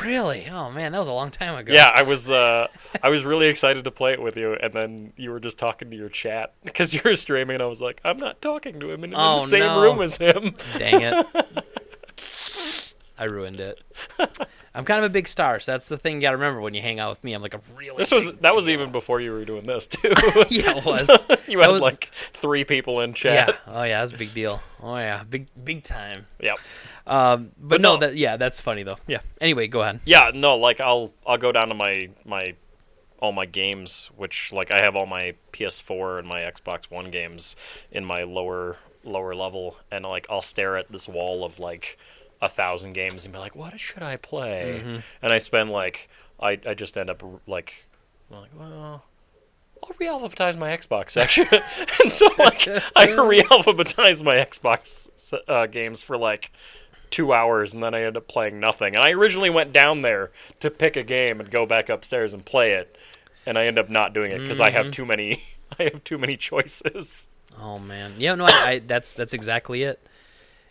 Really. 0.00 0.46
Oh 0.50 0.70
man, 0.70 0.92
that 0.92 0.98
was 0.98 1.08
a 1.08 1.12
long 1.12 1.30
time 1.30 1.56
ago. 1.56 1.72
Yeah, 1.72 1.90
I 1.94 2.02
was 2.02 2.30
uh, 2.30 2.68
I 3.02 3.08
was 3.08 3.24
really 3.24 3.48
excited 3.48 3.84
to 3.84 3.90
play 3.90 4.12
it 4.12 4.22
with 4.22 4.36
you, 4.36 4.54
and 4.54 4.72
then 4.72 5.12
you 5.16 5.30
were 5.30 5.40
just 5.40 5.58
talking 5.58 5.90
to 5.90 5.96
your 5.96 6.08
chat 6.08 6.54
because 6.64 6.94
you 6.94 7.00
were 7.04 7.16
streaming, 7.16 7.54
and 7.54 7.62
I 7.62 7.66
was 7.66 7.80
like, 7.80 8.00
I'm 8.04 8.16
not 8.16 8.40
talking 8.40 8.80
to 8.80 8.90
him, 8.90 9.04
in 9.04 9.14
Oh, 9.14 9.40
the 9.42 9.46
same 9.48 9.60
no. 9.60 9.82
room 9.82 10.00
as 10.00 10.16
him. 10.16 10.54
Dang 10.78 11.02
it. 11.02 11.26
I 13.22 13.26
ruined 13.26 13.60
it. 13.60 13.80
I'm 14.74 14.84
kind 14.84 14.98
of 15.04 15.04
a 15.04 15.12
big 15.12 15.28
star, 15.28 15.60
so 15.60 15.72
that's 15.72 15.86
the 15.88 15.96
thing 15.98 16.16
you 16.16 16.22
got 16.22 16.30
to 16.30 16.36
remember 16.38 16.60
when 16.60 16.74
you 16.74 16.80
hang 16.82 16.98
out 16.98 17.10
with 17.10 17.22
me. 17.22 17.34
I'm 17.34 17.42
like 17.42 17.54
a 17.54 17.60
really. 17.76 17.98
This 17.98 18.10
was 18.10 18.26
that 18.40 18.56
was 18.56 18.68
even 18.68 18.90
before 18.90 19.20
you 19.20 19.30
were 19.30 19.44
doing 19.44 19.66
this 19.66 19.86
too. 19.86 20.08
Yeah, 20.48 20.76
it 20.78 20.84
was. 20.86 21.00
you 21.46 21.58
That 21.58 21.64
had 21.66 21.70
was- 21.72 21.80
like 21.82 22.10
three 22.32 22.64
people 22.64 23.00
in 23.00 23.14
chat. 23.14 23.48
Yeah. 23.50 23.56
Oh 23.66 23.82
yeah, 23.84 24.00
that's 24.00 24.12
a 24.12 24.16
big 24.16 24.34
deal. 24.34 24.60
Oh 24.82 24.96
yeah, 24.96 25.22
big 25.22 25.46
big 25.62 25.84
time. 25.84 26.26
Yep. 26.40 26.56
Um, 27.06 27.50
but, 27.58 27.68
But 27.68 27.80
no, 27.80 27.94
no. 27.94 28.00
that 28.00 28.16
yeah, 28.16 28.36
that's 28.36 28.60
funny 28.60 28.82
though. 28.82 28.98
Yeah. 29.06 29.20
Anyway, 29.40 29.68
go 29.68 29.82
ahead. 29.82 30.00
Yeah, 30.04 30.30
no, 30.34 30.56
like 30.56 30.80
I'll 30.80 31.12
I'll 31.26 31.38
go 31.38 31.52
down 31.52 31.68
to 31.68 31.74
my 31.74 32.08
my 32.24 32.54
all 33.20 33.32
my 33.32 33.46
games, 33.46 34.10
which 34.16 34.52
like 34.52 34.70
I 34.72 34.78
have 34.80 34.96
all 34.96 35.06
my 35.06 35.34
PS4 35.52 36.18
and 36.18 36.26
my 36.26 36.40
Xbox 36.40 36.90
One 36.90 37.10
games 37.10 37.54
in 37.92 38.04
my 38.04 38.22
lower 38.24 38.78
lower 39.04 39.34
level, 39.34 39.76
and 39.90 40.04
like 40.06 40.26
I'll 40.30 40.42
stare 40.42 40.76
at 40.78 40.90
this 40.90 41.08
wall 41.08 41.44
of 41.44 41.58
like 41.58 41.98
a 42.42 42.48
thousand 42.48 42.92
games 42.92 43.24
and 43.24 43.32
be 43.32 43.38
like, 43.38 43.56
what 43.56 43.78
should 43.80 44.02
I 44.02 44.16
play? 44.16 44.82
Mm-hmm. 44.84 44.96
And 45.22 45.32
I 45.32 45.38
spend 45.38 45.70
like 45.70 46.10
I 46.40 46.58
I 46.66 46.74
just 46.74 46.98
end 46.98 47.08
up 47.08 47.22
like 47.46 47.86
I'm 48.30 48.40
like 48.40 48.50
well. 48.58 49.04
I'll 49.84 49.96
re-alphabetize 49.98 50.56
my 50.56 50.70
Xbox 50.76 51.10
section, 51.10 51.44
and 52.02 52.12
so 52.12 52.28
like 52.38 52.68
I 52.94 53.10
re-alphabetize 53.20 54.22
my 54.22 54.34
Xbox 54.34 55.10
uh, 55.48 55.66
games 55.66 56.04
for 56.04 56.16
like 56.16 56.52
two 57.10 57.32
hours 57.32 57.74
and 57.74 57.82
then 57.82 57.92
I 57.92 58.04
end 58.04 58.16
up 58.16 58.28
playing 58.28 58.60
nothing. 58.60 58.94
And 58.94 59.04
I 59.04 59.10
originally 59.10 59.50
went 59.50 59.72
down 59.72 60.02
there 60.02 60.30
to 60.60 60.70
pick 60.70 60.96
a 60.96 61.02
game 61.02 61.40
and 61.40 61.50
go 61.50 61.66
back 61.66 61.88
upstairs 61.88 62.32
and 62.32 62.44
play 62.44 62.72
it, 62.74 62.96
and 63.44 63.58
I 63.58 63.64
end 63.64 63.76
up 63.76 63.90
not 63.90 64.12
doing 64.12 64.30
it 64.30 64.38
because 64.38 64.60
I 64.60 64.70
have 64.70 64.92
too 64.92 65.04
many. 65.04 65.42
I 65.80 65.84
have 65.84 66.04
too 66.04 66.18
many 66.18 66.36
choices. 66.36 67.28
Oh 67.60 67.80
man, 67.80 68.14
yeah, 68.18 68.36
no, 68.36 68.44
I, 68.44 68.50
I 68.50 68.78
that's 68.78 69.14
that's 69.14 69.32
exactly 69.32 69.82
it. 69.82 70.00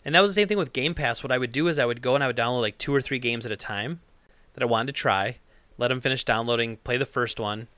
And 0.04 0.14
that 0.14 0.22
was 0.22 0.34
the 0.34 0.40
same 0.40 0.48
thing 0.48 0.58
with 0.58 0.72
Game 0.72 0.94
Pass. 0.94 1.22
What 1.22 1.32
I 1.32 1.38
would 1.38 1.52
do 1.52 1.68
is 1.68 1.78
I 1.78 1.86
would 1.86 2.02
go 2.02 2.14
and 2.14 2.24
I 2.24 2.26
would 2.26 2.36
download 2.36 2.60
like 2.60 2.78
two 2.78 2.94
or 2.94 3.00
three 3.00 3.18
games 3.18 3.46
at 3.46 3.52
a 3.52 3.56
time 3.56 4.00
that 4.54 4.62
I 4.62 4.66
wanted 4.66 4.88
to 4.88 4.92
try, 4.92 5.36
let 5.78 5.88
them 5.88 6.00
finish 6.00 6.24
downloading, 6.24 6.76
play 6.78 6.96
the 6.96 7.06
first 7.06 7.38
one. 7.38 7.68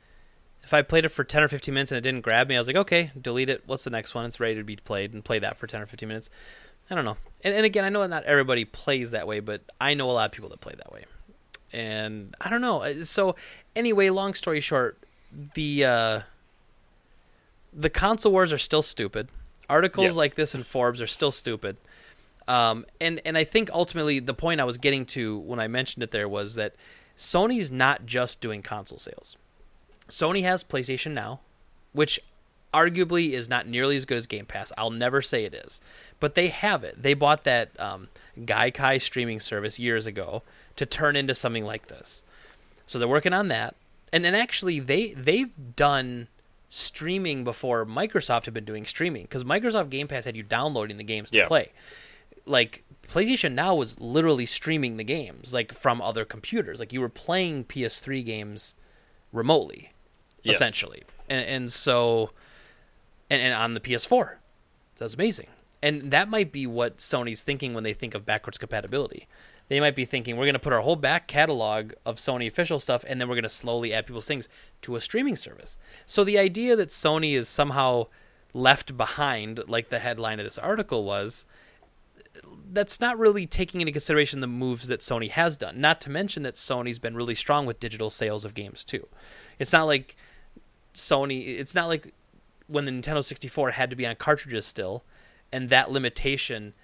If 0.63 0.73
I 0.73 0.81
played 0.81 1.05
it 1.05 1.11
for 1.11 1.25
ten 1.25 1.43
or 1.43 1.49
fifteen 1.49 1.75
minutes 1.75 1.93
and 1.93 1.99
it 1.99 2.01
didn't 2.01 2.23
grab 2.23 2.49
me, 2.49 2.57
I 2.57 2.59
was 2.59 2.67
like, 2.67 2.77
okay, 2.77 3.11
delete 3.21 3.51
it. 3.51 3.63
What's 3.67 3.85
the 3.85 3.91
next 3.91 4.15
one? 4.15 4.25
It's 4.25 4.41
ready 4.41 4.55
to 4.55 4.65
be 4.65 4.77
played, 4.77 5.13
and 5.13 5.23
play 5.23 5.39
that 5.39 5.59
for 5.59 5.67
ten 5.67 5.83
or 5.83 5.87
fifteen 5.87 6.09
minutes. 6.09 6.31
I 6.91 6.95
don't 6.95 7.05
know. 7.05 7.19
And, 7.43 7.55
and 7.55 7.67
again, 7.67 7.85
I 7.85 7.91
know 7.91 8.07
not 8.07 8.25
everybody 8.25 8.65
plays 8.65 9.11
that 9.11 9.27
way, 9.27 9.41
but 9.41 9.61
I 9.81 9.93
know 9.93 10.11
a 10.11 10.13
lot 10.13 10.25
of 10.25 10.33
people 10.33 10.49
that 10.49 10.61
play 10.61 10.75
that 10.77 10.91
way. 10.91 11.05
And 11.73 12.35
I 12.41 12.49
don't 12.49 12.63
know. 12.63 12.83
Uh, 12.83 13.05
So 13.05 13.37
anyway, 13.77 14.09
long 14.09 14.33
story 14.33 14.61
short, 14.61 14.99
the 15.55 15.85
uh, 15.85 16.21
the 17.73 17.91
console 17.91 18.33
wars 18.33 18.53
are 18.53 18.59
still 18.59 18.83
stupid. 18.83 19.29
Articles 19.69 20.05
Yes. 20.05 20.15
like 20.17 20.35
this 20.35 20.55
in 20.55 20.63
Forbes 20.63 21.01
are 21.03 21.07
still 21.07 21.33
stupid. 21.33 21.77
Um, 22.47 22.85
and 23.01 23.21
and 23.25 23.39
I 23.39 23.45
think 23.45 23.71
ultimately 23.73 24.19
the 24.19 24.35
point 24.35 24.61
I 24.61 24.65
was 24.65 24.77
getting 24.79 25.07
to 25.07 25.39
when 25.39 25.59
I 25.61 25.67
mentioned 25.69 26.03
it 26.03 26.11
there 26.11 26.29
was 26.29 26.55
that 26.57 26.75
Sony's 27.17 27.71
not 27.71 28.05
just 28.07 28.41
doing 28.41 28.61
console 28.63 28.99
sales. 28.99 29.37
Sony 30.09 30.43
has 30.43 30.63
PlayStation 30.63 31.13
Now, 31.13 31.41
which 31.93 32.21
arguably 32.75 33.31
is 33.31 33.49
not 33.49 33.67
nearly 33.67 33.97
as 33.97 34.05
good 34.05 34.19
as 34.19 34.27
Game 34.27 34.45
Pass. 34.47 34.73
I'll 34.77 34.91
never 34.91 35.23
say 35.23 35.45
it 35.45 35.55
is, 35.55 35.81
but 36.21 36.35
they 36.35 36.49
have 36.49 36.85
it. 36.85 37.03
They 37.03 37.15
bought 37.15 37.45
that 37.45 37.71
um, 37.81 38.09
Gaikai 38.39 39.01
streaming 39.01 39.41
service 39.41 39.79
years 39.79 40.07
ago 40.07 40.43
to 40.77 40.85
turn 40.85 41.17
into 41.17 41.35
something 41.35 41.65
like 41.65 41.87
this. 41.87 42.23
So 42.87 42.99
they're 42.99 43.09
working 43.09 43.33
on 43.33 43.49
that, 43.49 43.75
and 44.13 44.27
and 44.27 44.37
actually 44.37 44.81
they 44.81 45.15
they've 45.15 45.53
done 45.77 46.29
streaming 46.69 47.45
before 47.45 47.87
Microsoft 47.87 48.45
had 48.47 48.53
been 48.55 48.65
doing 48.65 48.85
streaming 48.85 49.23
because 49.23 49.45
Microsoft 49.45 49.89
Game 49.91 50.09
Pass 50.09 50.25
had 50.25 50.37
you 50.37 50.43
downloading 50.43 50.97
the 50.97 51.05
games 51.05 51.31
to 51.31 51.39
Yeah. 51.39 51.47
play. 51.47 51.71
Like 52.47 52.85
PlayStation 53.09 53.53
Now 53.53 53.75
was 53.75 54.01
literally 54.01 54.47
streaming 54.47 54.97
the 54.97 55.05
games 55.05 55.53
like 55.53 55.73
from 55.73 56.01
other 56.01 56.25
computers. 56.25 56.79
Like 56.79 56.93
you 56.93 57.01
were 57.01 57.09
playing 57.09 57.65
PS3 57.65 58.25
games 58.25 58.75
remotely. 59.33 59.93
Yes. 60.43 60.57
essentially. 60.57 61.03
And, 61.29 61.47
and 61.47 61.73
so, 61.73 62.31
and, 63.31 63.41
and 63.41 63.55
on 63.55 63.75
the 63.75 63.81
PS4, 63.81 64.37
that's 64.97 65.15
amazing. 65.15 65.49
And 65.83 66.11
that 66.11 66.29
might 66.29 66.53
be 66.53 66.67
what 66.67 66.99
Sony's 66.99 67.43
thinking 67.43 67.75
when 67.75 67.85
they 67.85 67.93
think 67.93 68.15
of 68.15 68.25
backwards 68.25 68.59
compatibility. 68.59 69.27
They 69.69 69.81
might 69.81 69.97
be 69.97 70.05
thinking 70.05 70.37
we're 70.37 70.45
going 70.45 70.55
to 70.55 70.59
put 70.59 70.73
our 70.73 70.81
whole 70.83 70.97
back 70.97 71.27
catalog 71.27 71.93
of 72.05 72.17
Sony 72.17 72.47
official 72.47 72.79
stuff, 72.79 73.05
and 73.09 73.21
then 73.21 73.29
we're 73.29 73.35
going 73.35 73.45
to 73.45 73.49
slowly 73.49 73.95
add 73.95 74.07
people's 74.07 74.27
things 74.27 74.49
to 74.83 74.97
a 74.97 75.01
streaming 75.01 75.37
service. 75.37 75.79
So 76.05 76.23
the 76.23 76.39
idea 76.39 76.77
that 76.77 76.91
Sony 76.91 77.35
is 77.35 77.49
somehow 77.49 78.09
left 78.53 78.97
behind, 78.97 79.61
like 79.67 79.89
the 79.89 79.99
headline 80.01 80.39
of 80.39 80.45
this 80.45 80.59
article 80.59 81.05
was, 81.05 81.47
that's 82.73 83.01
not 83.01 83.19
really 83.19 83.47
taking 83.47 83.81
into 83.81 83.93
consideration 83.93 84.41
the 84.41 84.47
moves 84.47 84.89
that 84.89 85.01
Sony 85.01 85.31
has 85.31 85.57
done. 85.57 85.81
Not 85.81 86.01
to 86.03 86.11
mention 86.11 86.43
that 86.43 86.55
Sony's 86.55 86.99
been 86.99 87.17
really 87.17 87.35
strong 87.35 87.67
with 87.67 87.81
digital 87.81 88.11
sales 88.11 88.45
of 88.45 88.55
games 88.55 88.85
too. 88.85 89.07
It's 89.59 89.73
not 89.73 89.85
like 89.85 90.17
Sony. 90.95 91.59
It's 91.59 91.75
not 91.75 91.87
like 91.87 92.13
when 92.67 92.85
the 92.85 92.93
Nintendo 92.93 93.25
64 93.25 93.73
had 93.73 93.91
to 93.91 93.97
be 93.97 94.07
on 94.07 94.17
cartridges 94.17 94.67
still, 94.67 95.05
and 95.53 95.69
that 95.69 95.91
limitation 95.91 96.75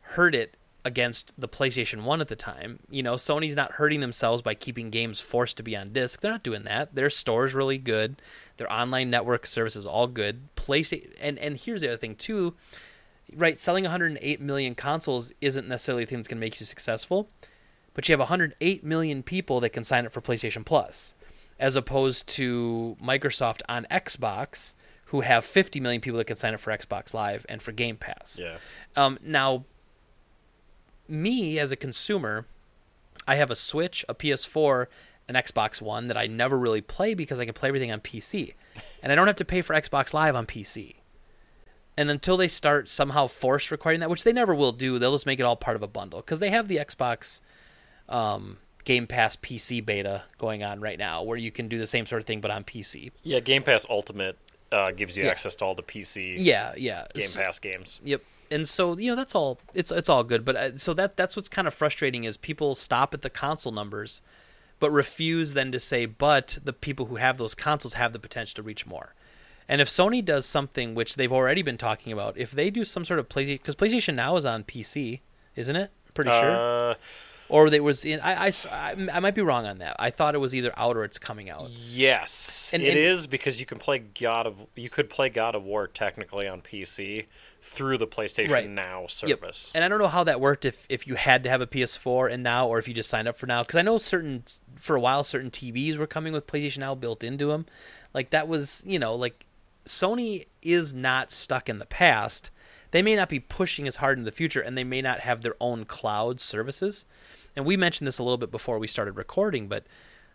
hurt 0.00 0.34
it 0.34 0.56
against 0.84 1.38
the 1.38 1.48
PlayStation 1.48 2.04
1 2.04 2.20
at 2.20 2.28
the 2.28 2.36
time. 2.36 2.78
You 2.88 3.02
know, 3.02 3.14
Sony's 3.14 3.56
not 3.56 3.72
hurting 3.72 4.00
themselves 4.00 4.40
by 4.40 4.54
keeping 4.54 4.90
games 4.90 5.18
forced 5.20 5.56
to 5.56 5.64
be 5.64 5.76
on 5.76 5.92
disc. 5.92 6.20
They're 6.20 6.30
not 6.30 6.44
doing 6.44 6.62
that. 6.62 6.94
Their 6.94 7.10
store's 7.10 7.54
really 7.54 7.78
good. 7.78 8.22
Their 8.56 8.72
online 8.72 9.10
network 9.10 9.46
service 9.46 9.74
is 9.74 9.84
all 9.84 10.06
good. 10.06 10.54
PlayStation 10.54 11.12
and 11.20 11.38
and 11.38 11.56
here's 11.56 11.80
the 11.80 11.88
other 11.88 11.96
thing 11.96 12.14
too. 12.14 12.54
Right, 13.34 13.58
selling 13.58 13.84
108 13.84 14.40
million 14.40 14.74
consoles 14.74 15.32
isn't 15.40 15.68
necessarily 15.68 16.04
the 16.04 16.10
thing 16.10 16.18
that's 16.18 16.28
going 16.28 16.38
to 16.38 16.44
make 16.46 16.60
you 16.60 16.66
successful, 16.66 17.28
but 17.92 18.08
you 18.08 18.12
have 18.12 18.20
108 18.20 18.84
million 18.84 19.22
people 19.22 19.60
that 19.60 19.70
can 19.70 19.84
sign 19.84 20.06
up 20.06 20.12
for 20.12 20.20
PlayStation 20.20 20.64
Plus, 20.64 21.14
as 21.58 21.74
opposed 21.74 22.28
to 22.28 22.96
Microsoft 23.02 23.62
on 23.68 23.86
Xbox, 23.90 24.74
who 25.06 25.22
have 25.22 25.44
50 25.44 25.80
million 25.80 26.00
people 26.00 26.18
that 26.18 26.26
can 26.26 26.36
sign 26.36 26.54
up 26.54 26.60
for 26.60 26.76
Xbox 26.76 27.14
Live 27.14 27.44
and 27.48 27.62
for 27.62 27.72
Game 27.72 27.96
Pass. 27.96 28.38
Yeah. 28.40 28.58
Um, 28.96 29.18
now, 29.22 29.64
me 31.08 31.58
as 31.58 31.72
a 31.72 31.76
consumer, 31.76 32.46
I 33.26 33.36
have 33.36 33.50
a 33.50 33.56
Switch, 33.56 34.04
a 34.08 34.14
PS4, 34.14 34.86
an 35.28 35.34
Xbox 35.34 35.80
One 35.80 36.08
that 36.08 36.16
I 36.16 36.26
never 36.26 36.58
really 36.58 36.80
play 36.80 37.14
because 37.14 37.40
I 37.40 37.44
can 37.44 37.54
play 37.54 37.68
everything 37.68 37.92
on 37.92 38.00
PC, 38.00 38.54
and 39.02 39.10
I 39.10 39.14
don't 39.14 39.26
have 39.26 39.36
to 39.36 39.44
pay 39.44 39.62
for 39.62 39.74
Xbox 39.74 40.14
Live 40.14 40.36
on 40.36 40.46
PC. 40.46 40.95
And 41.98 42.10
until 42.10 42.36
they 42.36 42.48
start 42.48 42.88
somehow 42.88 43.26
force 43.26 43.70
requiring 43.70 44.00
that, 44.00 44.10
which 44.10 44.22
they 44.24 44.32
never 44.32 44.54
will 44.54 44.72
do, 44.72 44.98
they'll 44.98 45.12
just 45.12 45.24
make 45.26 45.40
it 45.40 45.44
all 45.44 45.56
part 45.56 45.76
of 45.76 45.82
a 45.82 45.86
bundle 45.88 46.20
because 46.20 46.40
they 46.40 46.50
have 46.50 46.68
the 46.68 46.76
Xbox 46.76 47.40
um, 48.08 48.58
Game 48.84 49.06
Pass 49.06 49.34
PC 49.36 49.84
beta 49.84 50.22
going 50.38 50.62
on 50.62 50.80
right 50.80 50.98
now, 50.98 51.22
where 51.22 51.38
you 51.38 51.50
can 51.50 51.68
do 51.68 51.78
the 51.78 51.86
same 51.86 52.06
sort 52.06 52.20
of 52.20 52.26
thing 52.26 52.40
but 52.40 52.50
on 52.50 52.64
PC. 52.64 53.12
Yeah, 53.22 53.40
Game 53.40 53.62
Pass 53.62 53.86
Ultimate 53.88 54.36
uh, 54.70 54.90
gives 54.90 55.16
you 55.16 55.24
Yeah. 55.24 55.30
access 55.30 55.54
to 55.56 55.64
all 55.64 55.74
the 55.74 55.82
PC 55.82 56.34
Yeah, 56.38 56.74
yeah. 56.76 57.06
Game 57.14 57.26
So- 57.28 57.42
Pass 57.42 57.58
games. 57.58 58.00
Yep. 58.04 58.22
And 58.48 58.68
so 58.68 58.96
you 58.96 59.10
know 59.10 59.16
that's 59.16 59.34
all. 59.34 59.58
It's 59.74 59.90
it's 59.90 60.08
all 60.08 60.22
good. 60.22 60.44
But 60.44 60.54
uh, 60.56 60.76
so 60.76 60.94
that 60.94 61.16
that's 61.16 61.34
what's 61.34 61.48
kind 61.48 61.66
of 61.66 61.74
frustrating 61.74 62.22
is 62.22 62.36
people 62.36 62.76
stop 62.76 63.12
at 63.12 63.22
the 63.22 63.30
console 63.30 63.72
numbers, 63.72 64.22
but 64.78 64.92
refuse 64.92 65.54
then 65.54 65.72
to 65.72 65.80
say, 65.80 66.06
but 66.06 66.58
the 66.62 66.72
people 66.72 67.06
who 67.06 67.16
have 67.16 67.38
those 67.38 67.56
consoles 67.56 67.94
have 67.94 68.12
the 68.12 68.20
potential 68.20 68.54
to 68.56 68.62
reach 68.62 68.86
more. 68.86 69.14
And 69.68 69.80
if 69.80 69.88
Sony 69.88 70.24
does 70.24 70.46
something 70.46 70.94
which 70.94 71.16
they've 71.16 71.32
already 71.32 71.62
been 71.62 71.76
talking 71.78 72.12
about, 72.12 72.36
if 72.38 72.52
they 72.52 72.70
do 72.70 72.84
some 72.84 73.04
sort 73.04 73.18
of 73.18 73.28
PlayStation, 73.28 73.60
because 73.62 73.74
PlayStation 73.74 74.14
Now 74.14 74.36
is 74.36 74.44
on 74.46 74.62
PC, 74.64 75.20
isn't 75.56 75.74
it? 75.76 75.90
Pretty 76.14 76.30
sure. 76.30 76.90
Uh, 76.90 76.94
Or 77.48 77.70
they 77.70 77.78
was 77.78 78.04
in. 78.04 78.18
I, 78.20 78.46
I 78.48 78.52
I- 78.72 79.08
I 79.12 79.20
might 79.20 79.36
be 79.36 79.40
wrong 79.42 79.66
on 79.66 79.78
that. 79.78 79.94
I 80.00 80.10
thought 80.10 80.34
it 80.34 80.38
was 80.38 80.52
either 80.52 80.72
out 80.76 80.96
or 80.96 81.04
it's 81.04 81.16
coming 81.18 81.48
out. 81.48 81.70
yes, 81.70 82.70
And- 82.72 82.82
it 82.82 82.88
and- 82.90 82.98
is 82.98 83.28
because 83.28 83.60
you 83.60 83.66
can 83.66 83.78
play 83.78 83.98
God 84.00 84.46
of 84.48 84.54
you 84.74 84.90
could 84.90 85.08
play 85.08 85.28
God 85.28 85.54
of 85.54 85.62
War 85.62 85.86
technically 85.86 86.48
on 86.48 86.60
PC 86.60 87.26
through 87.62 87.98
the 87.98 88.06
PlayStation 88.06 88.50
Right. 88.50 88.68
Now 88.68 89.02
Yep. 89.02 89.10
service. 89.10 89.72
And 89.76 89.84
I 89.84 89.88
don't 89.88 90.00
know 90.00 90.08
how 90.08 90.24
that 90.24 90.40
worked 90.40 90.64
if 90.64 90.86
if 90.88 91.06
you 91.06 91.14
had 91.14 91.44
to 91.44 91.48
have 91.50 91.60
a 91.60 91.68
PS4 91.68 92.26
and 92.32 92.42
now, 92.42 92.66
or 92.66 92.80
if 92.80 92.88
you 92.88 92.94
just 92.94 93.08
signed 93.08 93.28
up 93.28 93.36
for 93.36 93.46
now. 93.46 93.62
Because 93.62 93.76
I 93.76 93.82
know 93.82 93.98
certain 93.98 94.42
for 94.74 94.96
a 94.96 95.00
while 95.00 95.22
certain 95.22 95.50
TVs 95.52 95.96
were 95.96 96.06
coming 96.08 96.32
with 96.32 96.48
PlayStation 96.48 96.78
Now 96.78 96.96
built 96.96 97.22
into 97.22 97.46
them. 97.46 97.66
Like 98.12 98.30
that 98.30 98.48
was 98.48 98.82
you 98.84 98.98
know 98.98 99.14
like 99.14 99.45
Sony 99.86 100.46
is 100.62 100.92
not 100.92 101.30
stuck 101.30 101.68
in 101.68 101.78
the 101.78 101.86
past. 101.86 102.50
They 102.90 103.02
may 103.02 103.16
not 103.16 103.28
be 103.28 103.40
pushing 103.40 103.86
as 103.86 103.96
hard 103.96 104.18
in 104.18 104.24
the 104.24 104.30
future, 104.30 104.60
and 104.60 104.76
they 104.76 104.84
may 104.84 105.02
not 105.02 105.20
have 105.20 105.42
their 105.42 105.56
own 105.60 105.84
cloud 105.84 106.40
services. 106.40 107.04
And 107.54 107.64
we 107.64 107.76
mentioned 107.76 108.06
this 108.06 108.18
a 108.18 108.22
little 108.22 108.38
bit 108.38 108.50
before 108.50 108.78
we 108.78 108.86
started 108.86 109.16
recording, 109.16 109.68
but 109.68 109.86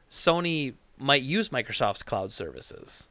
Sony 0.10 0.74
might 0.98 1.22
use 1.22 1.50
Microsoft's 1.50 2.04
cloud 2.04 2.34
services 2.34 3.08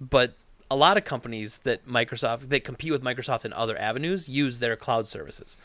but 0.00 0.34
a 0.70 0.76
lot 0.76 0.96
of 0.96 1.04
companies 1.04 1.58
that 1.58 1.86
Microsoft 1.86 2.48
that 2.48 2.64
compete 2.64 2.92
with 2.92 3.02
Microsoft 3.02 3.44
in 3.44 3.52
other 3.52 3.78
avenues 3.78 4.28
use 4.28 4.58
their 4.58 4.76
cloud 4.76 5.06
services. 5.06 5.56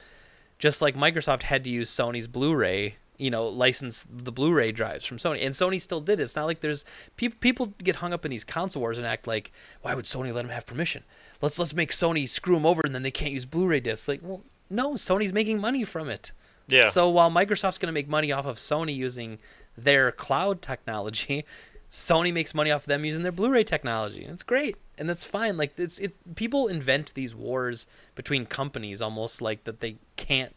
Just 0.59 0.81
like 0.81 0.95
Microsoft 0.95 1.43
had 1.43 1.63
to 1.63 1.69
use 1.69 1.89
Sony's 1.89 2.27
Blu-ray, 2.27 2.97
you 3.21 3.29
know, 3.29 3.47
license 3.47 4.07
the 4.11 4.31
Blu-ray 4.31 4.71
drives 4.71 5.05
from 5.05 5.19
Sony, 5.19 5.45
and 5.45 5.53
Sony 5.53 5.79
still 5.79 6.01
did 6.01 6.19
it. 6.19 6.23
It's 6.23 6.35
not 6.35 6.47
like 6.47 6.61
there's 6.61 6.83
people 7.17 7.37
people 7.39 7.73
get 7.83 7.97
hung 7.97 8.13
up 8.13 8.25
in 8.25 8.31
these 8.31 8.43
console 8.43 8.81
wars 8.81 8.97
and 8.97 9.05
act 9.05 9.27
like, 9.27 9.51
why 9.83 9.93
would 9.93 10.05
Sony 10.05 10.33
let 10.33 10.41
them 10.41 10.49
have 10.49 10.65
permission? 10.65 11.03
Let's 11.39 11.59
let's 11.59 11.75
make 11.75 11.91
Sony 11.91 12.27
screw 12.27 12.55
them 12.55 12.65
over, 12.65 12.81
and 12.83 12.95
then 12.95 13.03
they 13.03 13.11
can't 13.11 13.31
use 13.31 13.45
Blu-ray 13.45 13.81
discs. 13.81 14.07
Like, 14.07 14.21
well, 14.23 14.41
no, 14.71 14.93
Sony's 14.93 15.31
making 15.31 15.59
money 15.59 15.83
from 15.83 16.09
it. 16.09 16.31
Yeah. 16.67 16.89
So 16.89 17.09
while 17.09 17.29
Microsoft's 17.29 17.77
going 17.77 17.87
to 17.87 17.93
make 17.93 18.07
money 18.07 18.31
off 18.31 18.47
of 18.47 18.57
Sony 18.57 18.95
using 18.95 19.37
their 19.77 20.11
cloud 20.11 20.63
technology, 20.63 21.45
Sony 21.91 22.33
makes 22.33 22.55
money 22.55 22.71
off 22.71 22.83
of 22.83 22.87
them 22.87 23.05
using 23.05 23.21
their 23.21 23.31
Blu-ray 23.31 23.65
technology. 23.65 24.25
It's 24.25 24.43
great, 24.43 24.77
and 24.97 25.07
that's 25.07 25.25
fine. 25.25 25.57
Like 25.57 25.77
it's 25.77 25.99
it. 25.99 26.13
People 26.35 26.67
invent 26.67 27.13
these 27.13 27.35
wars 27.35 27.85
between 28.15 28.47
companies 28.47 28.99
almost 28.99 29.43
like 29.43 29.65
that 29.65 29.79
they 29.79 29.97
can't 30.15 30.55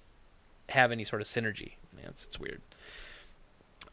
have 0.70 0.90
any 0.90 1.04
sort 1.04 1.20
of 1.20 1.28
synergy. 1.28 1.72
It's, 2.08 2.38
weird. 2.38 2.60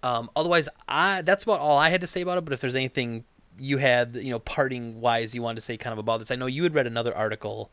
Um, 0.03 0.29
otherwise, 0.35 0.67
I 0.87 1.21
that's 1.21 1.43
about 1.43 1.59
all 1.59 1.77
I 1.77 1.89
had 1.89 2.01
to 2.01 2.07
say 2.07 2.21
about 2.21 2.37
it. 2.37 2.43
But 2.45 2.53
if 2.53 2.61
there's 2.61 2.75
anything 2.75 3.23
you 3.59 3.77
had, 3.77 4.15
you 4.15 4.31
know, 4.31 4.39
parting 4.39 5.01
wise, 5.01 5.35
you 5.35 5.41
wanted 5.41 5.55
to 5.55 5.61
say 5.61 5.77
kind 5.77 5.93
of 5.93 5.99
about 5.99 6.19
this, 6.19 6.31
I 6.31 6.35
know 6.35 6.47
you 6.47 6.63
had 6.63 6.73
read 6.73 6.87
another 6.87 7.15
article 7.15 7.69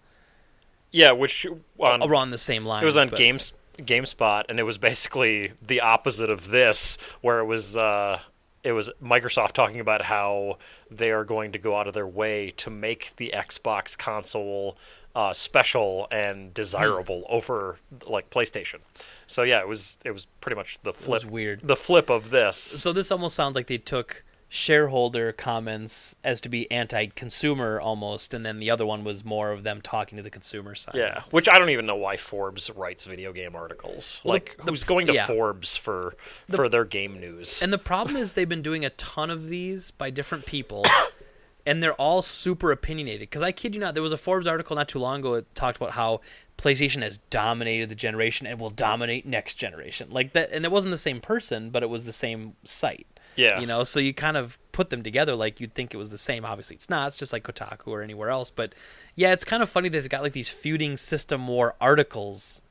yeah, 0.91 1.13
which 1.13 1.47
on 1.79 2.03
around 2.03 2.31
the 2.31 2.39
same 2.39 2.65
line. 2.65 2.83
It 2.83 2.87
was 2.87 2.97
on 2.97 3.11
but- 3.11 3.19
Games 3.19 3.53
GameSpot, 3.79 4.45
and 4.49 4.59
it 4.59 4.65
was 4.65 4.77
basically 4.79 5.53
the 5.65 5.81
opposite 5.81 6.31
of 6.31 6.49
this, 6.51 6.99
where 7.21 7.39
it 7.39 7.45
was 7.45 7.77
uh, 7.77 8.19
it 8.65 8.73
was 8.73 8.91
Microsoft 9.03 9.53
talking 9.53 9.81
about 9.81 10.03
how 10.03 10.59
they 10.91 11.11
are 11.11 11.25
going 11.25 11.53
to 11.53 11.59
go 11.59 11.77
out 11.77 11.87
of 11.87 11.95
their 11.95 12.07
way 12.07 12.53
to 12.57 12.71
make 12.71 13.13
the 13.17 13.33
Xbox 13.35 13.97
console 13.97 14.77
uh, 15.15 15.33
special 15.33 16.09
and 16.11 16.53
desirable 16.55 17.21
Hmm. 17.29 17.35
over 17.35 17.79
like 18.07 18.31
PlayStation. 18.31 18.81
So 19.29 19.45
yeah, 19.45 19.61
it 19.61 19.69
was 19.69 19.97
it 20.05 20.11
was 20.11 20.27
pretty 20.41 20.57
much 20.57 20.79
the 20.83 20.93
flip. 20.93 21.09
was 21.23 21.27
weird. 21.27 21.61
The 21.63 21.77
flip 21.77 22.11
of 22.11 22.31
this. 22.31 22.57
So 22.57 22.93
this 22.93 23.13
almost 23.13 23.37
sounds 23.37 23.55
like 23.55 23.69
they 23.69 23.79
took 23.79 24.25
shareholder 24.51 25.31
comments 25.31 26.17
as 26.25 26.41
to 26.41 26.49
be 26.49 26.71
anti-consumer 26.71 27.79
almost, 27.79 28.33
and 28.33 28.47
then 28.47 28.59
the 28.59 28.71
other 28.71 28.87
one 28.87 29.05
was 29.05 29.23
more 29.23 29.53
of 29.53 29.63
them 29.63 29.81
talking 29.83 30.17
to 30.17 30.23
the 30.23 30.31
consumer 30.31 30.75
side. 30.75 30.95
Yeah, 30.95 31.23
which 31.31 31.49
I 31.49 31.59
don't 31.59 31.69
even 31.69 31.85
know 31.85 31.97
why 31.97 32.17
Forbes 32.17 32.71
writes 32.71 33.05
video 33.05 33.33
game 33.35 33.55
articles. 33.55 34.23
Well, 34.25 34.35
like, 34.35 34.57
the- 34.57 34.65
the- 34.65 34.73
who's 34.73 34.85
going 34.85 35.07
to 35.09 35.13
yeah. 35.13 35.27
Forbes 35.27 35.77
for 35.77 36.15
for 36.49 36.69
their 36.69 36.87
game 36.87 37.21
news? 37.21 37.63
And 37.63 37.73
the 37.73 37.79
problem 37.79 38.17
is 38.17 38.33
they've 38.33 38.49
been 38.49 38.63
doing 38.63 38.85
a 38.85 38.91
ton 38.91 39.31
of 39.31 39.49
these 39.49 39.91
by 39.91 40.09
different 40.09 40.47
people, 40.47 40.87
and 41.67 41.83
they're 41.83 41.93
all 41.95 42.23
super 42.23 42.73
opinionated. 42.73 43.29
Because 43.29 43.43
I 43.43 43.53
kid 43.53 43.75
you 43.75 43.81
not, 43.83 43.93
there 43.93 44.03
was 44.03 44.13
a 44.13 44.17
Forbes 44.19 44.47
article 44.47 44.75
not 44.77 44.89
too 44.89 44.99
long 44.99 45.21
ago 45.21 45.35
that 45.35 45.55
talked 45.55 45.77
about 45.77 45.91
how 45.93 46.23
PlayStation 46.59 47.03
has 47.03 47.19
dominated 47.31 47.89
the 47.89 47.95
generation 47.95 48.47
and 48.47 48.61
will 48.61 48.71
dominate 48.71 49.25
next 49.25 49.55
generation. 49.55 50.11
Like 50.11 50.33
that, 50.33 50.51
and 50.51 50.65
it 50.65 50.73
wasn't 50.73 50.91
the 50.91 50.99
same 50.99 51.21
person, 51.21 51.71
but 51.71 51.83
it 51.83 51.89
was 51.89 52.05
the 52.05 52.13
same 52.13 52.57
site. 52.65 53.07
Yeah. 53.37 53.61
You 53.61 53.67
know, 53.67 53.85
so 53.85 54.01
you 54.01 54.13
kind 54.13 54.37
of 54.37 54.59
put 54.73 54.91
them 54.91 55.03
together 55.03 55.37
like 55.37 55.61
you'd 55.61 55.73
think 55.73 55.95
it 55.95 55.97
was 55.97 56.11
the 56.11 56.19
same. 56.19 56.45
Obviously, 56.45 56.75
it's 56.75 56.91
not. 56.91 57.07
It's 57.07 57.19
just 57.19 57.33
like 57.33 57.45
Kotaku 57.45 57.89
or 57.89 58.03
anywhere 58.03 58.31
else. 58.31 58.51
But 58.51 58.75
yeah, 59.15 59.33
it's 59.33 59.45
kind 59.45 59.63
of 59.63 59.69
funny 59.69 59.89
that 59.89 60.01
they've 60.01 60.11
got 60.11 60.23
like 60.23 60.33
these 60.33 60.51
feuding 60.51 60.97
system 60.97 61.47
war 61.47 61.77
articles 61.81 62.63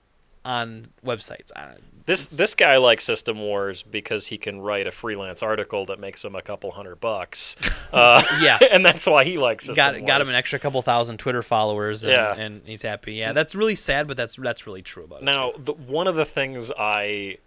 on 0.48 0.88
websites. 1.06 1.52
Don't, 1.56 2.06
This 2.06 2.26
this 2.28 2.56
guy 2.56 2.78
likes 2.78 3.04
System 3.04 3.40
Wars 3.40 3.84
because 3.84 4.28
he 4.28 4.38
can 4.38 4.62
write 4.62 4.88
a 4.88 4.92
freelance 4.92 5.44
article 5.44 5.86
that 5.88 6.00
makes 6.00 6.24
him 6.24 6.36
a 6.36 6.42
couple 6.42 6.72
hundred 6.72 7.00
bucks. 7.00 7.56
Uh, 7.94 8.22
Yeah. 8.42 8.60
and 8.72 8.86
that's 8.86 9.06
why 9.08 9.24
he 9.24 9.38
likes 9.38 9.66
System 9.66 9.76
got 9.76 9.94
Wars. 9.96 10.08
got 10.08 10.20
him 10.22 10.28
an 10.30 10.36
extra 10.36 10.60
couple 10.60 10.82
thousand 10.82 11.18
Twitter 11.18 11.42
followers, 11.42 12.04
and, 12.04 12.12
Yeah. 12.12 12.36
and 12.36 12.62
he's 12.66 12.82
happy. 12.82 13.14
Yeah, 13.14 13.32
that's 13.32 13.56
really 13.56 13.76
sad, 13.76 14.08
but 14.08 14.18
that's 14.18 14.36
that's 14.36 14.68
really 14.68 14.82
true 14.82 15.06
about 15.06 15.22
it. 15.22 15.26
Now, 15.26 15.52
one 15.52 16.08
of 16.08 16.16
the 16.16 16.26
things 16.26 16.70
I 16.78 17.38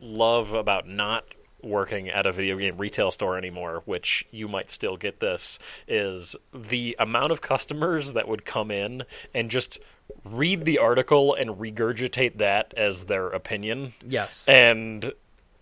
love 0.00 0.52
about 0.54 0.86
not 0.88 1.24
working 1.62 2.08
at 2.08 2.26
a 2.26 2.32
video 2.32 2.56
game 2.56 2.76
retail 2.76 3.10
store 3.10 3.36
anymore, 3.36 3.82
which 3.84 4.26
you 4.30 4.48
might 4.48 4.70
still 4.70 4.96
get 4.96 5.20
this, 5.20 5.58
is 5.86 6.36
the 6.54 6.96
amount 6.98 7.32
of 7.32 7.40
customers 7.40 8.12
that 8.12 8.28
would 8.28 8.44
come 8.44 8.70
in 8.70 9.04
and 9.34 9.50
just 9.50 9.78
read 10.24 10.64
the 10.64 10.78
article 10.78 11.34
and 11.34 11.50
regurgitate 11.50 12.38
that 12.38 12.72
as 12.76 13.04
their 13.04 13.28
opinion. 13.28 13.92
yes, 14.06 14.48
and 14.48 15.12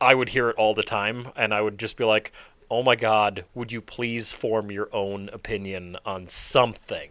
I 0.01 0.15
would 0.15 0.29
hear 0.29 0.51
it 0.51 0.57
all 0.57 0.75
the 0.75 0.83
time, 0.83 1.29
and 1.37 1.55
I 1.55 1.61
would 1.61 1.79
just 1.79 1.97
be 1.97 2.05
like, 2.05 2.33
oh 2.71 2.83
my 2.83 2.97
god, 2.97 3.45
would 3.55 3.73
you 3.73 3.81
please 3.81 4.33
form 4.33 4.71
your 4.71 4.89
own 4.93 5.31
opinion 5.33 5.97
on 6.05 6.29
something? 6.29 7.11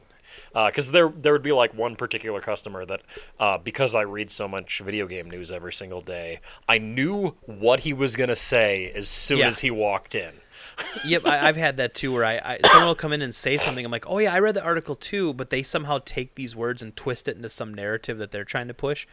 Because 0.53 0.91
there, 0.91 1.09
there 1.09 1.33
would 1.33 1.41
be 1.43 1.51
like 1.51 1.73
one 1.73 1.95
particular 1.95 2.39
customer 2.41 2.85
that, 2.85 3.01
uh, 3.39 3.57
because 3.57 3.95
I 3.95 4.01
read 4.01 4.31
so 4.31 4.47
much 4.47 4.79
video 4.79 5.07
game 5.07 5.29
news 5.29 5.51
every 5.51 5.73
single 5.73 6.01
day, 6.01 6.39
I 6.67 6.77
knew 6.77 7.35
what 7.45 7.81
he 7.81 7.93
was 7.93 8.15
gonna 8.15 8.35
say 8.35 8.91
as 8.95 9.07
soon 9.07 9.39
Yeah. 9.39 9.47
as 9.47 9.59
he 9.59 9.71
walked 9.71 10.15
in. 10.15 10.31
yep, 11.05 11.25
I, 11.25 11.47
I've 11.47 11.55
had 11.55 11.77
that 11.77 11.93
too. 11.93 12.11
Where 12.13 12.25
I, 12.25 12.35
I 12.43 12.67
someone 12.67 12.87
will 12.87 12.95
come 12.95 13.13
in 13.13 13.21
and 13.21 13.33
say 13.33 13.57
something. 13.57 13.85
I'm 13.85 13.91
like, 13.91 14.09
oh 14.09 14.17
yeah, 14.17 14.33
I 14.33 14.39
read 14.39 14.55
the 14.55 14.63
article 14.63 14.95
too, 14.95 15.33
but 15.33 15.49
they 15.49 15.63
somehow 15.63 15.99
take 16.03 16.35
these 16.35 16.55
words 16.55 16.81
and 16.81 16.95
twist 16.95 17.27
it 17.27 17.35
into 17.37 17.49
some 17.49 17.73
narrative 17.73 18.17
that 18.17 18.31
they're 18.31 18.43
trying 18.43 18.67
to 18.67 18.73
push. 18.73 19.07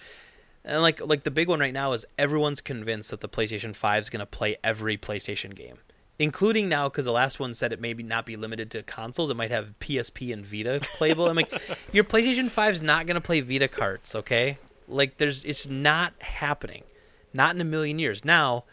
And 0.64 0.80
like 0.82 1.00
like 1.00 1.24
the 1.24 1.30
big 1.30 1.48
one 1.48 1.60
right 1.60 1.72
now 1.72 1.92
is 1.92 2.04
everyone's 2.18 2.60
convinced 2.60 3.10
that 3.10 3.20
the 3.20 3.28
PlayStation 3.28 3.74
5 3.74 4.02
is 4.04 4.10
going 4.10 4.20
to 4.20 4.26
play 4.26 4.56
every 4.64 4.96
PlayStation 4.96 5.54
game, 5.54 5.78
including 6.18 6.68
now 6.68 6.88
because 6.88 7.04
the 7.04 7.12
last 7.12 7.40
one 7.40 7.54
said 7.54 7.72
it 7.72 7.80
may 7.80 7.92
not 7.94 8.26
be 8.26 8.36
limited 8.36 8.70
to 8.72 8.82
consoles. 8.82 9.30
It 9.30 9.36
might 9.36 9.50
have 9.50 9.78
PSP 9.80 10.32
and 10.32 10.46
Vita 10.46 10.80
playable. 10.94 11.28
I'm 11.28 11.36
like, 11.36 11.52
your 11.92 12.04
PlayStation 12.04 12.50
5 12.50 12.74
is 12.76 12.82
not 12.82 13.06
going 13.06 13.14
to 13.14 13.20
play 13.20 13.40
Vita 13.40 13.68
carts, 13.68 14.14
okay? 14.14 14.58
Like 14.88 15.18
there's 15.18 15.44
it's 15.44 15.66
not 15.66 16.14
happening, 16.20 16.84
not 17.32 17.54
in 17.54 17.60
a 17.60 17.64
million 17.64 17.98
years. 17.98 18.24
Now, 18.24 18.64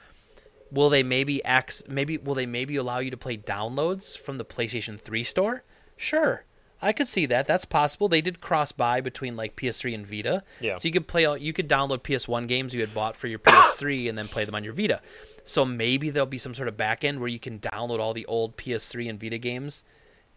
will 0.72 0.90
they 0.90 1.04
maybe 1.04 1.44
ax 1.44 1.84
maybe 1.88 2.18
will 2.18 2.36
they 2.36 2.46
maybe 2.46 2.76
allow 2.76 3.00
you 3.00 3.12
to 3.12 3.18
play 3.18 3.38
downloads 3.38 4.18
from 4.18 4.38
the 4.38 4.46
PlayStation 4.46 5.00
3 5.00 5.24
store? 5.24 5.64
Sure. 5.96 6.46
I 6.82 6.94
could 6.94 7.08
see 7.08 7.26
that. 7.26 7.46
That's 7.46 7.66
possible. 7.66 8.08
They 8.08 8.22
did 8.22 8.40
cross 8.40 8.72
buy 8.72 9.02
between 9.02 9.36
like 9.36 9.56
PS3 9.56 9.96
and 9.96 10.08
Vita. 10.08 10.44
Yeah. 10.62 10.78
So 10.78 10.88
you 10.88 10.94
could 10.94 11.08
play 11.08 11.26
all 11.26 11.38
you 11.38 11.52
could 11.52 11.68
download 11.68 12.00
PS1 12.04 12.48
games 12.48 12.74
you 12.74 12.82
had 12.82 12.94
bought 12.94 13.18
for 13.18 13.28
your 13.28 13.40
PS3 13.40 14.08
and 14.08 14.18
then 14.18 14.28
play 14.28 14.46
them 14.46 14.56
on 14.56 14.64
your 14.64 14.74
Vita. 14.74 15.02
So 15.50 15.66
maybe 15.66 16.12
there'll 16.12 16.28
be 16.28 16.38
some 16.38 16.54
sort 16.54 16.68
of 16.68 16.78
back 16.78 17.04
end 17.04 17.20
where 17.20 17.28
you 17.28 17.40
can 17.40 17.58
download 17.58 18.00
all 18.00 18.14
the 18.14 18.26
old 18.28 18.56
PS3 18.56 19.10
and 19.10 19.20
Vita 19.20 19.40
games 19.40 19.84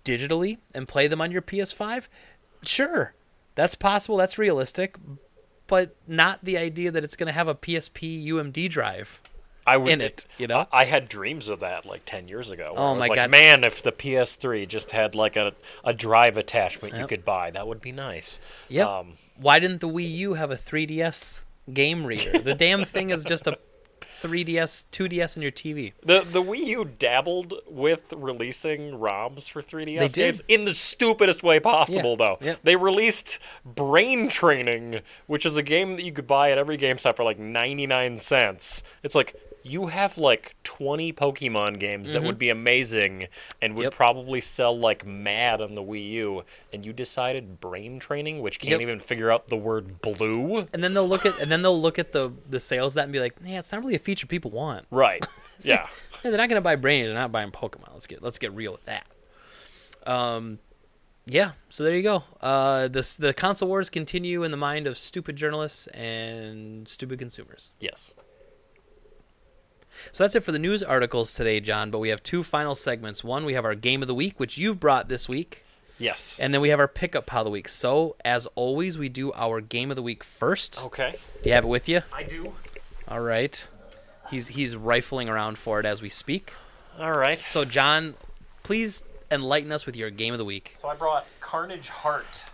digitally 0.07 0.57
and 0.75 0.89
play 0.89 1.07
them 1.07 1.21
on 1.21 1.31
your 1.31 1.43
PS5. 1.43 2.09
Sure. 2.65 3.13
That's 3.55 3.75
possible. 3.75 4.17
That's 4.17 4.39
realistic. 4.39 4.97
But 5.67 5.95
not 6.07 6.43
the 6.43 6.57
idea 6.57 6.91
that 6.91 7.05
it's 7.05 7.15
going 7.15 7.27
to 7.27 7.33
have 7.33 7.47
a 7.47 7.55
PSP 7.55 8.27
UMD 8.27 8.71
drive. 8.71 9.21
I 9.67 9.77
would, 9.77 9.93
in 9.93 10.01
it, 10.01 10.27
you 10.39 10.47
know? 10.47 10.67
I, 10.73 10.87
had 10.87 11.09
dreams 11.09 11.49
of 11.49 11.61
that 11.61 11.87
like 11.87 12.05
ten 12.05 12.27
years 12.27 12.51
ago. 12.51 12.75
Oh 12.77 12.95
my 12.95 13.07
like, 13.07 13.15
God. 13.15 13.31
man! 13.31 13.63
If 13.63 13.81
the 13.81 13.93
PS3 13.93 14.67
just 14.67 14.91
had 14.91 15.15
like 15.15 15.37
a, 15.37 15.53
a 15.85 15.95
drive 15.95 16.37
attachment 16.37 16.97
you 16.97 17.07
could 17.07 17.25
buy, 17.25 17.53
that 17.53 17.69
would 17.69 17.81
be 17.81 17.93
nice. 17.93 18.41
Yep. 18.71 18.89
Um, 18.89 19.19
Why 19.37 19.61
didn't 19.61 19.81
the 19.81 19.89
Wii 19.89 20.11
U 20.11 20.35
have 20.35 20.51
a 20.51 20.57
3DS 20.57 21.43
game 21.73 22.05
reader? 22.05 22.41
The 22.41 22.55
damn 22.55 22.85
thing 22.85 23.11
is 23.11 23.23
just 23.23 23.47
a 23.47 23.57
3DS, 24.23 24.87
2DS 24.93 25.37
on 25.37 25.43
your 25.43 25.51
TV. 25.53 25.93
The 26.05 26.21
the 26.23 26.43
Wii 26.43 26.65
U 26.67 26.85
dabbled 26.85 27.55
with 27.69 28.13
releasing 28.15 28.93
ROMs 28.93 29.49
for 29.51 29.61
3DS 29.63 29.99
They 29.99 30.09
did. 30.09 30.15
games 30.15 30.43
in 30.49 30.65
the 30.65 30.75
stupidest 30.75 31.43
way 31.43 31.59
possible, 31.61 32.11
Yeah, 32.13 32.17
though. 32.17 32.39
yep. 32.41 32.61
They 32.63 32.77
released 32.77 33.39
Brain 33.65 34.29
Training, 34.29 35.01
which 35.27 35.45
is 35.45 35.57
a 35.57 35.63
game 35.63 35.97
that 35.97 36.03
you 36.05 36.13
could 36.13 36.27
buy 36.27 36.51
at 36.53 36.59
every 36.59 36.79
GameStop 36.79 37.17
for 37.17 37.25
like 37.25 37.39
99 37.39 38.19
cents. 38.19 38.83
It's 39.03 39.15
like 39.15 39.35
you 39.65 39.87
have 39.87 40.19
like 40.19 40.55
20 40.65 41.13
Pokemon 41.13 41.79
games 41.79 42.11
that 42.11 42.23
would 42.23 42.39
be 42.39 42.51
amazing 42.51 43.29
and 43.61 43.75
would 43.75 43.83
Mm-hmm. 43.83 43.85
Yep. 43.85 43.95
probably 43.95 44.41
sell 44.41 44.77
like 44.79 45.07
mad 45.07 45.61
on 45.61 45.75
the 45.75 45.83
Wii 45.83 46.11
U, 46.13 46.43
and 46.73 46.85
you 46.85 46.93
decided 46.93 47.61
Brain 47.61 47.99
Training, 47.99 48.41
which 48.41 48.59
can't 48.59 48.73
Yep. 48.73 48.81
even 48.81 49.01
figure 49.01 49.31
out 49.31 49.49
the 49.49 49.57
word 49.57 50.01
blue. 50.03 50.67
And 50.73 50.83
then 50.85 50.95
they'll 50.95 51.09
look 51.09 51.25
at 51.27 51.39
and 51.41 51.51
then 51.51 51.63
they'll 51.63 51.81
look 51.81 51.99
at 51.99 52.13
the 52.13 52.33
the 52.47 52.61
sales 52.61 52.93
of 52.93 52.97
that 52.97 53.05
and 53.05 53.13
be 53.13 53.21
like, 53.21 53.35
"Yeah, 53.45 53.59
it's 53.61 53.71
not 53.73 53.81
really 53.83 53.95
a 53.95 53.99
feature 54.01 54.27
people 54.27 54.51
want." 54.51 54.87
Right. 54.91 55.25
yeah. 55.63 55.87
Yeah, 56.25 56.31
they're 56.31 56.39
not 56.39 56.49
going 56.49 56.57
to 56.57 56.61
buy 56.61 56.77
Brainy. 56.77 57.05
They're 57.07 57.15
not 57.15 57.33
buying 57.33 57.51
Pokemon. 57.51 57.93
Let's 57.93 58.07
get 58.07 58.23
let's 58.23 58.39
get 58.39 58.53
real 58.53 58.73
with 58.73 58.85
that. 58.85 59.07
Um, 60.07 60.59
yeah. 61.27 61.53
So 61.69 61.85
there 61.85 61.95
you 61.95 62.03
go. 62.03 62.25
Uh, 62.41 62.89
this 62.89 63.17
the 63.17 63.33
console 63.33 63.69
wars 63.69 63.89
continue 63.91 64.43
in 64.43 64.51
the 64.51 64.57
mind 64.57 64.87
of 64.87 64.99
stupid 64.99 65.37
journalists 65.37 65.87
and 65.89 66.89
stupid 66.89 67.19
consumers. 67.19 67.73
Yes. 67.81 68.13
So 70.13 70.25
that's 70.25 70.35
it 70.35 70.43
for 70.45 70.53
the 70.53 70.59
news 70.59 70.83
articles 70.83 71.35
today, 71.35 71.61
John. 71.61 71.91
But 71.91 71.99
we 71.99 72.09
have 72.11 72.23
two 72.23 72.43
final 72.43 72.75
segments. 72.75 73.23
One, 73.25 73.45
we 73.45 73.55
have 73.55 73.65
our 73.65 73.75
game 73.75 74.03
of 74.03 74.09
the 74.09 74.15
week, 74.15 74.39
which 74.41 74.59
you've 74.59 74.81
brought 74.81 75.09
this 75.09 75.29
week, 75.29 75.65
Yes. 75.99 76.39
and 76.41 76.53
then 76.53 76.61
we 76.61 76.71
have 76.71 76.81
our 76.81 76.89
pickup 76.89 77.27
pile 77.27 77.43
of 77.43 77.45
the 77.47 77.51
week. 77.51 77.69
So 77.69 78.17
as 78.25 78.47
always, 78.55 78.99
we 78.99 79.09
do 79.09 79.33
our 79.33 79.61
game 79.61 79.91
of 79.91 79.97
the 79.97 80.03
week 80.03 80.25
first. 80.25 80.83
okay. 80.85 81.17
Do 81.43 81.49
you 81.49 81.55
have 81.55 81.65
it 81.65 81.69
with 81.69 81.89
you? 81.89 82.03
I 82.13 82.23
do. 82.23 82.53
All 83.09 83.21
right. 83.21 83.69
He's 84.31 84.49
he's 84.49 84.75
rifling 84.77 85.29
around 85.29 85.59
for 85.59 85.79
it 85.81 85.87
as 85.87 86.01
we 86.01 86.09
speak. 86.09 86.53
All 86.99 87.13
right. 87.13 87.39
So 87.39 87.65
John, 87.65 88.15
please 88.63 89.03
enlighten 89.31 89.73
us 89.73 89.85
with 89.87 89.97
your 89.97 90.11
game 90.11 90.33
of 90.33 90.39
the 90.39 90.45
week. 90.45 90.73
So 90.75 90.89
I 90.89 90.95
brought 90.95 91.27
Carnage 91.41 91.89
Heart. 91.89 92.45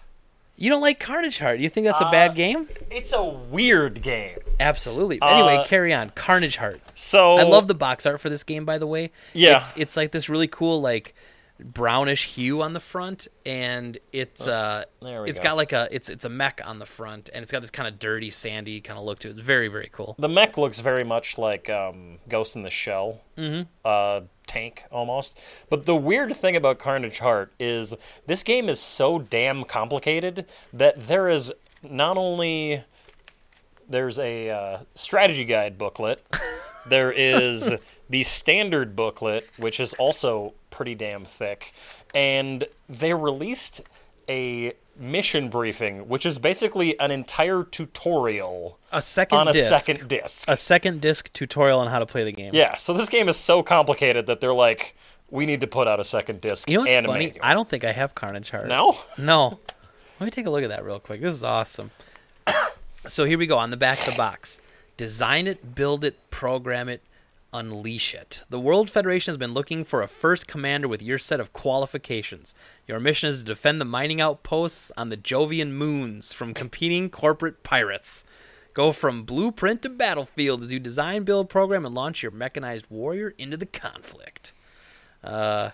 You 0.61 0.69
don't 0.71 0.81
like 0.81 0.99
Carnage 0.99 1.39
Heart? 1.39 1.61
You 1.61 1.69
think 1.69 1.87
that's 1.87 2.01
a 2.01 2.07
Uh, 2.07 2.11
bad 2.11 2.35
game? 2.35 2.69
It's 2.91 3.13
a 3.13 3.23
weird 3.23 4.03
game. 4.03 4.39
Absolutely. 4.59 5.21
Anyway, 5.23 5.55
uh, 5.59 5.65
carry 5.65 5.95
on. 5.95 6.11
Carnage 6.11 6.57
Heart. 6.57 6.81
So 6.97 7.37
I 7.37 7.45
love 7.45 7.69
the 7.69 7.75
box 7.77 8.05
art 8.07 8.21
for 8.21 8.29
this 8.29 8.43
game, 8.43 8.65
by 8.65 8.77
the 8.77 8.87
way. 8.87 9.13
Yeah. 9.33 9.59
It's, 9.59 9.73
it's 9.77 9.97
like 9.97 10.11
this 10.11 10.29
really 10.29 10.49
cool, 10.49 10.81
like 10.81 11.15
brownish 11.61 12.35
hue 12.35 12.63
on 12.63 12.73
the 12.73 12.81
front, 12.81 13.27
and 13.45 13.99
it's 14.13 14.47
uh, 14.47 14.85
Oh, 15.03 15.05
there 15.07 15.23
we 15.23 15.31
it's 15.31 15.41
go. 15.41 15.45
got 15.45 15.57
like 15.57 15.73
a 15.73 15.89
it's 15.91 16.09
it's 16.09 16.25
a 16.25 16.29
mech 16.29 16.61
on 16.65 16.79
the 16.79 16.87
front, 16.87 17.31
and 17.33 17.43
it's 17.43 17.51
got 17.53 17.61
this 17.61 17.71
kind 17.71 17.89
of 17.89 17.99
dirty, 17.99 18.31
sandy 18.31 18.81
kind 18.81 18.99
of 18.99 19.05
look 19.05 19.19
to 19.21 19.29
it. 19.29 19.33
It's 19.33 19.41
very 19.41 19.69
very 19.69 19.89
cool. 19.93 20.15
the 20.19 20.29
mech 20.29 20.57
looks 20.57 20.81
very 20.81 21.05
much 21.05 21.39
like 21.39 21.69
um, 21.69 22.19
Ghost 22.29 22.57
in 22.57 22.63
the 22.63 22.71
Shell 22.71 23.21
uh, 23.85 24.21
tank 24.47 24.85
almost. 24.91 25.39
But 25.71 25.85
the 25.87 25.95
weird 25.97 26.35
thing 26.37 26.57
about 26.57 26.79
Carnage 26.79 27.19
Heart 27.19 27.53
is 27.59 27.95
this 28.27 28.43
game 28.43 28.69
is 28.69 28.81
so 28.81 29.19
damn 29.19 29.65
complicated 29.65 30.47
that 30.73 30.97
there 31.07 31.29
is 31.29 31.53
not 31.83 32.17
only 32.17 32.85
there's 33.89 34.19
a 34.19 34.51
uh, 34.51 34.79
strategy 34.95 35.45
guide 35.45 35.79
booklet, 35.79 36.25
there 36.89 37.11
is 37.13 37.73
the 38.11 38.23
standard 38.23 38.95
booklet, 38.97 39.49
which 39.59 39.81
is 39.81 39.95
also 39.95 40.55
pretty 40.79 40.95
damn 40.95 41.25
thick, 41.25 41.73
and 42.15 42.63
they 42.89 43.13
released 43.13 43.81
a 44.29 44.73
mission 44.97 45.49
briefing, 45.51 46.09
which 46.09 46.25
is 46.25 46.39
basically 46.39 46.99
an 47.01 47.11
entire 47.11 47.65
tutorial 47.65 48.79
A 48.93 49.03
second 49.03 49.39
on 49.39 49.49
a 49.49 49.53
disc. 49.53 49.69
second 49.69 50.07
disc. 50.07 50.49
A 50.49 50.57
second 50.57 51.01
disc 51.01 51.33
tutorial 51.33 51.81
on 51.81 51.89
how 51.89 51.99
to 51.99 52.07
play 52.07 52.23
the 52.23 52.31
game. 52.31 52.55
Yeah, 52.55 52.77
so 52.77 52.95
this 52.95 53.09
game 53.09 53.29
is 53.29 53.37
so 53.37 53.61
complicated 53.65 54.29
that 54.29 54.41
they're 54.41 54.55
like, 54.55 54.95
we 55.31 55.47
need 55.47 55.61
to 55.63 55.67
put 55.67 55.89
out 55.89 55.99
a 55.99 56.05
second 56.05 56.41
disc 56.41 56.71
You 56.71 56.77
know 56.77 56.81
what's 56.83 56.93
and 56.93 57.07
funny? 57.07 57.35
I 57.43 57.55
don't 57.55 57.69
think 57.69 57.83
I 57.83 57.91
have 57.91 58.15
Carnage 58.15 58.51
Heart. 58.51 58.69
No? 58.69 58.97
No. 59.19 59.59
Let 60.21 60.25
me 60.27 60.31
take 60.31 60.47
a 60.47 60.51
look 60.51 60.63
at 60.63 60.71
that 60.71 60.85
real 60.85 61.01
quick. 61.01 61.21
This 61.21 61.35
is 61.35 61.43
awesome. 61.43 61.91
so 63.09 63.25
here 63.25 63.37
we 63.39 63.49
go 63.49 63.59
on 63.59 63.71
the 63.71 63.77
back 63.77 63.99
of 64.01 64.13
the 64.13 64.17
box. 64.17 64.61
Design 64.97 65.49
it, 65.49 65.75
build 65.75 66.05
it, 66.05 66.31
program 66.31 66.89
it, 66.89 67.03
unleash 67.53 68.15
it. 68.15 68.43
The 68.51 68.61
World 68.61 68.91
Federation 68.91 69.31
has 69.33 69.37
been 69.39 69.55
looking 69.55 69.85
for 69.85 70.03
a 70.03 70.09
first 70.09 70.47
commander 70.47 70.87
with 70.89 71.03
your 71.03 71.19
set 71.19 71.41
of 71.41 71.53
qualifications. 71.53 72.55
Your 72.87 73.01
mission 73.01 73.29
is 73.31 73.39
to 73.39 73.45
defend 73.45 73.81
the 73.81 73.85
mining 73.85 74.21
outposts 74.21 74.93
on 74.97 75.09
the 75.09 75.17
Jovian 75.17 75.71
moons 75.73 76.33
from 76.33 76.53
competing 76.55 77.11
corporate 77.11 77.63
pirates. 77.63 78.25
Go 78.75 78.93
from 78.93 79.25
blueprint 79.25 79.83
to 79.83 79.89
battlefield 79.89 80.63
as 80.63 80.71
you 80.73 80.79
design, 80.79 81.25
build, 81.25 81.49
program, 81.49 81.85
and 81.85 81.95
launch 81.95 82.23
your 82.23 82.31
mechanized 82.33 82.87
warrior 82.91 83.35
into 83.39 83.57
the 83.57 83.67
conflict. 83.67 84.53
Uh, 85.25 85.71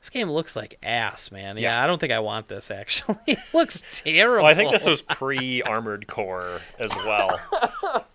this 0.00 0.10
game 0.10 0.28
looks 0.30 0.56
like 0.56 0.76
ass, 0.82 1.30
man. 1.30 1.56
Yeah, 1.56 1.62
Yeah. 1.78 1.84
I 1.84 1.86
don't 1.86 1.98
think 2.00 2.12
I 2.12 2.18
want 2.18 2.48
this 2.48 2.70
actually. 2.70 3.16
it 3.28 3.38
looks 3.54 3.82
terrible. 3.92 4.42
Well, 4.44 4.52
I 4.52 4.54
think 4.54 4.72
this 4.72 4.84
was 4.84 5.00
pre 5.02 5.62
Armored 5.62 6.08
Core 6.08 6.60
as 6.78 6.90
well. 6.96 7.40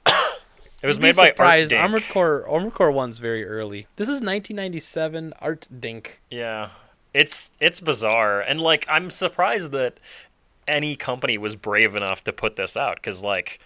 it 0.84 0.88
was 0.88 0.99
made 0.99 1.16
by 1.16 1.32
Artdink. 1.32 1.80
Armored 1.82 2.04
Core. 2.10 2.48
Armored 2.48 2.74
Core 2.74 2.91
One's 2.91 3.18
very 3.18 3.45
early. 3.45 3.88
This 3.95 4.06
is 4.08 4.22
1997. 4.22 5.34
Art 5.40 5.68
Dink. 5.80 6.22
Yeah. 6.30 6.70
It's 7.14 7.52
it's 7.60 7.80
bizarre 7.82 8.41
and 8.41 8.62
like 8.62 8.86
I'm 8.88 9.10
surprised 9.10 9.72
that 9.72 9.99
any 10.68 10.95
company 10.95 11.38
was 11.38 11.56
brave 11.56 11.95
enough 11.95 12.24
to 12.26 12.34
put 12.34 12.58
this 12.58 12.76
out 12.78 13.02
cuz 13.02 13.24
like 13.24 13.60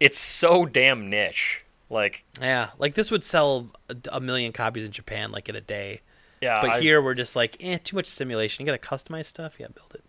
it's 0.00 0.18
so 0.18 0.64
damn 0.64 1.10
niche. 1.10 1.64
Like 1.90 2.24
Yeah, 2.40 2.70
like 2.78 2.94
this 2.94 3.10
would 3.10 3.24
sell 3.24 3.68
a, 3.90 3.96
a 4.12 4.20
million 4.20 4.52
copies 4.52 4.84
in 4.84 4.92
Japan 4.92 5.32
like 5.32 5.48
in 5.48 5.56
a 5.56 5.60
day. 5.60 6.00
yeah, 6.40 6.60
But 6.62 6.70
I- 6.70 6.80
here 6.80 7.02
we're 7.02 7.14
just 7.14 7.36
like, 7.36 7.56
eh, 7.60 7.78
too 7.82 7.96
much 7.96 8.06
simulation. 8.06 8.64
You 8.64 8.72
gotta 8.72 8.78
customize 8.96 9.26
stuff. 9.26 9.54
Yeah, 9.58 9.66
build 9.74 9.92
it. 9.94 10.04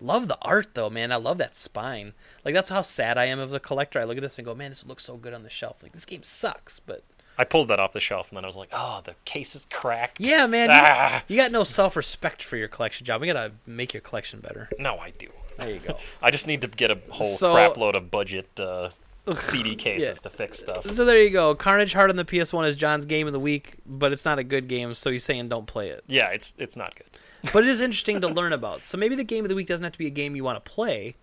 Love 0.00 0.28
the 0.28 0.38
art 0.42 0.68
though, 0.74 0.90
man. 0.90 1.12
I 1.12 1.16
love 1.16 1.38
that 1.38 1.54
spine. 1.56 2.12
Like 2.44 2.54
that's 2.54 2.70
how 2.70 2.82
sad 2.82 3.18
I 3.18 3.26
am 3.26 3.38
of 3.38 3.50
the 3.50 3.60
collector. 3.60 3.98
I 4.00 4.04
look 4.04 4.16
at 4.16 4.22
this 4.22 4.38
and 4.38 4.44
go, 4.46 4.54
man, 4.54 4.70
this 4.70 4.84
looks 4.86 5.04
so 5.04 5.16
good 5.16 5.34
on 5.34 5.42
the 5.42 5.50
shelf. 5.50 5.82
Like 5.82 5.92
this 5.92 6.04
game 6.04 6.22
sucks, 6.22 6.80
but 6.80 7.02
I 7.38 7.44
pulled 7.44 7.68
that 7.68 7.80
off 7.80 7.92
the 7.92 8.00
shelf 8.00 8.28
and 8.30 8.36
then 8.36 8.44
I 8.44 8.46
was 8.46 8.56
like, 8.56 8.68
"Oh, 8.72 9.00
the 9.04 9.14
case 9.24 9.54
is 9.54 9.66
cracked." 9.70 10.20
yeah, 10.20 10.46
man, 10.46 10.68
you, 10.70 10.76
Ah. 10.76 11.22
you 11.28 11.36
got 11.36 11.50
no 11.50 11.64
self-respect 11.64 12.42
for 12.42 12.56
your 12.56 12.68
collection 12.68 13.06
job. 13.06 13.20
We 13.20 13.26
gotta 13.26 13.52
make 13.66 13.94
your 13.94 14.00
collection 14.02 14.40
better. 14.40 14.68
No, 14.78 14.98
I 14.98 15.10
do. 15.10 15.28
There 15.58 15.70
you 15.70 15.80
go. 15.80 15.96
I 16.22 16.30
just 16.30 16.46
need 16.46 16.60
to 16.60 16.68
get 16.68 16.90
a 16.90 16.98
whole 17.10 17.26
So- 17.26 17.54
crap 17.54 17.76
load 17.76 17.96
of 17.96 18.10
budget 18.10 18.48
uh, 18.60 18.90
CD 19.34 19.76
cases 19.76 20.20
to 20.20 20.30
fix 20.30 20.58
stuff. 20.58 20.90
So 20.90 21.04
there 21.04 21.22
you 21.22 21.30
go. 21.30 21.54
Carnage 21.54 21.92
Heart 21.92 22.10
on 22.10 22.16
the 22.16 22.24
PS1 22.24 22.66
is 22.66 22.74
John's 22.76 23.06
game 23.06 23.26
of 23.28 23.32
the 23.32 23.38
week, 23.40 23.74
but 23.86 24.12
it's 24.12 24.24
not 24.24 24.38
a 24.38 24.44
good 24.44 24.66
game, 24.68 24.92
so 24.94 25.10
he's 25.10 25.24
saying 25.24 25.48
don't 25.48 25.66
play 25.66 25.88
it. 25.90 26.02
Yeah, 26.08 26.28
it's 26.30 26.54
it's 26.58 26.76
not 26.76 26.94
good. 26.96 27.06
But 27.52 27.64
it 27.64 27.70
is 27.70 27.80
interesting 27.80 28.20
to 28.20 28.28
learn 28.28 28.52
about. 28.52 28.84
So 28.84 28.96
maybe 28.98 29.14
the 29.14 29.24
game 29.24 29.44
of 29.44 29.48
the 29.48 29.54
week 29.54 29.66
doesn't 29.66 29.84
have 29.84 29.92
to 29.92 29.98
be 29.98 30.06
a 30.06 30.10
game 30.10 30.36
you 30.36 30.44
want 30.44 30.62
to 30.64 30.70
play, 30.70 31.16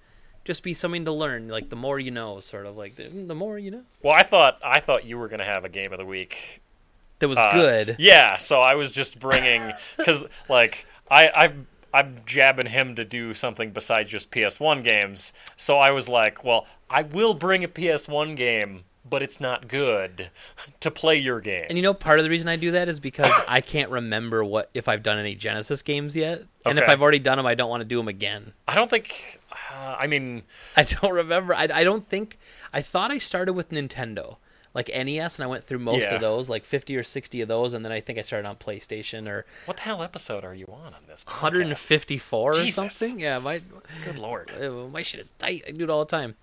just 0.45 0.63
be 0.63 0.73
something 0.73 1.05
to 1.05 1.11
learn. 1.11 1.47
Like 1.47 1.69
the 1.69 1.75
more 1.75 1.99
you 1.99 2.11
know, 2.11 2.39
sort 2.39 2.65
of 2.65 2.75
like 2.77 2.95
the, 2.95 3.07
the 3.09 3.35
more 3.35 3.57
you 3.59 3.71
know. 3.71 3.83
Well, 4.03 4.13
I 4.13 4.23
thought 4.23 4.59
I 4.63 4.79
thought 4.79 5.05
you 5.05 5.17
were 5.17 5.27
gonna 5.29 5.45
have 5.45 5.63
a 5.65 5.69
game 5.69 5.91
of 5.93 5.99
the 5.99 6.05
week. 6.05 6.61
That 7.19 7.27
was 7.27 7.37
Uh, 7.37 7.51
good. 7.51 7.95
Yeah, 7.99 8.37
so 8.37 8.59
I 8.61 8.75
was 8.75 8.91
just 8.91 9.19
bringing 9.19 9.71
because 9.97 10.25
like 10.49 10.85
I 11.09 11.31
I've. 11.35 11.55
I'm 11.91 12.17
jabbing 12.27 12.67
him 12.67 12.95
to 12.97 13.03
do 13.03 13.33
something 13.33 13.71
besides 13.71 14.11
just 14.11 14.29
PS1 14.29 14.83
games. 14.83 15.33
So 15.57 15.79
I 15.79 15.89
was 15.89 16.07
like, 16.07 16.43
well, 16.43 16.67
I 16.87 17.01
will 17.01 17.33
bring 17.33 17.63
a 17.63 17.67
PS1 17.67 18.35
game, 18.35 18.83
but 19.09 19.21
it's 19.21 19.39
not 19.39 19.67
good 19.67 20.29
to 20.79 20.91
play 20.91 21.17
your 21.17 21.39
game. 21.39 21.65
And 21.69 21.77
you 21.77 21.83
know, 21.83 21.93
part 21.93 22.19
of 22.19 22.23
the 22.23 22.29
reason 22.29 22.47
I 22.47 22.55
do 22.55 22.71
that 22.71 22.89
is 22.89 22.99
because 22.99 23.31
I 23.47 23.61
can't 23.61 23.89
remember 23.89 24.43
what 24.43 24.69
if 24.73 24.87
I've 24.87 25.03
done 25.03 25.17
any 25.17 25.35
Genesis 25.35 25.81
games 25.81 26.15
yet, 26.15 26.43
and 26.65 26.77
if 26.77 26.87
I've 26.87 27.01
already 27.01 27.19
done 27.19 27.37
them, 27.37 27.45
I 27.45 27.55
don't 27.55 27.69
want 27.69 27.81
to 27.81 27.87
do 27.87 27.97
them 27.97 28.07
again. 28.07 28.53
I 28.67 28.75
don't 28.75 28.89
think. 28.89 29.39
Uh, 29.51 29.95
I 29.99 30.07
mean, 30.07 30.43
I 30.77 30.83
don't 30.83 31.11
remember. 31.13 31.53
I, 31.53 31.67
I 31.73 31.83
don't 31.83 32.07
think. 32.07 32.37
I 32.73 32.81
thought 32.81 33.11
I 33.11 33.17
started 33.17 33.53
with 33.53 33.69
Nintendo, 33.71 34.37
like 34.73 34.87
NES, 34.89 35.37
and 35.37 35.43
I 35.43 35.47
went 35.47 35.63
through 35.63 35.79
most 35.79 36.03
Yeah. 36.09 36.15
of 36.15 36.21
those, 36.21 36.47
like 36.49 36.63
50 36.63 36.95
or 36.95 37.03
60 37.03 37.41
of 37.41 37.47
those, 37.47 37.73
and 37.73 37.83
then 37.83 37.91
I 37.91 37.99
think 38.01 38.19
I 38.19 38.21
started 38.21 38.47
on 38.47 38.55
PlayStation 38.57 39.27
or 39.27 39.45
what 39.65 39.77
the 39.77 39.83
hell 39.83 40.03
episode 40.03 40.43
are 40.43 40.53
you 40.53 40.65
on 40.67 40.93
on 40.93 41.01
this? 41.07 41.25
154 41.25 42.51
or 42.59 42.65
something. 42.67 43.19
Yeah, 43.19 43.39
my 43.39 43.61
Good 44.05 44.19
lord. 44.19 44.51
my 44.93 45.01
shit 45.01 45.19
is 45.21 45.31
tight. 45.37 45.63
I 45.67 45.71
do 45.71 45.83
it 45.85 45.89
all 45.89 46.05
the 46.05 46.11
time. 46.15 46.35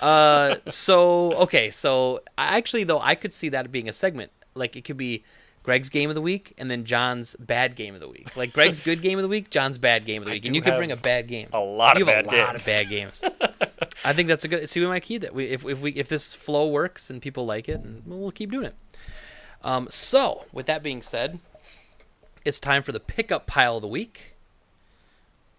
Uh, 0.00 0.56
so 0.68 1.34
okay, 1.34 1.70
so 1.70 2.20
I 2.38 2.56
actually 2.56 2.84
though 2.84 3.00
I 3.00 3.14
could 3.14 3.32
see 3.32 3.48
that 3.50 3.70
being 3.70 3.88
a 3.88 3.92
segment. 3.92 4.32
Like 4.54 4.76
it 4.76 4.84
could 4.84 4.96
be 4.96 5.24
Greg's 5.62 5.88
game 5.88 6.08
of 6.10 6.14
the 6.14 6.20
week 6.20 6.54
and 6.58 6.70
then 6.70 6.84
John's 6.84 7.36
bad 7.40 7.74
game 7.74 7.94
of 7.94 8.00
the 8.00 8.08
week. 8.08 8.36
Like 8.36 8.52
Greg's 8.52 8.80
good 8.80 9.02
game 9.02 9.18
of 9.18 9.22
the 9.22 9.28
week, 9.28 9.50
John's 9.50 9.78
bad 9.78 10.04
game 10.04 10.22
of 10.22 10.26
the 10.26 10.32
week, 10.34 10.46
and 10.46 10.54
you 10.54 10.62
could 10.62 10.76
bring 10.76 10.92
a 10.92 10.96
bad 10.96 11.26
game. 11.26 11.48
a 11.52 11.58
lot 11.58 11.98
you 11.98 12.02
of 12.08 12.14
have 12.14 12.24
bad 12.26 12.34
a 12.34 12.44
lot 12.44 12.56
of 12.56 12.64
bad 12.64 12.88
games. 12.88 13.22
I 14.04 14.12
think 14.12 14.28
that's 14.28 14.44
a 14.44 14.48
good. 14.48 14.68
See, 14.68 14.80
we 14.80 14.86
might 14.86 15.02
keep 15.02 15.22
that. 15.22 15.34
We, 15.34 15.46
if 15.46 15.64
if 15.64 15.80
we 15.80 15.92
if 15.92 16.08
this 16.08 16.34
flow 16.34 16.68
works 16.68 17.10
and 17.10 17.20
people 17.20 17.46
like 17.46 17.68
it, 17.68 17.80
and 17.80 18.02
we'll 18.06 18.30
keep 18.30 18.50
doing 18.50 18.66
it. 18.66 18.74
Um, 19.62 19.88
so 19.90 20.44
with 20.52 20.66
that 20.66 20.82
being 20.82 21.02
said, 21.02 21.38
it's 22.44 22.60
time 22.60 22.82
for 22.82 22.92
the 22.92 23.00
pickup 23.00 23.46
pile 23.46 23.76
of 23.76 23.82
the 23.82 23.88
week. 23.88 24.34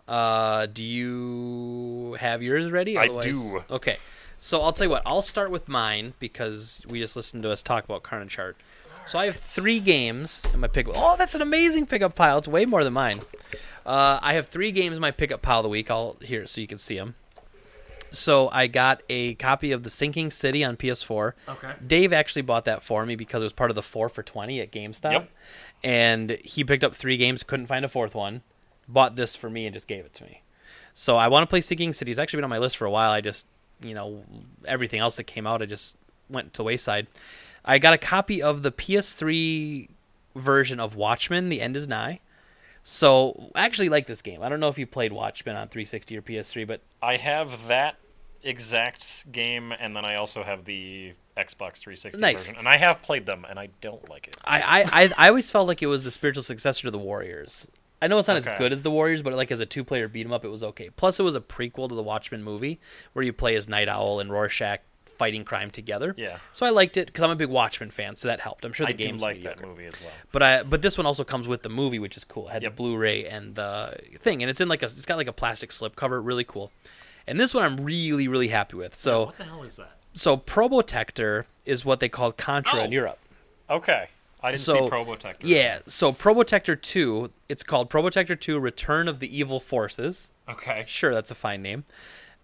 Uh, 0.08 0.68
do 0.68 0.84
you 0.84 2.16
have 2.20 2.44
yours 2.44 2.72
ready? 2.72 2.98
I 2.98 3.08
do. 3.08 3.64
Okay, 3.72 3.98
so 4.38 4.62
I'll 4.62 4.72
tell 4.74 4.86
you 4.86 4.92
what. 4.92 5.02
I'll 5.06 5.24
start 5.24 5.50
with 5.50 5.68
mine 5.68 6.14
because 6.20 6.84
we 6.88 7.00
just 7.00 7.16
listened 7.16 7.44
to 7.44 7.52
us 7.52 7.64
talk 7.64 7.84
about 7.84 8.04
Carnage 8.04 8.36
Heart. 8.36 8.58
So 9.08 9.20
I 9.20 9.26
have 9.26 9.36
three 9.36 9.80
games 9.80 10.48
in 10.54 10.60
my 10.60 10.68
pickup. 10.68 10.96
Oh, 10.98 11.16
that's 11.18 11.36
an 11.36 11.42
amazing 11.42 11.86
pickup 11.86 12.16
pile. 12.16 12.40
It's 12.40 12.48
way 12.48 12.66
more 12.66 12.84
than 12.84 12.94
mine. 12.94 13.22
Uh, 13.86 14.20
I 14.22 14.34
have 14.34 14.48
three 14.48 14.72
games 14.72 14.96
in 14.96 15.02
my 15.02 15.12
pickup 15.12 15.44
pile 15.44 15.60
of 15.60 15.64
the 15.64 15.70
week. 15.70 15.92
I'll 15.92 16.18
here 16.22 16.48
so 16.48 16.60
you 16.60 16.68
can 16.68 16.80
see 16.80 16.98
them. 16.98 17.16
So 18.18 18.50
I 18.52 18.68
got 18.68 19.04
a 19.10 19.36
copy 19.36 19.72
of 19.72 19.84
The 19.84 19.90
Sinking 19.90 20.32
City 20.32 20.64
on 20.64 20.78
PS4. 20.78 21.34
Okay. 21.48 21.74
Dave 21.86 22.14
actually 22.14 22.42
bought 22.42 22.66
that 22.66 22.82
for 22.82 23.06
me 23.06 23.16
because 23.16 23.42
it 23.42 23.46
was 23.46 23.54
part 23.54 23.72
of 23.72 23.76
the 23.76 23.82
four 23.82 24.10
for 24.10 24.24
twenty 24.24 24.62
at 24.62 24.72
GameStop. 24.72 25.12
Yep. 25.12 25.30
And 25.84 26.32
he 26.44 26.64
picked 26.64 26.84
up 26.84 26.96
three 26.96 27.18
games, 27.18 27.44
couldn't 27.44 27.68
find 27.68 27.86
a 27.86 27.90
fourth 27.90 28.16
one, 28.16 28.42
bought 28.88 29.16
this 29.16 29.36
for 29.36 29.50
me 29.50 29.66
and 29.66 29.74
just 29.74 29.88
gave 29.88 30.06
it 30.06 30.14
to 30.16 30.24
me. 30.24 30.42
So 30.94 31.18
I 31.18 31.28
want 31.28 31.44
to 31.44 31.48
play 31.48 31.62
Sinking 31.62 31.94
City. 31.94 32.12
It's 32.12 32.20
actually 32.20 32.38
been 32.38 32.46
on 32.46 32.50
my 32.50 32.58
list 32.58 32.78
for 32.78 32.86
a 32.86 32.92
while. 32.92 33.12
I 33.12 33.22
just, 33.22 33.46
you 33.82 33.94
know, 33.94 34.24
everything 34.66 35.00
else 35.00 35.18
that 35.18 35.26
came 35.26 35.46
out, 35.46 35.62
I 35.62 35.66
just 35.66 35.98
went 36.30 36.54
to 36.54 36.64
wayside. 36.64 37.08
I 37.66 37.80
got 37.80 37.94
a 37.94 37.98
copy 37.98 38.42
of 38.42 38.64
the 38.64 38.72
PS3 38.72 39.90
version 40.36 40.80
of 40.80 40.96
Watchmen. 40.96 41.50
The 41.50 41.62
End 41.62 41.76
is 41.76 41.88
Nigh. 41.88 42.22
So 42.82 43.52
I 43.56 43.66
actually 43.66 43.90
like 43.90 44.06
this 44.08 44.22
game. 44.22 44.44
I 44.44 44.50
don't 44.50 44.60
know 44.60 44.68
if 44.68 44.78
you 44.78 44.86
played 44.86 45.12
Watchmen 45.12 45.56
on 45.56 45.68
360 45.68 46.18
or 46.18 46.22
PS3, 46.22 46.68
but 46.68 46.82
I 47.02 47.18
have 47.18 47.68
that 47.68 47.98
exact 48.46 49.32
game, 49.32 49.72
and 49.72 49.96
then 49.96 50.06
I 50.06 50.16
also 50.16 50.44
have 50.44 50.66
the 50.66 51.14
Xbox 51.38 51.78
360 51.80 52.22
Nice. 52.22 52.42
version, 52.44 52.58
and 52.58 52.68
I 52.68 52.78
have 52.78 53.02
played 53.02 53.26
them, 53.26 53.46
and 53.50 53.60
I 53.60 53.70
don't 53.82 54.08
like 54.10 54.28
it. 54.28 54.38
I, 54.46 54.84
I, 54.94 55.14
I, 55.18 55.28
always 55.30 55.52
felt 55.52 55.68
like 55.68 55.82
it 55.82 55.88
was 55.88 56.04
the 56.04 56.12
spiritual 56.12 56.44
successor 56.44 56.84
to 56.84 56.92
the 56.92 56.98
Warriors. 57.00 57.68
I 58.02 58.08
know 58.08 58.18
it's 58.20 58.28
not 58.28 58.38
Okay. 58.38 58.52
as 58.52 58.58
good 58.58 58.72
as 58.72 58.82
the 58.84 58.92
Warriors, 58.92 59.22
but 59.22 59.34
like 59.34 59.52
as 59.52 59.60
a 59.60 59.66
two-player 59.66 60.08
beat 60.08 60.26
'em 60.26 60.32
up, 60.34 60.46
it 60.46 60.50
was 60.50 60.64
okay. 60.64 60.90
Plus, 60.92 61.20
it 61.20 61.24
was 61.24 61.36
a 61.36 61.42
prequel 61.42 61.90
to 61.90 61.96
the 61.96 62.04
Watchmen 62.04 62.44
movie 62.44 62.80
where 63.14 63.24
you 63.26 63.34
play 63.34 63.56
as 63.56 63.68
Nite 63.68 63.90
Owl 63.90 64.20
and 64.20 64.32
Rorschach 64.32 64.80
fighting 65.06 65.46
crime 65.46 65.72
together. 65.72 66.14
Yeah. 66.18 66.40
So 66.52 66.66
I 66.66 66.72
liked 66.72 66.98
it 66.98 67.06
because 67.08 67.24
I'm 67.24 67.30
a 67.30 67.36
big 67.36 67.48
Watchmen 67.50 67.92
fan, 67.92 68.16
so 68.16 68.28
that 68.28 68.42
helped. 68.42 68.66
I'm 68.66 68.74
sure 68.74 68.86
the 68.86 68.94
I 68.94 68.96
game's 68.96 69.22
like 69.22 69.38
mediocre. 69.38 69.62
that 69.62 69.68
movie 69.68 69.86
as 69.86 69.94
well. 70.02 70.12
But 70.32 70.44
I 70.44 70.64
but 70.64 70.82
this 70.82 70.98
one 70.98 71.06
also 71.06 71.24
comes 71.24 71.48
with 71.48 71.62
the 71.64 71.70
movie, 71.70 72.00
which 72.00 72.18
is 72.18 72.24
cool. 72.24 72.48
It 72.50 72.52
had 72.52 72.64
Yep. 72.64 72.72
the 72.72 72.76
Blu-ray 72.76 73.26
and 73.26 73.56
the 73.56 73.98
thing, 74.20 74.42
and 74.44 74.50
it's 74.50 74.60
in 74.60 74.68
like 74.68 74.82
a 74.84 74.88
it's 74.88 75.06
got 75.06 75.18
like 75.18 75.28
a 75.28 75.34
plastic 75.34 75.72
slip 75.72 75.96
cover, 75.96 76.22
really 76.22 76.44
cool. 76.44 76.72
And 77.28 77.40
this 77.40 77.54
one 77.54 77.64
I'm 77.64 77.84
really 77.84 78.28
really 78.28 78.50
happy 78.50 78.76
with. 78.78 78.96
So 78.96 79.26
What 79.28 79.38
the 79.38 79.44
hell 79.46 79.64
is 79.64 79.76
that? 79.78 79.92
so 80.14 80.38
Probotector 80.38 81.46
is 81.66 81.84
what 81.86 82.00
they 82.00 82.10
called 82.10 82.38
Contra 82.38 82.80
in 82.82 82.88
Oh. 82.88 82.94
Europe. 82.94 83.20
Okay, 83.70 84.08
I 84.44 84.52
didn't 84.52 84.62
So, 84.62 84.74
see 84.76 84.80
Probotector. 84.92 85.36
Yeah, 85.42 85.80
so 85.88 86.14
Probotector 86.14 86.80
2, 86.80 87.32
it's 87.50 87.64
called 87.64 87.90
Probotector 87.90 88.40
2 88.40 88.60
Return 88.60 89.08
of 89.08 89.20
the 89.20 89.36
Evil 89.38 89.60
Forces. 89.60 90.30
Okay, 90.48 90.84
Sure, 90.88 91.14
that's 91.14 91.32
a 91.32 91.36
fine 91.36 91.62
name. 91.64 91.84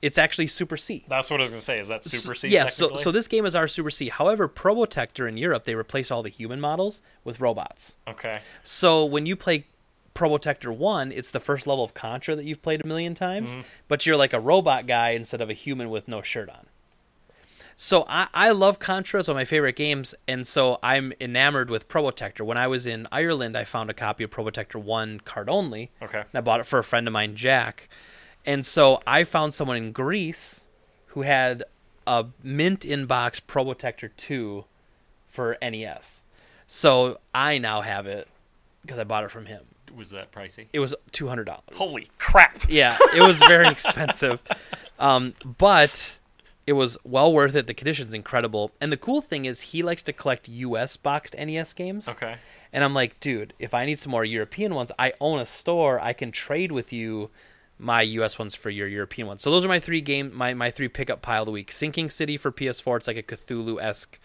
It's 0.02 0.18
actually 0.18 0.48
Super 0.48 0.78
C. 0.78 1.06
that's 1.08 1.30
what 1.30 1.40
I 1.40 1.44
was 1.44 1.52
gonna 1.52 1.62
say. 1.62 1.80
Is 1.80 1.90
that 1.90 2.04
Super 2.04 2.34
C? 2.34 2.48
yeah, 2.48 2.66
so 2.66 2.96
so 2.98 3.12
this 3.12 3.28
game 3.28 3.46
is 3.46 3.56
our 3.56 3.68
Super 3.68 3.92
C. 3.92 4.10
However, 4.10 4.50
Probotector 4.50 5.30
in 5.30 5.38
Europe, 5.38 5.66
they 5.66 5.76
replace 5.76 6.10
all 6.10 6.24
the 6.24 6.30
human 6.30 6.60
models 6.60 7.04
with 7.24 7.40
robots. 7.40 7.98
okay, 8.08 8.42
So 8.64 9.06
when 9.06 9.28
you 9.28 9.36
play 9.36 9.68
Probotector 10.22 10.76
1, 10.76 11.12
it's 11.12 11.32
the 11.32 11.40
first 11.40 11.66
level 11.66 11.84
of 11.84 11.96
Contra 11.96 12.36
that 12.36 12.46
you've 12.46 12.62
played 12.62 12.84
a 12.84 12.88
million 12.88 13.16
times, 13.16 13.52
Mm-hmm. 13.52 13.62
but 13.88 14.06
you're 14.06 14.16
like 14.18 14.34
a 14.34 14.40
robot 14.40 14.86
guy 14.86 15.10
instead 15.12 15.42
of 15.42 15.50
a 15.50 15.54
human 15.54 15.90
with 15.90 16.08
no 16.08 16.22
shirt 16.22 16.48
on. 16.48 16.68
So 17.76 18.06
I, 18.08 18.28
I 18.32 18.52
love 18.52 18.78
Contra, 18.78 19.20
it's 19.22 19.28
one 19.28 19.36
of 19.36 19.40
my 19.40 19.46
favorite 19.46 19.76
games, 19.76 20.14
and 20.28 20.46
so 20.46 20.78
I'm 20.84 21.14
enamored 21.20 21.72
with 21.72 21.88
Probotector. 21.90 22.42
When 22.46 22.58
I 22.58 22.68
was 22.68 22.86
in 22.86 23.08
Ireland, 23.12 23.58
I 23.58 23.64
found 23.64 23.90
a 23.90 23.96
copy 23.96 24.24
of 24.24 24.30
Probotector 24.30 24.76
1 24.80 25.22
card 25.22 25.50
only, 25.50 25.90
okay. 26.04 26.20
and 26.20 26.28
I 26.36 26.42
bought 26.42 26.60
it 26.60 26.68
for 26.68 26.78
a 26.78 26.84
friend 26.84 27.08
of 27.08 27.14
mine, 27.14 27.36
Jack. 27.36 27.90
And 28.46 28.64
so 28.64 29.02
I 29.08 29.24
found 29.24 29.56
someone 29.56 29.78
in 29.78 29.92
Greece 29.92 30.66
who 31.08 31.24
had 31.24 31.64
a 32.06 32.28
mint 32.44 32.82
inbox 32.82 33.42
Probotector 33.42 34.12
2 34.16 34.66
for 35.28 35.58
NES. 35.62 36.24
So 36.68 37.20
I 37.34 37.58
now 37.58 37.82
have 37.82 38.06
it 38.06 38.28
because 38.84 39.00
I 39.00 39.04
bought 39.04 39.24
it 39.24 39.32
from 39.32 39.48
him. 39.48 39.62
Was 39.96 40.12
that 40.12 40.32
pricey? 40.32 40.68
It 40.74 40.80
was 40.80 40.96
two 41.12 41.28
hundred 41.28 41.46
dollars. 41.46 41.64
Holy 41.74 42.10
crap! 42.18 42.70
Yeah, 42.70 42.98
it 43.16 43.22
was 43.22 43.40
very 43.40 43.68
expensive, 43.78 44.40
um, 45.00 45.34
but 45.58 46.18
it 46.68 46.74
was 46.74 46.98
well 47.04 47.32
worth 47.34 47.56
it. 47.56 47.68
The 47.68 47.74
condition's 47.74 48.14
incredible, 48.14 48.72
and 48.80 48.92
the 48.92 48.98
cool 48.98 49.22
thing 49.22 49.46
is 49.46 49.62
he 49.62 49.84
likes 49.84 50.04
to 50.04 50.14
collect 50.14 50.48
U.S. 50.48 50.96
boxed 50.98 51.36
NES 51.38 51.74
games. 51.74 52.08
Okay. 52.08 52.38
And 52.74 52.84
I'm 52.84 52.94
like, 52.94 53.20
dude, 53.20 53.54
if 53.60 53.74
I 53.74 53.86
need 53.86 54.00
some 54.00 54.12
more 54.12 54.24
European 54.24 54.74
ones, 54.74 54.92
I 54.98 55.14
own 55.20 55.40
a 55.40 55.46
store. 55.46 56.00
I 56.00 56.14
can 56.14 56.32
trade 56.32 56.72
with 56.72 56.94
you 56.94 57.30
my 57.78 58.02
US 58.04 58.38
ones 58.38 58.54
for 58.56 58.70
your 58.70 58.88
European 58.88 59.28
ones. 59.28 59.42
So 59.42 59.52
those 59.52 59.66
are 59.66 59.68
my 59.68 59.80
three 59.80 60.02
game 60.02 60.32
my, 60.34 60.54
my 60.54 60.72
three 60.72 60.88
pickup 60.88 61.22
pile 61.22 61.42
of 61.42 61.48
the 61.48 61.52
week. 61.52 61.72
Sinking 61.72 62.10
City 62.10 62.38
for 62.38 62.52
PS4, 62.52 62.98
it's 62.98 63.08
like 63.08 63.18
a 63.18 63.24
Cthulhu 63.24 63.82
esque 63.82 64.20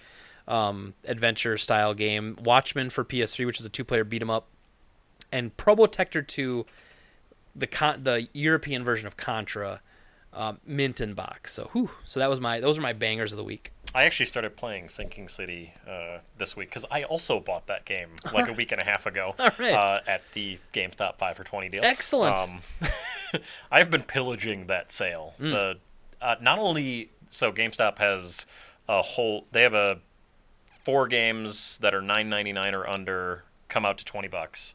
um, 0.46 0.94
adventure 1.06 1.56
style 1.56 1.94
game. 1.94 2.38
Watchmen 2.42 2.90
for 2.90 3.04
PS3, 3.04 3.46
which 3.46 3.58
is 3.58 3.66
a 3.66 3.70
two 3.70 3.84
player 3.84 4.04
beat 4.04 4.22
'em 4.22 4.30
up. 4.30 4.48
And 5.32 5.56
Probotector 5.56 6.26
2, 6.26 6.66
the 7.54 7.66
con- 7.66 8.02
the 8.02 8.28
European 8.32 8.84
version 8.84 9.06
of 9.06 9.16
Contra, 9.16 9.80
um, 10.32 10.60
mint 10.66 11.00
in 11.00 11.14
box. 11.14 11.54
So 11.54 11.70
whew, 11.72 11.90
so 12.04 12.20
that 12.20 12.28
was 12.30 12.40
my 12.40 12.60
those 12.60 12.78
are 12.78 12.82
my 12.82 12.92
bangers 12.92 13.32
of 13.32 13.38
the 13.38 13.44
week. 13.44 13.72
I 13.94 14.04
actually 14.04 14.26
started 14.26 14.56
playing 14.56 14.90
Sinking 14.90 15.28
City 15.28 15.72
uh, 15.88 16.18
this 16.36 16.54
week 16.54 16.68
because 16.68 16.84
I 16.90 17.04
also 17.04 17.40
bought 17.40 17.66
that 17.68 17.86
game 17.86 18.10
like 18.34 18.48
a 18.48 18.52
week 18.52 18.72
and 18.72 18.80
a 18.80 18.84
half 18.84 19.06
ago 19.06 19.34
right. 19.38 19.72
uh, 19.72 20.00
at 20.06 20.22
the 20.34 20.58
GameStop 20.74 21.16
five 21.16 21.36
for 21.36 21.44
twenty 21.44 21.68
deal. 21.68 21.80
Excellent. 21.82 22.36
Um, 22.38 22.60
I've 23.72 23.90
been 23.90 24.02
pillaging 24.02 24.66
that 24.66 24.92
sale. 24.92 25.34
Hmm. 25.38 25.50
The 25.50 25.78
uh, 26.20 26.36
not 26.40 26.58
only 26.58 27.10
so 27.30 27.50
GameStop 27.50 27.98
has 27.98 28.44
a 28.88 29.02
whole 29.02 29.46
they 29.52 29.62
have 29.62 29.74
a 29.74 29.98
four 30.82 31.08
games 31.08 31.78
that 31.78 31.94
are 31.94 32.02
nine 32.02 32.28
ninety 32.28 32.52
nine 32.52 32.74
or 32.74 32.86
under 32.86 33.44
come 33.68 33.84
out 33.86 33.96
to 33.98 34.04
twenty 34.04 34.28
bucks, 34.28 34.74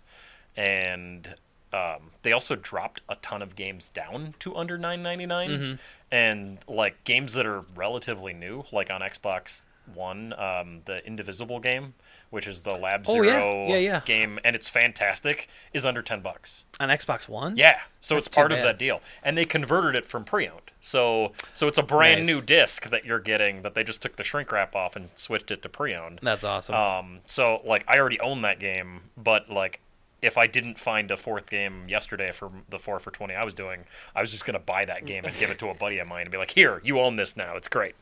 and 0.55 1.35
um, 1.73 2.11
they 2.23 2.31
also 2.31 2.55
dropped 2.55 3.01
a 3.09 3.15
ton 3.15 3.41
of 3.41 3.55
games 3.55 3.89
down 3.93 4.35
to 4.39 4.55
under 4.55 4.77
nine 4.77 5.01
Mm-hmm. 5.03 5.73
and 6.11 6.57
like 6.67 7.03
games 7.03 7.33
that 7.33 7.45
are 7.45 7.63
relatively 7.75 8.33
new, 8.33 8.65
like 8.71 8.89
on 8.91 9.01
Xbox 9.01 9.61
One, 9.93 10.33
um, 10.33 10.81
the 10.85 11.05
Indivisible 11.05 11.59
game 11.59 11.93
which 12.29 12.47
is 12.47 12.61
the 12.61 12.73
Lab 12.73 13.03
Oh, 13.09 13.21
yeah. 13.21 13.31
Zero 13.41 13.67
Yeah, 13.67 13.75
yeah. 13.75 14.01
game, 14.05 14.39
and 14.45 14.55
it's 14.55 14.69
fantastic, 14.69 15.49
is 15.73 15.85
under 15.85 16.01
ten 16.01 16.21
bucks. 16.21 16.63
On 16.79 16.87
Xbox 16.87 17.27
One? 17.27 17.57
Yeah, 17.57 17.79
so 17.99 18.15
That's 18.15 18.27
it's 18.27 18.33
part 18.33 18.53
of 18.53 18.59
that 18.59 18.79
deal, 18.79 19.01
and 19.21 19.37
they 19.37 19.43
converted 19.43 19.95
it 20.01 20.07
from 20.07 20.23
pre-owned. 20.23 20.71
So 20.79 21.33
so 21.53 21.67
it's 21.67 21.77
a 21.77 21.83
brand 21.83 22.21
Nice. 22.21 22.27
new 22.33 22.41
disc 22.41 22.89
that 22.89 23.03
you're 23.03 23.19
getting 23.19 23.63
that 23.63 23.73
they 23.75 23.83
just 23.83 24.01
took 24.01 24.15
the 24.15 24.23
shrink 24.23 24.49
wrap 24.53 24.75
off 24.77 24.95
and 24.95 25.09
switched 25.15 25.51
it 25.51 25.61
to 25.63 25.67
pre-owned. 25.67 26.19
That's 26.21 26.45
awesome. 26.45 26.73
Um, 26.73 27.19
so 27.25 27.59
like 27.65 27.83
I 27.85 27.99
already 27.99 28.19
own 28.21 28.43
that 28.43 28.59
game, 28.61 29.01
but 29.17 29.49
like 29.49 29.81
if 30.21 30.37
I 30.37 30.47
didn't 30.47 30.77
find 30.77 31.09
a 31.09 31.17
fourth 31.17 31.49
game 31.49 31.85
yesterday 31.87 32.31
for 32.31 32.51
the 32.69 32.79
four 32.79 32.99
for 32.99 33.11
twenty 33.11 33.33
I 33.33 33.43
was 33.43 33.53
doing, 33.53 33.85
I 34.15 34.21
was 34.21 34.31
just 34.31 34.45
gonna 34.45 34.59
buy 34.59 34.85
that 34.85 35.05
game 35.05 35.25
and 35.25 35.35
give 35.37 35.49
it 35.49 35.59
to 35.59 35.69
a 35.69 35.73
buddy 35.73 35.99
of 35.99 36.07
mine 36.07 36.21
and 36.21 36.31
be 36.31 36.37
like, 36.37 36.51
"Here, 36.51 36.81
you 36.83 36.99
own 36.99 37.15
this 37.15 37.35
now. 37.35 37.55
It's 37.55 37.67
great." 37.67 37.95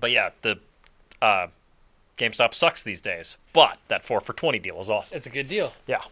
But 0.00 0.10
yeah, 0.10 0.30
the 0.42 0.60
uh, 1.20 1.48
GameStop 2.16 2.54
sucks 2.54 2.82
these 2.82 3.00
days, 3.00 3.36
but 3.52 3.78
that 3.88 4.04
four 4.04 4.20
for 4.20 4.32
twenty 4.32 4.58
deal 4.58 4.80
is 4.80 4.88
awesome. 4.88 5.16
it's 5.16 5.26
a 5.26 5.30
good 5.30 5.48
deal. 5.48 5.72
Yeah. 5.86 6.02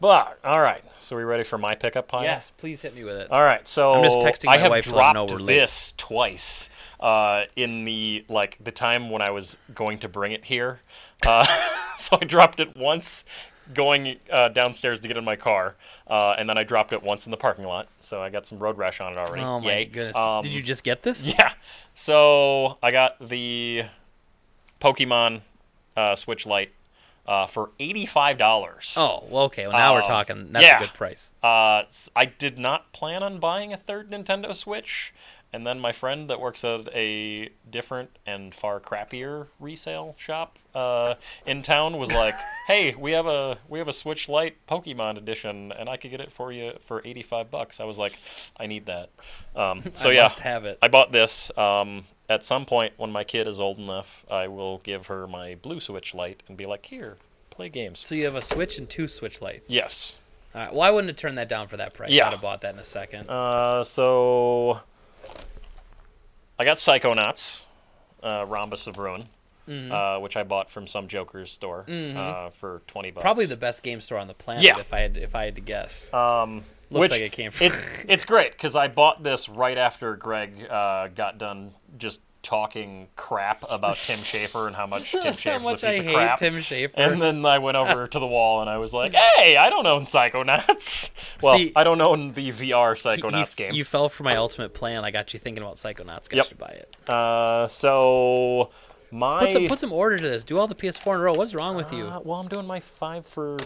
But 0.00 0.38
all 0.44 0.60
right, 0.60 0.84
so 1.00 1.16
we 1.16 1.24
ready 1.24 1.42
for 1.42 1.58
my 1.58 1.74
pickup 1.74 2.06
pile? 2.06 2.22
Yes, 2.22 2.52
please 2.56 2.82
hit 2.82 2.94
me 2.94 3.02
with 3.02 3.16
it. 3.16 3.30
All 3.32 3.42
right, 3.42 3.66
so 3.66 3.94
I'm 3.94 4.04
just 4.04 4.20
texting 4.20 4.48
I 4.48 4.56
my 4.56 4.58
have 4.58 4.70
wife 4.70 4.84
to 4.84 4.94
let 4.94 5.12
dropped 5.14 5.32
we're 5.32 5.38
this 5.38 5.92
twice 5.96 6.68
uh, 7.00 7.44
in 7.56 7.84
the 7.84 8.24
like 8.28 8.56
the 8.62 8.70
time 8.70 9.10
when 9.10 9.22
I 9.22 9.30
was 9.30 9.58
going 9.74 9.98
to 9.98 10.08
bring 10.08 10.30
it 10.30 10.44
here. 10.44 10.80
Uh, 11.26 11.44
so 11.96 12.16
I 12.20 12.24
dropped 12.24 12.60
it 12.60 12.76
once 12.76 13.24
going 13.74 14.16
uh, 14.32 14.48
downstairs 14.48 15.00
to 15.00 15.08
get 15.08 15.16
in 15.16 15.24
my 15.24 15.36
car, 15.36 15.76
uh, 16.06 16.34
and 16.38 16.48
then 16.48 16.58
I 16.58 16.64
dropped 16.64 16.92
it 16.92 17.02
once 17.02 17.26
in 17.26 17.30
the 17.30 17.36
parking 17.36 17.64
lot. 17.64 17.88
So 18.00 18.22
I 18.22 18.30
got 18.30 18.46
some 18.46 18.58
road 18.58 18.78
rash 18.78 19.00
on 19.00 19.12
it 19.12 19.18
already. 19.18 19.42
Oh 19.42 19.60
my 19.60 19.78
Yay. 19.78 19.84
goodness! 19.86 20.16
Um, 20.16 20.42
Did 20.42 20.54
you 20.54 20.62
just 20.62 20.82
get 20.82 21.02
this? 21.02 21.24
Yeah. 21.24 21.52
So 21.94 22.78
I 22.82 22.90
got 22.90 23.16
the 23.28 23.84
Pokemon 24.80 25.42
uh, 25.96 26.14
Switch 26.14 26.46
Lite 26.46 26.70
uh, 27.28 27.46
for 27.46 27.70
eighty-five 27.78 28.38
dollars. 28.38 28.94
Oh, 28.96 29.22
well, 29.28 29.42
okay. 29.44 29.68
Well, 29.68 29.76
now 29.76 29.92
we're 29.94 30.00
Um, 30.00 30.06
talking. 30.06 30.52
That's 30.52 30.64
yeah. 30.66 30.78
a 30.78 30.86
good 30.86 30.94
price. 30.94 31.30
Uh, 31.42 31.82
I 32.16 32.24
did 32.24 32.58
not 32.58 32.90
plan 32.92 33.22
on 33.22 33.38
buying 33.38 33.72
a 33.72 33.76
third 33.76 34.10
Nintendo 34.10 34.54
Switch, 34.54 35.12
and 35.52 35.66
then 35.66 35.78
my 35.78 35.92
friend 35.92 36.28
that 36.30 36.40
works 36.40 36.64
at 36.64 36.88
a 36.94 37.50
different 37.70 38.18
and 38.26 38.54
far 38.54 38.80
crappier 38.80 39.48
resale 39.60 40.14
shop 40.18 40.58
uh, 40.74 41.14
in 41.46 41.60
town 41.62 41.98
was 41.98 42.10
like, 42.12 42.34
"Hey, 42.66 42.94
we 42.94 43.12
have 43.12 43.26
a 43.26 43.58
we 43.68 43.78
have 43.78 43.88
a 43.88 43.92
Switch 43.92 44.28
Lite 44.28 44.56
Pokemon 44.66 45.18
edition, 45.18 45.70
and 45.72 45.88
I 45.90 45.98
could 45.98 46.10
get 46.10 46.20
it 46.20 46.32
for 46.32 46.50
you 46.50 46.78
for 46.86 47.02
eighty 47.04 47.22
five 47.22 47.50
bucks." 47.50 47.78
I 47.78 47.84
was 47.84 47.98
like, 47.98 48.18
"I 48.58 48.66
need 48.66 48.86
that." 48.86 49.10
Um, 49.54 49.82
so 49.92 50.08
I 50.08 50.14
yeah, 50.14 50.22
must 50.22 50.38
have 50.40 50.64
it. 50.64 50.78
I 50.80 50.88
bought 50.88 51.12
this. 51.12 51.50
Um, 51.58 52.04
at 52.28 52.44
some 52.44 52.64
point, 52.66 52.92
when 52.96 53.10
my 53.10 53.24
kid 53.24 53.46
is 53.48 53.58
old 53.60 53.78
enough, 53.78 54.24
I 54.30 54.48
will 54.48 54.78
give 54.78 55.06
her 55.06 55.26
my 55.26 55.54
blue 55.56 55.80
Switch 55.80 56.14
Lite 56.14 56.42
and 56.48 56.56
be 56.56 56.66
like, 56.66 56.86
"Here, 56.86 57.16
play 57.50 57.68
games." 57.68 58.00
So 58.00 58.14
you 58.14 58.24
have 58.26 58.34
a 58.34 58.42
Switch 58.42 58.78
and 58.78 58.88
two 58.88 59.08
Switch 59.08 59.40
Lites. 59.40 59.70
Yes. 59.70 60.16
All 60.54 60.60
right. 60.62 60.72
Well, 60.72 60.82
I 60.82 60.90
wouldn't 60.90 61.08
have 61.08 61.16
turned 61.16 61.38
that 61.38 61.48
down 61.48 61.68
for 61.68 61.76
that 61.76 61.94
price. 61.94 62.10
Yeah. 62.10 62.26
I'd 62.26 62.32
have 62.32 62.42
bought 62.42 62.62
that 62.62 62.74
in 62.74 62.80
a 62.80 62.84
second. 62.84 63.28
Uh, 63.28 63.82
so 63.84 64.80
I 66.58 66.64
got 66.64 66.76
Psychonauts, 66.78 67.62
uh, 68.22 68.44
Rhombus 68.48 68.86
of 68.86 68.98
Ruin, 68.98 69.28
uh, 69.68 70.18
which 70.18 70.36
I 70.36 70.42
bought 70.44 70.70
from 70.70 70.86
some 70.86 71.06
Joker's 71.08 71.50
store 71.52 71.84
uh, 71.90 72.50
for 72.50 72.82
twenty 72.86 73.10
bucks. 73.10 73.22
Probably 73.22 73.46
the 73.46 73.56
best 73.56 73.82
game 73.82 74.00
store 74.00 74.18
on 74.18 74.26
the 74.26 74.34
planet. 74.34 74.64
Yeah. 74.64 74.78
If 74.78 74.92
I 74.92 75.00
had, 75.00 75.16
if 75.16 75.34
I 75.34 75.44
had 75.44 75.54
to 75.56 75.60
guess. 75.60 76.12
um, 76.14 76.64
Looks 76.90 77.00
which 77.00 77.10
like 77.10 77.22
it 77.22 77.32
came 77.32 77.50
from. 77.50 77.66
it, 77.68 77.72
it's 78.08 78.24
great 78.24 78.52
because 78.52 78.74
I 78.76 78.88
bought 78.88 79.22
this 79.22 79.48
right 79.48 79.76
after 79.78 80.16
Greg 80.16 80.66
uh, 80.70 81.08
got 81.08 81.38
done 81.38 81.70
just 81.98 82.20
talking 82.40 83.08
crap 83.16 83.62
about 83.68 83.96
Tim 83.96 84.20
Schafer 84.20 84.68
and 84.68 84.76
how 84.76 84.86
much 84.86 85.10
Tim 85.10 85.20
Schafer's 85.34 85.62
much 85.62 85.82
a 85.82 85.88
I 85.88 85.90
piece 85.90 85.98
of 86.00 86.06
hate 86.06 86.14
crap. 86.14 86.38
Tim 86.38 86.54
Schafer. 86.54 86.90
And 86.94 87.20
then 87.20 87.44
I 87.44 87.58
went 87.58 87.76
over 87.76 88.06
to 88.14 88.18
the 88.18 88.26
wall 88.26 88.60
and 88.62 88.70
I 88.70 88.78
was 88.78 88.94
like, 88.94 89.12
"Hey, 89.12 89.56
I 89.56 89.68
don't 89.70 89.86
own 89.86 90.04
Psychonauts. 90.04 91.10
Well, 91.42 91.58
See, 91.58 91.72
I 91.76 91.84
don't 91.84 92.00
own 92.00 92.32
the 92.32 92.48
VR 92.50 92.94
He- 92.96 93.02
Psychonauts 93.22 93.54
he- 93.56 93.64
game." 93.64 93.74
You 93.74 93.84
fell 93.84 94.08
for 94.08 94.22
my 94.22 94.36
ultimate 94.36 94.72
plan. 94.72 95.04
I 95.04 95.10
got 95.10 95.34
you 95.34 95.40
thinking 95.40 95.62
about 95.62 95.76
Psychonauts. 95.76 96.28
Got 96.30 96.36
Yep. 96.36 96.44
you 96.46 96.50
to 96.50 96.54
buy 96.56 96.68
it. 96.68 96.96
Uh, 97.10 97.66
so 97.68 98.70
my 99.10 99.40
Put 99.40 99.50
some, 99.50 99.66
put 99.68 99.78
some 99.78 99.92
order 99.92 100.16
to 100.18 100.28
this. 100.28 100.44
Do 100.44 100.58
all 100.58 100.68
the 100.68 100.74
PS4 100.74 101.14
in 101.14 101.20
a 101.20 101.22
row. 101.24 101.32
What's 101.34 101.54
wrong 101.54 101.76
with 101.76 101.92
you? 101.92 102.04
Uh, 102.04 102.20
well, 102.24 102.38
I'm 102.40 102.48
doing 102.48 102.66
my 102.66 102.80
five 102.80 103.26
for. 103.26 103.56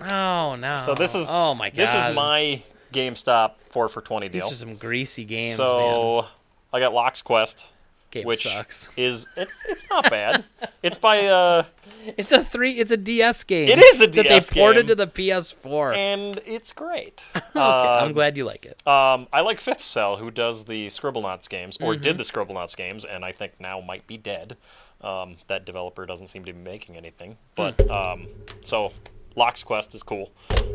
Oh 0.00 0.56
no. 0.56 0.76
So 0.78 0.94
this 0.94 1.14
is. 1.14 1.28
Oh 1.30 1.54
my 1.54 1.70
god. 1.70 1.76
This 1.76 1.94
is 1.94 2.04
my 2.14 2.62
GameStop 2.92 3.52
four 3.70 3.88
for 3.88 4.00
twenty 4.00 4.28
These 4.28 4.42
deal. 4.42 4.50
are 4.50 4.54
some 4.54 4.74
greasy 4.74 5.24
games, 5.24 5.56
so 5.56 6.26
I 6.72 6.80
got 6.80 6.92
Lock's 6.94 7.22
Quest. 7.22 7.66
Game 8.10 8.24
which 8.24 8.44
sucks. 8.44 8.88
is 8.96 9.26
it's 9.36 9.62
it's 9.68 9.84
not 9.90 10.08
bad. 10.08 10.42
it's 10.82 10.96
by 10.96 11.26
uh 11.26 11.64
It's 12.16 12.32
a 12.32 12.42
three. 12.42 12.72
It's 12.78 12.90
a 12.90 12.96
DS 12.96 13.44
game. 13.44 13.68
It 13.68 13.78
is 13.80 14.00
a 14.00 14.06
that 14.06 14.12
DS 14.22 14.48
they 14.48 14.60
ported 14.62 14.86
game. 14.86 14.96
to 14.96 15.04
the 15.04 15.06
PS4. 15.08 15.94
and 15.94 16.40
it's 16.46 16.72
great. 16.72 17.22
okay, 17.36 17.50
I'm 17.60 18.06
Um, 18.08 18.12
glad 18.14 18.38
you 18.38 18.46
like 18.46 18.64
it. 18.64 18.80
Um, 18.86 19.26
I 19.30 19.42
like 19.42 19.60
Fifth 19.60 19.82
Cell, 19.82 20.16
who 20.16 20.30
does 20.30 20.64
the 20.64 20.86
Scribblenauts 20.86 21.50
games, 21.50 21.76
or 21.82 21.92
Mm-hmm. 21.92 22.02
did 22.02 22.16
the 22.16 22.22
Scribblenauts 22.22 22.74
games, 22.74 23.04
and 23.04 23.26
I 23.26 23.32
think 23.32 23.52
now 23.60 23.80
might 23.82 24.06
be 24.06 24.16
dead. 24.16 24.56
Um, 25.02 25.36
that 25.48 25.66
developer 25.66 26.06
doesn't 26.06 26.28
seem 26.28 26.46
to 26.46 26.52
be 26.54 26.58
making 26.58 26.96
anything. 26.96 27.36
But 27.56 27.78
Hmm. 27.78 27.90
um, 27.90 28.26
so, 28.64 28.92
Lock's 29.38 29.62
Quest 29.62 29.94
is 29.94 30.02
cool. 30.02 30.30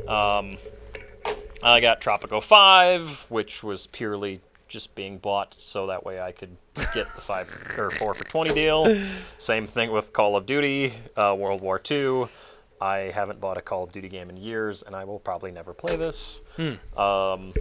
Um, 0.08 0.58
I 1.62 1.80
got 1.80 2.02
Tropico 2.02 2.42
Five, 2.42 3.26
which 3.30 3.62
was 3.64 3.88
purely 3.88 4.42
just 4.68 4.96
being 4.96 5.20
bought 5.20 5.56
so 5.60 5.86
that 5.88 6.04
way 6.04 6.20
I 6.20 6.32
could 6.32 6.58
get 6.96 7.06
the 7.14 7.22
five 7.22 7.48
or 7.78 7.92
four 7.92 8.14
for 8.14 8.24
twenty 8.24 8.54
deal. 8.54 9.00
Same 9.38 9.68
thing 9.68 9.92
with 9.92 10.14
Call 10.14 10.36
of 10.36 10.46
Duty, 10.46 10.94
uh, 11.16 11.36
World 11.38 11.62
War 11.62 11.80
II. 11.90 12.28
I 12.82 13.12
haven't 13.14 13.40
bought 13.40 13.58
a 13.58 13.62
Call 13.62 13.84
of 13.84 13.92
Duty 13.92 14.10
game 14.10 14.30
in 14.30 14.38
years, 14.38 14.82
and 14.84 14.96
I 14.96 15.04
will 15.04 15.20
probably 15.20 15.52
never 15.52 15.74
play 15.74 15.96
this. 15.96 16.42
Um, 16.98 17.54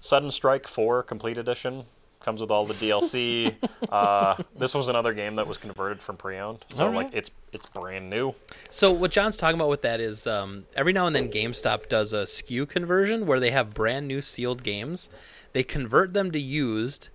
Sudden 0.00 0.30
Strike 0.30 0.66
4 0.66 1.02
Complete 1.02 1.38
Edition 1.38 1.84
comes 2.22 2.40
with 2.40 2.50
all 2.50 2.64
the 2.64 2.74
DLC. 2.74 3.54
uh, 3.88 4.36
this 4.56 4.74
was 4.74 4.88
another 4.88 5.12
game 5.12 5.36
that 5.36 5.46
was 5.46 5.58
converted 5.58 6.00
from 6.00 6.16
pre-owned, 6.16 6.64
so 6.68 6.86
Alright. 6.86 7.06
like 7.06 7.14
it's 7.14 7.30
it's 7.52 7.66
brand 7.66 8.10
new. 8.10 8.34
So 8.70 8.90
what 8.90 9.10
John's 9.10 9.36
talking 9.36 9.56
about 9.56 9.68
with 9.68 9.82
that 9.82 10.00
is 10.00 10.26
um, 10.26 10.64
every 10.74 10.92
now 10.92 11.06
and 11.06 11.14
then 11.14 11.30
GameStop 11.30 11.88
does 11.88 12.12
a 12.12 12.22
SKU 12.22 12.68
conversion 12.68 13.26
where 13.26 13.40
they 13.40 13.50
have 13.50 13.74
brand 13.74 14.08
new 14.08 14.22
sealed 14.22 14.62
games. 14.62 15.10
They 15.52 15.62
convert 15.62 16.14
them 16.14 16.30
to 16.30 16.40
used. 16.40 17.08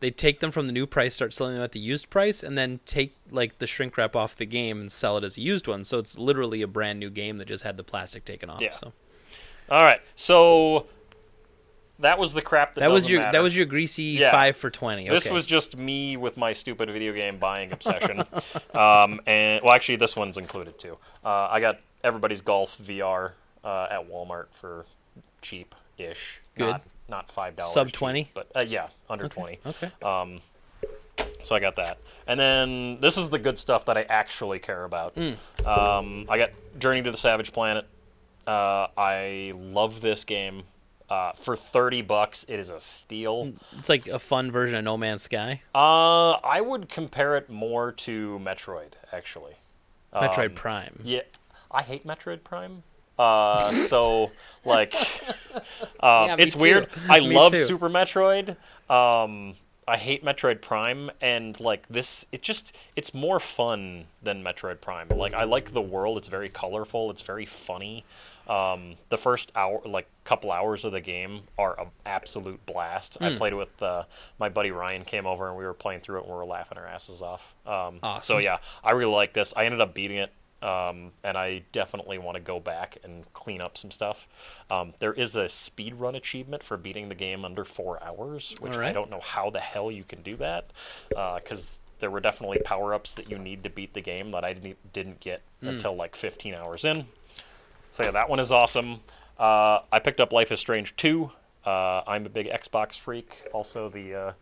They 0.00 0.10
take 0.10 0.40
them 0.40 0.50
from 0.50 0.66
the 0.66 0.72
new 0.72 0.86
price, 0.86 1.14
start 1.14 1.32
selling 1.32 1.54
them 1.54 1.62
at 1.62 1.72
the 1.72 1.80
used 1.80 2.10
price, 2.10 2.42
and 2.42 2.58
then 2.58 2.80
take 2.84 3.16
like 3.30 3.58
the 3.58 3.66
shrink 3.66 3.96
wrap 3.96 4.14
off 4.14 4.36
the 4.36 4.44
game 4.44 4.80
and 4.80 4.92
sell 4.92 5.16
it 5.16 5.24
as 5.24 5.38
a 5.38 5.40
used 5.40 5.66
one. 5.66 5.84
So 5.84 5.98
it's 5.98 6.18
literally 6.18 6.60
a 6.62 6.66
brand 6.66 7.00
new 7.00 7.08
game 7.10 7.38
that 7.38 7.48
just 7.48 7.64
had 7.64 7.76
the 7.76 7.84
plastic 7.84 8.24
taken 8.24 8.50
off. 8.50 8.60
Yeah. 8.60 8.72
So 8.72 8.92
All 9.70 9.82
right, 9.82 10.00
so 10.14 10.86
that 12.00 12.18
was 12.18 12.32
the 12.34 12.42
crap 12.42 12.74
that 12.74 12.80
that 12.80 12.90
was 12.90 13.08
your 13.08 13.20
matter. 13.20 13.32
that 13.32 13.42
was 13.42 13.56
your 13.56 13.66
greasy 13.66 14.02
Yeah. 14.20 14.30
five 14.30 14.56
for 14.56 14.70
twenty. 14.70 15.08
This 15.08 15.28
was 15.30 15.46
just 15.46 15.76
me 15.76 16.16
with 16.16 16.36
my 16.36 16.52
stupid 16.52 16.90
video 16.90 17.12
game 17.12 17.38
buying 17.38 17.72
obsession. 17.72 18.20
um, 18.74 19.20
and 19.26 19.62
well, 19.62 19.72
actually, 19.74 19.96
this 19.96 20.16
one's 20.16 20.38
included 20.38 20.78
too. 20.78 20.98
Uh, 21.24 21.48
I 21.50 21.60
got 21.60 21.80
everybody's 22.04 22.40
golf 22.40 22.76
VR 22.78 23.32
uh, 23.64 23.88
at 23.90 24.08
Walmart 24.08 24.46
for 24.52 24.84
cheap 25.42 25.74
ish. 25.98 26.40
Good. 26.56 26.70
Not, 26.70 26.82
not 27.08 27.30
five 27.32 27.56
dollars. 27.56 27.72
Sub 27.72 27.90
20? 27.92 28.30
but 28.34 28.50
uh, 28.54 28.60
yeah, 28.66 28.88
under 29.08 29.28
twenty. 29.28 29.58
okay. 29.64 29.90
Um, 30.02 30.40
so 31.42 31.54
I 31.54 31.60
got 31.60 31.76
that, 31.76 31.98
and 32.26 32.38
then 32.38 32.98
this 33.00 33.16
is 33.16 33.30
the 33.30 33.38
good 33.38 33.58
stuff 33.58 33.84
that 33.86 33.96
I 33.96 34.02
actually 34.02 34.58
care 34.58 34.84
about. 34.84 35.14
Hmm. 35.14 35.66
Um, 35.66 36.26
I 36.28 36.38
got 36.38 36.50
Journey 36.78 37.02
to 37.02 37.10
the 37.10 37.16
Savage 37.16 37.52
Planet. 37.52 37.86
Uh, 38.46 38.88
I 38.96 39.52
love 39.56 40.00
this 40.00 40.24
game. 40.24 40.62
Uh, 41.08 41.32
for 41.32 41.54
thirty 41.56 42.02
bucks, 42.02 42.44
it 42.48 42.58
is 42.58 42.68
a 42.70 42.80
steal. 42.80 43.52
It's 43.78 43.88
like 43.88 44.08
a 44.08 44.18
fun 44.18 44.50
version 44.50 44.76
of 44.76 44.84
No 44.84 44.96
Man's 44.96 45.22
Sky. 45.22 45.62
Uh, 45.74 46.32
I 46.32 46.60
would 46.60 46.88
compare 46.88 47.36
it 47.36 47.48
more 47.48 47.92
to 47.92 48.40
Metroid, 48.44 48.94
actually. 49.12 49.54
Metroid 50.12 50.46
Um, 50.50 50.54
Prime. 50.54 51.00
Yeah, 51.04 51.20
I 51.70 51.82
hate 51.82 52.04
Metroid 52.06 52.42
Prime. 52.42 52.82
Uh, 53.18 53.72
so 53.86 54.32
like, 54.64 54.94
uh, 56.00 56.24
Yeah, 56.28 56.36
it's 56.38 56.54
too. 56.54 56.60
weird. 56.60 56.88
I 57.08 57.20
Me 57.20 57.34
love 57.34 57.52
too. 57.52 57.64
Super 57.64 57.88
Metroid. 57.88 58.56
Um, 58.90 59.54
I 59.88 59.96
hate 59.98 60.24
Metroid 60.24 60.60
Prime, 60.60 61.10
and 61.20 61.58
like 61.60 61.86
this, 61.88 62.26
it 62.32 62.42
just 62.42 62.74
it's 62.96 63.14
more 63.14 63.38
fun 63.38 64.06
than 64.22 64.42
Metroid 64.42 64.80
Prime. 64.80 65.06
Like 65.10 65.34
I 65.34 65.44
like 65.44 65.72
the 65.72 65.80
world; 65.82 66.18
it's 66.18 66.26
very 66.28 66.48
colorful, 66.48 67.10
it's 67.12 67.22
very 67.22 67.46
funny. 67.46 68.04
Um, 68.48 68.94
the 69.08 69.18
first 69.18 69.50
hour, 69.56 69.80
like 69.84 70.06
couple 70.24 70.50
hours 70.52 70.84
of 70.84 70.92
the 70.92 71.00
game, 71.00 71.42
are 71.58 71.78
an 71.80 71.88
absolute 72.04 72.64
blast. 72.66 73.16
Hmm. 73.18 73.24
I 73.24 73.36
played 73.36 73.52
it 73.52 73.56
with 73.56 73.82
uh, 73.82 74.04
my 74.38 74.48
buddy 74.48 74.70
Ryan. 74.70 75.04
Came 75.04 75.26
over 75.26 75.48
and 75.48 75.56
we 75.56 75.64
were 75.64 75.74
playing 75.74 76.00
through 76.00 76.18
it, 76.18 76.22
and 76.24 76.30
we 76.30 76.36
were 76.36 76.46
laughing 76.46 76.78
our 76.78 76.86
asses 76.86 77.22
off. 77.22 77.54
Um, 77.66 77.98
So 78.20 78.38
yeah, 78.38 78.58
I 78.84 78.92
really 78.92 79.12
like 79.14 79.32
this. 79.32 79.52
I 79.56 79.64
ended 79.66 79.80
up 79.80 79.94
beating 79.94 80.18
it, 80.18 80.32
um, 80.62 81.12
and 81.22 81.36
I 81.36 81.62
definitely 81.72 82.18
want 82.18 82.36
to 82.36 82.40
go 82.40 82.58
back 82.60 82.98
and 83.04 83.30
clean 83.32 83.60
up 83.60 83.76
some 83.76 83.90
stuff. 83.90 84.26
Um, 84.70 84.94
there 85.00 85.12
is 85.12 85.36
a 85.36 85.48
speed 85.48 85.94
run 85.94 86.14
achievement 86.14 86.62
for 86.62 86.76
beating 86.76 87.08
the 87.08 87.14
game 87.14 87.44
under 87.44 87.64
four 87.64 88.02
hours, 88.02 88.54
which 88.60 88.72
I 88.88 88.92
don't 88.92 89.10
know 89.10 89.20
how 89.20 89.50
the 89.50 89.60
hell 89.60 89.90
you 89.90 90.04
can 90.04 90.22
do 90.22 90.36
that, 90.36 90.70
because 91.08 91.80
there 91.98 92.10
were 92.10 92.20
definitely 92.20 92.58
power 92.64 92.92
ups 92.94 93.14
that 93.14 93.30
you 93.30 93.38
need 93.38 93.62
to 93.64 93.70
beat 93.70 93.94
the 93.94 94.00
game 94.02 94.30
that 94.32 94.44
I 94.44 94.52
didn't 94.52 94.92
didn't 94.92 95.20
get 95.20 95.42
until 95.62 95.94
like 95.96 96.14
15 96.16 96.54
hours 96.54 96.84
in. 96.84 97.06
So 97.96 98.04
yeah, 98.04 98.10
that 98.10 98.28
one 98.28 98.40
is 98.40 98.52
awesome. 98.52 99.00
Uh, 99.38 99.78
I 99.90 100.00
picked 100.00 100.20
up 100.20 100.30
Life 100.30 100.52
is 100.52 100.60
Strange 100.60 100.94
2. 100.96 101.30
Uh, 101.64 102.02
I'm 102.06 102.26
a 102.26 102.28
big 102.28 102.46
Xbox 102.46 103.00
freak. 103.00 103.46
Also, 103.54 103.88
the 103.88 104.14
uh, 104.14 104.32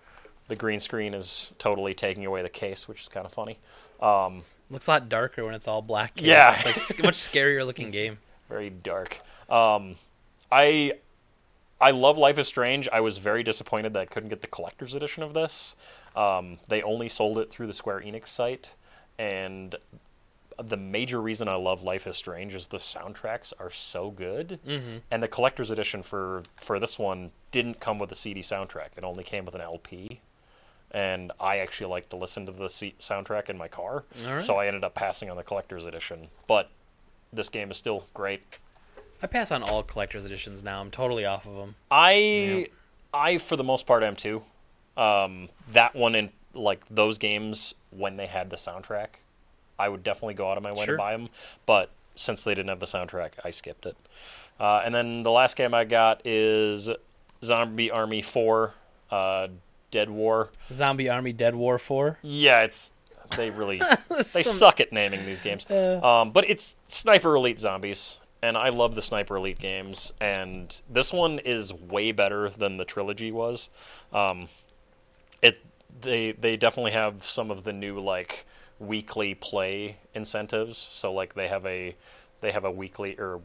the 0.49 0.57
green 0.57 0.81
screen 0.81 1.15
is 1.15 1.53
totally 1.57 1.95
taking 1.95 2.27
away 2.27 2.43
the 2.43 2.49
case, 2.49 2.89
which 2.89 3.03
is 3.03 3.09
kind 3.09 3.25
of 3.25 3.33
funny. 3.33 3.61
Um, 4.03 4.43
Looks 4.71 4.89
a 4.89 4.91
lot 4.91 5.09
darker 5.09 5.45
when 5.45 5.55
it's 5.55 5.69
all 5.69 5.83
black. 5.83 6.17
case. 6.17 6.27
Yeah. 6.27 6.61
it's 6.67 6.91
like 6.97 7.05
much 7.05 7.15
scarier 7.15 7.65
looking 7.65 7.93
game. 7.93 8.19
very 8.49 8.71
dark. 8.71 9.21
Um, 9.49 9.95
I 10.51 10.95
I 11.81 11.93
love 11.93 12.19
Life 12.19 12.41
is 12.41 12.49
Strange. 12.49 12.89
I 12.93 13.03
was 13.03 13.19
very 13.19 13.45
disappointed 13.45 13.93
that 13.93 14.01
I 14.01 14.07
couldn't 14.07 14.31
get 14.31 14.41
the 14.41 14.49
collector's 14.49 14.97
edition 14.97 15.23
of 15.23 15.33
this. 15.33 15.77
Um, 16.17 16.57
they 16.67 16.83
only 16.83 17.09
sold 17.09 17.39
it 17.39 17.51
through 17.53 17.69
the 17.69 17.75
Square 17.75 18.01
Enix 18.01 18.27
site, 18.31 18.75
and 19.17 19.77
the 20.63 20.77
major 20.77 21.21
reason 21.21 21.49
I 21.49 21.55
love 21.55 21.83
Life 21.83 22.07
is 22.07 22.17
Strange 22.17 22.55
is 22.55 22.67
the 22.67 22.79
soundtracks 22.79 23.53
are 23.59 23.71
so 23.71 24.11
good, 24.11 24.59
mm-hmm. 24.67 24.99
and 25.11 25.23
the 25.23 25.29
collector's 25.29 25.71
edition 25.71 26.03
for 26.03 26.43
for 26.57 26.79
this 26.79 26.99
one 26.99 27.31
didn't 27.51 27.81
come 27.81 27.99
with 27.99 28.11
a 28.13 28.17
CD 28.17 28.41
soundtrack. 28.41 28.91
It 28.97 29.05
only 29.05 29.25
came 29.25 29.45
with 29.45 29.55
an 29.55 29.61
LP. 29.61 30.21
And 30.91 31.33
I 31.41 31.59
actually 31.59 31.91
like 31.91 32.09
to 32.11 32.17
listen 32.17 32.47
to 32.47 32.53
the 32.53 32.69
C- 32.69 32.95
soundtrack 33.01 33.51
in 33.51 33.59
my 33.59 33.67
car, 33.67 34.05
right. 34.25 34.41
so 34.41 34.59
I 34.59 34.69
ended 34.69 34.85
up 34.85 34.95
passing 34.95 35.29
on 35.29 35.37
the 35.37 35.43
collector's 35.43 35.85
edition. 35.85 36.29
But 36.47 36.71
this 37.33 37.49
game 37.49 37.73
is 37.73 37.77
still 37.77 38.07
great. 38.15 38.61
I 39.21 39.27
pass 39.27 39.51
on 39.51 39.63
all 39.63 39.83
collector's 39.83 40.25
editions 40.25 40.63
now. 40.63 40.81
I'm 40.81 40.91
totally 40.91 41.25
off 41.25 41.47
of 41.47 41.57
them. 41.57 41.75
I 41.91 42.69
I 43.13 43.39
for 43.39 43.57
the 43.57 43.65
most 43.65 43.87
part 43.87 44.03
am 44.03 44.17
too. 44.17 44.43
Um, 44.97 45.49
that 45.73 45.95
one 45.97 46.15
and 46.15 46.31
like 46.53 46.83
those 46.91 47.19
games 47.19 47.75
when 47.91 48.17
they 48.17 48.27
had 48.27 48.51
the 48.51 48.57
soundtrack, 48.57 49.09
I 49.79 49.89
would 49.89 50.03
definitely 50.05 50.35
go 50.35 50.51
out 50.51 50.57
of 50.57 50.63
my 50.63 50.73
way 50.73 50.85
Sure. 50.85 50.95
to 50.97 50.99
buy 50.99 51.13
them. 51.13 51.29
But 51.67 51.91
since 52.17 52.45
they 52.45 52.55
didn't 52.55 52.69
have 52.69 52.81
the 52.81 52.87
soundtrack, 52.87 53.33
I 53.45 53.51
skipped 53.51 53.87
it. 53.87 53.97
Uh, 54.61 54.83
and 54.85 54.95
then 54.95 55.23
the 55.25 55.31
last 55.33 55.57
game 55.57 55.75
I 55.75 55.85
got 55.85 56.25
is 56.25 56.89
Zombie 57.43 57.91
Army 57.91 58.23
Four, 58.23 58.75
uh, 59.11 59.49
Dead 59.91 60.11
War. 60.11 60.51
Zombie 60.73 61.09
Army 61.09 61.33
Dead 61.33 61.55
War 61.57 61.79
4. 61.79 62.19
Yeah, 62.23 62.63
it's 62.63 62.93
they 63.37 63.51
really 63.51 63.81
they 64.11 64.23
Some- 64.43 64.43
suck 64.53 64.81
at 64.81 64.93
naming 64.93 65.27
these 65.27 65.41
games. 65.41 65.69
Um, 65.71 66.31
but 66.31 66.49
it's 66.49 66.77
Sniper 66.87 67.35
Elite 67.35 67.59
Zombies, 67.59 68.19
and 68.43 68.57
I 68.57 68.69
love 68.69 68.95
the 68.95 69.03
Sniper 69.03 69.37
Elite 69.37 69.59
games. 69.59 70.13
And 70.21 70.81
this 70.89 71.13
one 71.13 71.41
is 71.41 71.73
way 71.73 72.13
better 72.13 72.49
than 72.51 72.77
the 72.77 72.85
trilogy 72.85 73.33
was. 73.33 73.69
Um, 74.13 74.47
it 75.43 75.61
they 76.01 76.33
they 76.33 76.57
definitely 76.57 76.93
have 76.93 77.25
some 77.25 77.51
of 77.51 77.65
the 77.65 77.73
new 77.73 77.99
like 77.99 78.47
weekly 78.79 79.35
play 79.35 79.97
incentives. 80.15 80.79
So 80.79 81.13
like 81.13 81.35
they 81.35 81.49
have 81.49 81.65
a 81.67 81.95
they 82.41 82.53
have 82.53 82.65
a 82.65 82.71
weekly 82.71 83.17
or 83.19 83.41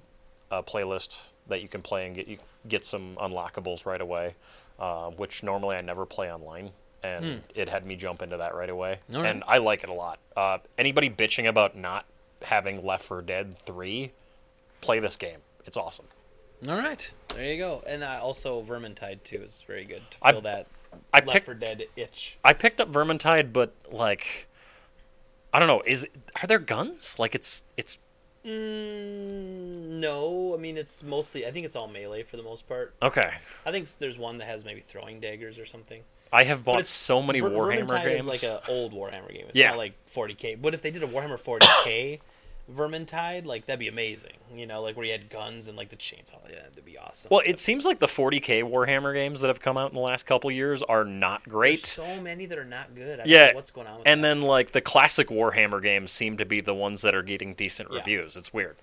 a 0.51 0.63
playlist 0.63 1.21
that 1.47 1.61
you 1.61 1.67
can 1.67 1.81
play 1.81 2.05
and 2.05 2.15
get 2.15 2.27
you 2.27 2.37
get 2.67 2.85
some 2.85 3.15
unlockables 3.21 3.85
right 3.85 4.01
away, 4.01 4.35
uh, 4.79 5.09
which 5.11 5.43
normally 5.43 5.75
I 5.75 5.81
never 5.81 6.05
play 6.05 6.31
online. 6.31 6.71
And 7.01 7.41
it 7.55 7.69
had 7.69 7.85
me 7.85 7.95
jump 7.95 8.21
into 8.21 8.35
that 8.35 8.53
right 8.53 8.69
away, 8.69 8.99
right. 9.09 9.25
and 9.25 9.41
I 9.47 9.59
like 9.59 9.83
it 9.83 9.89
a 9.89 9.93
lot. 9.93 10.19
Uh, 10.35 10.57
anybody 10.77 11.09
bitching 11.09 11.47
about 11.47 11.77
not 11.77 12.03
having 12.41 12.85
Left 12.85 13.05
4 13.05 13.21
Dead 13.21 13.57
3, 13.59 14.11
play 14.81 14.99
this 14.99 15.15
game. 15.15 15.37
It's 15.65 15.77
awesome. 15.77 16.07
All 16.67 16.75
right. 16.75 17.09
There 17.29 17.45
you 17.45 17.57
go. 17.57 17.81
And 17.87 18.03
uh, 18.03 18.19
also 18.21 18.61
Vermintide 18.61 19.23
2 19.23 19.37
is 19.37 19.63
very 19.65 19.85
good 19.85 20.01
to 20.11 20.17
I- 20.21 20.33
fill 20.33 20.41
that 20.41 20.67
I 21.13 21.19
Left 21.19 21.31
picked 21.31 21.45
4 21.45 21.53
Dead 21.53 21.83
itch. 21.95 22.37
I 22.43 22.51
picked 22.51 22.81
up 22.81 22.91
Vermintide, 22.91 23.53
but 23.53 23.73
like, 23.89 24.47
I 25.53 25.59
don't 25.59 25.67
know. 25.67 25.81
Is 25.85 26.07
are 26.41 26.47
there 26.47 26.59
guns? 26.59 27.15
Like 27.19 27.35
it's 27.35 27.63
it's 27.77 27.97
Mm, 28.45 29.99
no, 29.99 30.53
I 30.55 30.57
mean 30.57 30.77
it's 30.77 31.03
mostly. 31.03 31.45
I 31.45 31.51
think 31.51 31.65
it's 31.65 31.75
all 31.75 31.87
melee 31.87 32.23
for 32.23 32.37
the 32.37 32.43
most 32.43 32.67
part. 32.67 32.93
okay. 33.01 33.31
I 33.65 33.71
think 33.71 33.87
there's 33.97 34.17
one 34.17 34.37
that 34.37 34.45
has 34.45 34.63
maybe 34.63 34.79
throwing 34.81 35.19
daggers 35.19 35.59
or 35.59 35.65
something. 35.65 36.03
I 36.31 36.43
have 36.43 36.63
bought 36.63 36.85
so 36.85 37.21
many 37.21 37.39
Ver- 37.39 37.49
Warhammer 37.49 37.87
Vermintide 37.87 38.03
games. 38.03 38.19
is 38.21 38.25
like 38.25 38.43
an 38.43 38.59
old 38.69 38.93
Warhammer 38.93 39.33
game. 39.33 39.45
It's 39.47 39.55
Yeah. 39.55 39.69
not 39.69 39.77
like 39.77 39.93
40k. 40.15 40.61
But 40.61 40.73
if 40.75 40.81
they 40.81 40.91
did 40.91 41.01
a 41.03 41.07
Warhammer 41.07 41.39
40k 41.39 42.19
Vermintide, 42.73 43.45
like 43.45 43.65
that'd 43.65 43.79
be 43.79 43.87
amazing. 43.87 44.33
You 44.53 44.65
know, 44.67 44.81
like 44.81 44.95
where 44.95 45.05
you 45.05 45.11
had 45.11 45.29
guns 45.29 45.67
and 45.67 45.75
like 45.77 45.89
the 45.89 45.95
chainsaw. 45.95 46.37
Yeah, 46.49 46.61
that'd 46.69 46.85
be 46.85 46.97
awesome. 46.97 47.29
well, 47.31 47.41
it 47.45 47.59
seems 47.59 47.85
like 47.85 47.99
the 47.99 48.07
40k 48.07 48.63
Warhammer 48.63 49.13
games 49.13 49.41
that 49.41 49.47
have 49.47 49.59
come 49.59 49.77
out 49.77 49.89
in 49.89 49.95
the 49.95 49.99
last 50.01 50.25
couple 50.25 50.49
years 50.51 50.81
are 50.83 51.03
not 51.03 51.41
There's 51.45 51.51
great. 51.53 51.79
so 51.79 52.21
many 52.21 52.45
that 52.45 52.57
are 52.57 52.65
not 52.65 52.95
good. 52.95 53.19
I 53.19 53.23
don't 53.23 53.27
yeah, 53.29 53.47
know 53.47 53.55
what's 53.55 53.71
going 53.71 53.87
on 53.87 53.97
with 53.99 54.07
and 54.07 54.23
that. 54.23 54.27
then 54.27 54.41
like 54.41 54.71
the 54.71 54.81
classic 54.81 55.27
Warhammer 55.29 55.81
games 55.81 56.11
seem 56.11 56.37
to 56.37 56.45
be 56.45 56.61
the 56.61 56.73
ones 56.75 57.01
that 57.01 57.15
are 57.15 57.23
getting 57.23 57.53
decent 57.53 57.89
Yeah. 57.91 57.99
reviews. 57.99 58.37
It's 58.37 58.53
weird. 58.53 58.75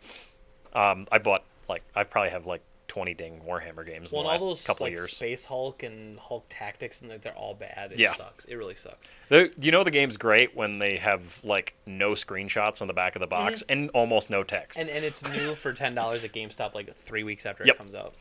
Um, 0.75 1.07
I 1.13 1.19
bought 1.19 1.45
like 1.69 1.83
I 1.95 2.05
probably 2.05 2.31
have 2.31 2.47
like 2.47 2.63
20 2.89 3.15
dang 3.15 3.41
Warhammer 3.41 3.85
games 3.87 4.13
well, 4.13 4.23
in 4.23 4.27
the 4.27 4.29
all 4.43 4.49
last 4.51 4.61
those 4.61 4.65
couple 4.67 4.87
like 4.87 4.93
years. 4.95 5.11
Space 5.13 5.45
Hulk 5.45 5.83
and 5.83 6.19
Hulk 6.19 6.45
Tactics, 6.49 7.01
and 7.01 7.11
like, 7.11 7.23
they're 7.23 7.35
all 7.35 7.55
bad. 7.55 7.93
It 7.93 7.99
Yeah. 7.99 8.13
sucks. 8.15 8.45
It 8.47 8.55
really 8.57 8.75
sucks. 8.75 9.13
The- 9.29 9.53
you 9.61 9.71
know 9.73 9.85
the 9.85 9.91
game's 9.91 10.17
great 10.17 10.55
when 10.57 10.79
they 10.79 10.97
have 10.97 11.41
like 11.45 11.75
no 11.87 12.13
screenshots 12.13 12.81
on 12.81 12.89
the 12.89 12.95
back 12.95 13.17
of 13.17 13.21
the 13.21 13.27
box 13.27 13.63
and 13.69 13.91
almost 13.91 14.31
no 14.31 14.43
text. 14.45 14.79
Mm-hmm. 14.79 14.89
And 14.89 14.97
and 14.97 15.05
it's 15.05 15.23
new 15.29 15.55
for 15.55 15.73
ten 15.73 15.95
dollars 15.95 16.25
at 16.25 16.33
GameStop 16.33 16.75
like 16.75 16.95
three 16.95 17.23
weeks 17.25 17.45
after 17.47 17.65
Yep. 17.65 17.75
it 17.75 17.79
comes 17.79 17.95
out. 17.95 18.15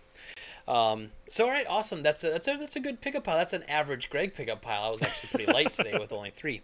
Um, 0.68 1.12
so 1.30 1.46
all 1.46 1.52
right, 1.52 1.66
awesome. 1.70 2.02
That's 2.02 2.24
a 2.24 2.32
that's 2.32 2.48
a 2.48 2.58
that's 2.58 2.76
a 2.76 2.80
good 2.80 3.00
pickup 3.00 3.24
pile. 3.24 3.38
That's 3.38 3.54
an 3.54 3.62
average 3.70 4.10
Greg 4.10 4.34
pickup 4.34 4.64
pile. 4.64 4.86
I 4.86 4.90
was 4.90 5.02
actually 5.04 5.30
pretty 5.30 5.52
light 5.52 5.74
today 5.74 5.96
with 6.00 6.12
only 6.12 6.32
three. 6.32 6.62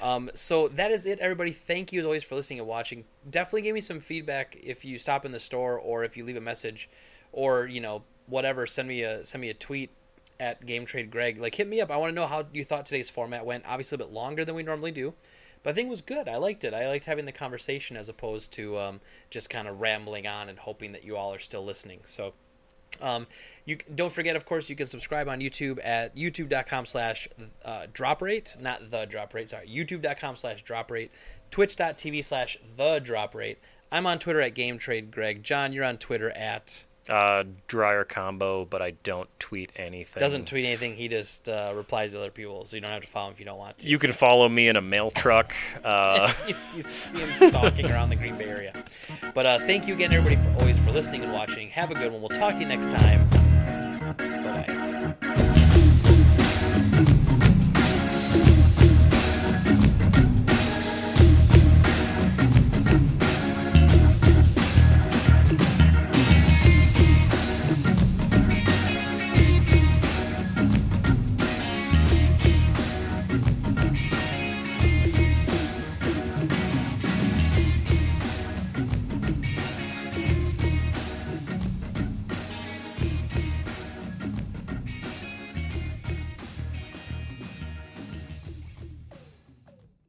Um, 0.00 0.30
so 0.34 0.68
that 0.68 0.92
is 0.92 1.04
it, 1.04 1.18
everybody. 1.18 1.50
Thank 1.50 1.92
you 1.92 1.98
as 1.98 2.06
always 2.06 2.22
for 2.22 2.36
listening 2.36 2.60
and 2.60 2.68
watching. 2.68 3.04
Definitely 3.28 3.62
give 3.62 3.74
me 3.74 3.80
some 3.80 3.98
feedback 3.98 4.56
if 4.62 4.84
you 4.84 4.98
stop 4.98 5.24
in 5.24 5.32
the 5.32 5.40
store 5.40 5.76
or 5.80 6.04
if 6.04 6.16
you 6.16 6.24
leave 6.24 6.36
a 6.36 6.40
message, 6.40 6.88
or 7.32 7.66
you 7.66 7.80
know 7.80 8.02
whatever. 8.26 8.66
Send 8.66 8.88
me 8.88 9.02
a 9.02 9.24
send 9.24 9.40
me 9.40 9.50
a 9.50 9.54
tweet 9.54 9.90
at 10.38 10.64
Game 10.64 10.86
Trade 10.86 11.10
Greg. 11.10 11.38
Like 11.40 11.54
hit 11.54 11.68
me 11.68 11.80
up. 11.80 11.90
I 11.90 11.96
want 11.96 12.10
to 12.10 12.14
know 12.14 12.26
how 12.26 12.46
you 12.52 12.64
thought 12.64 12.86
today's 12.86 13.10
format 13.10 13.44
went. 13.44 13.64
Obviously 13.66 13.96
a 13.96 13.98
bit 13.98 14.12
longer 14.12 14.44
than 14.44 14.54
we 14.54 14.62
normally 14.62 14.92
do. 14.92 15.14
But 15.62 15.70
I 15.70 15.72
think 15.74 15.88
it 15.88 15.90
was 15.90 16.00
good. 16.00 16.26
I 16.28 16.36
liked 16.38 16.64
it. 16.64 16.72
I 16.72 16.88
liked 16.88 17.04
having 17.04 17.26
the 17.26 17.32
conversation 17.32 17.96
as 17.96 18.08
opposed 18.08 18.50
to 18.52 18.78
um, 18.78 19.00
just 19.28 19.50
kind 19.50 19.68
of 19.68 19.80
rambling 19.80 20.26
on 20.26 20.48
and 20.48 20.58
hoping 20.58 20.92
that 20.92 21.04
you 21.04 21.16
all 21.16 21.34
are 21.34 21.38
still 21.38 21.62
listening. 21.62 22.00
So 22.04 22.32
um, 23.02 23.26
you 23.66 23.78
don't 23.94 24.12
forget, 24.12 24.36
of 24.36 24.46
course, 24.46 24.70
you 24.70 24.76
can 24.76 24.86
subscribe 24.86 25.28
on 25.28 25.40
YouTube 25.40 25.78
at 25.84 26.16
youtube.com 26.16 26.86
slash 26.86 27.28
uh, 27.64 27.86
drop 27.92 28.22
rate, 28.22 28.56
not 28.58 28.90
the 28.90 29.04
drop 29.04 29.34
rate, 29.34 29.50
sorry, 29.50 29.68
youtube.com 29.68 30.36
slash 30.36 30.62
drop 30.62 30.90
rate, 30.90 31.10
twitch.tv 31.50 32.24
slash 32.24 32.58
the 32.76 32.98
drop 32.98 33.34
rate. 33.34 33.58
I'm 33.92 34.06
on 34.06 34.18
Twitter 34.18 34.40
at 34.40 34.54
Game 34.54 34.78
Trade 34.78 35.10
Greg. 35.10 35.42
John, 35.42 35.72
you're 35.72 35.84
on 35.84 35.98
Twitter 35.98 36.30
at 36.30 36.84
Uh, 37.10 37.44
dryer 37.66 38.04
combo, 38.04 38.64
but 38.64 38.80
I 38.80 38.92
don't 39.02 39.28
tweet 39.38 39.72
anything. 39.76 40.20
doesn't 40.20 40.46
tweet 40.46 40.64
anything. 40.64 40.94
He 40.94 41.08
just 41.08 41.48
uh, 41.48 41.72
replies 41.74 42.12
to 42.12 42.18
other 42.18 42.30
people, 42.30 42.64
so 42.64 42.76
you 42.76 42.82
don't 42.82 42.90
have 42.90 43.02
to 43.02 43.08
follow 43.08 43.28
him 43.28 43.32
if 43.32 43.40
you 43.40 43.46
don't 43.46 43.58
want 43.58 43.78
to. 43.78 43.88
You 43.88 43.98
can 43.98 44.12
follow 44.12 44.48
me 44.48 44.68
in 44.68 44.76
a 44.76 44.80
mail 44.80 45.10
truck. 45.10 45.54
Uh, 45.82 46.32
you, 46.48 46.54
you 46.74 46.82
see 46.82 47.18
him 47.18 47.34
stalking 47.34 47.90
around 47.90 48.10
the 48.10 48.16
Green 48.16 48.36
Bay 48.36 48.48
area. 48.48 48.84
But 49.34 49.46
uh, 49.46 49.58
thank 49.60 49.86
you 49.86 49.94
again, 49.94 50.12
everybody, 50.12 50.36
for 50.36 50.60
always 50.60 50.78
for 50.78 50.92
listening 50.92 51.22
and 51.22 51.32
watching. 51.32 51.68
Have 51.70 51.90
a 51.90 51.94
good 51.94 52.12
one. 52.12 52.20
We'll 52.20 52.30
talk 52.30 52.54
to 52.54 52.60
you 52.60 52.68
next 52.68 52.90
time 52.90 54.79